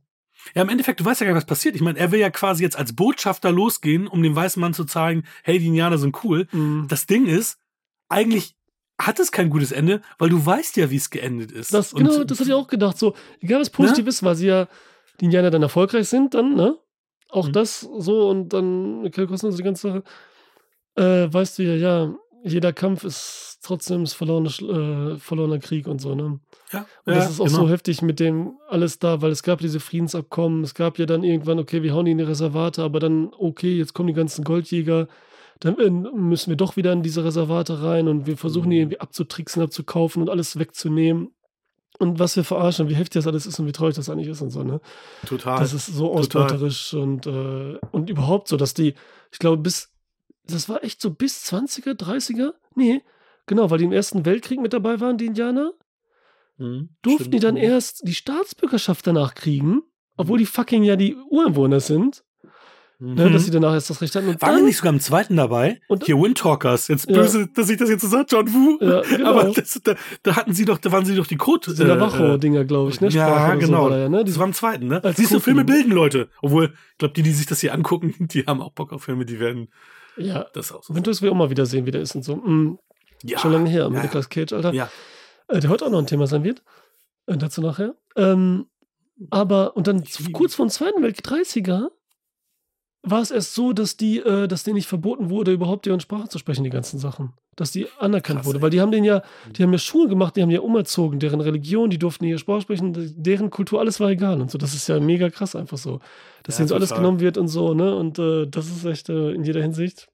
Ja, 0.55 0.61
im 0.61 0.69
Endeffekt, 0.69 0.99
du 1.01 1.05
weißt 1.05 1.19
ja 1.21 1.25
gar 1.27 1.33
nicht, 1.33 1.41
was 1.41 1.47
passiert. 1.47 1.75
Ich 1.75 1.81
meine, 1.81 1.99
er 1.99 2.11
will 2.11 2.19
ja 2.19 2.29
quasi 2.29 2.63
jetzt 2.63 2.77
als 2.77 2.95
Botschafter 2.95 3.51
losgehen, 3.51 4.07
um 4.07 4.23
dem 4.23 4.35
weißen 4.35 4.59
Mann 4.61 4.73
zu 4.73 4.85
zeigen, 4.85 5.23
hey, 5.43 5.59
die 5.59 5.67
Indianer 5.67 5.97
sind 5.97 6.23
cool. 6.23 6.47
Mhm. 6.53 6.85
Das 6.87 7.05
Ding 7.07 7.25
ist, 7.25 7.59
eigentlich 8.07 8.55
hat 9.01 9.19
es 9.19 9.31
kein 9.31 9.49
gutes 9.49 9.71
Ende, 9.71 10.01
weil 10.17 10.29
du 10.29 10.45
weißt 10.45 10.77
ja, 10.77 10.89
wie 10.91 10.95
es 10.97 11.09
geendet 11.09 11.51
ist. 11.51 11.73
Das, 11.73 11.93
Und- 11.93 12.03
genau, 12.05 12.23
das 12.23 12.39
hatte 12.39 12.49
ich 12.49 12.53
auch 12.55 12.67
gedacht. 12.67 12.97
So, 12.97 13.15
egal 13.41 13.59
was 13.61 13.69
positiv 13.69 14.07
ist, 14.07 14.23
weil 14.23 14.35
sie 14.35 14.47
ja, 14.47 14.67
die 15.19 15.25
Indianer 15.25 15.51
dann 15.51 15.61
erfolgreich 15.61 16.07
sind, 16.07 16.33
dann, 16.33 16.55
ne? 16.55 16.77
Auch 17.29 17.47
Mhm. 17.47 17.53
das 17.53 17.81
so 17.81 18.29
und 18.29 18.49
dann 18.49 19.01
Michael 19.03 19.27
Costner, 19.27 19.51
so 19.51 19.57
die 19.57 19.63
ganze 19.63 19.87
Sache. 19.87 20.03
Äh, 20.95 21.31
weißt 21.33 21.59
du 21.59 21.63
ja, 21.63 21.75
ja, 21.75 22.15
jeder 22.43 22.73
Kampf 22.73 23.03
ist 23.03 23.59
trotzdem 23.63 24.03
ist 24.03 24.13
verlorene, 24.13 24.49
äh, 24.49 25.17
verlorener 25.17 25.59
Krieg 25.59 25.87
und 25.87 25.99
so, 26.01 26.15
ne? 26.15 26.39
Ja, 26.71 26.85
Und 27.05 27.13
ja, 27.13 27.19
das 27.19 27.29
ist 27.29 27.39
auch 27.39 27.45
genau. 27.45 27.59
so 27.59 27.69
heftig 27.69 28.01
mit 28.01 28.19
dem 28.19 28.53
alles 28.69 28.99
da, 28.99 29.21
weil 29.21 29.31
es 29.31 29.43
gab 29.43 29.59
diese 29.59 29.79
Friedensabkommen, 29.79 30.63
es 30.63 30.73
gab 30.73 30.97
ja 30.99 31.05
dann 31.05 31.23
irgendwann, 31.23 31.59
okay, 31.59 31.83
wir 31.83 31.93
hauen 31.93 32.05
die 32.05 32.11
in 32.11 32.17
die 32.17 32.23
Reservate, 32.23 32.81
aber 32.81 32.99
dann, 32.99 33.31
okay, 33.37 33.77
jetzt 33.77 33.93
kommen 33.93 34.07
die 34.07 34.13
ganzen 34.13 34.43
Goldjäger, 34.43 35.07
dann 35.59 35.77
äh, 35.79 35.89
müssen 35.89 36.49
wir 36.51 36.57
doch 36.57 36.77
wieder 36.77 36.93
in 36.93 37.03
diese 37.03 37.23
Reservate 37.25 37.83
rein 37.83 38.07
und 38.07 38.25
wir 38.27 38.37
versuchen 38.37 38.69
die 38.69 38.77
Mhm. 38.77 38.81
irgendwie 38.83 38.99
abzutricksen, 39.01 39.61
abzukaufen 39.61 40.21
und 40.21 40.29
alles 40.29 40.57
wegzunehmen. 40.57 41.31
Und 41.99 42.17
was 42.17 42.35
wir 42.37 42.43
verarschen, 42.45 42.87
wie 42.89 42.95
heftig 42.95 43.19
das 43.19 43.27
alles 43.27 43.45
ist 43.45 43.59
und 43.59 43.67
wie 43.67 43.71
traurig 43.73 43.95
das 43.95 44.09
eigentlich 44.09 44.29
ist 44.29 44.41
und 44.41 44.49
so, 44.51 44.63
ne? 44.63 44.79
Total. 45.25 45.59
Das 45.59 45.73
ist 45.73 45.85
so 45.85 46.11
ausbeuterisch 46.13 46.93
und, 46.93 47.27
äh, 47.27 47.77
und 47.91 48.09
überhaupt 48.09 48.47
so, 48.47 48.55
dass 48.57 48.73
die, 48.73 48.95
ich 49.31 49.39
glaube, 49.39 49.57
bis, 49.61 49.91
das 50.47 50.69
war 50.69 50.83
echt 50.83 51.01
so 51.01 51.11
bis 51.11 51.43
20er, 51.51 51.93
30er? 51.99 52.53
Nee, 52.75 53.03
genau, 53.45 53.69
weil 53.69 53.79
die 53.79 53.83
im 53.83 53.91
Ersten 53.91 54.25
Weltkrieg 54.25 54.61
mit 54.61 54.71
dabei 54.73 54.99
waren, 55.01 55.17
die 55.17 55.25
Indianer 55.27 55.73
Mhm, 56.57 56.89
durften 57.01 57.23
stimmt. 57.23 57.33
die 57.35 57.39
dann 57.39 57.55
erst 57.55 58.05
die 58.05 58.13
Staatsbürgerschaft 58.13 59.07
danach 59.07 59.33
kriegen, 59.33 59.81
obwohl 60.17 60.37
die 60.39 60.45
fucking 60.45 60.83
ja 60.83 60.97
die 60.97 61.15
Ureinwohner 61.15 61.79
sind. 61.79 62.25
Ne, 62.99 63.29
dass 63.31 63.45
sie 63.45 63.51
danach 63.51 63.73
erst 63.73 63.89
das 63.89 64.01
Recht 64.01 64.13
hatten. 64.15 64.27
Und 64.27 64.41
Waren 64.41 64.55
dann, 64.57 64.65
nicht 64.65 64.77
sogar 64.77 64.93
im 64.93 64.99
zweiten 64.99 65.35
dabei? 65.37 65.79
Und- 65.87 66.03
Hier 66.05 66.17
Windtalkers. 66.21 66.87
Jetzt 66.89 67.09
Ja. 67.09 67.15
böse, 67.21 67.47
dass 67.47 67.69
ich 67.69 67.77
das 67.77 67.89
jetzt 67.89 68.01
so 68.01 68.07
sage, 68.07 68.25
John 68.29 68.47
Woo. 68.53 68.77
Ja, 68.81 69.01
genau. 69.01 69.29
Aber 69.29 69.43
das, 69.51 69.79
da, 69.83 69.95
da 70.23 70.35
hatten 70.35 70.53
sie 70.53 70.65
doch, 70.65 70.77
da 70.77 70.91
waren 70.91 71.05
sie 71.05 71.15
doch 71.15 71.27
die 71.27 71.37
Code. 71.37 71.71
diese 71.71 71.85
Navajo-Dinger, 71.85 72.65
glaube 72.65 72.91
ich, 72.91 73.01
ne? 73.01 73.09
Sprache 73.11 73.29
ja, 73.29 73.45
oder 73.51 73.61
so 73.61 73.67
genau. 73.67 73.89
war 73.89 73.97
ja, 73.97 74.09
ne? 74.09 74.23
Das 74.23 74.37
war 74.37 74.45
im 74.45 74.53
zweiten, 74.53 74.87
ne? 74.87 75.03
Als 75.03 75.17
Siehst 75.17 75.31
du, 75.33 75.39
Filme 75.39 75.63
bilden 75.65 75.91
Leute. 75.91 76.29
Obwohl, 76.41 76.73
ich 76.91 76.97
glaube, 76.97 77.13
die, 77.13 77.23
die 77.23 77.31
sich 77.31 77.45
das 77.45 77.59
hier 77.61 77.73
angucken, 77.73 78.13
die 78.27 78.45
haben 78.45 78.61
auch 78.61 78.71
Bock 78.71 78.91
auf 78.93 79.03
Filme, 79.03 79.25
die 79.25 79.39
werden 79.39 79.69
ja, 80.17 80.45
das 80.53 80.71
auch 80.71 80.83
so. 80.83 80.93
Windows 80.95 81.21
will 81.21 81.29
auch 81.29 81.35
mal 81.35 81.49
wieder 81.49 81.65
sehen, 81.65 81.85
wie 81.85 81.91
der 81.91 82.01
ist 82.01 82.13
und 82.15 82.23
so. 82.23 82.35
Mm, 82.35 82.77
Ja. 83.23 83.39
Schon 83.39 83.53
lange 83.53 83.69
her, 83.69 83.89
mit 83.89 83.97
ja. 83.99 84.03
Nicolas 84.03 84.29
Cage, 84.29 84.51
Alter. 84.53 84.73
Ja. 84.73 84.89
Äh, 85.47 85.59
der 85.61 85.69
heute 85.69 85.85
auch 85.85 85.89
noch 85.89 85.99
ein 85.99 86.07
Thema 86.07 86.27
sein 86.27 86.43
wird. 86.43 86.61
Äh, 87.27 87.37
dazu 87.37 87.61
nachher. 87.61 87.95
Ähm, 88.17 88.65
aber, 89.29 89.75
und 89.77 89.87
dann 89.87 90.03
kurz 90.33 90.55
vor 90.55 90.65
dem 90.65 90.69
Zweiten 90.69 91.01
Weltkrieg, 91.01 91.25
30er, 91.45 91.87
war 93.01 93.21
es 93.21 93.31
erst 93.31 93.55
so, 93.55 93.71
dass 93.73 93.95
die, 93.97 94.19
äh, 94.19 94.47
dass 94.47 94.63
denen 94.63 94.75
nicht 94.75 94.87
verboten 94.87 95.29
wurde, 95.29 95.51
überhaupt 95.51 95.85
deren 95.85 95.99
Sprache 95.99 96.27
zu 96.27 96.37
sprechen, 96.37 96.63
die 96.63 96.69
ganzen 96.69 96.99
Sachen. 96.99 97.33
Dass 97.55 97.71
die 97.71 97.87
anerkannt 97.97 98.39
Krass, 98.39 98.47
wurde. 98.47 98.61
Weil 98.61 98.69
die 98.69 98.81
haben 98.81 98.91
den 98.91 99.03
ja, 99.03 99.21
die 99.55 99.63
haben 99.63 99.71
ja 99.71 99.77
Schulen 99.79 100.09
gemacht, 100.09 100.35
die 100.35 100.41
haben 100.41 100.49
ja 100.49 100.59
umerzogen, 100.61 101.19
deren 101.19 101.41
Religion, 101.41 101.89
die 101.89 101.97
durften 101.99 102.25
ihre 102.25 102.39
Sprache 102.39 102.61
sprechen, 102.61 102.93
deren 103.17 103.49
Kultur, 103.49 103.79
alles 103.79 103.99
war 103.99 104.09
egal 104.09 104.41
und 104.41 104.51
so. 104.51 104.57
Das 104.57 104.73
ist 104.73 104.87
ja 104.87 104.99
mega 104.99 105.29
krass 105.29 105.55
einfach 105.55 105.77
so. 105.77 105.99
Dass 106.43 106.55
Ja, 106.55 106.59
denen 106.59 106.67
so 106.69 106.75
alles 106.75 106.89
total. 106.89 107.03
genommen 107.03 107.19
wird 107.19 107.37
und 107.37 107.47
so, 107.47 107.73
ne? 107.73 107.95
Und 107.95 108.19
äh, 108.19 108.45
das 108.47 108.67
ist 108.67 108.85
echt 108.85 109.09
äh, 109.09 109.31
in 109.31 109.43
jeder 109.43 109.61
Hinsicht. 109.61 110.07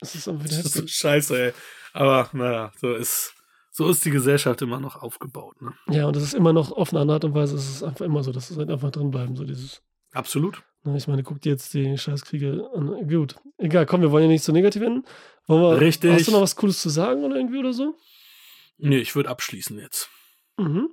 Das 0.00 0.14
ist 0.14 0.28
einfach 0.28 0.44
wieder 0.44 0.62
Das 0.62 0.76
ist 0.76 0.90
scheiße, 0.94 1.46
ey. 1.46 1.52
Aber 1.92 2.28
naja, 2.32 2.72
so 2.80 2.94
ist, 2.94 3.34
so 3.72 3.88
ist 3.88 4.04
die 4.04 4.10
Gesellschaft 4.10 4.62
immer 4.62 4.78
noch 4.80 5.02
aufgebaut, 5.02 5.60
ne? 5.60 5.72
Ja, 5.90 6.06
und 6.06 6.14
das 6.16 6.22
ist 6.22 6.34
immer 6.34 6.52
noch 6.52 6.70
auf 6.72 6.92
eine 6.92 7.00
andere 7.00 7.16
Art 7.16 7.24
und 7.24 7.34
Weise. 7.34 7.56
Es 7.56 7.68
ist 7.68 7.82
einfach 7.82 8.04
immer 8.04 8.22
so, 8.22 8.30
dass 8.32 8.50
es 8.50 8.56
halt 8.56 8.70
einfach 8.70 8.90
drin 8.90 9.10
bleiben, 9.10 9.34
so 9.36 9.44
dieses. 9.44 9.82
Absolut. 10.18 10.64
Ich 10.96 11.06
meine, 11.06 11.22
guck 11.22 11.40
dir 11.40 11.50
jetzt 11.50 11.74
die 11.74 11.96
Scheißkriege 11.96 12.70
an. 12.74 13.08
Gut, 13.08 13.36
egal, 13.56 13.86
komm, 13.86 14.00
wir 14.00 14.10
wollen 14.10 14.24
ja 14.24 14.30
nicht 14.30 14.42
so 14.42 14.52
negativ 14.52 14.82
enden. 14.82 15.04
Wir, 15.46 15.80
Richtig. 15.80 16.12
Hast 16.12 16.26
du 16.26 16.32
noch 16.32 16.40
was 16.40 16.56
Cooles 16.56 16.82
zu 16.82 16.88
sagen 16.88 17.22
oder 17.22 17.36
irgendwie 17.36 17.58
oder 17.58 17.72
so? 17.72 17.94
Nee, 18.78 18.98
ich 18.98 19.14
würde 19.14 19.28
abschließen 19.28 19.78
jetzt. 19.78 20.10
Mhm. 20.56 20.88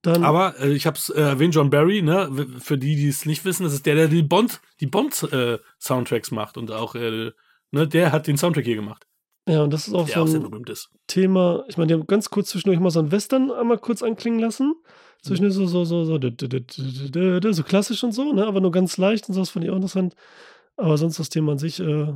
Dann, 0.00 0.24
Aber 0.24 0.58
äh, 0.60 0.72
ich 0.72 0.86
habe 0.86 0.96
es 0.96 1.10
äh, 1.10 1.20
erwähnt, 1.20 1.54
John 1.54 1.68
Barry, 1.68 2.00
ne? 2.00 2.30
Für 2.58 2.78
die, 2.78 2.96
die 2.96 3.08
es 3.08 3.26
nicht 3.26 3.44
wissen, 3.44 3.64
das 3.64 3.74
ist 3.74 3.84
der, 3.84 3.96
der 3.96 4.08
die 4.08 4.22
Bond, 4.22 4.60
die 4.80 4.86
Bond-Soundtracks 4.86 6.30
macht 6.30 6.56
und 6.56 6.70
auch, 6.70 6.94
äh, 6.94 7.32
ne, 7.70 7.86
der 7.86 8.12
hat 8.12 8.26
den 8.26 8.38
Soundtrack 8.38 8.64
hier 8.64 8.76
gemacht, 8.76 9.06
ja, 9.48 9.62
und 9.62 9.72
das 9.72 9.88
ist 9.88 9.94
auch 9.94 10.06
der 10.06 10.14
so 10.14 10.20
auch 10.22 10.26
sehr 10.28 10.40
ein 10.40 10.64
ist. 10.68 10.90
Thema. 11.08 11.64
Ich 11.68 11.76
meine, 11.76 11.88
die 11.88 11.94
haben 11.94 12.06
ganz 12.06 12.30
kurz 12.30 12.50
zwischendurch 12.50 12.78
mal 12.78 12.90
so 12.90 13.00
ein 13.00 13.10
Western 13.10 13.50
einmal 13.50 13.78
kurz 13.78 14.02
anklingen 14.02 14.38
lassen. 14.38 14.74
Zwischendurch 15.22 15.54
so, 15.54 15.66
so, 15.66 15.84
so, 15.84 16.04
so, 16.04 16.18
so 17.52 17.62
klassisch 17.62 18.02
und 18.02 18.12
so, 18.12 18.32
ne? 18.32 18.44
Aber 18.44 18.60
nur 18.60 18.72
ganz 18.72 18.96
leicht 18.96 19.28
und 19.28 19.34
so, 19.34 19.40
das 19.40 19.50
fand 19.50 19.64
ich 19.64 19.70
auch 19.70 19.76
interessant. 19.76 20.14
Aber 20.76 20.98
sonst 20.98 21.18
das 21.18 21.28
Thema 21.28 21.52
an 21.52 21.58
sich 21.58 21.78
äh, 21.78 22.12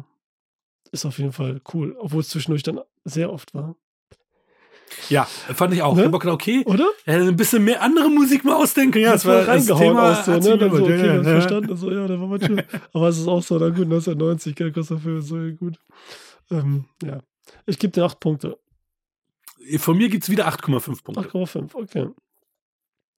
ist 0.90 1.06
auf 1.06 1.18
jeden 1.18 1.32
Fall 1.32 1.60
cool, 1.72 1.96
obwohl 2.00 2.20
es 2.20 2.30
zwischendurch 2.30 2.64
dann 2.64 2.80
sehr 3.04 3.32
oft 3.32 3.54
war. 3.54 3.76
Ja, 5.08 5.24
fand 5.24 5.74
ich 5.74 5.82
auch. 5.82 5.94
Ne? 5.94 6.02
Ich 6.02 6.12
hab 6.12 6.20
gedacht, 6.20 6.34
okay, 6.34 6.62
Oder? 6.64 6.88
er 7.04 7.14
hätte 7.14 7.28
ein 7.28 7.36
bisschen 7.36 7.64
mehr 7.64 7.82
andere 7.82 8.08
Musik 8.08 8.44
mal 8.44 8.54
ausdenken. 8.54 8.98
Ja, 8.98 9.06
Ja, 9.06 9.12
das 9.12 9.26
war 9.26 9.38
das 9.38 9.48
reingehauen 9.48 9.88
Thema. 9.88 10.10
aus 10.10 10.24
so, 10.24 10.32
hat 10.32 10.42
ne? 10.42 10.58
Dann 10.58 10.70
so, 10.70 10.82
okay, 10.82 11.06
ja, 11.06 11.14
ja. 11.16 11.22
verstanden. 11.22 11.76
So, 11.76 11.90
ja, 11.90 12.06
da 12.06 12.20
war 12.20 12.26
manchmal. 12.26 12.66
Aber 12.92 13.08
es 13.08 13.18
ist 13.18 13.28
auch 13.28 13.42
so, 13.42 13.58
na 13.58 13.68
gut, 13.68 13.84
1990, 13.84 14.54
gell, 14.54 14.72
kostet 14.72 15.04
ist 15.04 15.28
so 15.28 15.36
gut. 15.58 15.78
Ähm, 16.50 16.86
ja. 17.04 17.20
Ich 17.66 17.78
gebe 17.78 17.92
dir 17.92 18.04
8 18.04 18.18
Punkte. 18.18 18.58
Von 19.78 19.96
mir 19.96 20.08
gibt's 20.08 20.28
wieder 20.28 20.48
8,5 20.48 21.04
Punkte. 21.04 21.28
8,5, 21.28 21.74
okay. 21.74 22.08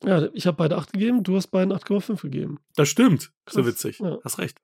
Ja, 0.04 0.28
ich 0.32 0.46
habe 0.46 0.56
beide 0.56 0.76
8 0.76 0.92
gegeben, 0.92 1.22
du 1.24 1.36
hast 1.36 1.48
beiden 1.48 1.72
8,5 1.72 2.22
gegeben. 2.22 2.58
Das 2.76 2.88
stimmt. 2.88 3.32
So 3.48 3.62
Krass, 3.62 3.66
witzig. 3.66 3.98
ja. 3.98 4.18
Hast 4.24 4.38
recht. 4.38 4.58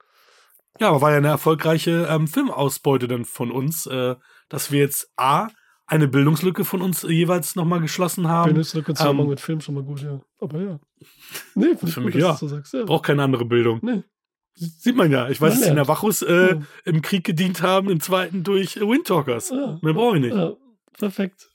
Ja, 0.80 0.88
aber 0.88 1.00
war 1.00 1.10
ja 1.12 1.18
eine 1.18 1.28
erfolgreiche 1.28 2.06
ähm, 2.10 2.26
Filmausbeute 2.26 3.08
dann 3.08 3.24
von 3.24 3.50
uns, 3.50 3.86
äh, 3.86 4.16
dass 4.48 4.70
wir 4.72 4.80
jetzt 4.80 5.12
A, 5.16 5.48
eine 5.86 6.08
Bildungslücke 6.08 6.64
von 6.64 6.82
uns 6.82 7.02
jeweils 7.02 7.56
nochmal 7.56 7.80
geschlossen 7.80 8.28
haben. 8.28 8.46
Bildungslücke 8.46 8.92
ähm, 8.92 8.96
Zusammenhang 8.96 9.28
mit 9.28 9.40
Film 9.40 9.60
schon 9.60 9.74
mal 9.74 9.84
gut, 9.84 10.02
ja. 10.02 10.20
Aber 10.40 10.60
ja. 10.60 10.80
Nee, 11.54 11.76
Für 11.76 11.86
gut, 12.00 12.04
mich 12.06 12.14
ja. 12.14 12.32
du 12.32 12.38
so 12.38 12.48
sagst. 12.48 12.72
Ja. 12.74 12.84
Braucht 12.84 13.04
keine 13.04 13.22
andere 13.22 13.44
Bildung. 13.44 13.80
Nee. 13.82 14.02
Sieht 14.56 14.96
man 14.96 15.10
ja. 15.10 15.28
Ich 15.28 15.40
weiß, 15.40 15.60
dass 15.60 15.68
die. 15.68 15.88
Wachus 15.88 16.22
äh, 16.22 16.54
Ja. 16.54 16.60
im 16.84 17.02
Krieg 17.02 17.24
gedient 17.24 17.60
haben, 17.60 17.90
im 17.90 18.00
zweiten 18.00 18.44
durch 18.44 18.76
Windtalkers. 18.76 19.50
Ja. 19.50 19.78
Mehr 19.82 19.94
brauche 19.94 20.16
ich 20.16 20.22
nicht. 20.22 20.34
Ja, 20.36 20.54
perfekt. 20.98 21.50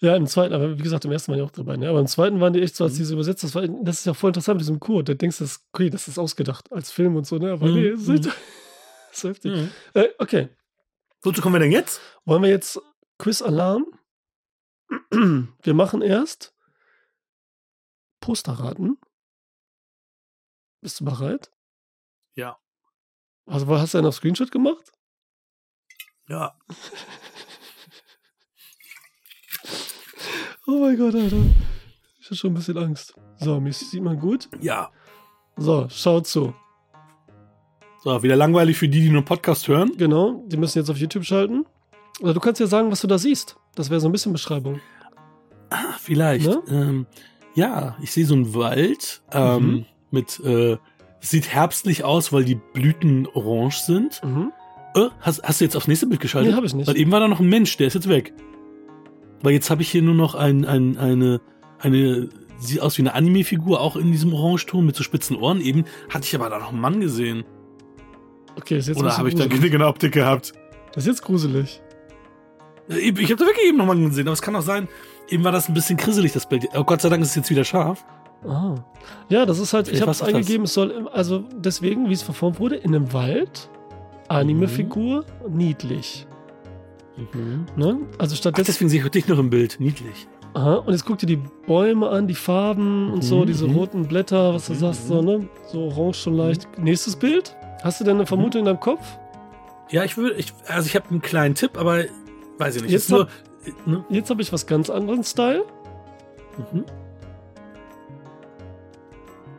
Ja, 0.00 0.16
im 0.16 0.26
zweiten, 0.26 0.52
aber 0.54 0.76
wie 0.78 0.82
gesagt, 0.82 1.04
im 1.04 1.12
ersten 1.12 1.30
waren 1.32 1.38
die 1.38 1.44
auch 1.44 1.50
dabei. 1.50 1.76
Ne? 1.76 1.88
Aber 1.88 2.00
im 2.00 2.06
zweiten 2.06 2.40
waren 2.40 2.52
die 2.52 2.60
echt 2.62 2.76
so, 2.76 2.84
als 2.84 2.94
Mhm. 2.94 2.98
die 2.98 3.04
so 3.04 3.14
übersetzt, 3.14 3.44
das, 3.44 3.54
war, 3.54 3.66
das 3.66 4.00
ist 4.00 4.04
ja 4.06 4.14
voll 4.14 4.30
interessant 4.30 4.56
mit 4.56 4.62
diesem 4.62 4.80
Code. 4.80 5.14
Da 5.14 5.14
denkst 5.14 5.38
du, 5.38 5.44
das, 5.44 5.64
okay, 5.72 5.88
das 5.90 6.08
ist 6.08 6.18
ausgedacht 6.18 6.70
als 6.72 6.90
Film 6.90 7.16
und 7.16 7.26
so, 7.26 7.38
ne? 7.38 7.52
Aber 7.52 7.66
Mhm. 7.66 7.74
nee, 7.74 7.90
das 7.92 8.00
ist, 8.02 8.08
echt- 8.08 8.26
das 8.26 8.34
ist 9.12 9.24
heftig. 9.24 9.52
Mhm. 9.52 9.70
Äh, 9.94 10.08
okay, 10.18 10.48
Wozu 11.22 11.40
kommen 11.40 11.54
wir 11.54 11.60
denn 11.60 11.72
jetzt? 11.72 12.00
wollen 12.26 12.42
wir 12.42 12.50
jetzt 12.50 12.78
Quiz-Alarm? 13.18 13.86
Wir 15.62 15.74
machen 15.74 16.02
erst 16.02 16.54
Posterraten. 18.20 18.98
Bist 20.82 21.00
du 21.00 21.04
bereit? 21.06 21.50
Ja. 22.34 22.58
Also, 23.46 23.66
hast 23.78 23.94
du 23.94 23.98
einen 23.98 24.06
auf 24.08 24.16
Screenshot 24.16 24.50
gemacht? 24.50 24.92
Ja. 26.28 26.58
Oh 30.66 30.78
mein 30.80 30.96
Gott, 30.96 31.14
Alter. 31.14 31.36
Ich 32.20 32.26
habe 32.26 32.36
schon 32.36 32.50
ein 32.52 32.54
bisschen 32.54 32.78
Angst. 32.78 33.14
So, 33.36 33.60
mich 33.60 33.76
sieht 33.76 34.02
man 34.02 34.18
gut. 34.18 34.48
Ja. 34.60 34.90
So, 35.56 35.86
schaut 35.90 36.26
zu. 36.26 36.54
So, 38.02 38.22
wieder 38.22 38.36
langweilig 38.36 38.76
für 38.78 38.88
die, 38.88 39.00
die 39.00 39.10
nur 39.10 39.22
Podcast 39.24 39.68
hören. 39.68 39.92
Genau, 39.96 40.42
die 40.46 40.56
müssen 40.56 40.78
jetzt 40.78 40.90
auf 40.90 40.96
YouTube 40.98 41.24
schalten. 41.24 41.64
Oder 42.20 42.34
du 42.34 42.40
kannst 42.40 42.60
ja 42.60 42.66
sagen, 42.66 42.90
was 42.90 43.00
du 43.00 43.06
da 43.06 43.18
siehst. 43.18 43.56
Das 43.74 43.90
wäre 43.90 44.00
so 44.00 44.08
ein 44.08 44.12
bisschen 44.12 44.32
Beschreibung. 44.32 44.80
Ah, 45.70 45.94
vielleicht. 45.98 46.46
Ne? 46.46 46.62
Ähm, 46.68 47.06
ja, 47.54 47.96
ich 48.00 48.12
sehe 48.12 48.24
so 48.26 48.34
einen 48.34 48.54
Wald 48.54 49.22
ähm, 49.32 49.66
Mhm. 49.66 49.86
mit, 50.10 50.40
äh, 50.40 50.76
sieht 51.20 51.48
herbstlich 51.48 52.04
aus, 52.04 52.32
weil 52.32 52.44
die 52.44 52.54
Blüten 52.72 53.26
orange 53.26 53.78
sind. 53.80 54.22
Mhm. 54.24 54.52
Äh, 54.94 55.08
hast, 55.20 55.42
hast 55.42 55.60
du 55.60 55.64
jetzt 55.64 55.76
aufs 55.76 55.88
nächste 55.88 56.06
Bild 56.06 56.20
geschaltet? 56.20 56.52
Nee, 56.52 56.56
hab 56.56 56.64
ich 56.64 56.74
nicht. 56.74 56.86
Weil 56.86 56.96
eben 56.96 57.10
war 57.10 57.20
da 57.20 57.28
noch 57.28 57.40
ein 57.40 57.48
Mensch, 57.48 57.76
der 57.76 57.88
ist 57.88 57.94
jetzt 57.94 58.08
weg. 58.08 58.32
Weil 59.44 59.52
jetzt 59.52 59.68
habe 59.68 59.82
ich 59.82 59.90
hier 59.90 60.00
nur 60.00 60.14
noch 60.14 60.34
ein, 60.34 60.64
ein, 60.64 60.96
eine, 60.96 61.38
eine, 61.78 62.30
sieht 62.58 62.80
aus 62.80 62.96
wie 62.96 63.02
eine 63.02 63.12
Anime-Figur, 63.12 63.78
auch 63.78 63.94
in 63.94 64.10
diesem 64.10 64.32
Orangeton 64.32 64.86
mit 64.86 64.96
so 64.96 65.02
spitzen 65.02 65.36
Ohren. 65.36 65.60
Eben 65.60 65.84
hatte 66.08 66.24
ich 66.24 66.34
aber 66.34 66.48
da 66.48 66.58
noch 66.58 66.70
einen 66.70 66.80
Mann 66.80 66.98
gesehen. 66.98 67.44
Okay, 68.56 68.78
ist 68.78 68.88
jetzt 68.88 68.96
Oder 68.98 69.18
habe 69.18 69.28
ich 69.28 69.34
da 69.34 69.44
eine 69.44 69.86
Optik 69.86 70.12
gehabt? 70.12 70.54
Das 70.94 71.04
ist 71.04 71.08
jetzt 71.08 71.22
gruselig. 71.22 71.82
Ich 72.88 73.18
ich 73.18 73.30
habe 73.30 73.36
da 73.36 73.44
wirklich 73.44 73.68
eben 73.68 73.76
noch 73.76 73.84
mal 73.84 73.96
gesehen, 73.98 74.26
aber 74.26 74.32
es 74.32 74.40
kann 74.40 74.56
auch 74.56 74.62
sein, 74.62 74.88
eben 75.28 75.44
war 75.44 75.52
das 75.52 75.68
ein 75.68 75.74
bisschen 75.74 75.98
krisselig, 75.98 76.32
das 76.32 76.48
Bild. 76.48 76.66
Oh 76.74 76.84
Gott 76.84 77.02
sei 77.02 77.10
Dank 77.10 77.22
ist 77.22 77.30
es 77.30 77.34
jetzt 77.34 77.50
wieder 77.50 77.64
scharf. 77.64 78.02
Ah. 78.46 78.76
Ja, 79.28 79.44
das 79.44 79.58
ist 79.58 79.74
halt, 79.74 79.88
ich 79.88 79.98
Vielleicht 79.98 80.02
habe 80.02 80.12
es 80.12 80.22
eingegeben, 80.22 80.64
es 80.64 80.72
soll, 80.72 81.06
also 81.08 81.44
deswegen, 81.54 82.08
wie 82.08 82.14
es 82.14 82.22
verformt 82.22 82.60
wurde, 82.60 82.76
in 82.76 82.94
einem 82.94 83.12
Wald, 83.12 83.68
Anime-Figur, 84.28 85.26
niedlich. 85.50 86.26
Ne? 87.76 87.98
Also 88.18 88.34
Ach, 88.34 88.38
stattdessen, 88.38 88.66
deswegen 88.66 88.88
sehe 88.88 89.02
ich 89.04 89.08
dich 89.10 89.28
noch 89.28 89.38
im 89.38 89.50
Bild. 89.50 89.76
Niedlich. 89.78 90.26
aha, 90.54 90.74
und 90.76 90.92
jetzt 90.92 91.04
guck 91.04 91.18
dir 91.18 91.26
die 91.26 91.40
Bäume 91.66 92.08
an, 92.08 92.26
die 92.26 92.34
Farben 92.34 93.12
und 93.12 93.22
so, 93.22 93.40
Mhm, 93.42 93.46
diese 93.46 93.66
mhm. 93.68 93.76
roten 93.76 94.06
Blätter, 94.08 94.54
was 94.54 94.66
du 94.66 94.72
Mhm, 94.74 94.78
sagst, 94.78 95.04
mhm. 95.04 95.08
so, 95.08 95.22
ne? 95.22 95.48
So 95.70 95.78
orange 95.84 96.16
schon 96.16 96.34
leicht. 96.36 96.66
Nächstes 96.78 97.16
Bild. 97.16 97.56
Hast 97.82 98.00
du 98.00 98.04
denn 98.04 98.16
eine 98.16 98.26
Vermutung 98.26 98.60
in 98.60 98.64
deinem 98.66 98.80
Kopf? 98.80 99.04
Ja, 99.90 100.02
ich 100.04 100.16
würde, 100.16 100.34
ich, 100.36 100.52
also 100.66 100.86
ich 100.86 100.96
habe 100.96 101.08
einen 101.10 101.20
kleinen 101.22 101.54
Tipp, 101.54 101.78
aber 101.78 102.04
weiß 102.58 102.76
ich 102.76 102.82
nicht. 102.82 102.90
Jetzt 102.92 103.10
nur, 103.10 103.28
ne? 103.86 104.04
Jetzt 104.08 104.30
habe 104.30 104.42
ich 104.42 104.52
was 104.52 104.66
ganz 104.66 104.90
anderen 104.90 105.22
Style. 105.24 105.64
mhm. 106.72 106.84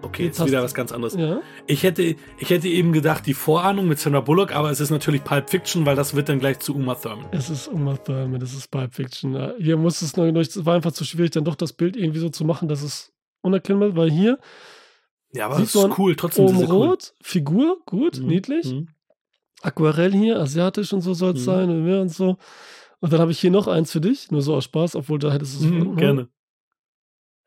Okay, 0.06 0.26
Jetzt 0.26 0.38
jetzt, 0.40 0.48
wieder 0.48 0.62
was 0.64 0.74
ganz 0.74 0.92
anderes. 0.92 1.16
Ja. 1.16 1.42
Ich 1.68 1.84
hätte, 1.84 2.02
ich 2.04 2.50
hätte 2.50 2.68
eben 2.68 2.92
gedacht, 2.94 3.26
die 3.26 3.34
Vorahnung 3.34 3.88
mit 3.88 4.00
Sandra 4.00 4.22
Bullock, 4.22 4.54
aber 4.56 4.70
es 4.70 4.80
ist 4.80 4.92
natürlich 4.92 5.24
Pulp 5.24 5.50
Fiction, 5.50 5.86
weil 5.86 5.96
das 5.96 6.16
wird 6.16 6.30
dann 6.30 6.40
gleich 6.40 6.60
zu 6.60 6.76
Uma 6.76 6.96
Thurman. 6.96 7.26
Es 7.32 7.50
ist 7.50 7.68
Uma 7.68 7.98
Thurman, 7.98 8.40
das 8.40 8.54
ist 8.54 8.70
Pulp 8.70 8.94
Fiction. 8.94 9.34
Ja, 9.34 9.54
Hier 9.58 9.78
muss 9.78 10.02
es 10.02 10.16
noch, 10.16 10.26
es 10.26 10.66
war 10.66 10.76
einfach 10.76 10.92
zu 10.92 11.04
schwierig, 11.06 11.32
dann 11.32 11.44
doch 11.44 11.56
das 11.56 11.74
Bild 11.74 11.98
irgendwie 11.98 12.20
so 12.20 12.30
zu 12.30 12.46
machen, 12.46 12.68
dass 12.68 12.84
es 12.84 13.12
unerkennbar 13.42 13.90
ist, 13.90 13.96
weil 13.96 14.12
hier 14.12 14.38
Ja, 15.34 15.48
aber 15.48 15.56
Sieht 15.56 15.66
das 15.68 15.76
ist 15.76 15.82
man 15.82 15.94
cool, 15.98 16.16
trotzdem 16.16 16.46
oben 16.46 16.58
sehr 16.60 16.70
cool. 16.70 16.88
rot, 16.88 17.14
Figur, 17.22 17.78
gut, 17.86 18.20
Mhm, 18.20 18.28
niedlich. 18.28 18.66
mhm. 18.68 18.88
Aquarell 19.62 20.14
hier, 20.14 20.40
asiatisch 20.40 20.94
und 20.94 21.02
so 21.02 21.14
soll 21.14 21.34
es 21.34 21.42
Mhm. 21.42 21.46
sein 21.46 21.70
und 21.70 21.84
mehr 21.84 22.00
und 22.02 22.10
so. 22.10 22.38
Und 23.02 23.12
dann 23.12 23.20
habe 23.20 23.32
ich 23.32 23.40
hier 23.40 23.52
noch 23.52 23.68
eins 23.68 23.92
für 23.92 24.02
dich, 24.02 24.32
nur 24.32 24.42
so 24.42 24.56
aus 24.56 24.64
Spaß, 24.66 24.96
obwohl 24.96 25.20
da 25.20 25.32
hättest 25.32 25.60
du 25.60 25.66
es 25.66 25.72
Mhm, 25.72 25.96
gerne. 25.98 26.28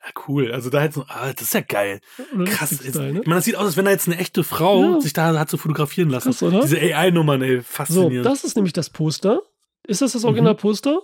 Ja, 0.04 0.12
cool. 0.28 0.52
Also 0.52 0.70
da 0.70 0.80
hätte 0.80 1.04
ah, 1.08 1.32
das 1.32 1.42
ist 1.42 1.54
ja 1.54 1.60
geil. 1.60 2.00
Krass. 2.46 2.70
Jetzt, 2.70 2.88
Style, 2.90 3.12
ne? 3.14 3.20
Ich 3.20 3.26
meine, 3.26 3.38
das 3.38 3.44
sieht 3.44 3.56
aus, 3.56 3.66
als 3.66 3.76
wenn 3.76 3.84
da 3.84 3.90
jetzt 3.90 4.06
eine 4.08 4.16
echte 4.18 4.44
Frau 4.44 4.82
Ja. 4.94 5.00
sich 5.00 5.12
da 5.12 5.36
hat 5.38 5.50
so 5.50 5.56
fotografieren 5.56 6.08
lassen. 6.10 6.30
Krass, 6.30 6.42
oder? 6.42 6.60
Diese 6.60 6.78
AI-Nummern, 6.78 7.42
ey, 7.42 7.56
So, 7.56 7.62
faszinierend. 7.62 8.24
das 8.26 8.44
ist 8.44 8.54
nämlich 8.56 8.72
das 8.72 8.90
Poster. 8.90 9.40
Ist 9.86 10.00
das 10.02 10.12
das 10.12 10.22
Mhm. 10.22 10.28
Originalposter? 10.28 11.00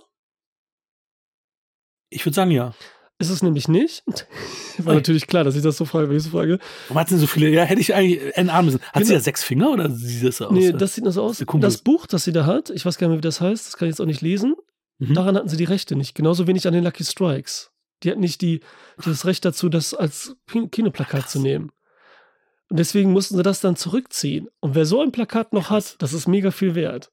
ich 2.09 2.25
würde 2.25 2.35
sagen, 2.35 2.51
ja. 2.51 2.73
Ist 3.17 3.29
es 3.29 3.41
nämlich 3.41 3.67
nicht. 3.69 4.03
War 4.77 4.93
natürlich 4.93 5.27
klar, 5.27 5.43
dass 5.45 5.55
ich 5.55 5.61
das 5.63 5.77
so 5.77 5.85
frage, 5.85 6.09
wenn 6.09 6.17
ich 6.17 6.23
so 6.23 6.29
frage. 6.31 6.59
Warum 6.87 6.99
hat 6.99 7.07
sie 7.09 7.17
so 7.17 7.27
viele? 7.27 7.49
Ja, 7.49 7.63
hätte 7.63 7.79
ich 7.79 7.93
eigentlich 7.95 8.35
entahnen 8.37 8.65
müssen. 8.65 8.81
Hat 8.81 8.93
sie 8.95 9.01
Genau. 9.03 9.13
ja 9.13 9.19
sechs 9.21 9.43
Finger 9.43 9.71
oder 9.71 9.89
sieht 9.89 10.25
das 10.25 10.37
so 10.37 10.45
aus? 10.47 10.51
Nee, 10.51 10.73
das 10.73 10.95
sieht 10.95 11.03
nur 11.05 11.13
so 11.13 11.23
aus. 11.23 11.43
Das 11.59 11.77
Buch, 11.77 12.07
das 12.07 12.25
sie 12.25 12.33
da 12.33 12.45
hat, 12.45 12.69
ich 12.71 12.85
weiß 12.85 12.97
gar 12.97 13.07
nicht 13.07 13.13
mehr, 13.13 13.17
wie 13.19 13.21
das 13.27 13.39
heißt, 13.41 13.67
das 13.67 13.77
kann 13.77 13.87
ich 13.87 13.93
jetzt 13.93 14.01
auch 14.01 14.05
nicht 14.05 14.21
lesen. 14.21 14.55
Mhm. 14.99 15.13
Daran 15.13 15.35
hatten 15.37 15.47
sie 15.49 15.57
die 15.57 15.63
Rechte 15.63 15.95
nicht. 15.95 16.13
Genauso 16.15 16.45
wenig 16.47 16.67
an 16.67 16.73
den 16.73 16.83
Lucky 16.83 17.03
Strikes. 17.05 17.71
Die 18.05 18.11
hatten 18.11 18.21
nicht 18.21 18.41
die, 18.41 18.61
das 19.03 19.25
Recht 19.25 19.43
dazu, 19.43 19.67
das 19.67 19.93
als 19.93 20.37
Kin- 20.47 20.69
Kinoplakat 20.69 21.29
zu 21.29 21.39
nehmen. 21.39 21.71
Und 22.69 22.77
deswegen 22.79 23.11
mussten 23.11 23.35
sie 23.35 23.43
das 23.43 23.59
dann 23.61 23.75
zurückziehen. 23.75 24.47
Und 24.59 24.75
wer 24.75 24.85
so 24.85 25.01
ein 25.01 25.11
Plakat 25.11 25.53
noch 25.53 25.69
hat, 25.69 26.01
das 26.01 26.13
ist 26.13 26.27
mega 26.27 26.51
viel 26.51 26.73
wert. 26.75 27.11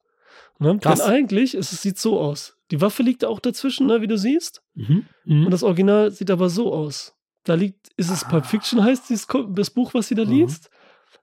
Ne? 0.58 0.78
Denn 0.78 1.00
eigentlich 1.00 1.54
ist, 1.54 1.72
es 1.72 1.82
sieht 1.82 1.98
so 1.98 2.20
aus. 2.20 2.56
Die 2.70 2.80
Waffe 2.80 3.02
liegt 3.02 3.22
da 3.22 3.28
auch 3.28 3.40
dazwischen, 3.40 3.86
ne, 3.86 4.00
wie 4.00 4.06
du 4.06 4.16
siehst. 4.16 4.62
Mhm. 4.74 5.06
Mhm. 5.24 5.44
Und 5.46 5.50
das 5.50 5.62
Original 5.62 6.10
sieht 6.10 6.30
aber 6.30 6.48
so 6.48 6.72
aus. 6.72 7.14
Da 7.44 7.54
liegt, 7.54 7.88
ist 7.96 8.10
es 8.10 8.24
Pulp 8.26 8.46
Fiction, 8.46 8.82
heißt 8.82 9.10
dieses, 9.10 9.26
das 9.50 9.70
Buch, 9.70 9.92
was 9.94 10.08
sie 10.08 10.14
da 10.14 10.24
Mhm. 10.24 10.30
liest. 10.30 10.70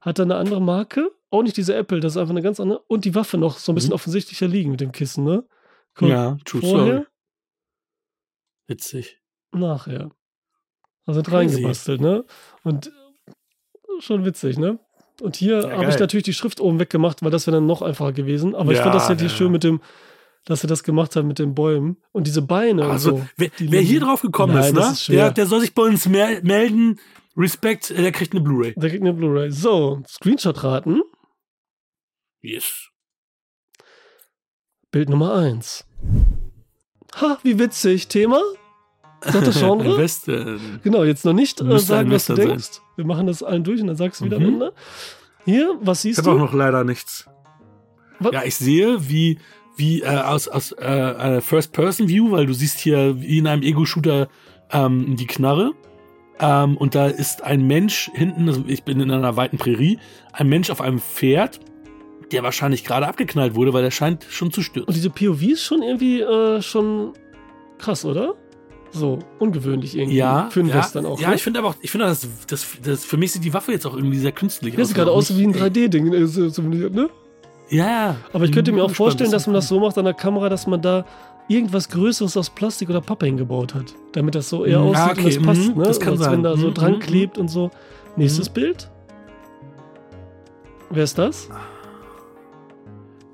Hat 0.02 0.20
da 0.20 0.24
eine 0.24 0.36
andere 0.36 0.62
Marke. 0.62 1.10
Auch 1.32 1.42
nicht 1.44 1.58
diese 1.58 1.74
Apple, 1.76 2.00
das 2.00 2.14
ist 2.14 2.18
einfach 2.18 2.32
eine 2.32 2.42
ganz 2.42 2.60
andere. 2.60 2.80
Und 2.88 3.06
die 3.06 3.16
Waffe 3.16 3.38
noch 3.38 3.58
so 3.58 3.72
ein 3.72 3.76
bisschen 3.76 3.90
Mhm. 3.92 3.96
offensichtlicher 3.96 4.48
liegen 4.48 4.72
mit 4.72 4.82
dem 4.82 4.92
Kissen, 4.92 5.24
ne? 5.24 5.44
Guck, 5.96 6.10
ja, 6.10 6.38
true 6.46 6.62
vorher, 6.62 6.86
story. 6.86 7.06
Witzig. 8.68 9.20
Nachher. 9.52 10.10
Also 11.06 11.22
reingebastelt, 11.22 12.02
ne? 12.02 12.24
Und 12.64 12.88
äh, 12.88 14.02
schon 14.02 14.26
witzig, 14.26 14.58
ne? 14.58 14.80
Und 15.22 15.36
hier 15.36 15.62
Ja, 15.64 15.78
habe 15.78 15.90
ich 15.90 16.00
natürlich 16.00 16.24
die 16.24 16.34
Schrift 16.34 16.62
oben 16.62 16.80
weggemacht, 16.80 17.22
weil 17.24 17.32
das 17.32 17.46
wäre 17.48 17.58
dann 17.58 17.66
noch 17.66 17.82
einfacher 17.82 18.14
gewesen. 18.14 18.56
Aber 18.56 18.72
ich 18.72 18.78
Ja, 18.78 18.84
fand 18.84 18.96
das 18.96 19.10
ja, 19.10 19.16
ja, 19.16 19.30
schön 19.30 19.52
mit 19.52 19.64
dem, 19.64 19.82
dass 20.46 20.62
sie 20.62 20.68
das 20.68 20.84
gemacht 20.84 21.16
haben 21.16 21.28
mit 21.28 21.40
den 21.40 21.54
Bäumen. 21.56 21.98
Und 22.14 22.26
diese 22.28 22.42
Beine 22.42 22.86
Also, 22.86 23.16
und 23.16 23.22
so. 23.22 23.28
wer, 23.38 23.50
wer 23.58 23.82
hier 23.82 24.00
drauf 24.00 24.22
gekommen 24.22 24.54
Nein, 24.54 24.64
ist, 24.64 24.74
ne? 24.74 24.92
ist 24.92 25.10
der, 25.10 25.32
der 25.32 25.46
soll 25.46 25.60
sich 25.62 25.74
bei 25.74 25.82
uns 25.84 26.08
mel 26.08 26.42
melden. 26.44 27.00
Respekt, 27.36 27.92
äh, 27.92 28.02
der 28.02 28.12
kriegt 28.12 28.32
eine 28.34 28.42
Blu-ray. 28.42 28.74
Der 28.78 28.90
kriegt 28.90 29.02
eine 29.02 29.14
Blu-ray. 29.14 29.52
So, 29.52 30.02
Screenshot 30.08 30.64
raten. 30.64 31.02
Yes. 32.42 32.90
Bild 34.92 35.10
Nummer 35.10 35.34
1. 35.36 35.86
Ha, 37.16 37.40
wie 37.44 37.60
witzig. 37.60 38.08
Thema? 38.08 38.42
Sagt 39.22 39.48
das 39.48 39.60
Genre? 39.60 39.98
Western. 39.98 40.80
genau, 40.84 41.04
jetzt 41.04 41.26
noch 41.26 41.34
nicht 41.34 41.60
äh, 41.62 41.80
sagen, 41.80 42.12
was 42.12 42.26
du 42.28 42.34
Western 42.34 42.36
sein. 42.38 42.48
denkst. 42.48 42.82
Wir 42.96 43.06
machen 43.06 43.28
das 43.28 43.44
allen 43.44 43.64
durch 43.64 43.82
und 43.82 43.88
dann 43.88 43.96
sagst 43.96 44.22
du 44.22 44.26
wieder 44.26 44.40
Mhm. 44.40 44.46
am 44.46 44.54
Ende. 44.54 44.74
Hier, 45.46 45.76
was 45.82 46.00
Ich 46.00 46.16
siehst 46.16 46.20
habe 46.20 46.32
auch 46.32 46.34
du? 46.36 46.40
noch 46.46 46.54
leider 46.54 46.84
nichts. 46.84 47.26
Was? 48.20 48.32
Ja, 48.34 48.44
ich 48.44 48.56
sehe, 48.56 49.10
wie, 49.10 49.40
wie 49.78 50.02
äh, 50.02 50.08
aus, 50.08 50.48
aus 50.48 50.74
äh, 50.74 50.84
einer 50.86 51.42
First-Person-View, 51.42 52.32
weil 52.32 52.46
du 52.46 52.54
siehst 52.54 52.80
hier 52.80 53.20
wie 53.22 53.38
in 53.38 53.48
einem 53.48 53.64
Ego-Shooter 53.64 54.28
ähm, 54.72 55.16
die 55.16 55.28
Knarre. 55.28 55.72
Ähm, 56.42 56.78
und 56.78 56.96
da 56.96 57.08
ist 57.08 57.44
ein 57.44 57.66
Mensch 57.68 58.10
hinten, 58.14 58.48
also 58.48 58.64
ich 58.68 58.84
bin 58.84 59.00
in 59.00 59.12
einer 59.12 59.36
weiten 59.38 59.58
Prärie, 59.58 60.00
ein 60.34 60.48
Mensch 60.48 60.70
auf 60.70 60.82
einem 60.82 61.00
Pferd, 61.00 61.60
der 62.32 62.44
wahrscheinlich 62.44 62.84
gerade 62.84 63.08
abgeknallt 63.08 63.56
wurde, 63.56 63.74
weil 63.74 63.82
der 63.84 63.92
scheint 63.92 64.26
schon 64.30 64.52
zu 64.52 64.60
Und 64.60 64.66
stürzen. 64.66 64.94
diese 64.94 65.10
POV 65.10 65.42
ist 65.44 65.64
schon 65.64 65.82
irgendwie 65.82 66.22
äh, 66.22 66.62
schon 66.62 67.14
krass, 67.78 68.06
oder? 68.06 68.36
So, 68.92 69.20
ungewöhnlich 69.38 69.98
irgendwie. 69.98 70.18
Ja, 70.18 70.50
Für 70.50 70.62
einen 70.62 70.70
ja, 70.70 70.76
Western 70.76 71.06
auch. 71.06 71.20
Ja, 71.20 71.30
ne? 71.30 71.36
ich 71.36 71.44
finde 71.44 71.60
aber 71.60 71.70
auch, 71.70 71.76
ich 71.82 71.92
finde 71.92 72.08
das, 72.08 72.28
das, 72.48 72.66
das, 72.84 73.06
für 73.06 73.18
mich 73.18 73.32
sieht 73.32 73.44
die 73.44 73.54
Waffe 73.54 73.72
jetzt 73.72 73.86
auch 73.86 73.96
irgendwie 73.96 74.18
sehr 74.18 74.32
künstlich 74.32 74.76
Das 74.76 74.88
sieht 74.88 74.98
gerade 74.98 75.12
aus 75.12 75.36
wie 75.38 75.44
ein 75.46 75.54
3D-Ding, 75.54 76.12
äh, 76.14 76.26
so- 76.26 76.50
so- 76.50 76.62
ne? 76.64 77.10
Ja. 77.70 78.16
Aber 78.34 78.46
ich 78.46 78.52
könnte 78.52 78.72
mir 78.72 78.84
auch 78.84 78.92
vorstellen, 78.92 79.32
dass 79.32 79.46
man 79.46 79.54
das 79.54 79.68
so 79.68 79.80
macht 79.80 79.98
an 80.00 80.06
der 80.06 80.16
Kamera, 80.16 80.50
dass 80.50 80.66
man 80.66 80.82
da 80.82 81.06
irgendwas 81.48 81.90
Größeres 81.90 82.36
aus 82.38 82.50
Plastik 82.50 82.90
oder 82.90 83.02
Pappe 83.02 83.28
hingebaut 83.28 83.76
hat. 83.76 83.94
Damit 84.14 84.34
das 84.36 84.50
so 84.50 84.66
eher 84.66 84.80
Mm, 84.80 84.84
aussieht 84.88 84.98
ah, 85.06 85.10
und 85.12 85.26
das 85.26 85.36
okay, 85.36 85.46
passt, 85.46 85.62
mhm, 85.76 85.78
ne? 85.82 85.84
das 85.88 86.00
kann 86.00 86.14
Als 86.14 86.20
sein. 86.22 86.32
wenn 86.32 86.44
da 86.44 86.58
so 86.58 86.68
Mhm, 86.70 86.74
dran 86.74 86.94
mhm, 86.94 87.00
klebt 87.00 87.38
und 87.38 87.48
so. 87.48 87.70
Nächstes 88.16 88.50
Bild. 88.50 88.90
Wer 90.90 91.04
ist 91.04 91.18
das? 91.18 91.48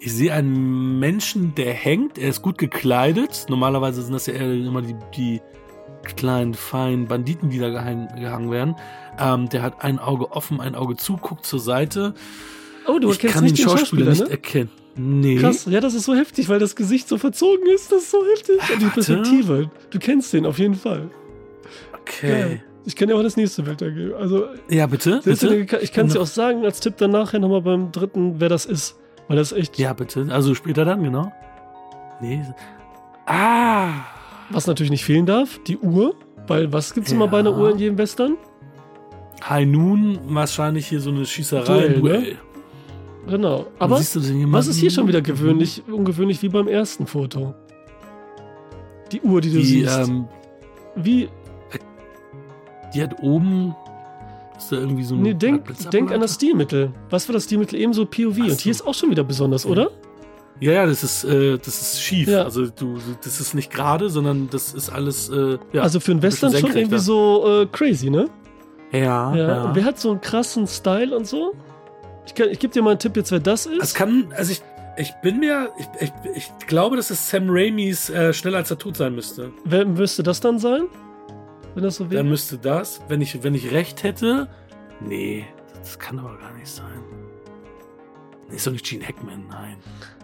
Ich 0.05 0.13
sehe 0.13 0.31
einen 0.31 0.99
Menschen, 0.99 1.55
der 1.55 1.73
hängt. 1.73 2.19
Er 2.19 2.29
ist 2.29 2.43
gut 2.43 2.59
gekleidet. 2.59 3.47
Normalerweise 3.49 4.03
sind 4.03 4.13
das 4.13 4.27
ja 4.27 4.35
immer 4.35 4.83
die, 4.83 4.95
die 5.17 5.41
kleinen, 6.03 6.53
feinen 6.53 7.07
Banditen, 7.07 7.49
die 7.49 7.57
da 7.57 7.69
gehangen, 7.69 8.51
werden. 8.51 8.75
Ähm, 9.19 9.49
der 9.49 9.63
hat 9.63 9.83
ein 9.83 9.97
Auge 9.97 10.31
offen, 10.31 10.61
ein 10.61 10.75
Auge 10.75 10.95
zu, 10.95 11.17
guckt 11.17 11.43
zur 11.43 11.59
Seite. 11.59 12.13
Oh, 12.87 12.99
du 12.99 13.09
ich 13.09 13.15
erkennst 13.15 13.33
kann 13.33 13.43
nicht 13.45 13.57
den 13.57 13.63
Schauspieler, 13.63 13.79
Schauspieler, 13.79 14.09
nicht 14.11 14.23
ne? 14.25 14.29
erkennen. 14.29 14.69
Nee. 14.95 15.37
Krass, 15.37 15.65
ja, 15.67 15.79
das 15.79 15.95
ist 15.95 16.05
so 16.05 16.13
heftig, 16.13 16.49
weil 16.49 16.59
das 16.59 16.75
Gesicht 16.75 17.07
so 17.07 17.17
verzogen 17.17 17.65
ist. 17.73 17.91
Das 17.91 18.03
ist 18.03 18.11
so 18.11 18.23
heftig. 18.31 18.59
Und 18.59 18.81
die 18.81 18.85
Warte. 18.85 18.93
Perspektive. 18.93 19.71
Du 19.89 19.97
kennst 19.97 20.31
den 20.33 20.45
auf 20.45 20.59
jeden 20.59 20.75
Fall. 20.75 21.09
Okay. 22.01 22.29
Geil. 22.29 22.63
Ich 22.85 22.95
kann 22.95 23.07
dir 23.07 23.15
auch 23.15 23.23
das 23.23 23.37
nächste 23.37 23.63
Bild 23.63 23.81
da 23.81 23.89
geben. 23.89 24.13
Also, 24.13 24.45
Ja, 24.69 24.85
bitte. 24.85 25.21
Bitte. 25.25 25.65
ich 25.81 25.91
kann 25.91 26.05
es 26.05 26.13
dir 26.13 26.21
auch 26.21 26.27
sagen, 26.27 26.63
als 26.63 26.79
Tipp 26.79 26.97
dann 26.97 27.09
nachher 27.09 27.39
nochmal 27.39 27.63
beim 27.63 27.91
dritten, 27.91 28.35
wer 28.37 28.49
das 28.49 28.67
ist. 28.67 28.99
Weil 29.27 29.37
das 29.37 29.51
echt, 29.51 29.77
Ja, 29.79 29.93
bitte. 29.93 30.27
Also 30.31 30.53
später 30.55 30.85
dann, 30.85 31.03
genau. 31.03 31.31
Nee. 32.21 32.43
Ah. 33.25 33.89
was 34.51 34.67
natürlich 34.67 34.91
nicht 34.91 35.03
fehlen 35.03 35.25
darf, 35.25 35.59
die 35.67 35.77
Uhr. 35.77 36.15
Weil 36.47 36.71
was 36.71 36.93
gibt's 36.93 37.11
immer 37.11 37.25
Ja. 37.25 37.31
bei 37.31 37.39
einer 37.39 37.57
Uhr 37.57 37.71
in 37.71 37.79
jedem 37.79 37.97
Western? 37.97 38.37
High 39.49 39.65
Noon, 39.67 40.19
wahrscheinlich 40.25 40.87
hier 40.87 40.99
so 41.01 41.09
eine 41.09 41.25
Schießerei. 41.25 41.65
Duell, 41.65 41.99
Duell. 41.99 42.21
ne? 42.21 42.37
Genau. 43.27 43.57
Und 43.61 43.65
Aber 43.79 43.95
was 43.99 44.67
ist 44.67 44.77
hier 44.77 44.91
schon 44.91 45.07
wieder 45.07 45.21
gewöhnlich, 45.21 45.81
ungewöhnlich 45.91 46.41
wie 46.43 46.49
beim 46.49 46.67
ersten 46.67 47.07
Foto? 47.07 47.55
Die 49.11 49.21
Uhr, 49.21 49.41
die 49.41 49.51
du 49.51 49.57
Die, 49.57 49.63
siehst. 49.65 49.97
ähm, 50.07 50.27
wie, 50.95 51.27
die 52.93 53.01
hat 53.03 53.21
oben. 53.23 53.75
Ist 54.57 54.71
da 54.71 54.77
irgendwie 54.77 55.03
so 55.03 55.15
ein. 55.15 55.21
nee, 55.21 55.33
denk, 55.33 55.63
denk 55.91 56.11
an 56.11 56.21
das 56.21 56.35
Stilmittel. 56.35 56.91
Was 57.09 57.27
war 57.27 57.33
das 57.33 57.43
Stilmittel? 57.45 57.79
Ebenso 57.79 58.05
POV. 58.05 58.37
Ach 58.41 58.43
Und 58.51 58.61
hier 58.61 58.73
so. 58.73 58.83
ist 58.83 58.87
auch 58.87 58.93
schon 58.93 59.11
wieder 59.11 59.23
besonders, 59.23 59.65
oder? 59.65 59.91
Ja, 60.61 60.71
ja, 60.71 60.85
das 60.85 61.03
ist, 61.03 61.25
äh, 61.25 61.57
das 61.57 61.81
ist 61.81 62.01
schief. 62.01 62.29
Ja. 62.29 62.43
Also 62.43 62.67
du, 62.67 62.97
das 63.23 63.41
ist 63.41 63.53
nicht 63.55 63.71
gerade, 63.71 64.09
sondern 64.09 64.47
das 64.49 64.73
ist 64.73 64.89
alles. 64.89 65.27
Äh, 65.29 65.57
ja. 65.73 65.81
also 65.81 65.99
für 65.99 66.11
einen 66.13 66.21
Western 66.21 66.53
schon 66.55 66.73
irgendwie 66.75 66.99
so 66.99 67.61
äh, 67.63 67.65
crazy, 67.65 68.09
ne? 68.09 68.29
ja, 68.93 69.35
Ja. 69.35 69.47
ja. 69.47 69.63
Und 69.65 69.75
wer 69.75 69.83
hat 69.83 69.99
so 69.99 70.11
einen 70.11 70.21
krassen 70.21 70.65
Style 70.67 71.13
und 71.15 71.27
so? 71.27 71.53
Ich, 72.25 72.33
kann- 72.33 72.49
ich 72.49 72.59
gebe 72.59 72.71
dir 72.73 72.81
mal 72.81 72.91
einen 72.91 72.99
Tipp 72.99 73.17
jetzt, 73.17 73.31
wer 73.31 73.39
das 73.41 73.65
ist. 73.65 73.83
Es 73.83 73.93
kann, 73.93 74.29
also 74.37 74.53
ich, 74.53 74.61
ich 74.97 75.11
bin 75.21 75.39
mir, 75.41 75.69
ich, 75.77 75.87
ich, 75.99 76.11
ich 76.35 76.67
glaube, 76.67 76.95
dass 76.95 77.09
es 77.09 77.29
Sam 77.29 77.47
Raimis 77.49 78.09
äh, 78.09 78.31
schneller 78.31 78.59
als 78.59 78.71
er 78.71 78.77
tot 78.77 78.95
sein 78.95 79.13
müsste. 79.13 79.51
Wer 79.65 79.85
müsste 79.85 80.23
das 80.23 80.39
dann 80.39 80.57
sein? 80.57 80.83
Wenn 81.75 81.83
das 81.83 81.97
so 81.97 82.09
wäre? 82.09 82.23
Dann 82.23 82.29
müsste 82.29 82.57
das, 82.57 83.01
wenn 83.07 83.21
ich, 83.21 83.43
wenn 83.43 83.53
ich 83.53 83.71
recht 83.71 84.03
hätte. 84.03 84.47
Nee, 85.01 85.45
das 85.77 85.99
kann 85.99 86.17
aber 86.17 86.37
gar 86.37 86.53
nicht 86.53 86.67
sein. 86.67 87.03
Nee, 88.49 88.55
ist 88.55 88.65
doch 88.65 88.71
nicht 88.71 88.85
Gene 88.85 89.05
Hackman, 89.05 89.45
nein. 89.49 89.77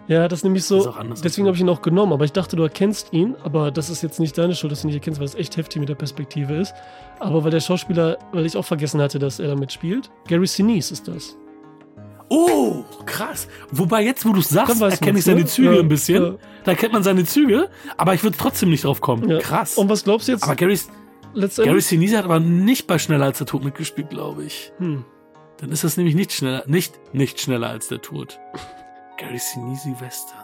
Ja, 0.08 0.26
das 0.28 0.40
ist 0.40 0.44
nämlich 0.44 0.64
so. 0.64 0.80
ist 0.80 0.86
auch 0.88 0.96
anders 0.96 1.20
deswegen 1.20 1.46
habe 1.46 1.54
ich 1.56 1.60
ihn 1.60 1.68
auch 1.68 1.80
genommen, 1.80 2.12
aber 2.12 2.24
ich 2.24 2.32
dachte, 2.32 2.56
du 2.56 2.62
erkennst 2.64 3.12
ihn, 3.12 3.36
aber 3.44 3.70
das 3.70 3.88
ist 3.88 4.02
jetzt 4.02 4.18
nicht 4.18 4.36
deine 4.36 4.54
Schuld, 4.54 4.72
dass 4.72 4.82
du 4.82 4.86
ihn 4.86 4.88
nicht 4.88 4.96
erkennst, 4.96 5.20
weil 5.20 5.26
es 5.26 5.34
echt 5.36 5.56
heftig 5.56 5.78
mit 5.78 5.88
der 5.88 5.94
Perspektive 5.94 6.54
ist. 6.54 6.74
Aber 7.20 7.44
weil 7.44 7.50
der 7.52 7.60
Schauspieler, 7.60 8.18
weil 8.32 8.44
ich 8.44 8.56
auch 8.56 8.64
vergessen 8.64 9.00
hatte, 9.00 9.18
dass 9.18 9.38
er 9.38 9.48
da 9.48 9.54
mitspielt. 9.54 10.10
Gary 10.26 10.46
Sinise 10.46 10.94
ist 10.94 11.06
das. 11.06 11.36
Oh, 12.28 12.82
krass. 13.04 13.46
Wobei 13.70 14.02
jetzt, 14.04 14.24
wo 14.24 14.32
du 14.32 14.40
es 14.40 14.48
sagst, 14.48 14.80
erkenne 14.80 15.18
ich 15.18 15.24
seine 15.24 15.40
ne? 15.40 15.46
Züge 15.46 15.74
Ja, 15.74 15.80
ein 15.80 15.88
bisschen. 15.88 16.22
ja. 16.22 16.34
Da 16.64 16.74
kennt 16.74 16.94
man 16.94 17.02
seine 17.02 17.24
Züge, 17.24 17.68
aber 17.96 18.14
ich 18.14 18.22
würde 18.22 18.38
trotzdem 18.38 18.70
nicht 18.70 18.84
drauf 18.84 19.00
kommen. 19.00 19.28
Ja. 19.28 19.38
Krass. 19.38 19.76
Und 19.76 19.88
was 19.90 20.02
glaubst 20.04 20.28
du 20.28 20.32
jetzt 20.32 20.42
aber 20.42 20.56
Gary, 20.56 20.78
Gary 21.32 21.40
letztendlich? 21.44 21.86
Sinise 21.86 22.18
hat 22.18 22.24
aber 22.24 22.40
nicht 22.40 22.86
bei 22.86 22.98
Schneller 22.98 23.24
als 23.26 23.38
der 23.38 23.46
Tod 23.46 23.64
mitgespielt, 23.64 24.10
glaube 24.10 24.44
ich. 24.44 24.72
Hm. 24.78 25.04
Dann 25.58 25.70
ist 25.70 25.84
das 25.84 25.96
nämlich 25.96 26.14
nicht 26.14 26.32
schneller, 26.32 26.64
nicht, 26.66 26.98
nicht 27.14 27.40
schneller 27.40 27.68
als 27.70 27.88
der 27.88 28.00
Tod. 28.02 28.38
Gary 29.18 29.38
Sinise 29.38 29.94
Western. 30.00 30.38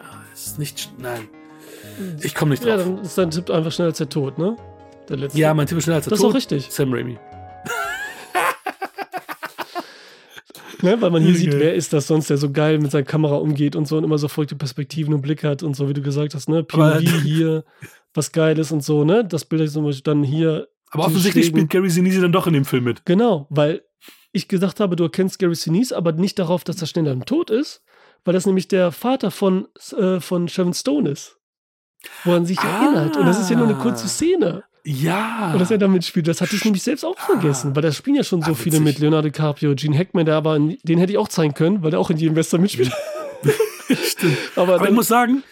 Ah, 0.00 0.22
Ist 0.32 0.58
nicht, 0.58 0.92
nein. 0.98 1.28
Ich 2.22 2.34
komme 2.34 2.52
nicht 2.52 2.64
Ja, 2.64 2.76
drauf. 2.76 2.86
dann 2.86 2.98
ist 2.98 3.18
dein 3.18 3.30
Tipp 3.30 3.50
einfach 3.50 3.72
schneller 3.72 3.90
als 3.90 3.98
der 3.98 4.08
Tod, 4.08 4.38
ne? 4.38 4.56
Der 5.08 5.16
letzte. 5.18 5.38
Ja, 5.38 5.54
mein 5.54 5.66
Tipp 5.66 5.78
ist 5.78 5.84
schneller 5.84 5.96
als 5.96 6.04
der 6.06 6.10
das 6.10 6.18
ist 6.18 6.22
Tod. 6.22 6.30
auch 6.32 6.36
richtig. 6.36 6.68
Sam 6.70 6.92
Raimi. 6.92 7.18
Ne? 10.84 11.00
Weil 11.02 11.10
man 11.10 11.22
hier 11.22 11.32
Okay. 11.32 11.38
sieht, 11.40 11.52
wer 11.58 11.74
ist 11.74 11.92
das 11.92 12.06
sonst, 12.06 12.30
der 12.30 12.36
so 12.36 12.50
geil 12.52 12.78
mit 12.78 12.90
seiner 12.90 13.04
Kamera 13.04 13.36
umgeht 13.36 13.74
und 13.74 13.88
so 13.88 13.96
und 13.98 14.04
immer 14.04 14.18
so 14.18 14.28
verrückte 14.28 14.54
Perspektiven 14.56 15.12
und 15.14 15.22
Blick 15.22 15.42
hat 15.42 15.62
und 15.62 15.74
so, 15.74 15.88
wie 15.88 15.94
du 15.94 16.02
gesagt 16.02 16.34
hast, 16.34 16.48
ne? 16.48 16.62
POV 16.62 17.00
hier, 17.22 17.64
was 18.12 18.30
geil 18.32 18.58
ist 18.58 18.70
und 18.70 18.84
so, 18.84 19.04
ne? 19.04 19.24
Das 19.24 19.44
Bild 19.44 19.62
ist 19.62 19.72
zum 19.72 19.84
Beispiel 19.84 20.02
dann 20.04 20.22
hier 20.22 20.68
Aber 20.90 21.06
offensichtlich 21.06 21.46
Schlägen- 21.46 21.58
spielt 21.60 21.70
Gary 21.70 21.90
Sinise 21.90 22.20
dann 22.20 22.32
doch 22.32 22.46
in 22.46 22.52
dem 22.52 22.64
Film 22.64 22.84
mit. 22.84 23.04
Genau, 23.06 23.46
weil 23.50 23.82
ich 24.32 24.48
gedacht 24.48 24.78
habe, 24.80 24.96
du 24.96 25.04
erkennst 25.04 25.38
Gary 25.38 25.54
Sinise, 25.54 25.96
aber 25.96 26.12
nicht 26.12 26.38
darauf, 26.38 26.64
dass 26.64 26.80
er 26.80 26.86
schneller 26.86 27.12
im 27.12 27.24
Tod 27.24 27.50
ist, 27.50 27.82
weil 28.24 28.34
das 28.34 28.46
nämlich 28.46 28.68
der 28.68 28.90
Vater 28.92 29.30
von, 29.30 29.68
äh, 29.98 30.20
von 30.20 30.48
Sharon 30.48 30.74
Stone 30.74 31.08
ist. 31.10 31.38
Wo 32.24 32.32
er 32.32 32.44
sich 32.44 32.58
Ah. 32.58 32.84
erinnert. 32.84 33.16
Und 33.16 33.26
das 33.26 33.40
ist 33.40 33.48
ja 33.50 33.56
nur 33.56 33.66
eine 33.66 33.76
kurze 33.78 34.08
Szene. 34.08 34.64
Ja. 34.86 35.50
Und 35.52 35.60
dass 35.60 35.70
er 35.70 35.78
damit 35.78 36.04
spielt, 36.04 36.28
das 36.28 36.40
hatte 36.42 36.54
ich 36.56 36.64
nämlich 36.64 36.82
selbst 36.82 37.04
auch 37.04 37.18
vergessen, 37.18 37.74
weil 37.74 37.82
da 37.82 37.90
spielen 37.90 38.16
ja 38.16 38.22
schon 38.24 38.42
so 38.42 38.52
Ah, 38.52 38.54
viele 38.54 38.80
mit. 38.80 38.98
Leonardo 38.98 39.28
DiCaprio, 39.28 39.74
Gene 39.74 39.96
Hackman, 39.96 40.26
der 40.26 40.34
aber, 40.36 40.58
den 40.58 40.98
hätte 40.98 41.12
ich 41.12 41.18
auch 41.18 41.28
zeigen 41.28 41.54
können, 41.54 41.82
weil 41.82 41.90
der 41.90 42.00
auch 42.00 42.10
in 42.10 42.18
jedem 42.18 42.36
Western 42.36 42.60
mitspielt. 42.60 42.92
Stimmt. 44.04 44.36
aber 44.56 44.74
Aber 44.74 44.76
ich 44.76 44.82
dann, 44.88 44.94
muss 44.94 45.08
sagen, 45.08 45.42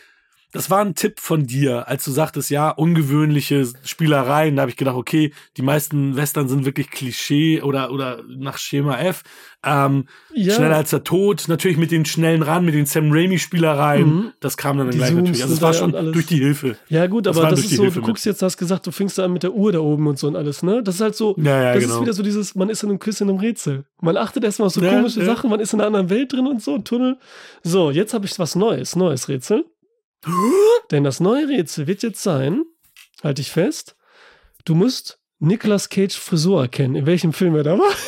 das 0.53 0.71
war 0.71 0.81
ein 0.85 0.95
Tipp 0.95 1.19
von 1.19 1.47
dir, 1.47 1.89
als 1.89 2.05
du 2.05 2.11
sagtest, 2.11 2.51
ja, 2.51 2.71
ungewöhnliche 2.71 3.67
Spielereien. 3.85 4.57
Da 4.57 4.63
habe 4.63 4.71
ich 4.71 4.77
gedacht, 4.77 4.97
okay, 4.97 5.33
die 5.57 5.63
meisten 5.63 6.15
Western 6.17 6.49
sind 6.49 6.65
wirklich 6.67 6.91
Klischee 6.91 7.63
oder, 7.63 7.91
oder 7.91 8.21
nach 8.29 8.59
Schema 8.59 8.99
F. 9.01 9.23
Ähm, 9.65 10.07
Ja. 10.35 10.55
Schneller 10.55 10.77
als 10.77 10.91
der 10.91 11.05
Tod, 11.05 11.45
natürlich 11.49 11.77
mit 11.79 11.91
den 11.91 12.05
schnellen 12.05 12.43
Ran, 12.43 12.65
mit 12.65 12.75
den 12.75 12.87
Sam 12.87 13.11
Raimi-Spielereien. 13.13 14.07
Mhm. 14.09 14.33
Das 14.41 14.57
kam 14.57 14.79
dann 14.79 14.91
Die 14.91 14.99
gleich 14.99 15.11
Zooms 15.11 15.21
natürlich. 15.23 15.43
Also 15.43 15.55
es 15.55 15.63
war 15.63 15.73
schon 15.75 15.93
durch 16.13 16.27
die 16.27 16.39
Hilfe. 16.39 16.77
Ja, 16.89 17.07
gut, 17.07 17.27
Das 17.27 17.37
aber 17.37 17.49
das 17.51 17.61
durch 17.61 17.71
ist 17.71 17.77
so, 17.77 17.83
Hilfe 17.85 17.97
du 17.97 18.01
mit. 18.01 18.07
guckst 18.09 18.27
jetzt, 18.27 18.43
hast 18.43 18.57
gesagt, 18.57 18.87
du 18.87 18.91
fängst 18.93 19.19
da 19.19 19.25
an 19.25 19.33
mit 19.33 19.43
der 19.43 19.53
Uhr 19.55 19.73
da 19.73 19.79
oben 19.81 20.07
und 20.07 20.19
so 20.19 20.27
und 20.27 20.37
alles, 20.37 20.63
ne? 20.63 20.83
Das 20.83 20.97
ist 20.97 21.01
halt 21.01 21.17
so, 21.17 21.35
Ja, 21.39 21.63
ja, 21.63 21.75
das 21.75 21.83
genau. 21.85 21.95
ist 21.97 22.01
wieder 22.03 22.13
so 22.13 22.23
dieses, 22.23 22.55
man 22.55 22.69
ist 22.69 22.83
in 22.83 22.91
einem 22.91 22.99
Quiz 22.99 23.21
in 23.21 23.29
einem 23.31 23.39
Rätsel. 23.39 23.85
Man 24.01 24.17
achtet 24.17 24.45
erstmal 24.45 24.67
auf 24.67 24.75
so 24.75 24.81
komische. 24.81 25.25
Sachen, 25.25 25.49
man 25.51 25.61
ist 25.61 25.73
in 25.73 25.81
einer 25.81 25.87
anderen 25.87 26.11
Welt 26.11 26.33
drin 26.33 26.47
und 26.47 26.61
so, 26.63 26.79
Tunnel. 26.79 27.17
So, 27.63 27.91
jetzt 27.91 28.13
habe 28.15 28.27
ich 28.27 28.39
was 28.39 28.55
Neues, 28.55 28.97
neues 28.97 29.29
Rätsel. 29.29 29.65
Denn 30.91 31.05
das 31.05 31.21
neue 31.21 31.49
Rätsel 31.49 31.87
wird 31.87 32.03
jetzt 32.03 32.23
sein, 32.23 32.65
halte 33.23 33.41
ich 33.43 33.51
fest, 33.51 33.97
du 34.65 34.75
musst 34.75 35.19
Nicolas 35.39 35.89
Cage 35.89 36.17
Frisur 36.17 36.63
erkennen, 36.63 36.95
in 36.95 37.07
welchem 37.07 37.33
Film 37.33 37.55
er 37.57 37.63
da 37.65 37.79
war. 37.79 37.91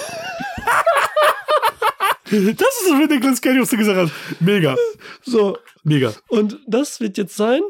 Das 2.26 2.40
ist 2.40 2.88
so, 2.88 2.94
wie 2.98 3.06
Nicolas 3.06 3.40
Cage, 3.40 3.60
was 3.60 3.70
du 3.70 3.76
gesagt 3.76 3.96
hast. 3.98 4.40
Mega. 4.40 4.74
So, 5.22 5.56
Mega. 5.84 6.12
und 6.28 6.58
das 6.66 6.98
wird 6.98 7.16
jetzt 7.18 7.36
sein, 7.36 7.60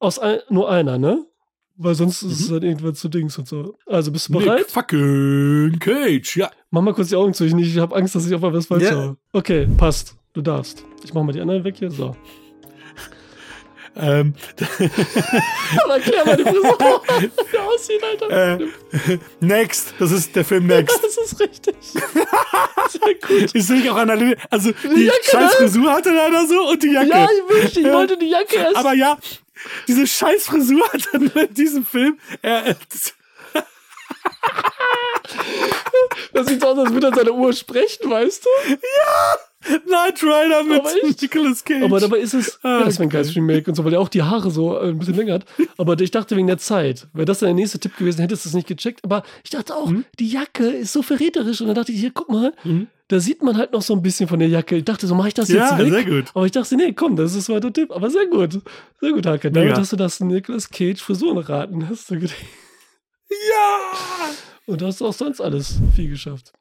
aus 0.00 0.18
ein, 0.18 0.40
nur 0.48 0.68
einer, 0.70 0.98
ne? 0.98 1.24
Weil 1.76 1.94
sonst 1.94 2.22
ist 2.22 2.24
Mhm. 2.24 2.30
es 2.44 2.48
dann 2.48 2.62
irgendwann 2.62 2.94
zu 2.94 3.08
Dings 3.08 3.38
und 3.38 3.46
so. 3.46 3.76
Also 3.86 4.10
bist 4.10 4.28
du 4.28 4.32
bereit? 4.32 4.58
Nick 4.60 4.70
fucking 4.70 5.78
Cage. 5.78 6.36
Ja. 6.36 6.50
Mach 6.70 6.82
mal 6.82 6.94
kurz 6.94 7.08
die 7.10 7.16
Augen 7.16 7.34
zu. 7.34 7.44
Ich, 7.44 7.54
nicht, 7.54 7.68
ich 7.68 7.78
habe 7.78 7.94
Angst, 7.94 8.14
dass 8.14 8.26
ich 8.26 8.34
auf 8.34 8.42
einmal 8.42 8.58
was 8.58 8.66
falsch 8.66 8.84
Ja. 8.84 8.90
habe. 8.96 9.16
Okay, 9.32 9.68
passt. 9.76 10.16
Du 10.32 10.40
darfst. 10.40 10.84
Ich 11.04 11.12
mach 11.14 11.22
mal 11.22 11.32
die 11.32 11.40
anderen 11.40 11.62
weg 11.62 11.76
hier. 11.78 11.90
So. 11.90 12.16
Ähm, 13.96 14.34
Aber 15.84 15.94
erklär 15.94 16.24
mal 16.24 16.36
die 16.36 16.42
Frisur. 16.42 17.02
wie 17.50 17.58
aussieht, 17.58 18.02
Alter. 18.02 18.56
äh, 18.58 19.18
next. 19.40 19.94
Das 19.98 20.10
ist 20.10 20.34
der 20.34 20.44
Film 20.44 20.66
Next. 20.66 21.00
Das 21.02 21.16
ist 21.32 21.38
richtig. 21.40 21.76
Sehr 21.92 23.14
gut. 23.26 23.54
Ich 23.54 23.66
sehe 23.66 23.92
auch 23.92 23.96
an 23.96 24.08
der 24.08 24.36
Also, 24.50 24.72
die 24.72 25.04
Jacke, 25.04 25.24
scheiß 25.24 25.52
ne? 25.52 25.56
Frisur 25.58 25.92
hatte 25.92 26.10
er 26.10 26.30
da 26.30 26.44
so 26.46 26.70
und 26.70 26.82
die 26.82 26.90
Jacke. 26.92 27.08
Ja, 27.08 27.24
ich 27.26 27.54
wünschte, 27.54 27.80
ich 27.80 27.86
wollte 27.86 28.16
die 28.16 28.28
Jacke 28.30 28.56
erst. 28.56 28.76
Aber 28.76 28.94
ja, 28.94 29.16
diese 29.86 30.06
scheiß 30.06 30.46
Frisur 30.46 30.86
hat 30.92 31.08
er 31.12 31.20
nur 31.20 31.36
in 31.36 31.54
diesem 31.54 31.86
Film. 31.86 32.18
Er, 32.42 32.64
das 36.32 36.46
sieht 36.46 36.60
so 36.60 36.68
aus, 36.68 36.78
als 36.78 36.92
würde 36.92 37.06
er 37.06 37.12
an 37.12 37.18
seiner 37.18 37.32
Uhr 37.32 37.52
sprechen, 37.52 38.10
weißt 38.10 38.44
du? 38.44 38.48
Knight 39.86 40.22
Rider 40.22 40.62
mit 40.64 40.80
Aber? 40.80 40.90
Nicolas 41.20 41.64
Cage. 41.64 41.82
Aber 41.84 42.00
dabei 42.00 42.18
ist 42.18 42.34
es, 42.34 42.58
Ah, 42.62 42.80
ja, 42.80 42.84
das 42.84 42.98
wäre 42.98 43.08
ein 43.18 43.26
Remake 43.28 43.68
und 43.70 43.74
so, 43.74 43.84
weil 43.84 43.94
er 43.94 44.00
auch 44.00 44.08
die 44.08 44.22
Haare 44.22 44.50
so 44.50 44.76
äh, 44.78 44.88
ein 44.88 44.98
bisschen 44.98 45.14
länger 45.16 45.34
hat. 45.34 45.46
Aber 45.78 45.98
ich 46.00 46.10
dachte 46.10 46.36
wegen 46.36 46.46
der 46.46 46.58
Zeit, 46.58 47.08
wäre 47.12 47.24
das 47.24 47.38
dann 47.38 47.48
der 47.48 47.54
nächste 47.54 47.78
Tipp 47.78 47.96
gewesen, 47.96 48.20
hättest 48.20 48.44
du 48.44 48.48
es 48.50 48.54
nicht 48.54 48.66
gecheckt. 48.68 49.02
Aber 49.04 49.22
ich 49.42 49.50
dachte 49.50 49.74
auch, 49.74 49.92
die 50.18 50.28
Jacke 50.28 50.66
ist 50.68 50.92
so 50.92 51.02
verräterisch. 51.02 51.60
Und 51.60 51.68
dann 51.68 51.76
dachte 51.76 51.92
ich, 51.92 52.00
hier, 52.00 52.10
guck 52.12 52.28
mal, 52.28 52.52
Mhm. 52.64 52.88
da 53.08 53.20
sieht 53.20 53.42
man 53.42 53.56
halt 53.56 53.72
noch 53.72 53.82
so 53.82 53.94
ein 53.94 54.02
bisschen 54.02 54.28
von 54.28 54.38
der 54.38 54.48
Jacke. 54.48 54.76
Ich 54.76 54.84
dachte 54.84 55.06
so, 55.06 55.14
mache 55.14 55.28
ich 55.28 55.34
das 55.34 55.48
Ja, 55.48 55.78
jetzt 55.78 55.92
weg? 55.92 56.04
sehr 56.04 56.14
gut. 56.22 56.30
Aber 56.34 56.46
ich 56.46 56.52
dachte, 56.52 56.76
nee, 56.76 56.92
komm, 56.92 57.16
das 57.16 57.34
ist 57.34 57.48
weiter 57.48 57.72
Tipp. 57.72 57.90
Aber 57.90 58.10
sehr 58.10 58.26
gut. 58.26 58.60
Sehr 59.00 59.12
gut, 59.12 59.26
Hake. 59.26 59.50
Damit 59.50 59.68
Mega. 59.70 59.80
hast 59.80 59.92
du 59.92 59.96
das 59.96 60.20
Nicolas 60.20 60.68
Cage 60.70 61.00
Frisuren 61.00 61.38
raten. 61.38 61.88
Hast 61.88 62.10
du 62.10 62.14
gedacht. 62.18 62.36
ja! 63.30 64.30
Und 64.66 64.80
du 64.80 64.86
hast 64.86 65.02
auch 65.02 65.12
sonst 65.12 65.40
alles 65.42 65.78
viel 65.94 66.08
geschafft. 66.08 66.52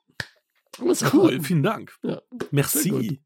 Das 0.80 1.02
ist 1.02 1.14
Cool, 1.14 1.40
vielen 1.42 1.64
Dank. 1.64 1.94
Ja, 2.04 2.22
Merci. 2.52 3.22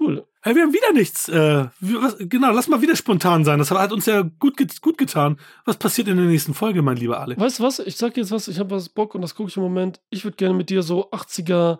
cool. 0.00 0.26
Hey, 0.44 0.54
wir 0.56 0.62
haben 0.62 0.72
wieder 0.72 0.92
nichts. 0.92 1.28
Äh, 1.28 1.66
was, 1.80 2.16
genau, 2.18 2.50
lass 2.52 2.66
mal 2.68 2.80
wieder 2.82 2.96
spontan 2.96 3.44
sein. 3.44 3.58
Das 3.58 3.70
hat 3.70 3.92
uns 3.92 4.06
ja 4.06 4.22
gut, 4.22 4.56
ge- 4.56 4.66
gut 4.80 4.98
getan. 4.98 5.38
Was 5.64 5.76
passiert 5.76 6.08
in 6.08 6.16
der 6.16 6.26
nächsten 6.26 6.54
Folge, 6.54 6.82
mein 6.82 6.96
lieber 6.96 7.20
Alex? 7.20 7.40
Weißt 7.40 7.58
du 7.58 7.62
was? 7.62 7.78
Ich 7.78 7.96
sag 7.96 8.16
jetzt 8.16 8.30
was, 8.32 8.48
ich 8.48 8.58
habe 8.58 8.70
was 8.72 8.88
Bock 8.88 9.14
und 9.14 9.20
das 9.22 9.34
gucke 9.34 9.50
ich 9.50 9.56
im 9.56 9.62
Moment. 9.62 10.00
Ich 10.10 10.24
würde 10.24 10.36
gerne 10.36 10.54
mit 10.54 10.68
dir 10.70 10.82
so 10.82 11.10
80er, 11.10 11.78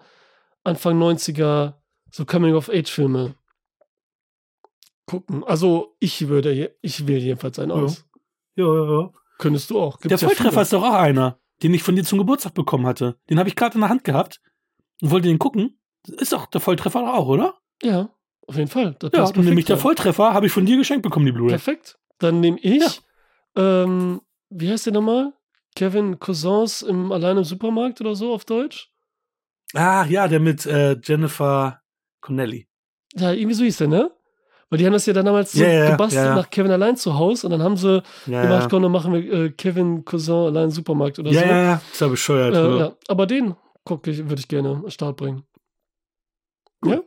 Anfang 0.62 1.00
90er, 1.00 1.74
so 2.10 2.24
Coming-of-Age-Filme 2.24 3.34
gucken. 5.06 5.42
Also 5.44 5.96
ich 5.98 6.28
würde, 6.28 6.76
ich 6.80 7.06
wähle 7.06 7.18
jedenfalls 7.20 7.58
einen 7.58 7.70
Ja. 7.70 7.76
aus. 7.76 8.04
Ja, 8.56 8.64
ja, 8.66 9.00
ja. 9.00 9.10
Könntest 9.38 9.70
du 9.70 9.80
auch. 9.80 9.96
Der 9.98 10.08
Gibt's 10.10 10.22
ja 10.22 10.28
Volltreffer 10.28 10.50
viele. 10.50 10.62
ist 10.62 10.72
doch 10.72 10.82
auch 10.84 10.94
einer, 10.94 11.38
den 11.62 11.74
ich 11.74 11.82
von 11.82 11.96
dir 11.96 12.04
zum 12.04 12.18
Geburtstag 12.18 12.54
bekommen 12.54 12.86
hatte. 12.86 13.16
Den 13.28 13.38
habe 13.38 13.48
ich 13.48 13.56
gerade 13.56 13.74
in 13.74 13.80
der 13.80 13.88
Hand 13.90 14.04
gehabt 14.04 14.40
und 15.02 15.10
wollte 15.10 15.28
den 15.28 15.38
gucken. 15.38 15.78
Ist 16.06 16.32
doch 16.32 16.46
der 16.46 16.60
Volltreffer 16.62 17.12
auch, 17.14 17.26
oder? 17.28 17.54
Ja, 17.82 18.08
auf 18.46 18.56
jeden 18.56 18.68
Fall. 18.70 18.96
Das 18.98 19.10
Ja, 19.12 19.24
und 19.24 19.36
nämlich 19.44 19.66
der. 19.66 19.76
Volltreffer 19.76 20.32
habe 20.32 20.46
ich 20.46 20.52
von 20.52 20.64
dir 20.64 20.76
geschenkt 20.78 21.02
bekommen, 21.02 21.26
die 21.26 21.32
Blu-ray. 21.32 21.50
Perfekt. 21.50 21.98
Dann 22.18 22.40
nehme 22.40 22.58
ich, 22.60 23.02
ähm, 23.56 24.20
wie 24.48 24.70
heißt 24.70 24.86
der 24.86 24.92
nochmal? 24.94 25.32
Kevin 25.74 26.18
Cousins 26.18 26.82
im 26.82 27.12
Allein 27.12 27.36
im 27.38 27.44
Supermarkt 27.44 28.00
oder 28.00 28.14
so 28.14 28.32
auf 28.32 28.44
Deutsch? 28.44 28.90
Ah, 29.74 30.04
ja, 30.06 30.28
der 30.28 30.38
mit 30.40 30.66
äh, 30.66 30.96
Jennifer 31.02 31.80
Connelly. 32.20 32.68
Ja, 33.16 33.32
irgendwie 33.32 33.54
so 33.54 33.64
hieß 33.64 33.78
der, 33.78 33.88
ne? 33.88 34.10
Weil 34.68 34.78
die 34.78 34.86
haben 34.86 34.92
das 34.92 35.06
ja 35.06 35.12
dann 35.12 35.26
damals 35.26 35.52
so 35.52 35.62
Ja, 35.62 35.68
ja, 35.70 35.90
gebastelt 35.90 36.24
ja, 36.24 36.30
ja. 36.30 36.36
nach 36.36 36.50
Kevin 36.50 36.70
allein 36.70 36.96
zu 36.96 37.18
Hause 37.18 37.46
und 37.46 37.50
dann 37.52 37.62
haben 37.62 37.76
sie 37.76 38.02
Ja, 38.26 38.42
gemacht, 38.42 38.62
ja. 38.64 38.68
komm, 38.68 38.82
dann 38.82 38.92
machen 38.92 39.12
wir 39.12 39.32
äh, 39.32 39.50
Kevin 39.50 40.04
Cousin 40.04 40.34
allein 40.46 40.64
im 40.64 40.70
Supermarkt 40.70 41.18
oder 41.18 41.30
Ja, 41.30 41.40
so. 41.40 41.46
ja, 41.46 41.62
ja. 41.62 41.80
Ist 41.92 42.00
ja 42.00 42.08
bescheuert. 42.08 42.54
Äh, 42.54 42.78
ja. 42.78 42.92
Aber 43.08 43.26
den 43.26 43.54
gucke 43.84 44.10
ich, 44.10 44.18
würde 44.18 44.40
ich 44.40 44.48
gerne 44.48 44.82
an 44.84 44.90
Start 44.90 45.16
bringen. 45.16 45.44
Ja? 46.84 47.02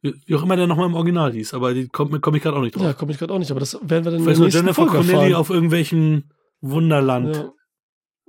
Wie 0.00 0.14
wie 0.26 0.34
auch 0.36 0.42
immer 0.42 0.56
der 0.56 0.66
nochmal 0.66 0.86
im 0.86 0.94
Original 0.94 1.32
hieß, 1.32 1.54
aber 1.54 1.74
die 1.74 1.88
komme 1.88 2.20
komm 2.20 2.34
ich 2.36 2.42
gerade 2.42 2.56
auch 2.56 2.62
nicht 2.62 2.76
drauf. 2.76 2.84
Ja, 2.84 2.92
komme 2.92 3.12
ich 3.12 3.18
gerade 3.18 3.34
auch 3.34 3.38
nicht, 3.38 3.50
aber 3.50 3.60
das 3.60 3.74
werden 3.82 4.04
wir 4.04 4.12
dann 4.12 4.20
ich 4.20 4.20
in 4.20 4.24
der 4.26 4.36
nur 4.36 4.44
nächsten 4.44 4.58
Jennifer 4.58 4.74
Folge 4.74 4.96
Connelly 4.96 5.12
erfahren. 5.12 5.34
auf 5.34 5.50
irgendwelchen 5.50 6.32
Wunderland-Dingern. 6.60 7.50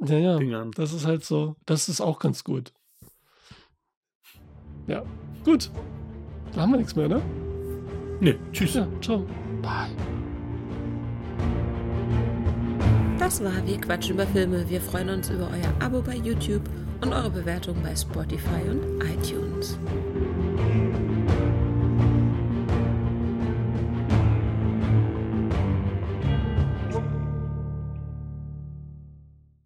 Ja. 0.07 0.39
ja, 0.39 0.41
ja, 0.41 0.65
das 0.75 0.93
ist 0.93 1.05
halt 1.05 1.23
so, 1.23 1.55
das 1.65 1.89
ist 1.89 2.01
auch 2.01 2.19
ganz 2.19 2.43
gut. 2.43 2.73
Ja, 4.87 5.03
gut. 5.45 5.69
Da 6.53 6.61
haben 6.61 6.71
wir 6.71 6.77
nichts 6.77 6.95
mehr, 6.95 7.07
ne? 7.07 7.21
Nee, 8.19 8.35
tschüss. 8.51 8.73
Ja, 8.73 8.87
ciao. 9.01 9.25
Bye. 9.61 9.95
Das 13.19 13.43
war 13.43 13.67
Wir 13.67 13.79
quatschen 13.79 14.15
über 14.15 14.25
Filme. 14.25 14.67
Wir 14.67 14.81
freuen 14.81 15.09
uns 15.09 15.29
über 15.29 15.51
euer 15.51 15.85
Abo 15.85 16.01
bei 16.01 16.15
YouTube 16.15 16.63
und 17.01 17.13
eure 17.13 17.29
Bewertung 17.29 17.81
bei 17.81 17.95
Spotify 17.95 18.69
und 18.69 19.01
iTunes. 19.03 19.77